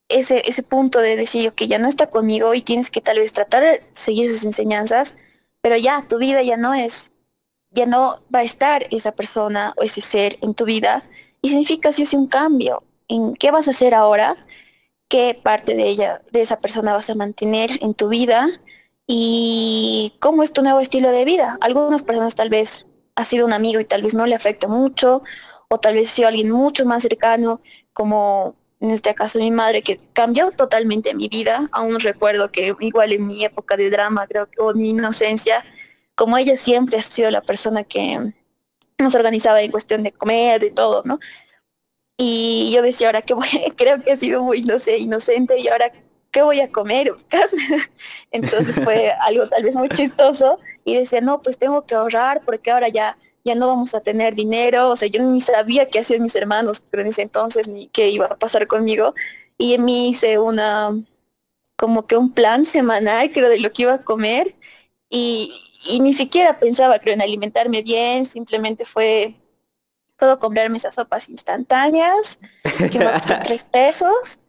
ese, 0.09 0.43
ese 0.45 0.64
punto 0.64 0.99
de 0.99 1.14
decir 1.14 1.53
que 1.53 1.68
ya 1.68 1.78
no 1.78 1.87
está 1.87 2.11
conmigo 2.11 2.53
y 2.53 2.62
tienes 2.62 2.91
que 2.91 3.01
tal 3.01 3.20
vez 3.20 3.32
tratar 3.32 3.62
de 3.62 3.80
seguir 3.93 4.28
sus 4.28 4.45
enseñanzas, 4.45 5.18
pero 5.61 5.76
ya 5.76 6.05
tu 6.09 6.18
vida 6.18 6.43
ya 6.43 6.57
no 6.57 6.74
es, 6.74 7.12
ya 7.75 7.87
no 7.87 8.18
va 8.35 8.41
a 8.41 8.45
estar 8.45 8.87
esa 8.91 9.12
persona 9.12 9.75
o 9.77 9.83
ese 9.83 10.01
ser 10.01 10.39
en 10.43 10.55
tu 10.55 10.64
vida 10.64 11.03
y 11.43 11.51
significa 11.51 11.91
o 11.91 11.93
sí 11.93 12.05
un 12.16 12.29
cambio 12.29 12.85
en 13.09 13.35
qué 13.35 13.51
vas 13.51 13.68
a 13.68 13.72
hacer 13.72 13.95
ahora, 13.95 14.37
qué 15.09 15.39
parte 15.43 15.75
de 15.75 15.89
ella, 15.89 16.22
de 16.33 16.41
esa 16.41 16.59
persona 16.59 16.93
vas 16.93 17.11
a 17.11 17.14
mantener 17.14 17.70
en 17.83 17.95
tu 17.95 18.09
vida 18.09 18.49
y 19.07 20.14
cómo 20.20 20.43
es 20.43 20.53
tu 20.53 20.62
nuevo 20.62 20.81
estilo 20.81 21.11
de 21.11 21.25
vida. 21.25 21.59
Algunas 21.61 22.03
personas 22.03 22.35
tal 22.35 22.49
vez 22.49 22.87
ha 23.16 23.25
sido 23.25 23.45
un 23.45 23.53
amigo 23.53 23.81
y 23.81 23.85
tal 23.85 24.03
vez 24.03 24.14
no 24.14 24.27
le 24.27 24.35
afecta 24.35 24.68
mucho, 24.68 25.22
o 25.68 25.79
tal 25.79 25.95
vez 25.95 26.11
ha 26.11 26.14
sido 26.14 26.29
alguien 26.29 26.51
mucho 26.51 26.87
más 26.87 27.03
cercano, 27.03 27.61
como 27.93 28.57
en 28.81 28.91
este 28.91 29.14
caso 29.14 29.39
mi 29.39 29.51
madre, 29.51 29.83
que 29.83 29.99
cambió 30.12 30.51
totalmente 30.51 31.14
mi 31.14 31.29
vida. 31.29 31.68
Aún 31.72 31.99
recuerdo 32.01 32.51
que 32.51 32.75
igual 32.81 33.12
en 33.12 33.27
mi 33.27 33.45
época 33.45 33.77
de 33.77 33.91
drama, 33.91 34.27
creo 34.27 34.47
que, 34.51 34.61
o 34.61 34.75
mi 34.75 34.91
inocencia, 34.91 35.64
como 36.15 36.37
ella 36.39 36.57
siempre 36.57 36.99
ha 36.99 37.03
sido 37.03 37.31
la 37.31 37.43
persona 37.43 37.85
que 37.85 38.33
nos 38.99 39.15
organizaba 39.15 39.61
en 39.62 39.71
cuestión 39.71 40.03
de 40.03 40.12
comer, 40.12 40.61
de 40.61 40.71
todo, 40.71 41.03
¿no? 41.05 41.19
Y 42.17 42.73
yo 42.75 42.83
decía, 42.83 43.09
ahora 43.09 43.23
que 43.23 43.35
voy, 43.35 43.49
creo 43.77 44.03
que 44.03 44.12
he 44.12 44.17
sido 44.17 44.43
muy 44.43 44.59
inocente, 44.59 44.99
inocente 44.99 45.59
y 45.59 45.69
ahora 45.69 45.93
¿qué 46.35 46.43
voy 46.43 46.61
a 46.61 46.69
comer? 46.69 47.15
Entonces 48.33 48.81
fue 48.83 49.12
algo 49.21 49.47
tal 49.47 49.62
vez 49.62 49.77
muy 49.77 49.89
chistoso 49.89 50.59
y 50.85 50.97
decía, 50.97 51.21
no, 51.21 51.41
pues 51.41 51.59
tengo 51.59 51.87
que 51.87 51.95
ahorrar 51.95 52.43
porque 52.45 52.73
ahora 52.73 52.89
ya, 52.89 53.17
ya 53.45 53.55
no 53.55 53.69
vamos 53.69 53.95
a 53.95 54.01
tener 54.01 54.35
dinero. 54.35 54.91
O 54.91 54.97
sea, 54.97 55.09
yo 55.09 55.23
ni 55.23 55.41
sabía 55.41 55.87
qué 55.87 56.01
hacían 56.01 56.23
mis 56.23 56.35
hermanos, 56.35 56.83
pero 56.91 57.03
en 57.03 57.09
ese 57.09 57.23
entonces 57.23 57.69
ni 57.69 57.87
qué 57.87 58.09
iba 58.09 58.27
a 58.27 58.37
pasar 58.37 58.67
conmigo. 58.67 59.15
Y 59.57 59.75
en 59.75 59.85
mí 59.85 60.09
hice 60.09 60.41
una, 60.41 60.91
como 61.77 62.09
que 62.09 62.17
un 62.17 62.33
plan 62.33 62.65
semanal, 62.65 63.31
creo, 63.31 63.49
de 63.49 63.61
lo 63.61 63.73
que 63.73 63.83
iba 63.83 63.95
a 63.95 64.03
comer. 64.03 64.57
Y, 65.09 65.64
y 65.87 66.01
ni 66.01 66.12
siquiera 66.12 66.59
pensaba, 66.59 66.99
creo, 66.99 67.14
en 67.14 67.22
alimentarme 67.22 67.82
bien, 67.82 68.24
simplemente 68.24 68.85
fue, 68.85 69.35
puedo 70.16 70.39
comprarme 70.39 70.78
esas 70.78 70.95
sopas 70.95 71.28
instantáneas, 71.28 72.39
que 72.91 72.99
me 72.99 73.07
costan 73.07 73.41
tres 73.45 73.64
pesos 73.64 74.41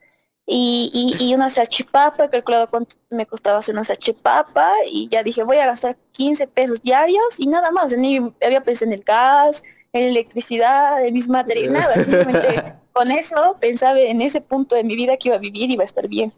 y, 0.47 0.91
y, 0.93 1.25
y, 1.25 1.33
una 1.33 1.49
salchipapa, 1.49 2.25
he 2.25 2.29
calculado 2.29 2.69
cuánto 2.69 2.95
me 3.09 3.25
costaba 3.25 3.57
hacer 3.57 3.73
una 3.73 3.83
salchipapa 3.83 4.71
y 4.91 5.07
ya 5.09 5.23
dije, 5.23 5.43
voy 5.43 5.57
a 5.57 5.65
gastar 5.65 5.97
15 6.11 6.47
pesos 6.47 6.83
diarios 6.83 7.39
y 7.39 7.47
nada 7.47 7.71
más, 7.71 7.97
ni 7.97 8.17
había 8.45 8.61
pensado 8.61 8.91
en 8.91 8.99
el 8.99 9.03
gas, 9.03 9.63
en 9.91 10.03
electricidad, 10.03 11.03
en 11.03 11.13
mis 11.13 11.29
materiales, 11.29 11.71
nada, 11.71 11.95
simplemente 11.95 12.75
con 12.93 13.11
eso 13.11 13.57
pensaba 13.59 13.99
en 13.99 14.21
ese 14.21 14.39
punto 14.39 14.75
de 14.75 14.83
mi 14.83 14.95
vida 14.95 15.17
que 15.17 15.29
iba 15.29 15.35
a 15.35 15.39
vivir 15.39 15.69
y 15.69 15.73
iba 15.73 15.83
a 15.83 15.85
estar 15.85 16.07
bien. 16.07 16.31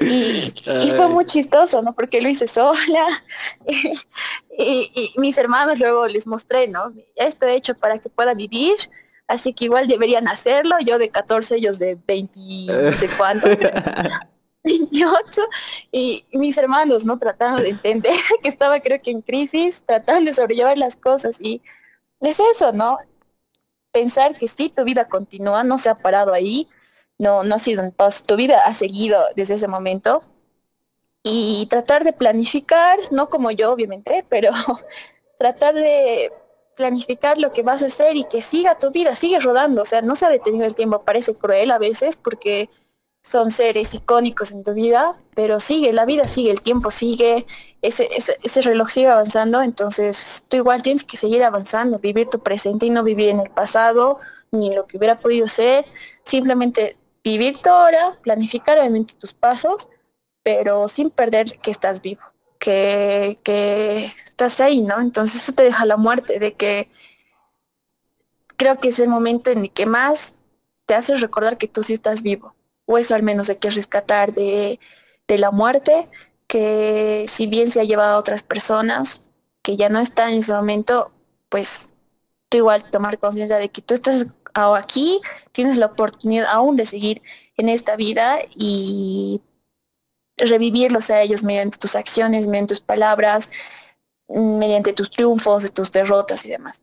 Y, 0.00 0.52
y 0.84 0.90
fue 0.96 1.08
muy 1.08 1.24
chistoso, 1.26 1.82
¿no? 1.82 1.94
Porque 1.94 2.20
lo 2.20 2.28
hice 2.28 2.46
sola 2.46 3.06
y, 3.66 3.92
y, 4.58 4.90
y 4.94 5.12
mis 5.18 5.38
hermanos 5.38 5.78
luego 5.78 6.06
les 6.06 6.26
mostré, 6.26 6.68
¿no? 6.68 6.92
Esto 7.14 7.46
he 7.46 7.54
hecho 7.54 7.74
para 7.74 7.98
que 7.98 8.08
pueda 8.08 8.34
vivir 8.34 8.76
así 9.28 9.52
que 9.52 9.66
igual 9.66 9.86
deberían 9.88 10.28
hacerlo, 10.28 10.76
yo 10.84 10.98
de 10.98 11.10
14, 11.10 11.56
ellos 11.56 11.78
de 11.78 11.98
20, 12.06 12.40
no 12.66 12.96
sé 12.96 13.08
cuánto, 13.16 13.48
28, 14.62 15.42
y 15.92 16.24
mis 16.32 16.56
hermanos, 16.56 17.04
¿no? 17.04 17.18
Tratando 17.18 17.62
de 17.62 17.70
entender 17.70 18.14
que 18.42 18.48
estaba 18.48 18.80
creo 18.80 19.00
que 19.02 19.10
en 19.10 19.22
crisis, 19.22 19.82
tratando 19.84 20.30
de 20.30 20.34
sobrellevar 20.34 20.78
las 20.78 20.96
cosas, 20.96 21.38
y 21.40 21.62
es 22.20 22.40
eso, 22.54 22.72
¿no? 22.72 22.98
Pensar 23.92 24.36
que 24.36 24.48
sí, 24.48 24.68
tu 24.68 24.84
vida 24.84 25.08
continúa, 25.08 25.64
no 25.64 25.78
se 25.78 25.88
ha 25.88 25.94
parado 25.94 26.32
ahí, 26.32 26.68
no, 27.18 27.44
no 27.44 27.54
ha 27.54 27.58
sido 27.58 27.82
un 27.82 27.92
paso, 27.92 28.24
tu 28.24 28.36
vida 28.36 28.62
ha 28.64 28.74
seguido 28.74 29.22
desde 29.36 29.54
ese 29.54 29.68
momento, 29.68 30.22
y 31.28 31.66
tratar 31.66 32.04
de 32.04 32.12
planificar, 32.12 33.00
no 33.10 33.28
como 33.28 33.50
yo, 33.50 33.72
obviamente, 33.72 34.24
pero 34.28 34.52
tratar 35.38 35.74
de 35.74 36.32
planificar 36.76 37.36
lo 37.38 37.52
que 37.52 37.64
vas 37.64 37.82
a 37.82 37.86
hacer 37.86 38.16
y 38.16 38.22
que 38.22 38.40
siga 38.40 38.78
tu 38.78 38.92
vida, 38.92 39.14
sigue 39.16 39.40
rodando, 39.40 39.82
o 39.82 39.84
sea, 39.84 40.02
no 40.02 40.14
se 40.14 40.26
ha 40.26 40.28
detenido 40.28 40.66
el 40.66 40.76
tiempo, 40.76 41.02
parece 41.02 41.34
cruel 41.34 41.72
a 41.72 41.78
veces 41.78 42.16
porque 42.16 42.68
son 43.22 43.50
seres 43.50 43.92
icónicos 43.92 44.52
en 44.52 44.62
tu 44.62 44.72
vida, 44.72 45.20
pero 45.34 45.58
sigue, 45.58 45.92
la 45.92 46.04
vida 46.04 46.28
sigue, 46.28 46.52
el 46.52 46.60
tiempo 46.60 46.92
sigue, 46.92 47.44
ese, 47.82 48.08
ese, 48.14 48.36
ese 48.44 48.62
reloj 48.62 48.88
sigue 48.88 49.08
avanzando, 49.08 49.62
entonces 49.62 50.44
tú 50.48 50.58
igual 50.58 50.82
tienes 50.82 51.02
que 51.02 51.16
seguir 51.16 51.42
avanzando, 51.42 51.98
vivir 51.98 52.28
tu 52.28 52.38
presente 52.38 52.86
y 52.86 52.90
no 52.90 53.02
vivir 53.02 53.30
en 53.30 53.40
el 53.40 53.50
pasado, 53.50 54.20
ni 54.52 54.72
lo 54.72 54.86
que 54.86 54.96
hubiera 54.96 55.18
podido 55.18 55.48
ser, 55.48 55.86
simplemente 56.22 56.96
vivir 57.26 57.58
tu 57.58 57.70
hora, 57.70 58.16
planificar 58.22 58.78
obviamente 58.78 59.14
tus 59.14 59.34
pasos, 59.34 59.88
pero 60.44 60.86
sin 60.86 61.10
perder 61.10 61.58
que 61.58 61.72
estás 61.72 62.00
vivo 62.00 62.22
que, 62.60 63.38
que 63.42 64.04
estás 64.04 64.60
ahí, 64.60 64.80
¿no? 64.80 65.00
Entonces 65.00 65.42
eso 65.42 65.52
te 65.52 65.64
deja 65.64 65.84
la 65.86 65.96
muerte, 65.96 66.38
de 66.38 66.54
que 66.54 66.88
creo 68.56 68.78
que 68.78 68.88
es 68.88 68.98
el 69.00 69.08
momento 69.08 69.50
en 69.50 69.58
el 69.62 69.70
que 69.72 69.86
más 69.86 70.34
te 70.86 70.94
hace 70.94 71.16
recordar 71.16 71.58
que 71.58 71.68
tú 71.68 71.82
sí 71.82 71.92
estás 71.92 72.22
vivo, 72.22 72.54
o 72.86 72.98
eso 72.98 73.14
al 73.14 73.22
menos 73.22 73.48
hay 73.48 73.56
que 73.56 73.70
rescatar 73.70 74.34
de, 74.34 74.78
de 75.26 75.38
la 75.38 75.50
muerte, 75.50 76.08
que 76.46 77.26
si 77.28 77.46
bien 77.46 77.68
se 77.68 77.80
ha 77.80 77.84
llevado 77.84 78.14
a 78.14 78.18
otras 78.18 78.42
personas 78.44 79.30
que 79.62 79.76
ya 79.76 79.88
no 79.88 79.98
están 79.98 80.30
en 80.30 80.38
ese 80.38 80.52
momento, 80.52 81.10
pues 81.48 81.94
tú 82.48 82.58
igual 82.58 82.88
tomar 82.88 83.18
conciencia 83.18 83.58
de 83.58 83.68
que 83.68 83.82
tú 83.82 83.94
estás 83.94 84.26
aquí, 84.56 85.20
tienes 85.52 85.76
la 85.76 85.86
oportunidad 85.86 86.46
aún 86.46 86.76
de 86.76 86.86
seguir 86.86 87.22
en 87.56 87.68
esta 87.68 87.96
vida 87.96 88.38
y 88.54 89.40
revivirlos 90.36 91.10
a 91.10 91.22
ellos 91.22 91.42
mediante 91.42 91.78
tus 91.78 91.96
acciones, 91.96 92.46
mediante 92.46 92.74
tus 92.74 92.80
palabras, 92.80 93.50
mediante 94.28 94.92
tus 94.92 95.10
triunfos, 95.10 95.72
tus 95.72 95.92
derrotas 95.92 96.44
y 96.44 96.50
demás. 96.50 96.82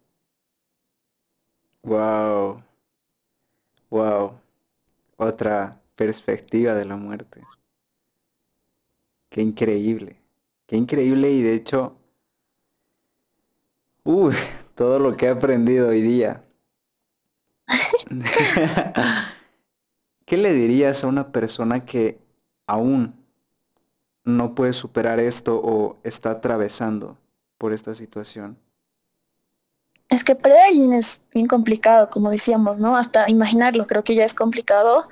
Wow. 1.84 2.64
Wow. 3.90 4.40
Otra 5.18 5.80
perspectiva 5.96 6.74
de 6.74 6.86
la 6.86 6.96
muerte. 6.96 7.42
Qué 9.30 9.42
increíble. 9.42 10.16
Qué 10.66 10.78
increíble 10.78 11.30
y 11.30 11.42
de 11.42 11.54
hecho, 11.54 11.96
uy, 14.04 14.36
todo 14.76 15.00
lo 15.00 15.18
que 15.18 15.26
he 15.26 15.30
aprendido 15.30 15.90
hoy 15.90 16.02
día. 16.02 16.43
¿Qué 20.26 20.38
le 20.38 20.54
dirías 20.54 21.04
a 21.04 21.08
una 21.08 21.32
persona 21.32 21.86
que 21.86 22.20
aún 22.68 23.14
no 24.24 24.56
puede 24.56 24.74
superar 24.74 25.20
esto 25.20 25.60
o 25.64 25.98
está 26.04 26.32
atravesando 26.32 27.18
por 27.58 27.74
esta 27.74 27.94
situación? 27.94 28.58
Es 30.10 30.24
que 30.24 30.36
perder 30.36 30.60
a 30.60 30.68
alguien 30.68 30.94
es 30.94 31.22
bien 31.34 31.48
complicado, 31.48 32.10
como 32.10 32.30
decíamos, 32.30 32.78
¿no? 32.78 32.96
Hasta 32.96 33.30
imaginarlo 33.30 33.88
creo 33.88 34.04
que 34.04 34.16
ya 34.16 34.24
es 34.24 34.34
complicado 34.34 35.10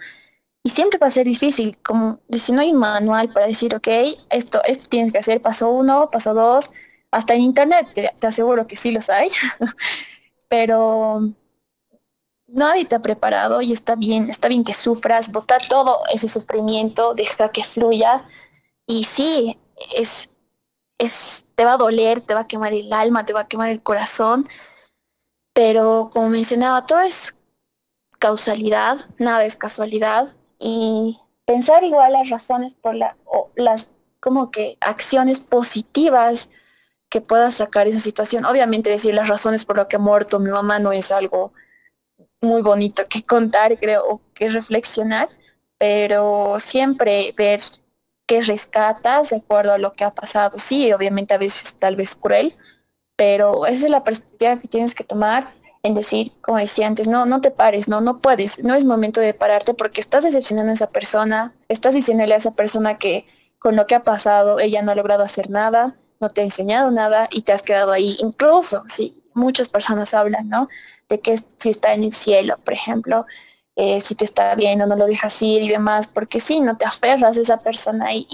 y 0.64 0.70
siempre 0.70 1.00
va 1.00 1.08
a 1.08 1.12
ser 1.12 1.26
difícil, 1.26 1.78
como 1.84 2.20
si 2.32 2.52
no 2.52 2.62
hay 2.62 2.72
manual 2.72 3.30
para 3.34 3.48
decir, 3.48 3.74
ok, 3.76 3.88
esto, 4.30 4.62
esto 4.66 4.88
tienes 4.90 5.12
que 5.12 5.18
hacer, 5.18 5.42
paso 5.42 5.72
uno, 5.72 6.10
paso 6.12 6.34
dos, 6.34 6.70
hasta 7.10 7.34
en 7.34 7.42
internet 7.42 7.88
te, 7.94 8.12
te 8.18 8.28
aseguro 8.28 8.68
que 8.68 8.76
sí 8.76 8.92
los 8.92 9.10
hay, 9.10 9.30
pero 10.48 11.34
nadie 12.52 12.86
te 12.86 12.96
ha 12.96 13.02
preparado 13.02 13.62
y 13.62 13.72
está 13.72 13.96
bien, 13.96 14.30
está 14.30 14.48
bien 14.48 14.64
que 14.64 14.74
sufras, 14.74 15.32
bota 15.32 15.58
todo 15.70 16.02
ese 16.14 16.28
sufrimiento, 16.28 17.14
deja 17.14 17.50
que 17.50 17.64
fluya. 17.64 18.28
Y 18.86 19.06
sí, 19.06 19.60
es, 19.96 20.30
es, 20.98 21.46
te 21.56 21.66
va 21.66 21.74
a 21.74 21.78
doler, 21.78 22.22
te 22.22 22.34
va 22.34 22.42
a 22.42 22.48
quemar 22.48 22.74
el 22.74 22.92
alma, 22.94 23.26
te 23.26 23.34
va 23.34 23.42
a 23.42 23.48
quemar 23.48 23.70
el 23.70 23.82
corazón, 23.82 24.46
pero 25.54 26.10
como 26.12 26.30
mencionaba, 26.30 26.86
todo 26.86 27.02
es 27.02 27.36
causalidad, 28.20 29.00
nada 29.18 29.46
es 29.46 29.56
casualidad. 29.56 30.34
Y 30.60 31.20
pensar 31.46 31.84
igual 31.84 32.14
las 32.14 32.30
razones 32.30 32.76
por 32.76 32.96
la, 32.96 33.18
o 33.26 33.50
las 33.56 33.90
como 34.20 34.52
que 34.52 34.78
acciones 34.80 35.40
positivas 35.40 36.50
que 37.10 37.22
puedas 37.22 37.56
sacar 37.56 37.88
esa 37.88 38.00
situación. 38.00 38.46
Obviamente 38.46 38.90
decir 38.90 39.14
las 39.14 39.28
razones 39.28 39.66
por 39.66 39.78
las 39.78 39.88
que 39.88 39.98
ha 39.98 40.00
muerto 40.00 40.40
mi 40.40 40.52
mamá 40.52 40.80
no 40.80 40.92
es 40.94 41.12
algo 41.12 41.52
muy 42.42 42.62
bonito 42.62 43.08
que 43.08 43.24
contar, 43.24 43.80
creo, 43.80 44.22
que 44.34 44.50
reflexionar, 44.50 45.30
pero 45.78 46.60
siempre 46.60 47.34
ver 47.38 47.62
qué 48.28 48.42
rescatas 48.42 49.30
de 49.30 49.38
acuerdo 49.38 49.74
a 49.74 49.78
lo 49.78 49.94
que 49.94 50.04
ha 50.04 50.14
pasado. 50.14 50.58
Sí, 50.58 50.92
obviamente 50.94 51.34
a 51.34 51.38
veces 51.38 51.78
tal 51.78 51.96
vez 51.96 52.16
cruel, 52.16 52.56
pero 53.16 53.66
esa 53.66 53.86
es 53.86 53.92
la 53.92 54.04
perspectiva 54.04 54.58
que 54.58 54.68
tienes 54.68 54.96
que 54.96 55.04
tomar 55.04 55.54
en 55.84 55.94
decir, 55.94 56.32
como 56.42 56.58
decía 56.58 56.88
antes, 56.88 57.08
no, 57.08 57.26
no 57.26 57.42
te 57.42 57.52
pares, 57.52 57.88
no, 57.88 58.02
no 58.02 58.20
puedes, 58.20 58.64
no 58.64 58.76
es 58.76 58.86
momento 58.86 59.20
de 59.20 59.34
pararte 59.34 59.74
porque 59.74 60.02
estás 60.02 60.24
decepcionando 60.24 60.72
a 60.72 60.74
esa 60.74 60.88
persona, 60.88 61.56
estás 61.70 61.96
diciéndole 61.96 62.34
a 62.34 62.38
esa 62.38 62.52
persona 62.52 62.98
que 62.98 63.26
con 63.58 63.76
lo 63.76 63.88
que 63.88 63.96
ha 63.96 64.04
pasado 64.04 64.60
ella 64.60 64.82
no 64.82 64.92
ha 64.92 64.96
logrado 64.96 65.24
hacer 65.24 65.50
nada, 65.50 65.98
no 66.20 66.30
te 66.30 66.42
ha 66.42 66.44
enseñado 66.44 66.92
nada 66.92 67.28
y 67.32 67.42
te 67.42 67.52
has 67.52 67.64
quedado 67.64 67.92
ahí. 67.92 68.16
Incluso, 68.20 68.84
sí, 68.88 69.21
muchas 69.34 69.70
personas 69.70 70.14
hablan, 70.14 70.50
¿no? 70.50 70.70
De 71.10 71.20
que 71.20 71.38
si 71.58 71.70
está 71.70 71.94
en 71.94 72.04
el 72.04 72.14
cielo, 72.14 72.58
por 72.64 72.74
ejemplo, 72.74 73.26
eh, 73.76 74.02
si 74.02 74.16
te 74.16 74.26
está 74.26 74.54
viendo, 74.56 74.86
no 74.86 74.96
lo 74.96 75.08
dejas 75.08 75.42
ir 75.42 75.62
y 75.62 75.70
demás, 75.70 76.08
porque 76.08 76.40
sí, 76.40 76.60
no 76.60 76.78
te 76.78 76.86
aferras 76.86 77.38
a 77.38 77.42
esa 77.42 77.58
persona 77.58 78.14
y, 78.14 78.28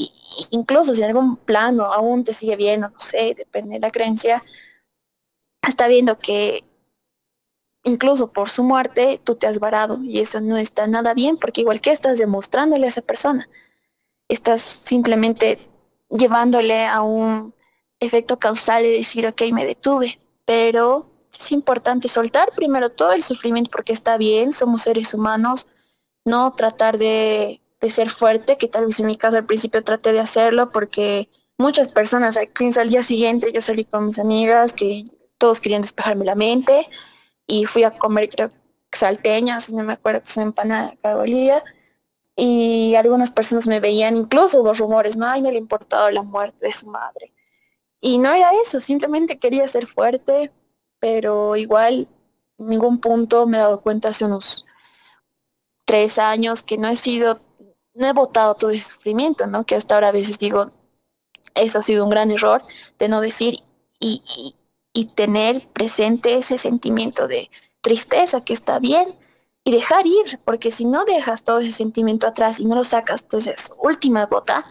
incluso 0.49 0.93
si 0.93 1.01
en 1.01 1.09
algún 1.09 1.37
plano 1.37 1.85
aún 1.85 2.23
te 2.23 2.33
sigue 2.33 2.55
viendo, 2.55 2.89
no 2.89 2.99
sé, 2.99 3.33
depende 3.37 3.75
de 3.75 3.79
la 3.79 3.91
creencia, 3.91 4.43
está 5.67 5.87
viendo 5.87 6.17
que 6.17 6.63
incluso 7.83 8.27
por 8.27 8.49
su 8.49 8.63
muerte 8.63 9.21
tú 9.23 9.35
te 9.35 9.47
has 9.47 9.59
varado 9.59 9.99
y 10.03 10.19
eso 10.19 10.41
no 10.41 10.57
está 10.57 10.87
nada 10.87 11.13
bien 11.13 11.37
porque 11.37 11.61
igual 11.61 11.81
que 11.81 11.91
estás 11.91 12.17
demostrándole 12.17 12.85
a 12.85 12.89
esa 12.89 13.01
persona, 13.01 13.47
estás 14.27 14.61
simplemente 14.61 15.59
llevándole 16.09 16.85
a 16.85 17.01
un 17.01 17.53
efecto 17.99 18.39
causal 18.39 18.83
de 18.83 18.89
decir, 18.91 19.27
ok, 19.27 19.41
me 19.53 19.65
detuve, 19.65 20.19
pero 20.47 21.11
es 21.37 21.51
importante 21.51 22.07
soltar 22.07 22.53
primero 22.55 22.89
todo 22.89 23.11
el 23.11 23.21
sufrimiento 23.21 23.69
porque 23.69 23.91
está 23.91 24.17
bien, 24.17 24.53
somos 24.53 24.83
seres 24.83 25.13
humanos, 25.13 25.67
no 26.23 26.53
tratar 26.53 26.97
de, 26.97 27.61
ser 27.81 28.09
fuerte, 28.09 28.57
que 28.57 28.69
tal 28.69 28.85
vez 28.85 28.99
en 29.01 29.07
mi 29.07 29.17
caso 29.17 29.35
al 29.35 29.45
principio 29.45 29.83
traté 29.83 30.13
de 30.13 30.21
hacerlo 30.21 30.71
porque 30.71 31.29
muchas 31.57 31.89
personas, 31.89 32.37
al 32.37 32.89
día 32.89 33.03
siguiente 33.03 33.51
yo 33.51 33.59
salí 33.59 33.83
con 33.83 34.05
mis 34.05 34.19
amigas 34.19 34.71
que 34.71 35.05
todos 35.37 35.59
querían 35.59 35.81
despejarme 35.81 36.23
la 36.23 36.35
mente, 36.35 36.87
y 37.45 37.65
fui 37.65 37.83
a 37.83 37.91
comer, 37.91 38.29
creo, 38.29 38.51
salteñas, 38.91 39.71
no 39.73 39.83
me 39.83 39.93
acuerdo 39.93 40.21
que 40.21 40.27
se 40.27 40.41
empanada 40.41 40.95
de 41.03 41.61
y 42.39 42.95
algunas 42.95 43.31
personas 43.31 43.67
me 43.67 43.81
veían, 43.81 44.15
incluso 44.15 44.61
hubo 44.61 44.73
rumores, 44.73 45.17
no, 45.17 45.35
no 45.41 45.51
le 45.51 45.57
importaba 45.57 46.09
la 46.11 46.23
muerte 46.23 46.67
de 46.67 46.71
su 46.71 46.87
madre. 46.87 47.33
Y 47.99 48.17
no 48.19 48.31
era 48.31 48.51
eso, 48.63 48.79
simplemente 48.79 49.39
quería 49.39 49.67
ser 49.67 49.87
fuerte, 49.87 50.51
pero 50.99 51.55
igual 51.55 52.07
en 52.59 52.67
ningún 52.67 52.99
punto 52.99 53.47
me 53.47 53.57
he 53.57 53.61
dado 53.61 53.81
cuenta 53.81 54.09
hace 54.09 54.25
unos 54.25 54.65
tres 55.85 56.19
años 56.19 56.63
que 56.63 56.77
no 56.77 56.87
he 56.87 56.95
sido, 56.95 57.39
no 57.93 58.07
he 58.07 58.13
votado 58.13 58.55
todo 58.55 58.71
ese 58.71 58.91
sufrimiento, 58.91 59.47
¿no? 59.47 59.65
Que 59.65 59.75
hasta 59.75 59.95
ahora 59.95 60.09
a 60.09 60.11
veces 60.11 60.37
digo, 60.37 60.71
eso 61.55 61.79
ha 61.79 61.81
sido 61.81 62.03
un 62.03 62.09
gran 62.09 62.31
error 62.31 62.63
de 62.99 63.09
no 63.09 63.21
decir, 63.21 63.63
y, 63.99 64.21
y 64.93 65.05
tener 65.05 65.67
presente 65.69 66.35
ese 66.35 66.57
sentimiento 66.57 67.27
de 67.27 67.49
tristeza 67.81 68.41
que 68.41 68.53
está 68.53 68.79
bien 68.79 69.15
y 69.63 69.71
dejar 69.71 70.05
ir, 70.07 70.39
porque 70.45 70.71
si 70.71 70.85
no 70.85 71.03
dejas 71.03 71.43
todo 71.43 71.59
ese 71.59 71.73
sentimiento 71.73 72.27
atrás 72.27 72.59
y 72.59 72.65
no 72.65 72.75
lo 72.75 72.83
sacas 72.83 73.27
desde 73.29 73.57
su 73.57 73.73
última 73.81 74.25
gota, 74.25 74.65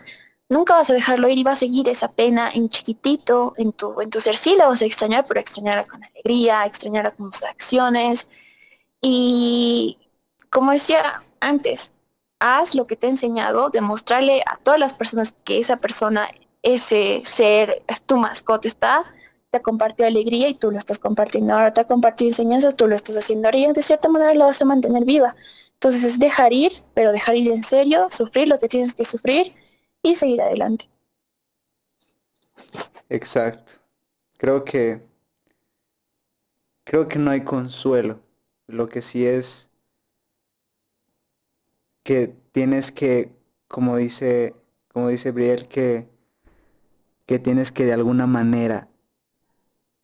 nunca 0.48 0.74
vas 0.74 0.90
a 0.90 0.94
dejarlo 0.94 1.28
ir 1.28 1.38
y 1.38 1.44
va 1.44 1.52
a 1.52 1.56
seguir 1.56 1.88
esa 1.88 2.08
pena 2.08 2.50
en 2.52 2.68
chiquitito, 2.68 3.54
en 3.56 3.72
tu, 3.72 4.00
en 4.00 4.10
tu 4.10 4.20
ser. 4.20 4.36
Sí 4.36 4.54
la 4.56 4.68
vas 4.68 4.82
a 4.82 4.86
extrañar, 4.86 5.26
pero 5.26 5.40
extrañarla 5.40 5.84
con 5.84 6.02
alegría, 6.04 6.64
extrañarla 6.66 7.12
con 7.12 7.32
sus 7.32 7.44
acciones. 7.44 8.28
Y 9.00 9.98
como 10.50 10.72
decía 10.72 11.22
antes, 11.40 11.92
haz 12.40 12.74
lo 12.74 12.86
que 12.86 12.96
te 12.96 13.06
he 13.06 13.10
enseñado, 13.10 13.70
demostrarle 13.70 14.42
a 14.46 14.56
todas 14.58 14.80
las 14.80 14.94
personas 14.94 15.34
que 15.44 15.58
esa 15.58 15.76
persona, 15.76 16.28
ese 16.62 17.22
ser, 17.24 17.82
es 17.88 18.02
tu 18.02 18.16
mascota, 18.16 18.68
está 18.68 19.04
te 19.50 19.62
compartió 19.62 20.06
alegría 20.06 20.48
y 20.48 20.54
tú 20.54 20.70
lo 20.70 20.78
estás 20.78 20.98
compartiendo. 20.98 21.54
Ahora 21.54 21.72
te 21.72 21.84
compartido 21.86 22.28
enseñanzas, 22.30 22.76
tú 22.76 22.88
lo 22.88 22.94
estás 22.94 23.16
haciendo 23.16 23.48
ahora 23.48 23.58
y 23.58 23.72
de 23.72 23.82
cierta 23.82 24.08
manera 24.08 24.34
lo 24.34 24.46
vas 24.46 24.60
a 24.60 24.64
mantener 24.64 25.04
viva. 25.04 25.36
Entonces 25.74 26.04
es 26.04 26.18
dejar 26.18 26.52
ir, 26.52 26.72
pero 26.94 27.12
dejar 27.12 27.36
ir 27.36 27.50
en 27.52 27.62
serio, 27.62 28.08
sufrir 28.10 28.48
lo 28.48 28.58
que 28.58 28.68
tienes 28.68 28.94
que 28.94 29.04
sufrir 29.04 29.54
y 30.06 30.14
seguir 30.14 30.40
adelante. 30.40 30.88
Exacto. 33.08 33.72
Creo 34.38 34.64
que 34.64 35.02
creo 36.84 37.08
que 37.08 37.18
no 37.18 37.30
hay 37.30 37.42
consuelo. 37.42 38.20
Lo 38.68 38.88
que 38.88 39.02
sí 39.02 39.26
es 39.26 39.68
que 42.02 42.32
tienes 42.52 42.92
que, 42.92 43.32
como 43.68 43.96
dice, 43.96 44.54
como 44.92 45.08
dice 45.08 45.32
Briel, 45.32 45.66
que, 45.68 46.06
que 47.26 47.38
tienes 47.38 47.72
que 47.72 47.84
de 47.84 47.92
alguna 47.92 48.26
manera 48.26 48.88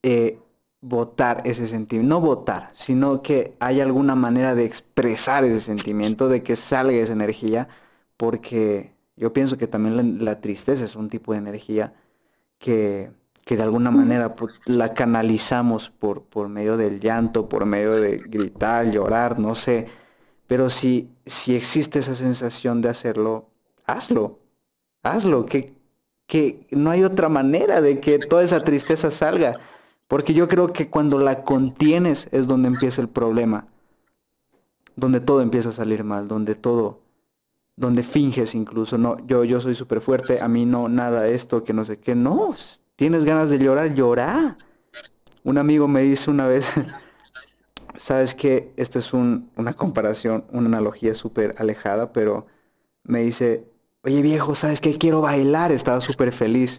eh, 0.03 0.39
votar 0.81 1.43
ese 1.45 1.69
sentimiento, 1.69 2.09
no 2.09 2.21
votar, 2.21 2.71
sino 2.75 3.23
que 3.23 3.55
hay 3.61 3.81
alguna 3.81 4.17
manera 4.17 4.57
de 4.57 4.65
expresar 4.65 5.45
ese 5.45 5.61
sentimiento, 5.61 6.29
de 6.29 6.43
que 6.43 6.57
salga 6.57 6.97
esa 6.97 7.13
energía, 7.13 7.69
porque 8.17 8.93
yo 9.23 9.33
pienso 9.33 9.57
que 9.57 9.69
también 9.69 10.25
la, 10.25 10.41
tristeza 10.41 10.85
es 10.85 10.97
un 10.97 11.09
tipo 11.09 11.31
de 11.31 11.39
energía 11.39 11.95
que, 12.59 13.13
que 13.45 13.57
de 13.57 13.63
alguna 13.63 13.93
manera 13.93 14.35
la 14.67 14.95
canalizamos 14.95 15.91
por, 15.91 16.25
por 16.25 16.49
medio 16.49 16.77
del 16.77 16.99
llanto, 16.99 17.49
por 17.49 17.65
medio 17.65 17.93
de 17.93 18.19
gritar, 18.19 18.91
llorar, 18.91 19.39
no 19.39 19.55
sé, 19.55 19.87
pero 20.49 20.71
si, 20.71 21.09
si 21.25 21.55
existe 21.55 22.01
esa 22.01 22.17
sensación 22.17 22.83
de 22.83 22.89
hacerlo, 22.89 23.49
hazlo, 23.87 24.41
hazlo, 25.05 25.47
que, 25.47 25.77
que 26.27 26.67
no 26.73 26.91
hay 26.91 27.05
otra 27.05 27.29
manera 27.29 27.81
de 27.81 28.01
que 28.01 28.19
toda 28.19 28.43
esa 28.43 28.65
tristeza 28.65 29.13
salga. 29.13 29.61
Porque 30.09 30.35
yo 30.35 30.49
creo 30.49 30.73
que 30.73 30.91
cuando 30.91 31.21
la 31.21 31.45
contienes 31.45 32.29
es 32.33 32.49
donde 32.49 32.67
empieza 32.67 33.01
el 33.01 33.09
problema. 33.09 33.69
Donde 34.97 35.21
todo 35.21 35.43
empieza 35.43 35.69
a 35.69 35.73
salir 35.73 36.03
mal, 36.03 36.27
donde 36.27 36.57
todo, 36.57 37.02
donde 37.77 38.03
finges 38.03 38.55
incluso, 38.55 38.99
no, 38.99 39.17
yo, 39.27 39.45
yo 39.45 39.61
soy 39.61 39.75
súper 39.75 40.01
fuerte, 40.01 40.41
a 40.41 40.49
mí 40.49 40.67
no, 40.67 40.89
nada 40.89 41.29
esto, 41.29 41.65
que 41.65 41.73
no 41.73 41.85
sé 41.85 41.99
qué, 41.99 42.15
no, 42.15 42.55
tienes 42.97 43.25
ganas 43.25 43.51
de 43.51 43.59
llorar, 43.59 43.95
llora. 43.95 44.59
Un 45.45 45.59
amigo 45.59 45.89
me 45.89 46.03
dice 46.03 46.31
una 46.31 46.47
vez, 46.47 46.73
sabes 47.97 48.35
que 48.35 48.73
esta 48.77 48.99
es 48.99 49.13
una 49.13 49.73
comparación, 49.75 50.45
una 50.51 50.69
analogía 50.69 51.15
súper 51.15 51.55
alejada, 51.59 52.13
pero 52.13 52.47
me 53.05 53.23
dice, 53.23 53.65
oye 54.03 54.23
viejo, 54.23 54.55
¿sabes 54.55 54.81
qué? 54.81 54.99
Quiero 54.99 55.21
bailar, 55.21 55.73
estaba 55.73 56.01
súper 56.01 56.33
feliz. 56.33 56.79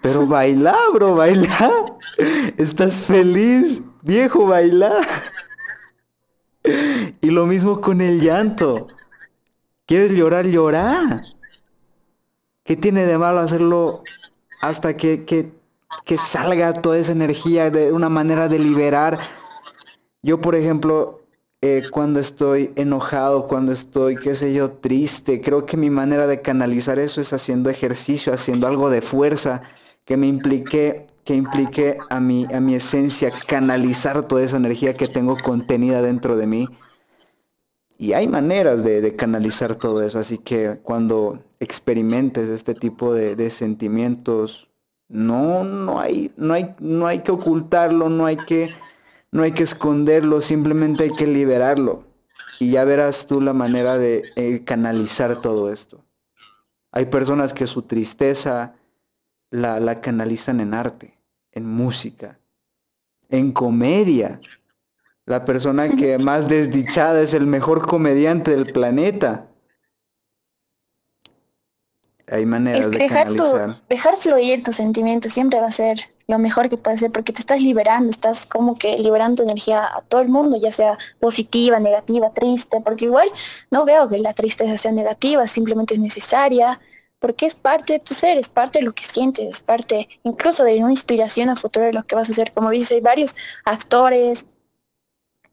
Pero 0.00 0.26
baila, 0.28 0.76
bro, 0.92 1.14
baila. 1.14 1.98
Estás 2.56 3.02
feliz, 3.02 3.82
viejo, 4.02 4.46
baila. 4.46 4.92
Y 7.20 7.30
lo 7.30 7.46
mismo 7.46 7.80
con 7.80 8.00
el 8.00 8.20
llanto. 8.20 8.88
¿Quieres 9.92 10.12
llorar? 10.12 10.46
Llorar. 10.46 11.20
¿Qué 12.64 12.76
tiene 12.76 13.04
de 13.04 13.18
malo 13.18 13.40
hacerlo 13.40 14.02
hasta 14.62 14.96
que, 14.96 15.26
que, 15.26 15.52
que 16.06 16.16
salga 16.16 16.72
toda 16.72 16.96
esa 16.96 17.12
energía 17.12 17.70
de 17.70 17.92
una 17.92 18.08
manera 18.08 18.48
de 18.48 18.58
liberar? 18.58 19.18
Yo, 20.22 20.40
por 20.40 20.54
ejemplo, 20.54 21.20
eh, 21.60 21.82
cuando 21.90 22.20
estoy 22.20 22.72
enojado, 22.74 23.46
cuando 23.46 23.72
estoy, 23.72 24.16
qué 24.16 24.34
sé 24.34 24.54
yo, 24.54 24.70
triste. 24.70 25.42
Creo 25.42 25.66
que 25.66 25.76
mi 25.76 25.90
manera 25.90 26.26
de 26.26 26.40
canalizar 26.40 26.98
eso 26.98 27.20
es 27.20 27.34
haciendo 27.34 27.68
ejercicio, 27.68 28.32
haciendo 28.32 28.66
algo 28.66 28.88
de 28.88 29.02
fuerza, 29.02 29.60
que 30.06 30.16
me 30.16 30.26
implique, 30.26 31.06
que 31.22 31.34
implique 31.34 31.98
a 32.08 32.18
mi, 32.18 32.46
a 32.50 32.60
mi 32.60 32.76
esencia 32.76 33.30
canalizar 33.46 34.22
toda 34.22 34.42
esa 34.42 34.56
energía 34.56 34.94
que 34.94 35.08
tengo 35.08 35.36
contenida 35.36 36.00
dentro 36.00 36.38
de 36.38 36.46
mí. 36.46 36.66
Y 37.98 38.14
hay 38.14 38.26
maneras 38.26 38.82
de, 38.82 39.14
canalizar 39.16 39.76
todo 39.76 40.02
eso, 40.02 40.18
así 40.18 40.38
que 40.38 40.80
cuando 40.82 41.44
experimentes 41.60 42.48
este 42.48 42.74
tipo 42.74 43.14
de, 43.14 43.50
sentimientos, 43.50 44.68
no, 45.08 45.62
no, 45.64 46.00
hay, 46.00 46.32
no, 46.36 46.54
hay, 46.54 46.74
no 46.80 47.06
hay 47.06 47.20
que 47.20 47.30
ocultarlo, 47.32 48.08
no 48.08 48.26
hay 48.26 48.36
que 48.36 48.70
no 49.30 49.42
hay 49.44 49.52
que 49.52 49.62
esconderlo, 49.62 50.42
simplemente 50.42 51.04
hay 51.04 51.14
que 51.14 51.26
liberarlo. 51.26 52.04
Y 52.60 52.70
ya 52.70 52.84
verás 52.84 53.26
tú 53.26 53.40
la 53.40 53.54
manera 53.54 53.96
de 53.96 54.30
eh, 54.36 54.62
canalizar 54.62 55.40
todo 55.40 55.72
esto. 55.72 56.04
Hay 56.90 57.06
personas 57.06 57.54
que 57.54 57.66
su 57.66 57.82
tristeza 57.82 58.74
la 59.50 60.00
canalizan 60.00 60.60
en 60.60 60.74
arte, 60.74 61.18
en 61.50 61.66
música, 61.66 62.38
en 63.32 63.52
comedia. 63.52 64.40
La 65.26 65.44
persona 65.44 65.88
que 65.90 66.18
más 66.18 66.48
desdichada 66.48 67.20
es 67.20 67.34
el 67.34 67.46
mejor 67.46 67.86
comediante 67.86 68.50
del 68.52 68.72
planeta. 68.72 69.48
Hay 72.28 72.46
maneras 72.46 72.90
de 72.90 72.98
dejar 72.98 73.26
canalizar. 73.26 73.82
dejar 73.88 74.16
fluir 74.16 74.62
tus 74.62 74.76
sentimientos 74.76 75.32
siempre 75.32 75.60
va 75.60 75.66
a 75.66 75.72
ser 75.72 75.98
lo 76.28 76.38
mejor 76.38 76.68
que 76.68 76.78
puede 76.78 76.96
ser 76.96 77.10
porque 77.10 77.32
te 77.32 77.40
estás 77.40 77.62
liberando, 77.62 78.08
estás 78.08 78.46
como 78.46 78.76
que 78.76 78.96
liberando 78.96 79.42
energía 79.42 79.84
a 79.84 80.00
todo 80.02 80.22
el 80.22 80.28
mundo, 80.28 80.56
ya 80.56 80.72
sea 80.72 80.96
positiva, 81.20 81.78
negativa, 81.78 82.32
triste, 82.32 82.80
porque 82.80 83.06
igual 83.06 83.28
no 83.70 83.84
veo 83.84 84.08
que 84.08 84.18
la 84.18 84.32
tristeza 84.32 84.76
sea 84.78 84.92
negativa, 84.92 85.46
simplemente 85.46 85.94
es 85.94 86.00
necesaria, 86.00 86.80
porque 87.18 87.46
es 87.46 87.54
parte 87.54 87.94
de 87.94 87.98
tu 87.98 88.14
ser, 88.14 88.38
es 88.38 88.48
parte 88.48 88.78
de 88.78 88.84
lo 88.84 88.94
que 88.94 89.04
sientes, 89.04 89.46
es 89.46 89.60
parte 89.60 90.08
incluso 90.22 90.64
de 90.64 90.76
una 90.78 90.90
inspiración 90.90 91.50
a 91.50 91.56
futuro 91.56 91.86
de 91.86 91.92
lo 91.92 92.04
que 92.04 92.16
vas 92.16 92.28
a 92.28 92.32
hacer. 92.32 92.52
Como 92.52 92.70
dice, 92.70 92.94
hay 92.94 93.00
varios 93.00 93.36
actores, 93.64 94.46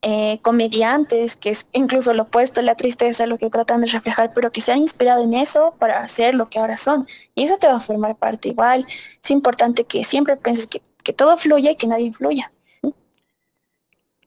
eh, 0.02 0.40
comediantes, 0.42 1.36
que 1.36 1.50
es 1.50 1.68
incluso 1.74 2.14
lo 2.14 2.24
opuesto, 2.24 2.62
la 2.62 2.76
tristeza, 2.76 3.26
lo 3.26 3.38
que 3.38 3.50
tratan 3.50 3.82
de 3.82 3.88
reflejar, 3.88 4.34
pero 4.34 4.52
que 4.52 4.62
se 4.62 4.72
han 4.72 4.80
inspirado 4.80 5.24
en 5.24 5.34
eso 5.34 5.76
para 5.78 6.02
hacer 6.02 6.36
lo 6.36 6.50
que 6.50 6.60
ahora 6.60 6.78
son. 6.78 7.08
Y 7.36 7.44
eso 7.44 7.58
te 7.58 7.68
va 7.68 7.76
a 7.76 7.80
formar 7.82 8.16
parte 8.16 8.50
igual. 8.50 8.86
Es 9.22 9.32
importante 9.32 9.84
que 9.84 10.04
siempre 10.04 10.38
pienses 10.38 10.68
que, 10.68 10.82
que 11.04 11.14
todo 11.14 11.36
fluya 11.38 11.72
y 11.72 11.76
que 11.76 11.88
nadie 11.88 12.06
influya. 12.06 12.52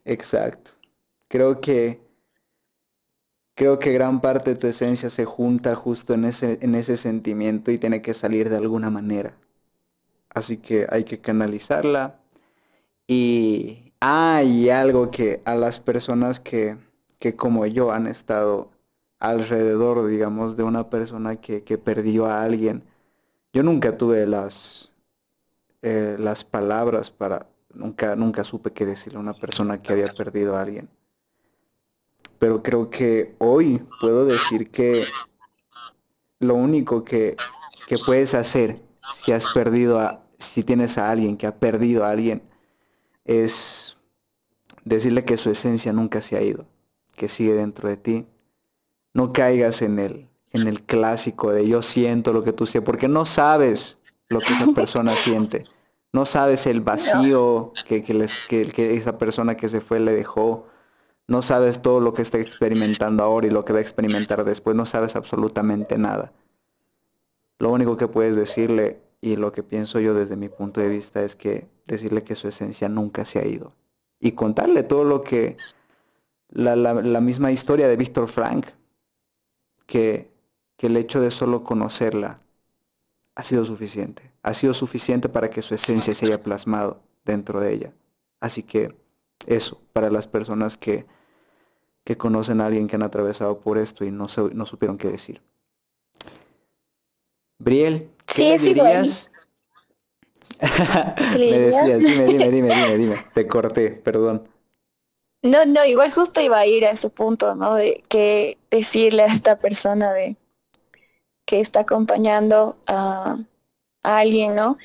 Exacto. 0.05 0.73
Creo 1.29 1.61
que 1.61 2.01
creo 3.55 3.79
que 3.79 3.93
gran 3.93 4.21
parte 4.21 4.51
de 4.51 4.57
tu 4.57 4.67
esencia 4.67 5.11
se 5.11 5.25
junta 5.25 5.75
justo 5.75 6.15
en 6.15 6.25
ese, 6.25 6.59
en 6.63 6.75
ese 6.75 6.97
sentimiento 6.97 7.71
y 7.71 7.79
tiene 7.79 8.03
que 8.03 8.15
salir 8.15 8.49
de 8.51 8.57
alguna 8.57 8.91
manera. 8.91 9.37
Así 10.31 10.57
que 10.57 10.87
hay 10.91 11.05
que 11.05 11.21
canalizarla 11.21 12.19
y, 13.07 13.82
hay 14.05 14.69
algo 14.69 15.13
que 15.13 15.43
a 15.45 15.55
las 15.55 15.79
personas 15.79 16.41
que, 16.41 16.77
que 17.21 17.37
como 17.37 17.67
yo 17.67 17.93
han 17.93 18.09
estado 18.09 18.73
alrededor, 19.21 20.09
digamos, 20.09 20.57
de 20.57 20.65
una 20.65 20.91
persona 20.91 21.37
que, 21.37 21.61
perdió 21.79 22.27
a 22.27 22.43
alguien, 22.43 22.83
yo 23.53 23.63
nunca 23.63 23.97
tuve 23.97 24.27
las, 24.27 24.91
eh, 25.83 26.17
las 26.19 26.43
palabras 26.43 27.13
para, 27.13 27.47
nunca, 27.75 28.17
nunca 28.17 28.43
supe 28.43 28.73
qué 28.73 28.85
decirle 28.85 29.19
a 29.19 29.23
una 29.23 29.35
persona 29.35 29.81
que 29.81 29.93
había 29.93 30.09
perdido 30.09 30.57
a 30.57 30.63
alguien. 30.63 30.89
Pero 32.41 32.61
creo 32.61 32.91
que 32.91 33.37
hoy 33.39 33.87
puedo 34.01 34.25
decir 34.25 34.73
que 34.73 35.07
lo 36.41 36.57
único 36.57 37.05
que, 37.05 37.37
que 37.87 37.99
puedes 37.99 38.35
hacer 38.35 38.83
si 39.15 39.31
has 39.31 39.47
perdido 39.47 40.01
a, 40.01 40.25
si 40.39 40.65
tienes 40.65 40.99
a 40.99 41.09
alguien 41.09 41.37
que 41.37 41.47
ha 41.47 41.55
perdido 41.55 42.05
a 42.05 42.11
alguien, 42.11 42.43
es 43.25 43.82
decirle 44.85 45.25
que 45.25 45.37
su 45.37 45.51
esencia 45.51 45.93
nunca 45.93 46.21
se 46.21 46.37
ha 46.37 46.43
ido, 46.43 46.67
que 47.15 47.29
sigue 47.29 47.55
dentro 47.55 47.89
de 47.89 47.97
ti. 47.97 48.27
No 49.15 49.33
caigas 49.33 49.83
en 49.83 49.99
el, 49.99 50.29
en 50.51 50.67
el 50.67 50.83
clásico 50.83 51.53
de 51.53 51.67
yo 51.67 51.83
siento 51.83 52.33
lo 52.33 52.43
que 52.43 52.53
tú 52.53 52.67
sientes, 52.67 52.87
porque 52.87 53.09
no 53.09 53.25
sabes 53.25 53.99
lo 54.29 54.41
que 54.41 54.53
esa 54.53 54.67
persona 54.73 55.13
siente. 55.17 55.65
No 56.13 56.27
sabes 56.27 56.67
el 56.67 56.83
vacío 56.83 57.73
que, 57.87 58.03
que, 58.03 58.97
esa 58.97 59.17
persona 59.17 59.57
que 59.57 59.69
se 59.69 59.81
fue 59.81 59.99
le 59.99 60.13
dejó. 60.13 60.67
No 61.27 61.41
sabes 61.41 61.81
todo 61.81 62.01
lo 62.01 62.13
que 62.13 62.21
está 62.21 62.39
experimentando 62.39 63.23
ahora 63.23 63.47
y 63.47 63.51
lo 63.51 63.65
que 63.65 63.73
va 63.73 63.79
a 63.79 63.83
experimentar 63.83 64.45
después. 64.45 64.77
No 64.77 64.85
sabes 64.85 65.17
absolutamente 65.17 65.97
nada. 65.97 66.33
Lo 67.59 67.71
único 67.71 67.97
que 67.97 68.09
puedes 68.09 68.37
decirle 68.37 69.01
y 69.23 69.37
lo 69.37 69.53
que 69.53 69.63
pienso 69.63 70.01
yo 70.01 70.13
desde 70.13 70.37
mi 70.37 70.51
punto 70.51 70.83
de 70.83 70.89
vista 70.89 71.23
es 71.23 71.35
que 71.35 71.69
decirle 71.87 72.25
que 72.25 72.35
su 72.35 72.49
esencia 72.49 72.91
nunca 72.91 73.25
se 73.25 73.39
ha 73.39 73.47
ido 73.47 73.73
y 74.23 74.33
contarle 74.33 74.85
todo 74.85 75.03
lo 75.03 75.23
que, 75.25 75.57
la, 76.49 77.21
misma 77.21 77.51
historia 77.51 77.89
de 77.89 77.97
Víctor 77.97 78.29
Frank, 78.29 78.67
que, 79.85 80.31
que 80.77 80.87
el 80.87 80.97
hecho 80.97 81.21
de 81.21 81.33
solo 81.33 81.65
conocerla 81.65 82.41
ha 83.35 83.43
sido 83.43 83.65
suficiente. 83.65 84.31
Ha 84.45 84.55
sido 84.55 84.75
suficiente 84.75 85.29
para 85.29 85.51
que 85.51 85.61
su 85.61 85.75
esencia 85.75 86.15
se 86.15 86.27
haya 86.27 86.41
plasmado 86.41 87.03
dentro 87.25 87.59
de 87.59 87.75
ella. 87.75 87.95
Así 88.39 88.63
que 88.63 88.95
eso, 89.47 89.83
para 89.93 90.09
las 90.09 90.29
personas 90.29 90.77
que, 90.77 91.05
que 92.05 92.17
conocen 92.17 92.61
a 92.61 92.67
alguien 92.67 92.87
que 92.87 92.95
han 92.95 93.03
atravesado 93.03 93.59
por 93.59 93.77
esto 93.77 94.05
y 94.05 94.13
no, 94.13 94.27
no 94.55 94.67
supieron 94.67 94.99
qué 94.99 95.09
decir. 95.09 95.43
Briel, 97.59 98.09
¿qué 98.25 98.57
dirías? 98.57 99.32
Me 101.37 101.59
decías, 101.59 101.99
dime, 101.99 102.25
dime, 102.25 102.51
dime, 102.51 102.75
dime, 102.75 102.97
dime. 102.99 103.27
Te 103.35 103.47
corté, 103.47 103.91
perdón. 103.91 104.49
No, 105.43 105.67
no, 105.67 105.85
igual 105.85 106.13
justo 106.13 106.41
iba 106.41 106.59
a 106.59 106.67
ir 106.67 106.87
a 106.87 106.91
ese 106.91 107.11
punto, 107.11 107.55
¿no? 107.57 107.75
De 107.75 108.03
que 108.09 108.59
decirle 108.71 109.25
a 109.25 109.27
esta 109.27 109.59
persona 109.59 110.13
de 110.13 110.37
que 111.45 111.59
está 111.59 111.81
acompañando 111.81 112.79
a, 112.87 113.37
a 114.05 114.19
alguien, 114.19 114.55
¿no? 114.55 114.79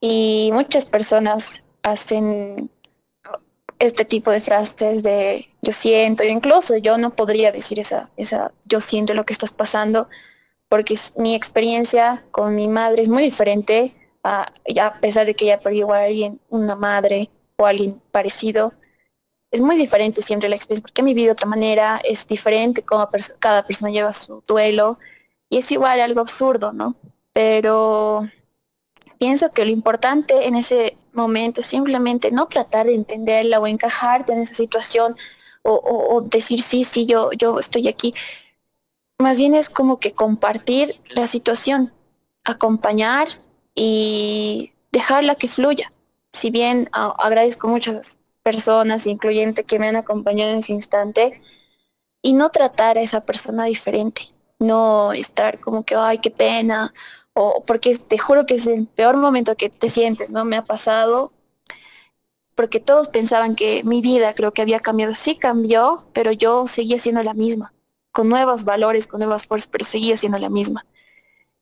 Y 0.00 0.50
muchas 0.52 0.86
personas 0.86 1.64
hacen 1.84 2.68
este 3.78 4.04
tipo 4.04 4.30
de 4.30 4.40
frases 4.40 5.02
de 5.02 5.48
yo 5.60 5.72
siento, 5.72 6.22
incluso 6.24 6.76
yo 6.76 6.98
no 6.98 7.14
podría 7.14 7.50
decir 7.50 7.78
esa, 7.80 8.10
esa 8.16 8.52
yo 8.64 8.80
siento 8.80 9.14
lo 9.14 9.24
que 9.24 9.32
estás 9.32 9.52
pasando, 9.52 10.08
porque 10.68 10.96
mi 11.16 11.34
experiencia 11.34 12.24
con 12.30 12.54
mi 12.54 12.68
madre 12.68 13.02
es 13.02 13.08
muy 13.08 13.24
diferente 13.24 13.94
a, 14.22 14.52
a 14.80 14.92
pesar 15.00 15.26
de 15.26 15.34
que 15.34 15.46
ella 15.46 15.60
perdió 15.60 15.92
a 15.92 16.02
alguien, 16.04 16.40
una 16.48 16.76
madre 16.76 17.30
o 17.56 17.66
alguien 17.66 18.00
parecido, 18.10 18.72
es 19.50 19.60
muy 19.60 19.76
diferente 19.76 20.22
siempre 20.22 20.48
la 20.48 20.56
experiencia, 20.56 20.82
porque 20.82 21.02
mi 21.02 21.12
vida 21.12 21.26
de 21.26 21.32
otra 21.32 21.46
manera, 21.46 22.00
es 22.04 22.26
diferente 22.26 22.82
como 22.82 23.08
cada 23.38 23.62
persona 23.64 23.92
lleva 23.92 24.12
su 24.12 24.42
duelo 24.46 24.98
y 25.50 25.58
es 25.58 25.70
igual 25.70 26.00
algo 26.00 26.20
absurdo, 26.20 26.72
¿no? 26.72 26.96
Pero 27.34 28.26
pienso 29.18 29.50
que 29.50 29.64
lo 29.66 29.70
importante 29.70 30.46
en 30.46 30.56
ese 30.56 30.96
momento 31.12 31.60
es 31.60 31.66
simplemente 31.66 32.30
no 32.30 32.46
tratar 32.46 32.86
de 32.86 32.94
entenderla 32.94 33.60
o 33.60 33.66
encajarte 33.66 34.32
en 34.32 34.40
esa 34.40 34.54
situación 34.54 35.16
o, 35.62 35.74
o 35.74 36.20
decir, 36.22 36.62
sí, 36.62 36.84
sí, 36.84 37.04
yo, 37.04 37.30
yo 37.32 37.58
estoy 37.58 37.88
aquí. 37.88 38.14
Más 39.18 39.36
bien 39.36 39.54
es 39.54 39.68
como 39.68 40.00
que 40.00 40.12
compartir 40.12 40.98
la 41.10 41.26
situación, 41.26 41.92
acompañar 42.44 43.28
y 43.74 44.72
dejarla 44.90 45.34
que 45.34 45.48
fluya. 45.48 45.92
Si 46.32 46.50
bien 46.50 46.88
agradezco 46.92 47.68
muchas 47.68 48.18
personas, 48.42 49.06
incluyente 49.06 49.64
que 49.64 49.78
me 49.78 49.88
han 49.88 49.96
acompañado 49.96 50.50
en 50.50 50.58
ese 50.58 50.72
instante, 50.72 51.40
y 52.22 52.34
no 52.34 52.50
tratar 52.50 52.98
a 52.98 53.02
esa 53.02 53.20
persona 53.20 53.64
diferente, 53.64 54.30
no 54.58 55.12
estar 55.12 55.60
como 55.60 55.84
que, 55.84 55.96
ay, 55.96 56.18
qué 56.18 56.30
pena, 56.30 56.94
o 57.34 57.64
porque 57.66 57.96
te 57.96 58.18
juro 58.18 58.46
que 58.46 58.54
es 58.54 58.66
el 58.66 58.86
peor 58.86 59.16
momento 59.16 59.56
que 59.56 59.70
te 59.70 59.88
sientes, 59.88 60.30
¿no? 60.30 60.44
Me 60.44 60.56
ha 60.56 60.64
pasado, 60.64 61.32
porque 62.54 62.80
todos 62.80 63.08
pensaban 63.08 63.56
que 63.56 63.82
mi 63.84 64.02
vida 64.02 64.34
creo 64.34 64.52
que 64.52 64.62
había 64.62 64.80
cambiado, 64.80 65.14
sí 65.14 65.36
cambió, 65.36 66.06
pero 66.12 66.32
yo 66.32 66.66
seguía 66.66 66.98
siendo 66.98 67.22
la 67.22 67.34
misma, 67.34 67.72
con 68.12 68.28
nuevos 68.28 68.64
valores, 68.64 69.06
con 69.06 69.20
nuevas 69.20 69.46
fuerzas, 69.46 69.68
pero 69.72 69.84
seguía 69.84 70.16
siendo 70.16 70.38
la 70.38 70.50
misma. 70.50 70.86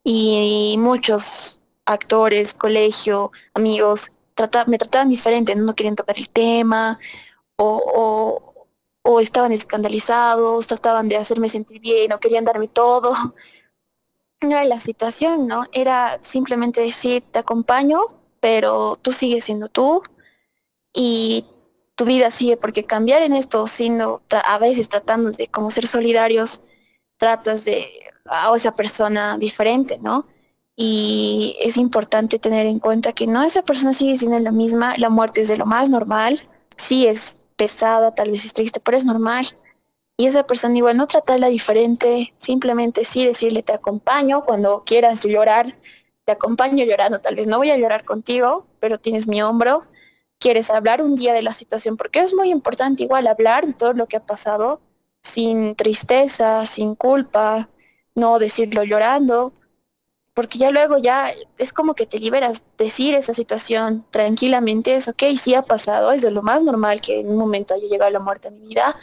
Y 0.05 0.77
muchos 0.79 1.60
actores, 1.93 2.55
colegio, 2.55 3.33
amigos, 3.55 4.13
me 4.67 4.79
trataban 4.79 5.09
diferente, 5.09 5.55
no 5.55 5.75
querían 5.75 5.97
tocar 5.97 6.19
el 6.19 6.29
tema 6.29 6.99
o, 7.57 8.43
o, 9.03 9.21
estaban 9.21 9.53
escandalizados, 9.53 10.67
trataban 10.67 11.09
de 11.09 11.17
hacerme 11.17 11.49
sentir 11.49 11.81
bien, 11.81 12.09
no 12.11 12.21
querían 12.21 12.45
darme 12.45 12.69
todo. 12.69 13.13
No 14.43 14.53
era 14.53 14.65
la 14.65 14.81
situación, 14.81 15.47
¿no? 15.47 15.65
Era 15.71 16.19
simplemente 16.23 16.81
decir, 16.81 17.23
te 17.31 17.41
acompaño, 17.41 18.01
pero 18.41 18.97
tú 18.97 19.13
sigues 19.13 19.45
siendo 19.45 19.69
tú 19.69 20.03
y 20.95 21.45
tu 21.95 22.07
vida 22.07 22.31
sigue, 22.31 22.57
porque 22.57 22.87
cambiar 22.87 23.21
en 23.21 23.35
esto, 23.35 23.67
siendo 23.67 24.23
a 24.31 24.59
veces 24.59 24.89
tratando 24.89 25.31
de 25.31 25.49
como 25.49 25.71
ser 25.71 25.87
solidarios, 25.87 26.63
tratas 27.19 27.67
de 27.67 27.91
a 28.25 28.51
esa 28.57 28.73
persona 28.73 29.37
diferente, 29.37 29.99
¿no? 30.01 30.27
Y 30.83 31.59
es 31.61 31.77
importante 31.77 32.39
tener 32.39 32.65
en 32.65 32.79
cuenta 32.79 33.13
que 33.13 33.27
no 33.27 33.43
esa 33.43 33.61
persona 33.61 33.93
sigue 33.93 34.17
siendo 34.17 34.39
la 34.39 34.51
misma, 34.51 34.95
la 34.97 35.11
muerte 35.11 35.43
es 35.43 35.49
de 35.49 35.59
lo 35.59 35.67
más 35.67 35.91
normal, 35.91 36.49
sí 36.75 37.07
es 37.07 37.37
pesada, 37.57 38.15
tal 38.15 38.31
vez 38.31 38.47
es 38.47 38.55
triste, 38.55 38.81
pero 38.81 38.97
es 38.97 39.05
normal. 39.05 39.45
Y 40.17 40.25
esa 40.25 40.43
persona 40.43 40.79
igual 40.79 40.97
no 40.97 41.07
tratarla 41.07 41.49
diferente, 41.49 42.33
simplemente 42.39 43.05
sí 43.05 43.27
decirle 43.27 43.63
te 43.63 43.75
acompaño 43.75 44.47
cuando 44.47 44.83
quieras 44.87 45.23
llorar, 45.23 45.77
te 46.25 46.33
acompaño 46.33 46.83
llorando, 46.87 47.21
tal 47.21 47.37
vez 47.37 47.47
no 47.47 47.59
voy 47.59 47.69
a 47.71 47.77
llorar 47.77 48.07
contigo, 48.07 48.67
pero 48.81 48.99
tienes 48.99 49.29
mi 49.29 49.43
hombro, 49.43 49.83
quieres 50.39 50.71
hablar 50.71 51.03
un 51.03 51.15
día 51.15 51.35
de 51.35 51.43
la 51.43 51.53
situación, 51.53 51.99
porque 51.99 52.21
es 52.21 52.33
muy 52.33 52.49
importante 52.49 53.03
igual 53.03 53.27
hablar 53.27 53.67
de 53.67 53.75
todo 53.75 53.93
lo 53.93 54.07
que 54.07 54.17
ha 54.17 54.25
pasado, 54.25 54.81
sin 55.23 55.75
tristeza, 55.75 56.65
sin 56.65 56.95
culpa, 56.95 57.69
no 58.15 58.39
decirlo 58.39 58.83
llorando, 58.83 59.53
porque 60.35 60.59
ya 60.59 60.71
luego 60.71 60.99
ya 60.99 61.33
es 61.59 61.73
como 61.73 61.95
que 61.95 62.07
te 62.07 62.19
liberas, 62.19 62.65
decir 62.79 63.15
esa 63.15 63.35
situación 63.35 64.05
tranquilamente, 64.11 64.95
es 64.95 65.09
ok, 65.09 65.23
sí 65.37 65.55
ha 65.55 65.63
pasado, 65.63 66.13
es 66.13 66.23
de 66.23 66.31
lo 66.31 66.43
más 66.43 66.65
normal 66.65 67.01
que 67.01 67.21
en 67.21 67.29
un 67.31 67.39
momento 67.39 67.75
haya 67.75 67.89
llegado 67.89 68.11
la 68.11 68.21
muerte 68.21 68.49
a 68.49 68.51
mi 68.53 68.61
vida. 68.61 68.97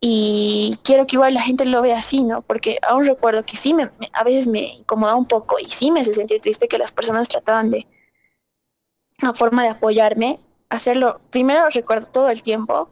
Y 0.00 0.76
quiero 0.82 1.06
que 1.06 1.16
igual 1.16 1.34
la 1.34 1.40
gente 1.40 1.64
lo 1.64 1.80
vea 1.80 1.98
así, 1.98 2.22
¿no? 2.22 2.42
Porque 2.42 2.78
aún 2.82 3.06
recuerdo 3.06 3.44
que 3.46 3.56
sí, 3.56 3.72
me, 3.72 3.90
a 4.12 4.24
veces 4.24 4.46
me 4.46 4.74
incomoda 4.74 5.14
un 5.16 5.26
poco 5.26 5.58
y 5.58 5.68
sí 5.70 5.90
me 5.90 6.00
hace 6.00 6.12
sentir 6.12 6.40
triste 6.40 6.68
que 6.68 6.78
las 6.78 6.92
personas 6.92 7.28
trataban 7.28 7.70
de 7.70 7.86
una 9.22 9.34
forma 9.34 9.62
de 9.62 9.70
apoyarme, 9.70 10.40
hacerlo, 10.68 11.20
primero 11.30 11.68
recuerdo 11.70 12.06
todo 12.06 12.28
el 12.30 12.42
tiempo 12.42 12.90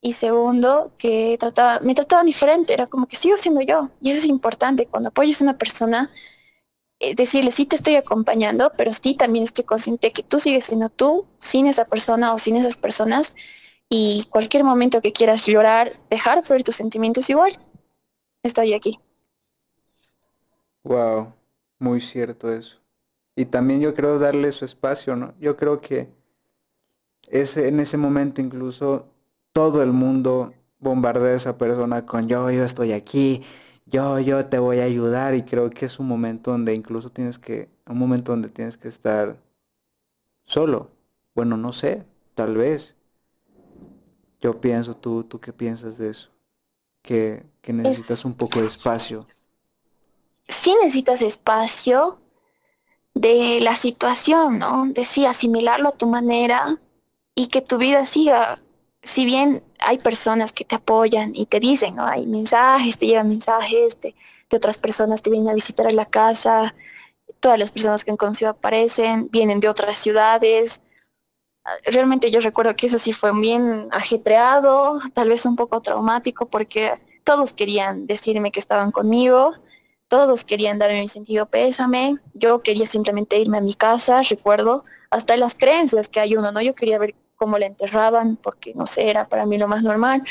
y 0.00 0.12
segundo 0.14 0.92
que 0.98 1.36
trataba, 1.38 1.80
me 1.80 1.94
trataban 1.94 2.26
diferente, 2.26 2.72
era 2.74 2.86
como 2.86 3.06
que 3.06 3.16
sigo 3.16 3.36
siendo 3.36 3.60
yo 3.62 3.90
y 4.00 4.10
eso 4.10 4.20
es 4.20 4.26
importante, 4.26 4.86
cuando 4.86 5.08
apoyas 5.08 5.40
a 5.40 5.44
una 5.44 5.58
persona, 5.58 6.10
decirle 7.16 7.50
sí 7.50 7.66
te 7.66 7.76
estoy 7.76 7.96
acompañando, 7.96 8.72
pero 8.76 8.92
sí 8.92 9.14
también 9.14 9.44
estoy 9.44 9.64
consciente 9.64 10.12
que 10.12 10.22
tú 10.22 10.38
sigues 10.38 10.64
siendo 10.64 10.88
tú 10.90 11.26
sin 11.38 11.66
esa 11.66 11.84
persona 11.84 12.32
o 12.32 12.38
sin 12.38 12.56
esas 12.56 12.76
personas 12.76 13.34
y 13.88 14.24
cualquier 14.30 14.64
momento 14.64 15.02
que 15.02 15.12
quieras 15.12 15.46
llorar, 15.46 15.98
dejar 16.10 16.44
fluir 16.44 16.64
tus 16.64 16.76
sentimientos 16.76 17.28
igual, 17.30 17.58
estoy 18.42 18.74
aquí. 18.74 18.98
Wow, 20.82 21.32
muy 21.78 22.00
cierto 22.00 22.52
eso. 22.52 22.78
Y 23.36 23.46
también 23.46 23.80
yo 23.80 23.94
creo 23.94 24.18
darle 24.18 24.52
su 24.52 24.64
espacio, 24.64 25.16
¿no? 25.16 25.34
Yo 25.40 25.56
creo 25.56 25.80
que 25.80 26.08
ese, 27.28 27.68
en 27.68 27.80
ese 27.80 27.96
momento 27.96 28.40
incluso 28.40 29.08
todo 29.52 29.82
el 29.82 29.92
mundo 29.92 30.52
bombardea 30.78 31.32
a 31.32 31.36
esa 31.36 31.56
persona 31.56 32.04
con 32.04 32.28
yo, 32.28 32.50
yo 32.50 32.64
estoy 32.64 32.92
aquí, 32.92 33.42
yo, 33.86 34.18
yo 34.20 34.46
te 34.46 34.58
voy 34.58 34.80
a 34.80 34.84
ayudar 34.84 35.34
y 35.34 35.42
creo 35.42 35.70
que 35.70 35.86
es 35.86 35.98
un 35.98 36.08
momento 36.08 36.50
donde 36.50 36.74
incluso 36.74 37.10
tienes 37.10 37.38
que, 37.38 37.68
un 37.86 37.98
momento 37.98 38.32
donde 38.32 38.48
tienes 38.48 38.76
que 38.76 38.88
estar 38.88 39.36
solo. 40.44 40.90
Bueno, 41.34 41.56
no 41.56 41.72
sé, 41.72 42.04
tal 42.34 42.56
vez. 42.56 42.94
Yo 44.40 44.60
pienso, 44.60 44.96
tú, 44.96 45.24
tú 45.24 45.40
qué 45.40 45.52
piensas 45.52 45.98
de 45.98 46.10
eso? 46.10 46.30
Que, 47.02 47.44
que 47.60 47.72
necesitas 47.72 48.24
un 48.24 48.34
poco 48.34 48.60
de 48.60 48.66
espacio. 48.66 49.26
Sí 50.48 50.74
necesitas 50.80 51.22
espacio 51.22 52.18
de 53.14 53.60
la 53.60 53.74
situación, 53.74 54.58
¿no? 54.58 54.86
De 54.86 55.04
sí 55.04 55.24
asimilarlo 55.24 55.90
a 55.90 55.96
tu 55.96 56.06
manera 56.06 56.78
y 57.34 57.46
que 57.46 57.62
tu 57.62 57.78
vida 57.78 58.04
siga. 58.04 58.60
Si 59.04 59.26
bien 59.26 59.62
hay 59.78 59.98
personas 59.98 60.52
que 60.52 60.64
te 60.64 60.76
apoyan 60.76 61.32
y 61.36 61.46
te 61.46 61.60
dicen, 61.60 61.96
¿no? 61.96 62.06
Hay 62.06 62.26
mensajes, 62.26 62.98
te 62.98 63.06
llegan 63.06 63.28
mensajes 63.28 64.00
de, 64.00 64.14
otras 64.50 64.78
personas, 64.78 65.20
te 65.20 65.30
vienen 65.30 65.48
a 65.48 65.54
visitar 65.54 65.86
a 65.86 65.92
la 65.92 66.06
casa, 66.06 66.74
todas 67.40 67.58
las 67.58 67.72
personas 67.72 68.04
que 68.04 68.12
han 68.12 68.16
conocido 68.16 68.52
aparecen, 68.52 69.28
vienen 69.32 69.58
de 69.58 69.68
otras 69.68 69.96
ciudades. 69.96 70.80
Realmente 71.84 72.30
yo 72.30 72.38
recuerdo 72.38 72.76
que 72.76 72.86
eso 72.86 72.98
sí 72.98 73.12
fue 73.12 73.32
bien 73.32 73.88
ajetreado, 73.90 75.00
tal 75.12 75.28
vez 75.28 75.44
un 75.44 75.56
poco 75.56 75.82
traumático, 75.82 76.46
porque 76.46 77.00
todos 77.24 77.52
querían 77.52 78.06
decirme 78.06 78.52
que 78.52 78.60
estaban 78.60 78.92
conmigo, 78.92 79.54
todos 80.08 80.44
querían 80.44 80.78
darme 80.78 81.00
mi 81.00 81.08
sentido 81.08 81.46
pésame, 81.46 82.18
yo 82.34 82.62
quería 82.62 82.86
simplemente 82.86 83.40
irme 83.40 83.58
a 83.58 83.62
mi 83.62 83.74
casa, 83.74 84.22
recuerdo, 84.22 84.84
hasta 85.10 85.36
las 85.36 85.56
creencias 85.56 86.08
que 86.08 86.20
hay 86.20 86.36
uno, 86.36 86.52
¿no? 86.52 86.60
Yo 86.62 86.74
quería 86.74 86.98
ver 86.98 87.16
cómo 87.44 87.58
le 87.58 87.66
enterraban, 87.66 88.36
porque 88.36 88.72
no 88.74 88.86
sé, 88.86 89.10
era 89.10 89.28
para 89.28 89.44
mí 89.44 89.58
lo 89.58 89.68
más 89.68 89.82
normal, 89.82 90.22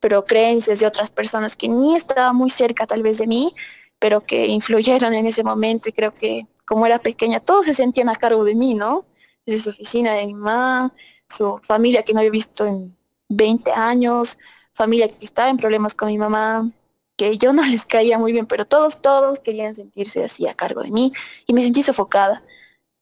pero 0.00 0.24
creencias 0.24 0.80
de 0.80 0.86
otras 0.86 1.10
personas 1.10 1.54
que 1.54 1.68
ni 1.68 1.94
estaban 1.94 2.34
muy 2.34 2.48
cerca 2.48 2.86
tal 2.86 3.02
vez 3.02 3.18
de 3.18 3.26
mí, 3.26 3.54
pero 3.98 4.24
que 4.24 4.46
influyeron 4.46 5.12
en 5.12 5.26
ese 5.26 5.44
momento 5.44 5.90
y 5.90 5.92
creo 5.92 6.14
que 6.14 6.46
como 6.64 6.86
era 6.86 6.98
pequeña, 6.98 7.40
todos 7.40 7.66
se 7.66 7.74
sentían 7.74 8.08
a 8.08 8.14
cargo 8.14 8.42
de 8.44 8.54
mí, 8.54 8.72
¿no? 8.74 9.04
Desde 9.44 9.64
su 9.64 9.70
oficina 9.70 10.14
de 10.14 10.26
mi 10.26 10.32
mamá, 10.32 10.94
su 11.28 11.60
familia 11.62 12.04
que 12.04 12.14
no 12.14 12.20
había 12.20 12.30
visto 12.30 12.64
en 12.64 12.96
20 13.28 13.70
años, 13.72 14.38
familia 14.72 15.08
que 15.08 15.26
estaba 15.26 15.50
en 15.50 15.58
problemas 15.58 15.94
con 15.94 16.08
mi 16.08 16.16
mamá, 16.16 16.70
que 17.18 17.36
yo 17.36 17.52
no 17.52 17.62
les 17.66 17.84
caía 17.84 18.18
muy 18.18 18.32
bien, 18.32 18.46
pero 18.46 18.64
todos, 18.64 19.02
todos 19.02 19.40
querían 19.40 19.74
sentirse 19.74 20.24
así 20.24 20.46
a 20.46 20.54
cargo 20.54 20.80
de 20.82 20.90
mí 20.90 21.12
y 21.46 21.52
me 21.52 21.62
sentí 21.62 21.82
sofocada 21.82 22.42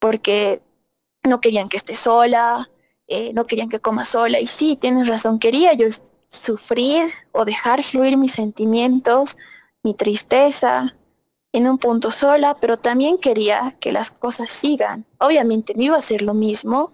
porque 0.01 0.61
no 1.23 1.41
querían 1.41 1.69
que 1.69 1.77
esté 1.77 1.95
sola, 1.95 2.70
eh, 3.11 3.32
no 3.35 3.45
querían 3.45 3.69
que 3.69 3.81
coma 3.81 4.05
sola. 4.05 4.41
Y 4.41 4.47
sí, 4.47 4.77
tienes 4.77 5.09
razón, 5.09 5.39
quería 5.39 5.74
yo 5.74 5.87
sufrir 6.31 7.07
o 7.32 7.45
dejar 7.45 7.82
fluir 7.82 8.16
mis 8.16 8.32
sentimientos, 8.32 9.37
mi 9.82 9.95
tristeza 9.95 10.95
en 11.53 11.66
un 11.66 11.78
punto 11.78 12.12
sola, 12.12 12.57
pero 12.61 12.77
también 12.78 13.19
quería 13.19 13.77
que 13.81 13.91
las 13.91 14.12
cosas 14.12 14.51
sigan. 14.51 15.07
Obviamente 15.19 15.74
no 15.74 15.82
iba 15.82 15.97
a 15.97 16.03
ser 16.03 16.23
lo 16.23 16.35
mismo 16.35 16.93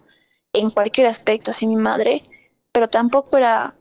en 0.53 0.71
cualquier 0.71 1.05
aspecto 1.05 1.53
sin 1.53 1.69
mi 1.69 1.75
madre, 1.75 2.23
pero 2.71 2.89
tampoco 2.89 3.37
era 3.37 3.75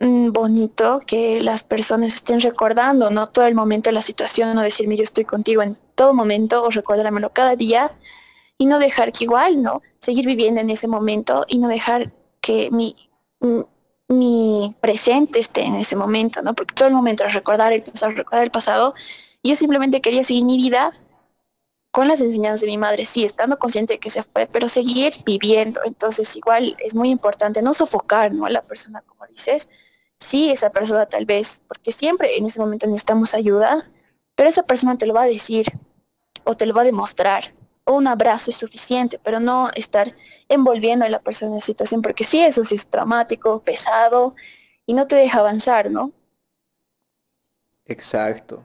mm, 0.00 0.32
bonito 0.32 1.00
que 1.06 1.40
las 1.40 1.62
personas 1.62 2.14
estén 2.16 2.40
recordando, 2.40 3.10
¿no? 3.10 3.28
Todo 3.28 3.46
el 3.46 3.54
momento 3.54 3.90
de 3.90 3.94
la 3.94 4.02
situación, 4.02 4.58
o 4.58 4.62
decirme 4.62 4.96
yo 4.96 5.04
estoy 5.04 5.24
contigo 5.24 5.62
en 5.62 5.76
todo 5.94 6.14
momento, 6.14 6.64
o 6.64 6.70
recordármelo 6.70 7.30
cada 7.30 7.54
día, 7.54 7.92
y 8.58 8.66
no 8.66 8.80
dejar 8.80 9.12
que 9.12 9.24
igual, 9.24 9.62
¿no? 9.62 9.82
Seguir 10.00 10.26
viviendo 10.26 10.60
en 10.60 10.70
ese 10.70 10.88
momento 10.88 11.44
y 11.48 11.58
no 11.58 11.68
dejar 11.68 12.12
que 12.40 12.70
mi, 12.70 12.94
mi 14.08 14.74
presente 14.80 15.38
esté 15.38 15.62
en 15.62 15.74
ese 15.74 15.96
momento, 15.96 16.42
¿no? 16.42 16.54
Porque 16.54 16.74
todo 16.74 16.88
el 16.88 16.94
momento 16.94 17.24
es 17.24 17.34
recordar 17.34 17.72
el 17.72 17.82
pasado, 17.82 18.12
recordar 18.12 18.44
el 18.44 18.50
pasado. 18.50 18.94
Yo 19.42 19.54
simplemente 19.54 20.00
quería 20.00 20.24
seguir 20.24 20.44
mi 20.44 20.56
vida 20.56 20.92
con 21.90 22.08
las 22.08 22.20
enseñanzas 22.20 22.60
de 22.60 22.68
mi 22.68 22.78
madre, 22.78 23.04
sí, 23.04 23.24
estando 23.24 23.58
consciente 23.58 23.94
de 23.94 23.98
que 23.98 24.10
se 24.10 24.22
fue, 24.22 24.46
pero 24.46 24.68
seguir 24.68 25.14
viviendo. 25.24 25.80
Entonces, 25.84 26.36
igual 26.36 26.76
es 26.78 26.94
muy 26.94 27.10
importante 27.10 27.62
no 27.62 27.74
sofocar, 27.74 28.32
¿no? 28.32 28.46
A 28.46 28.50
la 28.50 28.62
persona, 28.62 29.02
como 29.02 29.26
dices. 29.26 29.68
Sí, 30.18 30.50
esa 30.50 30.70
persona 30.70 31.06
tal 31.06 31.26
vez, 31.26 31.62
porque 31.68 31.92
siempre 31.92 32.36
en 32.36 32.46
ese 32.46 32.60
momento 32.60 32.86
necesitamos 32.86 33.34
ayuda, 33.34 33.88
pero 34.34 34.48
esa 34.48 34.62
persona 34.62 34.98
te 34.98 35.06
lo 35.06 35.14
va 35.14 35.22
a 35.22 35.26
decir 35.26 35.66
o 36.44 36.56
te 36.56 36.66
lo 36.66 36.74
va 36.74 36.82
a 36.82 36.84
demostrar 36.84 37.42
un 37.88 38.06
abrazo 38.06 38.50
es 38.50 38.56
suficiente, 38.56 39.18
pero 39.22 39.40
no 39.40 39.70
estar 39.74 40.14
envolviendo 40.48 41.04
a 41.04 41.08
la 41.08 41.20
persona 41.20 41.54
en 41.54 41.60
situación, 41.60 42.02
porque 42.02 42.24
sí, 42.24 42.40
eso 42.40 42.64
sí 42.64 42.74
es 42.74 42.88
traumático, 42.88 43.62
pesado, 43.62 44.34
y 44.86 44.94
no 44.94 45.06
te 45.06 45.16
deja 45.16 45.40
avanzar, 45.40 45.90
¿no? 45.90 46.12
Exacto. 47.84 48.64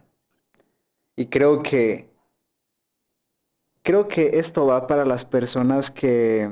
Y 1.16 1.28
creo 1.28 1.62
que, 1.62 2.10
creo 3.82 4.08
que 4.08 4.40
esto 4.40 4.66
va 4.66 4.88
para 4.88 5.06
las 5.06 5.26
personas 5.26 5.92
que, 5.92 6.50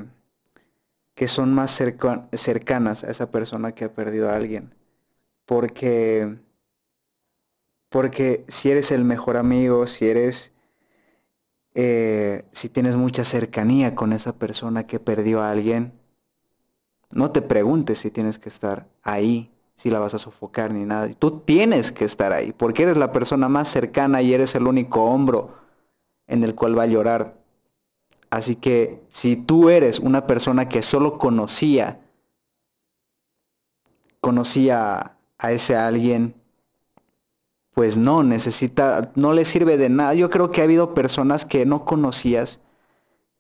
que 1.15 1.27
son 1.27 1.53
más 1.53 1.71
cercanas 1.71 3.03
a 3.03 3.11
esa 3.11 3.31
persona 3.31 3.73
que 3.73 3.85
ha 3.85 3.93
perdido 3.93 4.29
a 4.29 4.35
alguien. 4.35 4.73
Porque, 5.45 6.37
porque 7.89 8.45
si 8.47 8.71
eres 8.71 8.91
el 8.91 9.03
mejor 9.03 9.35
amigo, 9.35 9.87
si 9.87 10.09
eres 10.09 10.53
eh, 11.73 12.43
si 12.51 12.69
tienes 12.69 12.97
mucha 12.97 13.23
cercanía 13.23 13.95
con 13.95 14.13
esa 14.13 14.33
persona 14.33 14.85
que 14.85 14.99
perdió 14.99 15.41
a 15.41 15.51
alguien, 15.51 15.93
no 17.13 17.31
te 17.31 17.41
preguntes 17.41 17.99
si 17.99 18.11
tienes 18.11 18.39
que 18.39 18.49
estar 18.49 18.87
ahí, 19.03 19.51
si 19.75 19.89
la 19.89 19.99
vas 19.99 20.13
a 20.13 20.19
sofocar 20.19 20.73
ni 20.73 20.85
nada. 20.85 21.09
Tú 21.13 21.39
tienes 21.39 21.91
que 21.91 22.05
estar 22.05 22.33
ahí, 22.33 22.53
porque 22.53 22.83
eres 22.83 22.97
la 22.97 23.11
persona 23.11 23.49
más 23.49 23.67
cercana 23.67 24.21
y 24.21 24.33
eres 24.33 24.55
el 24.55 24.67
único 24.67 25.03
hombro 25.03 25.55
en 26.27 26.43
el 26.43 26.55
cual 26.55 26.77
va 26.77 26.83
a 26.83 26.87
llorar. 26.87 27.37
Así 28.29 28.55
que 28.55 29.01
si 29.09 29.35
tú 29.35 29.69
eres 29.69 29.99
una 29.99 30.25
persona 30.25 30.69
que 30.69 30.81
solo 30.81 31.17
conocía, 31.17 31.99
conocía 34.21 35.17
a 35.37 35.51
ese 35.51 35.75
alguien, 35.75 36.40
pues 37.73 37.97
no, 37.97 38.23
necesita, 38.23 39.11
no 39.15 39.33
le 39.33 39.45
sirve 39.45 39.77
de 39.77 39.89
nada. 39.89 40.13
Yo 40.13 40.29
creo 40.29 40.51
que 40.51 40.61
ha 40.61 40.65
habido 40.65 40.93
personas 40.93 41.45
que 41.45 41.65
no 41.65 41.85
conocías 41.85 42.59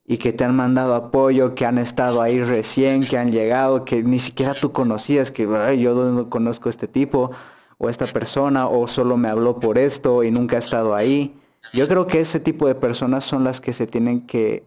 y 0.05 0.17
que 0.17 0.33
te 0.33 0.43
han 0.43 0.55
mandado 0.55 0.95
apoyo, 0.95 1.55
que 1.55 1.65
han 1.65 1.77
estado 1.77 2.21
ahí 2.21 2.41
recién, 2.43 3.05
que 3.05 3.17
han 3.17 3.31
llegado, 3.31 3.85
que 3.85 4.03
ni 4.03 4.19
siquiera 4.19 4.53
tú 4.53 4.71
conocías, 4.71 5.31
que 5.31 5.43
yo 5.79 5.93
no 6.11 6.29
conozco 6.29 6.69
a 6.69 6.71
este 6.71 6.87
tipo 6.87 7.31
o 7.77 7.89
esta 7.89 8.07
persona 8.07 8.67
o 8.67 8.87
solo 8.87 9.17
me 9.17 9.29
habló 9.29 9.59
por 9.59 9.77
esto 9.77 10.23
y 10.23 10.31
nunca 10.31 10.55
ha 10.55 10.59
estado 10.59 10.95
ahí. 10.95 11.37
Yo 11.73 11.87
creo 11.87 12.07
que 12.07 12.19
ese 12.19 12.39
tipo 12.39 12.67
de 12.67 12.75
personas 12.75 13.23
son 13.23 13.43
las 13.43 13.61
que 13.61 13.73
se 13.73 13.87
tienen 13.87 14.25
que 14.25 14.63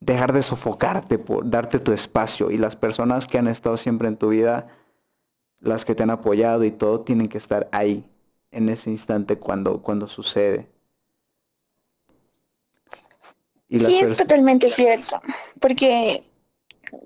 dejar 0.00 0.32
de 0.32 0.42
sofocarte, 0.42 1.18
por 1.18 1.48
darte 1.48 1.78
tu 1.78 1.92
espacio. 1.92 2.50
Y 2.50 2.58
las 2.58 2.76
personas 2.76 3.26
que 3.26 3.38
han 3.38 3.48
estado 3.48 3.76
siempre 3.76 4.08
en 4.08 4.16
tu 4.16 4.28
vida, 4.28 4.68
las 5.60 5.84
que 5.84 5.94
te 5.94 6.02
han 6.02 6.10
apoyado 6.10 6.64
y 6.64 6.70
todo, 6.70 7.00
tienen 7.00 7.28
que 7.28 7.38
estar 7.38 7.68
ahí, 7.72 8.08
en 8.56 8.70
ese 8.70 8.90
instante 8.90 9.38
cuando, 9.38 9.82
cuando 9.82 10.08
sucede. 10.08 10.66
sí, 13.68 13.98
es 13.98 14.16
totalmente 14.16 14.70
cierto. 14.70 15.20
Porque, 15.60 16.24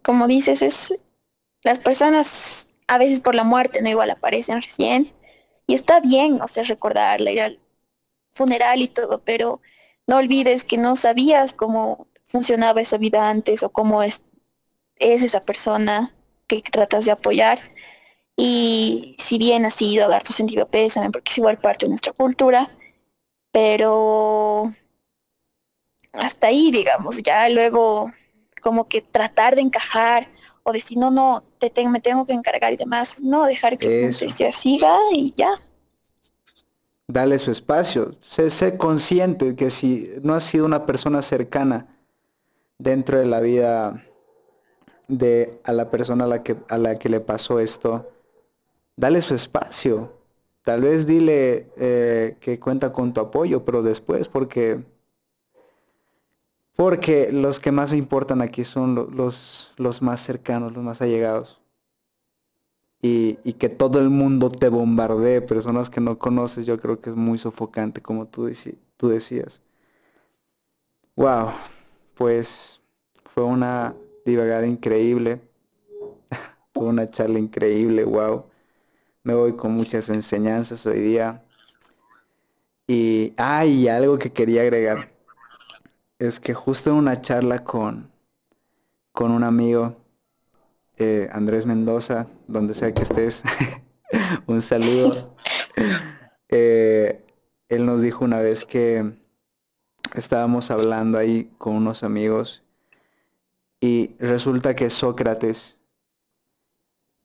como 0.02 0.28
dices, 0.28 0.62
es 0.62 0.94
las 1.62 1.80
personas 1.80 2.68
a 2.86 2.98
veces 2.98 3.20
por 3.20 3.34
la 3.34 3.44
muerte 3.44 3.82
no 3.82 3.88
igual 3.88 4.10
aparecen 4.10 4.62
recién. 4.62 5.12
Y 5.66 5.74
está 5.74 6.00
bien, 6.00 6.40
o 6.40 6.48
sea, 6.48 6.64
recordarla, 6.64 7.30
ir 7.30 7.40
al 7.40 7.60
funeral 8.32 8.80
y 8.80 8.88
todo, 8.88 9.22
pero 9.24 9.60
no 10.06 10.16
olvides 10.16 10.64
que 10.64 10.78
no 10.78 10.96
sabías 10.96 11.52
cómo 11.52 12.06
funcionaba 12.24 12.80
esa 12.80 12.96
vida 12.96 13.28
antes 13.28 13.62
o 13.62 13.70
cómo 13.70 14.02
es, 14.02 14.22
es 14.96 15.22
esa 15.22 15.40
persona 15.40 16.12
que 16.46 16.62
tratas 16.62 17.04
de 17.04 17.12
apoyar. 17.12 17.58
Y 18.42 19.16
si 19.18 19.36
bien 19.36 19.66
has 19.66 19.82
ido 19.82 20.06
a 20.06 20.08
dar 20.08 20.24
tu 20.24 20.32
sentido 20.32 20.66
pésame, 20.66 21.10
porque 21.10 21.30
es 21.30 21.36
igual 21.36 21.58
parte 21.58 21.84
de 21.84 21.90
nuestra 21.90 22.14
cultura, 22.14 22.70
pero 23.52 24.72
hasta 26.14 26.46
ahí, 26.46 26.70
digamos, 26.70 27.22
ya 27.22 27.50
luego 27.50 28.10
como 28.62 28.88
que 28.88 29.02
tratar 29.02 29.56
de 29.56 29.60
encajar 29.60 30.26
o 30.62 30.72
decir, 30.72 30.96
no, 30.96 31.10
no, 31.10 31.44
te 31.58 31.86
me 31.86 32.00
tengo 32.00 32.24
que 32.24 32.32
encargar 32.32 32.72
y 32.72 32.76
demás, 32.76 33.20
no, 33.22 33.44
dejar 33.44 33.76
que 33.76 34.10
se 34.10 34.52
siga 34.52 34.96
y 35.12 35.34
ya. 35.36 35.60
Dale 37.08 37.38
su 37.38 37.50
espacio, 37.50 38.16
sé, 38.22 38.48
sé 38.48 38.78
consciente 38.78 39.54
que 39.54 39.68
si 39.68 40.08
no 40.22 40.32
has 40.32 40.44
sido 40.44 40.64
una 40.64 40.86
persona 40.86 41.20
cercana, 41.20 41.94
dentro 42.78 43.18
de 43.18 43.26
la 43.26 43.40
vida 43.40 44.02
de 45.08 45.60
a 45.64 45.72
la 45.72 45.90
persona 45.90 46.24
a 46.24 46.28
la 46.28 46.42
que, 46.42 46.56
a 46.70 46.78
la 46.78 46.94
que 46.94 47.10
le 47.10 47.20
pasó 47.20 47.60
esto, 47.60 48.08
dale 49.00 49.20
su 49.22 49.34
espacio. 49.34 50.12
Tal 50.62 50.82
vez 50.82 51.06
dile 51.06 51.70
eh, 51.76 52.36
que 52.40 52.60
cuenta 52.60 52.92
con 52.92 53.12
tu 53.12 53.20
apoyo, 53.20 53.64
pero 53.64 53.82
después, 53.82 54.28
porque, 54.28 54.84
porque 56.76 57.32
los 57.32 57.58
que 57.58 57.72
más 57.72 57.92
importan 57.92 58.42
aquí 58.42 58.64
son 58.64 58.94
los, 59.16 59.74
los 59.76 60.02
más 60.02 60.20
cercanos, 60.20 60.72
los 60.72 60.84
más 60.84 61.02
allegados. 61.02 61.60
Y, 63.02 63.38
y, 63.44 63.54
que 63.54 63.70
todo 63.70 63.98
el 63.98 64.10
mundo 64.10 64.50
te 64.50 64.68
bombardee, 64.68 65.40
personas 65.40 65.88
que 65.88 66.02
no 66.02 66.18
conoces, 66.18 66.66
yo 66.66 66.78
creo 66.78 67.00
que 67.00 67.08
es 67.08 67.16
muy 67.16 67.38
sofocante, 67.38 68.02
como 68.02 68.26
tú, 68.26 68.50
tú 68.98 69.08
decías. 69.08 69.62
Wow 71.16 71.50
pues 72.20 72.82
fue 73.32 73.44
una 73.44 73.96
divagada 74.26 74.66
increíble. 74.66 75.40
fue 76.74 76.84
una 76.84 77.10
charla 77.10 77.38
increíble, 77.38 78.04
wow. 78.04 78.44
Me 79.22 79.34
voy 79.34 79.54
con 79.54 79.72
muchas 79.72 80.08
enseñanzas 80.08 80.86
hoy 80.86 81.00
día. 81.00 81.44
Y, 82.86 83.34
hay 83.36 83.86
algo 83.88 84.18
que 84.18 84.32
quería 84.32 84.62
agregar. 84.62 85.12
Es 86.18 86.40
que 86.40 86.54
justo 86.54 86.90
en 86.90 86.96
una 86.96 87.20
charla 87.20 87.62
con, 87.62 88.10
con 89.12 89.30
un 89.30 89.44
amigo, 89.44 89.96
eh, 90.96 91.28
Andrés 91.32 91.66
Mendoza, 91.66 92.28
donde 92.46 92.72
sea 92.72 92.92
que 92.94 93.02
estés, 93.02 93.42
un 94.46 94.62
saludo. 94.62 95.36
Eh, 96.52 97.24
él 97.68 97.86
nos 97.86 98.00
dijo 98.02 98.24
una 98.24 98.40
vez 98.40 98.64
que 98.64 99.12
estábamos 100.16 100.72
hablando 100.72 101.16
ahí 101.16 101.48
con 101.58 101.76
unos 101.76 102.02
amigos 102.02 102.64
y 103.80 104.16
resulta 104.18 104.74
que 104.74 104.90
Sócrates 104.90 105.78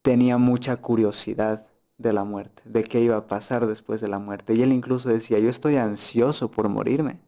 tenía 0.02 0.38
mucha 0.38 0.76
curiosidad 0.76 1.66
de 1.98 2.12
la 2.12 2.24
muerte, 2.24 2.62
de 2.64 2.84
qué 2.84 3.00
iba 3.00 3.16
a 3.16 3.26
pasar 3.26 3.66
después 3.66 4.00
de 4.00 4.08
la 4.08 4.18
muerte. 4.18 4.54
Y 4.54 4.62
él 4.62 4.72
incluso 4.72 5.08
decía, 5.08 5.38
yo 5.38 5.48
estoy 5.48 5.76
ansioso 5.76 6.50
por 6.50 6.68
morirme. 6.68 7.18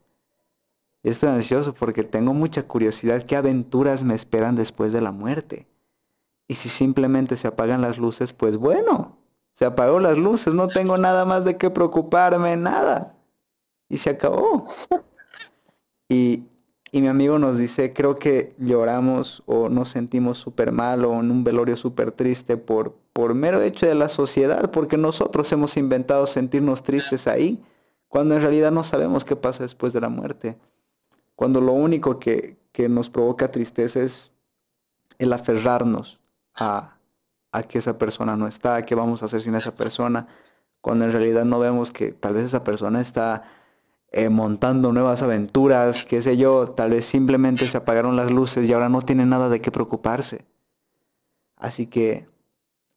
Yo 1.02 1.12
estoy 1.12 1.30
ansioso 1.30 1.74
porque 1.74 2.04
tengo 2.04 2.34
mucha 2.34 2.64
curiosidad 2.64 3.24
qué 3.24 3.36
aventuras 3.36 4.02
me 4.02 4.14
esperan 4.14 4.56
después 4.56 4.92
de 4.92 5.00
la 5.00 5.12
muerte. 5.12 5.66
Y 6.48 6.54
si 6.54 6.68
simplemente 6.68 7.36
se 7.36 7.46
apagan 7.46 7.82
las 7.82 7.98
luces, 7.98 8.32
pues 8.32 8.56
bueno, 8.56 9.16
se 9.54 9.64
apagó 9.64 10.00
las 10.00 10.16
luces, 10.16 10.54
no 10.54 10.68
tengo 10.68 10.96
nada 10.96 11.24
más 11.24 11.44
de 11.44 11.56
qué 11.56 11.70
preocuparme, 11.70 12.56
nada. 12.56 13.14
Y 13.88 13.98
se 13.98 14.10
acabó. 14.10 14.66
Y, 16.08 16.44
mi 16.92 17.06
amigo 17.06 17.38
nos 17.38 17.58
dice, 17.58 17.92
creo 17.92 18.18
que 18.18 18.54
lloramos 18.56 19.42
o 19.46 19.68
nos 19.68 19.90
sentimos 19.90 20.38
súper 20.38 20.72
mal 20.72 21.04
o 21.04 21.20
en 21.20 21.30
un 21.30 21.44
velorio 21.44 21.76
súper 21.76 22.12
triste 22.12 22.56
por, 22.56 22.96
por 23.18 23.34
mero 23.34 23.60
hecho 23.62 23.84
de 23.84 23.96
la 23.96 24.08
sociedad, 24.08 24.70
porque 24.70 24.96
nosotros 24.96 25.50
hemos 25.50 25.76
inventado 25.76 26.24
sentirnos 26.28 26.84
tristes 26.84 27.26
ahí, 27.26 27.60
cuando 28.06 28.36
en 28.36 28.42
realidad 28.42 28.70
no 28.70 28.84
sabemos 28.84 29.24
qué 29.24 29.34
pasa 29.34 29.64
después 29.64 29.92
de 29.92 30.00
la 30.00 30.08
muerte. 30.08 30.56
Cuando 31.34 31.60
lo 31.60 31.72
único 31.72 32.20
que, 32.20 32.58
que 32.70 32.88
nos 32.88 33.10
provoca 33.10 33.50
tristeza 33.50 34.02
es 34.02 34.30
el 35.18 35.32
aferrarnos 35.32 36.20
a, 36.54 36.98
a 37.50 37.62
que 37.64 37.78
esa 37.78 37.98
persona 37.98 38.36
no 38.36 38.46
está, 38.46 38.82
qué 38.82 38.94
vamos 38.94 39.20
a 39.22 39.26
hacer 39.26 39.40
sin 39.40 39.56
esa 39.56 39.74
persona, 39.74 40.28
cuando 40.80 41.04
en 41.04 41.10
realidad 41.10 41.44
no 41.44 41.58
vemos 41.58 41.90
que 41.90 42.12
tal 42.12 42.34
vez 42.34 42.44
esa 42.44 42.62
persona 42.62 43.00
está 43.00 43.42
eh, 44.12 44.28
montando 44.28 44.92
nuevas 44.92 45.24
aventuras, 45.24 46.04
qué 46.04 46.22
sé 46.22 46.36
yo, 46.36 46.70
tal 46.70 46.90
vez 46.90 47.04
simplemente 47.04 47.66
se 47.66 47.78
apagaron 47.78 48.14
las 48.14 48.30
luces 48.30 48.68
y 48.68 48.72
ahora 48.72 48.88
no 48.88 49.02
tiene 49.02 49.26
nada 49.26 49.48
de 49.48 49.60
qué 49.60 49.72
preocuparse. 49.72 50.46
Así 51.56 51.88
que 51.88 52.28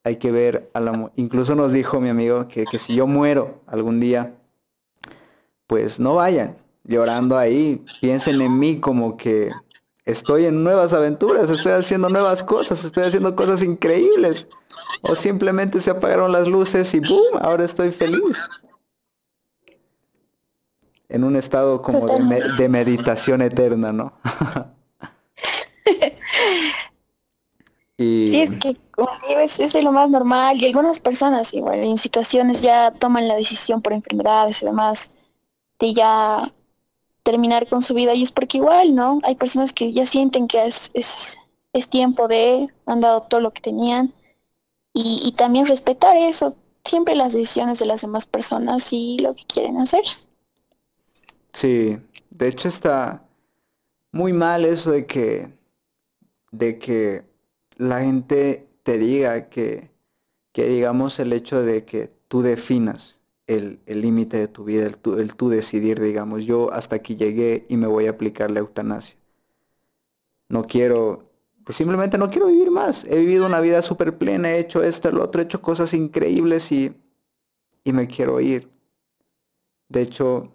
hay 0.04 0.18
que 0.18 0.32
ver, 0.32 0.70
a 0.74 0.80
la, 0.80 1.12
incluso 1.16 1.56
nos 1.56 1.72
dijo 1.72 2.00
mi 2.00 2.10
amigo 2.10 2.48
que, 2.48 2.66
que 2.66 2.80
si 2.80 2.96
yo 2.96 3.08
muero 3.08 3.62
algún 3.68 4.00
día, 4.00 4.36
pues 5.68 6.00
no 6.00 6.16
vayan 6.16 6.58
llorando 6.84 7.38
ahí, 7.38 7.86
piensen 8.02 8.42
en 8.42 8.58
mí 8.58 8.80
como 8.80 9.18
que 9.18 9.52
estoy 10.06 10.46
en 10.46 10.64
nuevas 10.64 10.94
aventuras, 10.94 11.50
estoy 11.50 11.74
haciendo 11.74 12.10
nuevas 12.10 12.44
cosas, 12.44 12.84
estoy 12.84 13.04
haciendo 13.04 13.36
cosas 13.36 13.62
increíbles. 13.64 14.50
O 15.02 15.16
simplemente 15.16 15.80
se 15.80 15.92
apagaron 15.92 16.32
las 16.32 16.48
luces 16.48 16.94
y 16.94 17.00
¡boom! 17.00 17.40
Ahora 17.42 17.64
estoy 17.64 17.92
feliz 17.92 18.50
en 21.10 21.24
un 21.26 21.36
estado 21.36 21.82
como 21.82 22.06
de, 22.58 22.70
meditación 22.70 23.42
eterna, 23.42 23.92
¿no? 23.92 24.14
y... 28.02 28.28
Sí, 28.28 28.42
es 28.42 28.52
que 28.52 28.78
es, 29.40 29.60
es 29.60 29.84
lo 29.84 29.92
más 29.92 30.10
normal 30.10 30.62
y 30.62 30.66
algunas 30.66 31.00
personas 31.00 31.54
igual 31.54 31.80
en 31.80 31.98
situaciones 31.98 32.62
ya 32.62 32.92
toman 32.92 33.28
la 33.28 33.36
decisión 33.36 33.82
por 33.82 33.94
enfermedades 33.94 34.62
y 34.62 34.66
demás 34.66 35.12
de 35.80 35.94
ya 35.94 36.54
terminar 37.24 37.68
con 37.68 37.82
su 37.82 37.94
vida 37.94 38.14
y 38.14 38.24
es 38.24 38.32
porque 38.32 38.58
igual, 38.58 38.96
¿no? 38.96 39.20
Hay 39.24 39.36
personas 39.36 39.74
que 39.74 39.94
ya 39.94 40.06
sienten 40.06 40.48
que 40.48 40.66
es, 40.66 40.92
es, 40.94 41.38
es 41.74 41.90
tiempo 41.90 42.28
de, 42.28 42.68
han 42.86 43.00
dado 43.00 43.22
todo 43.22 43.40
lo 43.40 43.52
que 43.52 43.62
tenían 43.62 44.14
y, 44.94 45.22
y 45.24 45.32
también 45.34 45.66
respetar 45.66 46.18
eso, 46.18 46.56
siempre 46.84 47.16
las 47.16 47.34
decisiones 47.34 47.80
de 47.80 47.86
las 47.86 48.02
demás 48.02 48.26
personas 48.26 48.92
y 48.92 49.18
lo 49.20 49.34
que 49.34 49.46
quieren 49.46 49.78
hacer. 49.78 50.04
Sí, 51.54 51.98
de 52.30 52.48
hecho 52.48 52.68
está 52.68 53.24
muy 54.12 54.34
mal 54.34 54.66
eso 54.66 54.92
de 54.92 55.06
que, 55.06 55.54
de 56.52 56.80
que 56.80 57.31
la 57.82 58.02
gente 58.02 58.68
te 58.84 58.98
diga 58.98 59.50
que, 59.50 59.92
que 60.52 60.68
digamos 60.68 61.20
el 61.20 61.34
hecho 61.34 61.62
de 61.62 61.86
que 61.86 62.10
tú 62.28 62.42
definas 62.42 63.18
el 63.48 63.82
límite 63.88 64.38
de 64.38 64.48
tu 64.48 64.64
vida, 64.64 64.86
el 64.86 64.98
tú, 64.98 65.16
el 65.16 65.36
tú 65.36 65.50
decidir, 65.50 66.00
digamos, 66.00 66.46
yo 66.46 66.72
hasta 66.72 66.96
aquí 66.96 67.16
llegué 67.18 67.66
y 67.68 67.76
me 67.76 67.88
voy 67.88 68.08
a 68.08 68.12
aplicar 68.12 68.50
la 68.50 68.60
eutanasia. 68.60 69.18
No 70.48 70.64
quiero, 70.64 71.30
simplemente 71.68 72.18
no 72.18 72.30
quiero 72.30 72.48
vivir 72.48 72.72
más. 72.72 73.04
He 73.06 73.18
vivido 73.18 73.46
una 73.46 73.60
vida 73.60 73.82
súper 73.82 74.18
plena, 74.18 74.52
he 74.52 74.60
hecho 74.60 74.84
esto, 74.84 75.12
lo 75.12 75.24
otro, 75.24 75.42
he 75.42 75.46
hecho 75.46 75.62
cosas 75.62 75.94
increíbles 75.94 76.72
y, 76.72 76.94
y 77.84 77.94
me 77.94 78.08
quiero 78.08 78.40
ir. 78.40 78.70
De 79.90 80.02
hecho, 80.02 80.54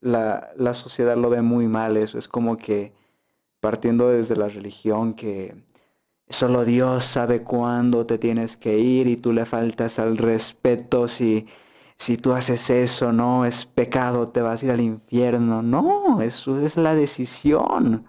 la, 0.00 0.74
sociedad 0.74 1.16
lo 1.16 1.30
ve 1.30 1.42
muy 1.42 1.66
mal 1.68 1.96
eso. 1.96 2.18
Es 2.18 2.28
como 2.28 2.56
que 2.56 2.92
partiendo 3.60 4.10
desde 4.10 4.36
la 4.36 4.48
religión 4.48 5.14
que 5.14 5.56
solo 6.34 6.64
Dios 6.64 7.04
sabe 7.04 7.42
cuándo 7.42 8.06
te 8.06 8.18
tienes 8.18 8.56
que 8.56 8.78
ir 8.78 9.06
y 9.06 9.16
tú 9.16 9.32
le 9.32 9.46
faltas 9.46 9.98
al 9.98 10.18
respeto 10.18 11.08
si, 11.08 11.46
si 11.96 12.16
tú 12.16 12.32
haces 12.32 12.70
eso, 12.70 13.12
no, 13.12 13.44
es 13.44 13.66
pecado, 13.66 14.28
te 14.28 14.42
vas 14.42 14.62
a 14.62 14.66
ir 14.66 14.72
al 14.72 14.80
infierno. 14.80 15.62
No, 15.62 16.20
eso 16.20 16.58
es 16.58 16.76
la 16.76 16.94
decisión 16.94 18.04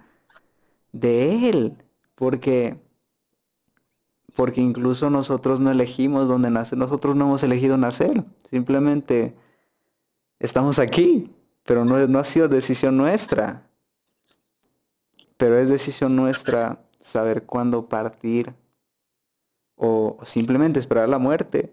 de 0.91 1.49
Él, 1.49 1.77
porque, 2.15 2.79
porque 4.35 4.61
incluso 4.61 5.09
nosotros 5.09 5.59
no 5.59 5.71
elegimos 5.71 6.27
dónde 6.27 6.49
nacer, 6.49 6.77
nosotros 6.77 7.15
no 7.15 7.25
hemos 7.25 7.43
elegido 7.43 7.77
nacer, 7.77 8.25
simplemente 8.49 9.35
estamos 10.39 10.79
aquí, 10.79 11.31
pero 11.63 11.85
no, 11.85 12.07
no 12.07 12.19
ha 12.19 12.23
sido 12.23 12.47
decisión 12.47 12.97
nuestra. 12.97 13.69
Pero 15.37 15.57
es 15.57 15.67
decisión 15.67 16.15
nuestra 16.15 16.84
saber 17.05 17.45
cuándo 17.45 17.87
partir 17.87 18.51
o 19.75 20.17
simplemente 20.23 20.79
esperar 20.79 21.07
la 21.07 21.19
muerte. 21.19 21.71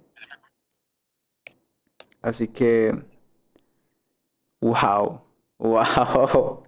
Así 2.20 2.48
que, 2.48 3.02
wow, 4.60 5.22
wow. 5.59 6.64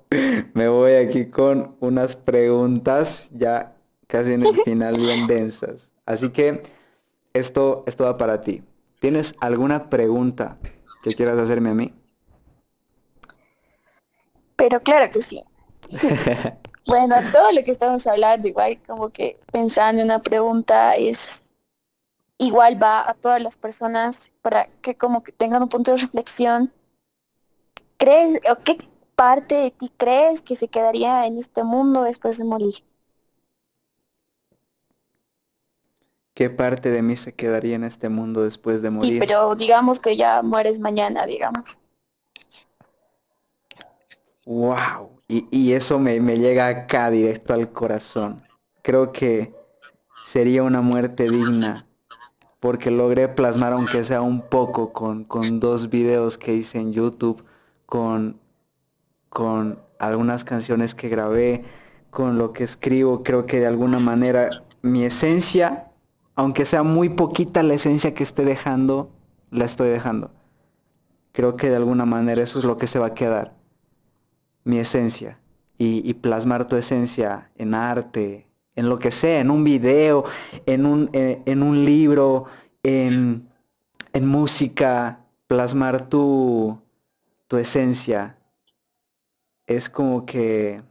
Me 0.55 0.69
voy 0.69 0.93
aquí 0.93 1.27
con 1.27 1.77
unas 1.81 2.17
preguntas 2.17 3.29
ya 3.33 3.77
casi 4.07 4.33
en 4.33 4.47
el 4.47 4.57
final 4.63 4.97
bien 4.97 5.27
densas. 5.29 5.93
Así 6.07 6.31
que 6.31 6.63
esto, 7.35 7.83
esto 7.87 8.05
va 8.05 8.17
para 8.17 8.41
ti. 8.41 8.63
¿Tienes 8.99 9.35
alguna 9.41 9.91
pregunta 9.91 10.57
que 11.03 11.15
quieras 11.15 11.37
hacerme 11.37 11.69
a 11.69 11.75
mí? 11.75 11.95
Pero 14.57 14.81
claro 14.81 15.11
que 15.11 15.21
sí. 15.21 15.45
bueno, 16.87 17.17
todo 17.33 17.53
lo 17.53 17.65
que 17.65 17.71
estamos 17.71 18.07
hablando, 18.07 18.49
igual 18.49 18.79
como 18.87 19.11
que 19.11 19.39
pensando 19.53 20.03
en 20.03 20.09
una 20.09 20.21
pregunta 20.21 20.95
es 20.97 21.51
igual 22.39 22.83
va 22.83 23.09
a 23.09 23.15
todas 23.15 23.41
las 23.41 23.57
personas 23.57 24.33
para 24.43 24.67
que 24.83 24.97
como 24.97 25.23
que 25.23 25.33
tengan 25.33 25.63
un 25.63 25.69
punto 25.69 25.93
de 25.93 25.99
reflexión. 25.99 26.73
¿Crees 27.97 28.41
o 28.51 28.57
qué 28.57 28.79
parte 29.15 29.55
de 29.55 29.71
ti 29.71 29.91
crees 29.97 30.43
que 30.43 30.57
se 30.57 30.69
quedaría 30.69 31.27
en 31.27 31.39
este 31.39 31.65
mundo 31.65 32.03
después 32.03 32.39
de 32.39 32.45
morir? 32.45 32.75
¿Qué 36.35 36.51
parte 36.51 36.91
de 36.91 37.01
mí 37.01 37.17
se 37.17 37.33
quedaría 37.33 37.77
en 37.77 37.85
este 37.85 38.09
mundo 38.09 38.43
después 38.43 38.83
de 38.83 38.91
morir? 38.91 39.13
Sí, 39.13 39.19
pero 39.21 39.55
digamos 39.55 40.01
que 40.01 40.17
ya 40.17 40.43
mueres 40.43 40.81
mañana, 40.81 41.25
digamos. 41.27 41.79
Wow, 44.45 45.14
y, 45.51 45.73
eso 45.73 45.99
me, 45.99 46.21
me 46.21 46.39
llega 46.39 46.69
acá 46.69 47.11
directo 47.11 47.55
al 47.55 47.73
corazón. 47.73 48.43
Creo 48.83 49.11
que 49.11 49.55
sería 50.23 50.63
una 50.63 50.81
muerte 50.81 51.29
digna 51.29 51.87
porque 52.61 52.91
logré 52.91 53.29
plasmar 53.29 53.73
aunque 53.73 54.05
sea 54.05 54.23
un 54.23 54.41
poco 54.41 54.93
con, 54.93 55.25
con 55.25 55.61
dos 55.61 55.91
videos 55.91 56.39
que 56.39 56.55
hice 56.55 56.79
en 56.79 56.93
YouTube, 56.93 57.45
con, 57.85 58.41
con 59.29 59.81
algunas 59.99 60.45
canciones 60.45 60.95
que 60.95 61.09
grabé, 61.09 61.65
con 62.11 62.39
lo 62.39 62.53
que 62.53 62.65
escribo, 62.65 63.23
creo 63.23 63.45
que 63.45 63.61
de 63.61 63.67
alguna 63.67 63.99
manera 63.99 64.63
mi 64.83 65.05
esencia, 65.05 65.91
aunque 66.37 66.65
sea 66.65 66.83
muy 66.83 67.09
poquita 67.09 67.63
la 67.63 67.75
esencia 67.75 68.15
que 68.15 68.23
esté 68.23 68.45
dejando, 68.45 69.11
la 69.51 69.65
estoy 69.65 69.89
dejando. 69.89 70.31
Creo 71.33 71.57
que 71.57 71.69
de 71.69 71.77
alguna 71.77 72.07
manera 72.07 72.43
eso 72.43 72.59
es 72.59 72.65
lo 72.65 72.79
que 72.79 72.87
se 72.87 72.99
va 72.99 73.09
a 73.09 73.15
quedar 73.15 73.64
mi 74.65 74.79
esencia 74.79 75.39
y, 75.77 76.15
plasmar 76.15 76.67
tu 76.67 76.77
esencia 76.77 77.51
en 77.57 77.75
arte, 77.75 78.47
en 78.75 78.89
lo 78.89 78.99
que 78.99 79.11
sea, 79.11 79.41
en 79.41 79.51
un 79.51 79.65
video, 79.65 80.25
en 80.67 80.87
un, 80.87 81.11
eh, 81.13 81.43
en 81.47 81.63
un 81.63 81.85
libro, 81.85 82.47
en, 82.83 83.49
en, 84.13 84.27
música, 84.27 85.21
plasmar 85.47 86.09
tu, 86.09 86.81
tu 87.47 87.57
esencia 87.57 88.39
es 89.67 89.89
como 89.89 90.25
que, 90.25 90.83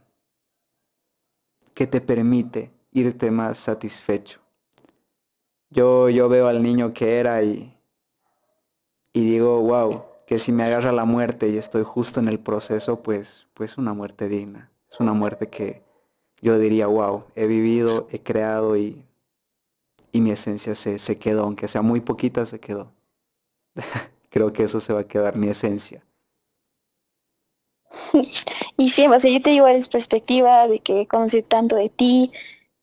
que 1.74 1.86
te 1.86 2.00
permite 2.00 2.70
irte 2.92 3.30
más 3.30 3.58
satisfecho. 3.58 4.40
Yo, 5.70 6.08
yo 6.08 6.28
veo 6.28 6.46
al 6.46 6.62
niño 6.62 6.92
que 6.92 7.18
era 7.18 7.42
y, 7.42 7.76
y 9.12 9.20
digo, 9.30 9.60
wow, 9.60 10.04
que 10.26 10.38
si 10.38 10.52
me 10.52 10.64
agarra 10.64 10.92
la 10.92 11.04
muerte 11.04 11.48
y 11.48 11.58
estoy 11.58 11.82
justo 11.82 12.20
en 12.20 12.28
el 12.28 12.38
proceso, 12.38 13.02
pues, 13.02 13.46
pues 13.54 13.78
una 13.78 13.92
muerte 13.92 14.28
digna. 14.28 14.70
Es 14.90 15.00
una 15.00 15.12
muerte 15.12 15.48
que 15.48 15.82
yo 16.40 16.58
diría, 16.58 16.86
wow, 16.86 17.24
he 17.34 17.46
vivido, 17.46 18.06
he 18.10 18.20
creado 18.22 18.76
y, 18.76 19.04
y 20.12 20.20
mi 20.20 20.30
esencia 20.30 20.74
se, 20.74 20.98
se 20.98 21.18
quedó, 21.18 21.44
aunque 21.44 21.68
sea 21.68 21.82
muy 21.82 22.00
poquita, 22.00 22.46
se 22.46 22.60
quedó. 22.60 22.92
Creo 24.30 24.52
que 24.52 24.64
eso 24.64 24.80
se 24.80 24.92
va 24.92 25.00
a 25.00 25.08
quedar, 25.08 25.36
mi 25.36 25.48
esencia. 25.48 26.04
Y 28.76 28.88
sí, 28.88 29.06
o 29.06 29.18
sea, 29.18 29.30
yo 29.30 29.40
te 29.40 29.50
digo, 29.50 29.66
eres 29.66 29.88
perspectiva 29.88 30.66
de 30.66 30.80
que 30.80 31.06
conocí 31.06 31.42
tanto 31.42 31.76
de 31.76 31.88
ti, 31.88 32.32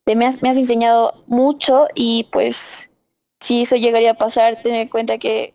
de 0.05 0.15
me 0.15 0.25
has, 0.25 0.41
me 0.41 0.49
has 0.49 0.57
enseñado 0.57 1.13
mucho 1.27 1.87
y 1.95 2.27
pues 2.31 2.89
si 3.41 3.63
eso 3.63 3.75
llegaría 3.75 4.11
a 4.11 4.17
pasar, 4.17 4.61
ten 4.61 4.75
en 4.75 4.87
cuenta 4.87 5.17
que 5.17 5.53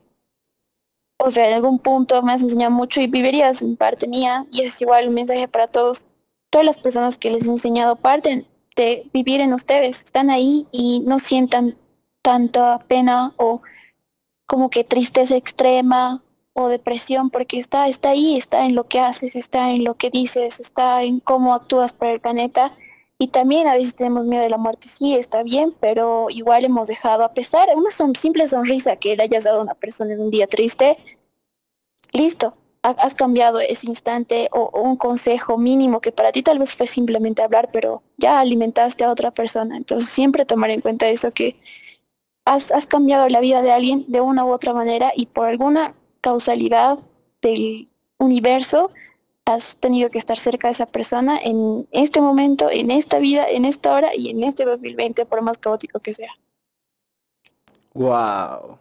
o 1.19 1.31
sea, 1.31 1.49
en 1.49 1.55
algún 1.55 1.79
punto 1.79 2.23
me 2.23 2.33
has 2.33 2.43
enseñado 2.43 2.73
mucho 2.73 3.01
y 3.01 3.07
vivirías 3.07 3.63
en 3.63 3.77
parte 3.77 4.07
mía, 4.07 4.47
y 4.51 4.63
es 4.63 4.81
igual 4.81 5.09
un 5.09 5.15
mensaje 5.15 5.49
para 5.49 5.67
todos, 5.67 6.07
todas 6.51 6.67
las 6.67 6.79
personas 6.79 7.19
que 7.19 7.31
les 7.31 7.47
he 7.47 7.51
enseñado 7.51 7.97
parte 7.97 8.47
de 8.77 9.09
vivir 9.13 9.41
en 9.41 9.53
ustedes, 9.55 10.05
están 10.05 10.31
ahí 10.31 10.67
y 10.71 11.01
no 11.01 11.19
sientan 11.19 11.77
tanta 12.23 12.79
pena 12.87 13.33
o 13.37 13.63
como 14.47 14.69
que 14.69 14.85
tristeza 14.85 15.37
extrema 15.37 16.23
o 16.53 16.69
depresión, 16.69 17.31
porque 17.31 17.59
está, 17.59 17.87
está 17.87 18.11
ahí, 18.11 18.37
está 18.37 18.65
en 18.65 18.75
lo 18.75 18.85
que 18.85 19.01
haces, 19.01 19.37
está 19.37 19.71
en 19.71 19.85
lo 19.85 19.95
que 19.95 20.11
dices, 20.11 20.59
está 20.61 21.03
en 21.03 21.21
cómo 21.21 21.55
actúas 21.55 21.93
para 21.93 22.13
el 22.13 22.21
planeta. 22.21 22.73
Y 23.19 23.29
también 23.29 23.67
a 23.67 23.75
veces 23.75 23.95
tenemos 23.95 24.27
miedo 24.27 24.43
de 24.43 24.51
la 24.51 24.59
muerte, 24.59 24.89
sí, 24.89 25.15
está 25.15 25.43
bien, 25.43 25.75
pero 25.81 26.27
igual 26.29 26.65
hemos 26.65 26.87
dejado, 26.87 27.25
a 27.25 27.33
pesar 27.33 27.69
de 27.69 27.75
una 27.75 27.91
simple 27.91 28.47
sonrisa 28.47 28.97
que 28.97 29.17
le 29.17 29.23
hayas 29.23 29.45
dado 29.45 29.61
a 29.61 29.63
una 29.63 29.75
persona 29.75 30.13
en 30.13 30.21
un 30.21 30.31
día 30.31 30.47
triste, 30.47 30.99
listo, 32.13 32.55
has 32.83 33.15
cambiado 33.15 33.59
ese 33.61 33.87
instante 33.89 34.49
o, 34.53 34.71
un 34.81 34.97
consejo 34.97 35.59
mínimo 35.59 36.01
que 36.01 36.13
para 36.13 36.31
ti 36.31 36.43
tal 36.43 36.59
vez 36.59 36.75
fue 36.75 36.87
simplemente 36.87 37.43
hablar, 37.43 37.71
pero 37.73 38.03
ya 38.19 38.39
alimentaste 38.39 39.05
a 39.05 39.11
otra 39.11 39.31
persona. 39.31 39.77
Entonces 39.77 40.09
siempre 40.11 40.45
tomar 40.45 40.71
en 40.71 40.81
cuenta 40.81 41.09
eso 41.09 41.31
que 41.33 41.57
has, 42.45 42.71
has 42.71 42.87
cambiado 42.87 43.29
la 43.29 43.41
vida 43.41 43.63
de 43.63 43.73
alguien 43.73 44.05
de 44.09 44.21
una 44.21 44.45
u 44.45 44.53
otra 44.53 44.73
manera 44.73 45.13
y 45.17 45.27
por 45.27 45.49
alguna 45.49 45.95
causalidad 46.21 46.99
del 47.43 47.89
universo 48.19 48.91
has 49.47 49.77
tenido 49.77 50.11
que 50.11 50.19
estar 50.19 50.39
cerca 50.39 50.69
de 50.69 50.73
esa 50.73 50.87
persona 50.87 51.39
en 51.43 51.89
este 51.93 52.21
momento, 52.21 52.69
en 52.71 52.91
esta 52.91 53.19
vida, 53.21 53.49
en 53.49 53.65
esta 53.65 53.95
hora 53.95 54.15
y 54.15 54.29
en 54.31 54.43
este 54.43 54.65
2020, 54.65 55.25
por 55.25 55.41
más 55.41 55.57
caótico 55.57 56.01
que 56.01 56.13
sea. 56.13 56.33
Wow. 57.95 58.79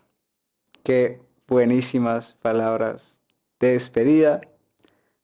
Qué 0.83 1.21
buenísimas 1.47 2.33
palabras 2.41 3.21
de 3.59 3.73
despedida, 3.73 4.41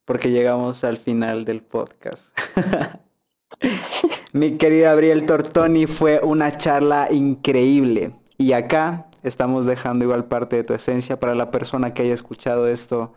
porque 0.05 0.29
llegamos 0.29 0.83
al 0.83 0.97
final 0.97 1.43
del 1.43 1.61
podcast. 1.61 2.37
Mi 4.33 4.57
querida 4.57 4.91
Gabriel 4.91 5.25
Tortoni, 5.25 5.87
fue 5.87 6.21
una 6.23 6.55
charla 6.55 7.07
increíble. 7.11 8.15
Y 8.37 8.53
acá 8.53 9.07
estamos 9.23 9.65
dejando 9.65 10.05
igual 10.05 10.25
parte 10.25 10.55
de 10.55 10.63
tu 10.63 10.73
esencia 10.73 11.19
para 11.19 11.33
la 11.33 11.49
persona 11.49 11.93
que 11.93 12.03
haya 12.03 12.13
escuchado 12.13 12.67
esto 12.67 13.13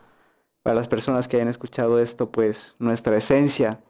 para 0.64 0.74
las 0.76 0.88
personas 0.88 1.28
que 1.28 1.36
hayan 1.36 1.48
escuchado 1.48 2.00
esto, 2.00 2.32
pues 2.32 2.74
nuestra 2.78 3.18
esencia 3.18 3.82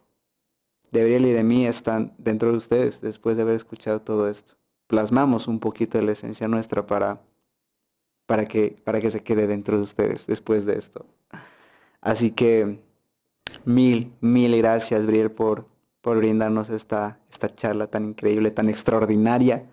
de 0.91 1.01
Gabriel 1.01 1.27
y 1.27 1.31
de 1.31 1.45
mí 1.45 1.67
están 1.67 2.13
dentro 2.19 2.51
de 2.51 2.57
ustedes 2.57 3.01
después 3.01 3.37
de 3.37 3.43
haber 3.43 3.55
escuchado 3.55 4.03
todo 4.03 4.29
esto. 4.29 4.55
Plasmamos 4.89 5.47
un 5.47 5.61
poquito 5.61 5.99
de 5.99 6.05
la 6.05 6.11
esencia 6.11 6.49
nuestra 6.49 6.85
para, 6.85 7.21
para, 8.27 8.47
que, 8.47 8.77
para 8.83 9.01
que 9.01 9.13
se 9.13 9.23
quede 9.23 9.47
dentro 9.47 9.77
de 9.77 9.85
ustedes 9.85 10.27
después 10.27 10.67
de 10.67 10.77
esto. 10.77 11.07
Así 12.01 12.33
que 12.33 12.81
mil, 13.65 14.13
mil 14.21 14.57
gracias, 14.59 15.05
Gabriel, 15.05 15.31
por, 15.31 15.69
por 16.01 16.17
brindarnos 16.17 16.71
esta, 16.71 17.21
esta 17.31 17.55
charla 17.55 17.87
tan 17.87 18.05
increíble, 18.07 18.51
tan 18.51 18.69
extraordinaria. 18.69 19.65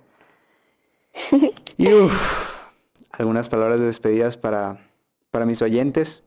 Y 1.77 1.87
algunas 3.09 3.49
palabras 3.49 3.79
de 3.79 3.87
despedidas 3.87 4.37
para, 4.37 4.87
para 5.31 5.47
mis 5.47 5.63
oyentes. 5.63 6.21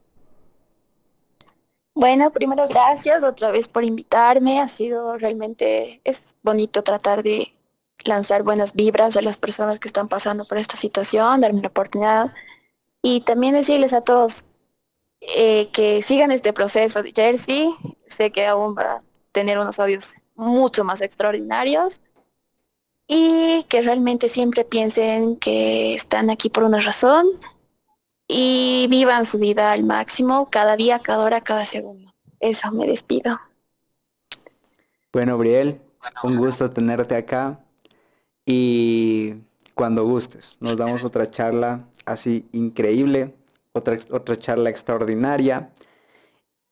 Bueno, 1.95 2.29
primero 2.29 2.67
gracias 2.67 3.23
otra 3.23 3.51
vez 3.51 3.69
por 3.69 3.85
invitarme. 3.85 4.59
Ha 4.59 4.67
sido 4.67 5.17
realmente, 5.17 6.01
es 6.03 6.35
bonito 6.43 6.83
tratar 6.83 7.23
de 7.23 7.55
lanzar 8.03 8.43
buenas 8.43 8.73
vibras 8.73 9.15
a 9.15 9.21
las 9.21 9.37
personas 9.37 9.79
que 9.79 9.87
están 9.87 10.09
pasando 10.09 10.45
por 10.45 10.57
esta 10.57 10.75
situación, 10.75 11.39
darme 11.39 11.61
la 11.61 11.69
oportunidad 11.69 12.33
y 13.01 13.21
también 13.21 13.53
decirles 13.53 13.93
a 13.93 14.01
todos 14.01 14.43
eh, 15.21 15.69
que 15.71 16.01
sigan 16.01 16.31
este 16.33 16.51
proceso 16.51 17.01
de 17.01 17.13
Jersey. 17.15 17.73
Sé 18.07 18.29
que 18.29 18.45
aún 18.45 18.75
va 18.77 18.97
a 18.97 19.01
tener 19.31 19.57
unos 19.57 19.79
audios 19.79 20.15
mucho 20.35 20.83
más 20.83 20.99
extraordinarios 21.01 22.01
y 23.07 23.63
que 23.69 23.81
realmente 23.81 24.27
siempre 24.27 24.65
piensen 24.65 25.37
que 25.37 25.95
están 25.95 26.29
aquí 26.29 26.49
por 26.49 26.65
una 26.65 26.81
razón 26.81 27.25
y 28.27 28.87
vivan 28.89 29.25
su 29.25 29.39
vida 29.39 29.71
al 29.71 29.83
máximo, 29.83 30.49
cada 30.49 30.75
día, 30.75 30.99
cada 30.99 31.23
hora, 31.23 31.41
cada 31.41 31.65
segundo. 31.65 32.13
Eso, 32.39 32.71
me 32.71 32.87
despido. 32.87 33.39
Bueno, 35.11 35.37
Briel, 35.37 35.81
un 36.23 36.37
gusto 36.37 36.69
tenerte 36.69 37.15
acá 37.15 37.59
y 38.45 39.35
cuando 39.73 40.03
gustes, 40.03 40.57
nos 40.59 40.77
damos 40.77 41.03
otra 41.03 41.31
charla 41.31 41.87
así 42.05 42.47
increíble, 42.51 43.33
otra, 43.73 43.97
otra 44.11 44.37
charla 44.37 44.69
extraordinaria 44.69 45.71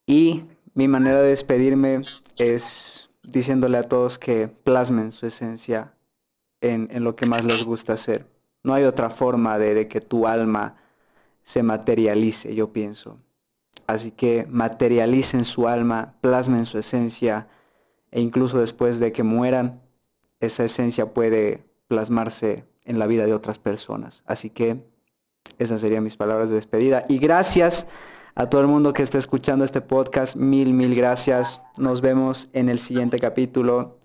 y 0.06 0.44
mi 0.74 0.88
manera 0.88 1.22
de 1.22 1.28
despedirme 1.28 2.02
es 2.36 3.08
diciéndole 3.22 3.78
a 3.78 3.88
todos 3.88 4.18
que 4.18 4.48
plasmen 4.48 5.12
su 5.12 5.26
esencia 5.26 5.94
en, 6.60 6.88
lo 7.02 7.14
que 7.16 7.26
más 7.26 7.44
les 7.44 7.64
gusta 7.64 7.94
hacer. 7.94 8.26
No 8.62 8.74
hay 8.74 8.84
otra 8.84 9.10
forma 9.10 9.58
de, 9.58 9.74
de 9.74 9.88
que 9.88 10.00
tu 10.00 10.26
alma 10.26 10.76
se 11.44 11.62
materialice, 11.62 12.54
yo 12.54 12.72
pienso. 12.72 13.18
Así 13.86 14.10
que 14.10 14.46
materialicen 14.48 15.44
su 15.44 15.68
alma, 15.68 16.14
plasmen 16.20 16.64
su 16.64 16.78
esencia 16.78 17.48
e 18.10 18.20
incluso 18.20 18.58
después 18.58 18.98
de 18.98 19.12
que 19.12 19.22
mueran, 19.22 19.82
esa 20.40 20.64
esencia 20.64 21.12
puede 21.12 21.64
plasmarse 21.86 22.64
en 22.84 22.98
la 22.98 23.06
vida 23.06 23.26
de 23.26 23.34
otras 23.34 23.58
personas. 23.58 24.22
Así 24.26 24.50
que 24.50 24.84
esas 25.58 25.80
serían 25.80 26.02
mis 26.02 26.16
palabras 26.16 26.48
de 26.48 26.56
despedida. 26.56 27.04
Y 27.08 27.18
gracias 27.18 27.86
a 28.34 28.48
todo 28.48 28.60
el 28.60 28.66
mundo 28.66 28.92
que 28.92 29.02
está 29.02 29.18
escuchando 29.18 29.64
este 29.64 29.80
podcast. 29.80 30.36
Mil, 30.36 30.72
mil 30.72 30.94
gracias. 30.94 31.60
Nos 31.76 32.00
vemos 32.00 32.48
en 32.52 32.68
el 32.68 32.78
siguiente 32.78 33.18
capítulo. 33.18 33.98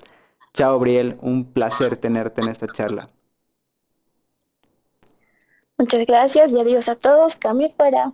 Chao, 0.54 0.78
Briel. 0.80 1.18
Un 1.22 1.46
placer 1.46 1.98
tenerte 1.98 2.42
en 2.42 2.50
esta 2.50 2.68
charla. 2.68 3.10
Muchas 5.80 6.06
gracias 6.06 6.52
y 6.52 6.60
adiós 6.60 6.90
a 6.90 6.96
todos. 6.96 7.38
Cambio 7.38 7.68
y 7.68 7.72
fuera. 7.72 8.12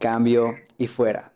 Cambio 0.00 0.56
y 0.78 0.88
fuera. 0.88 1.33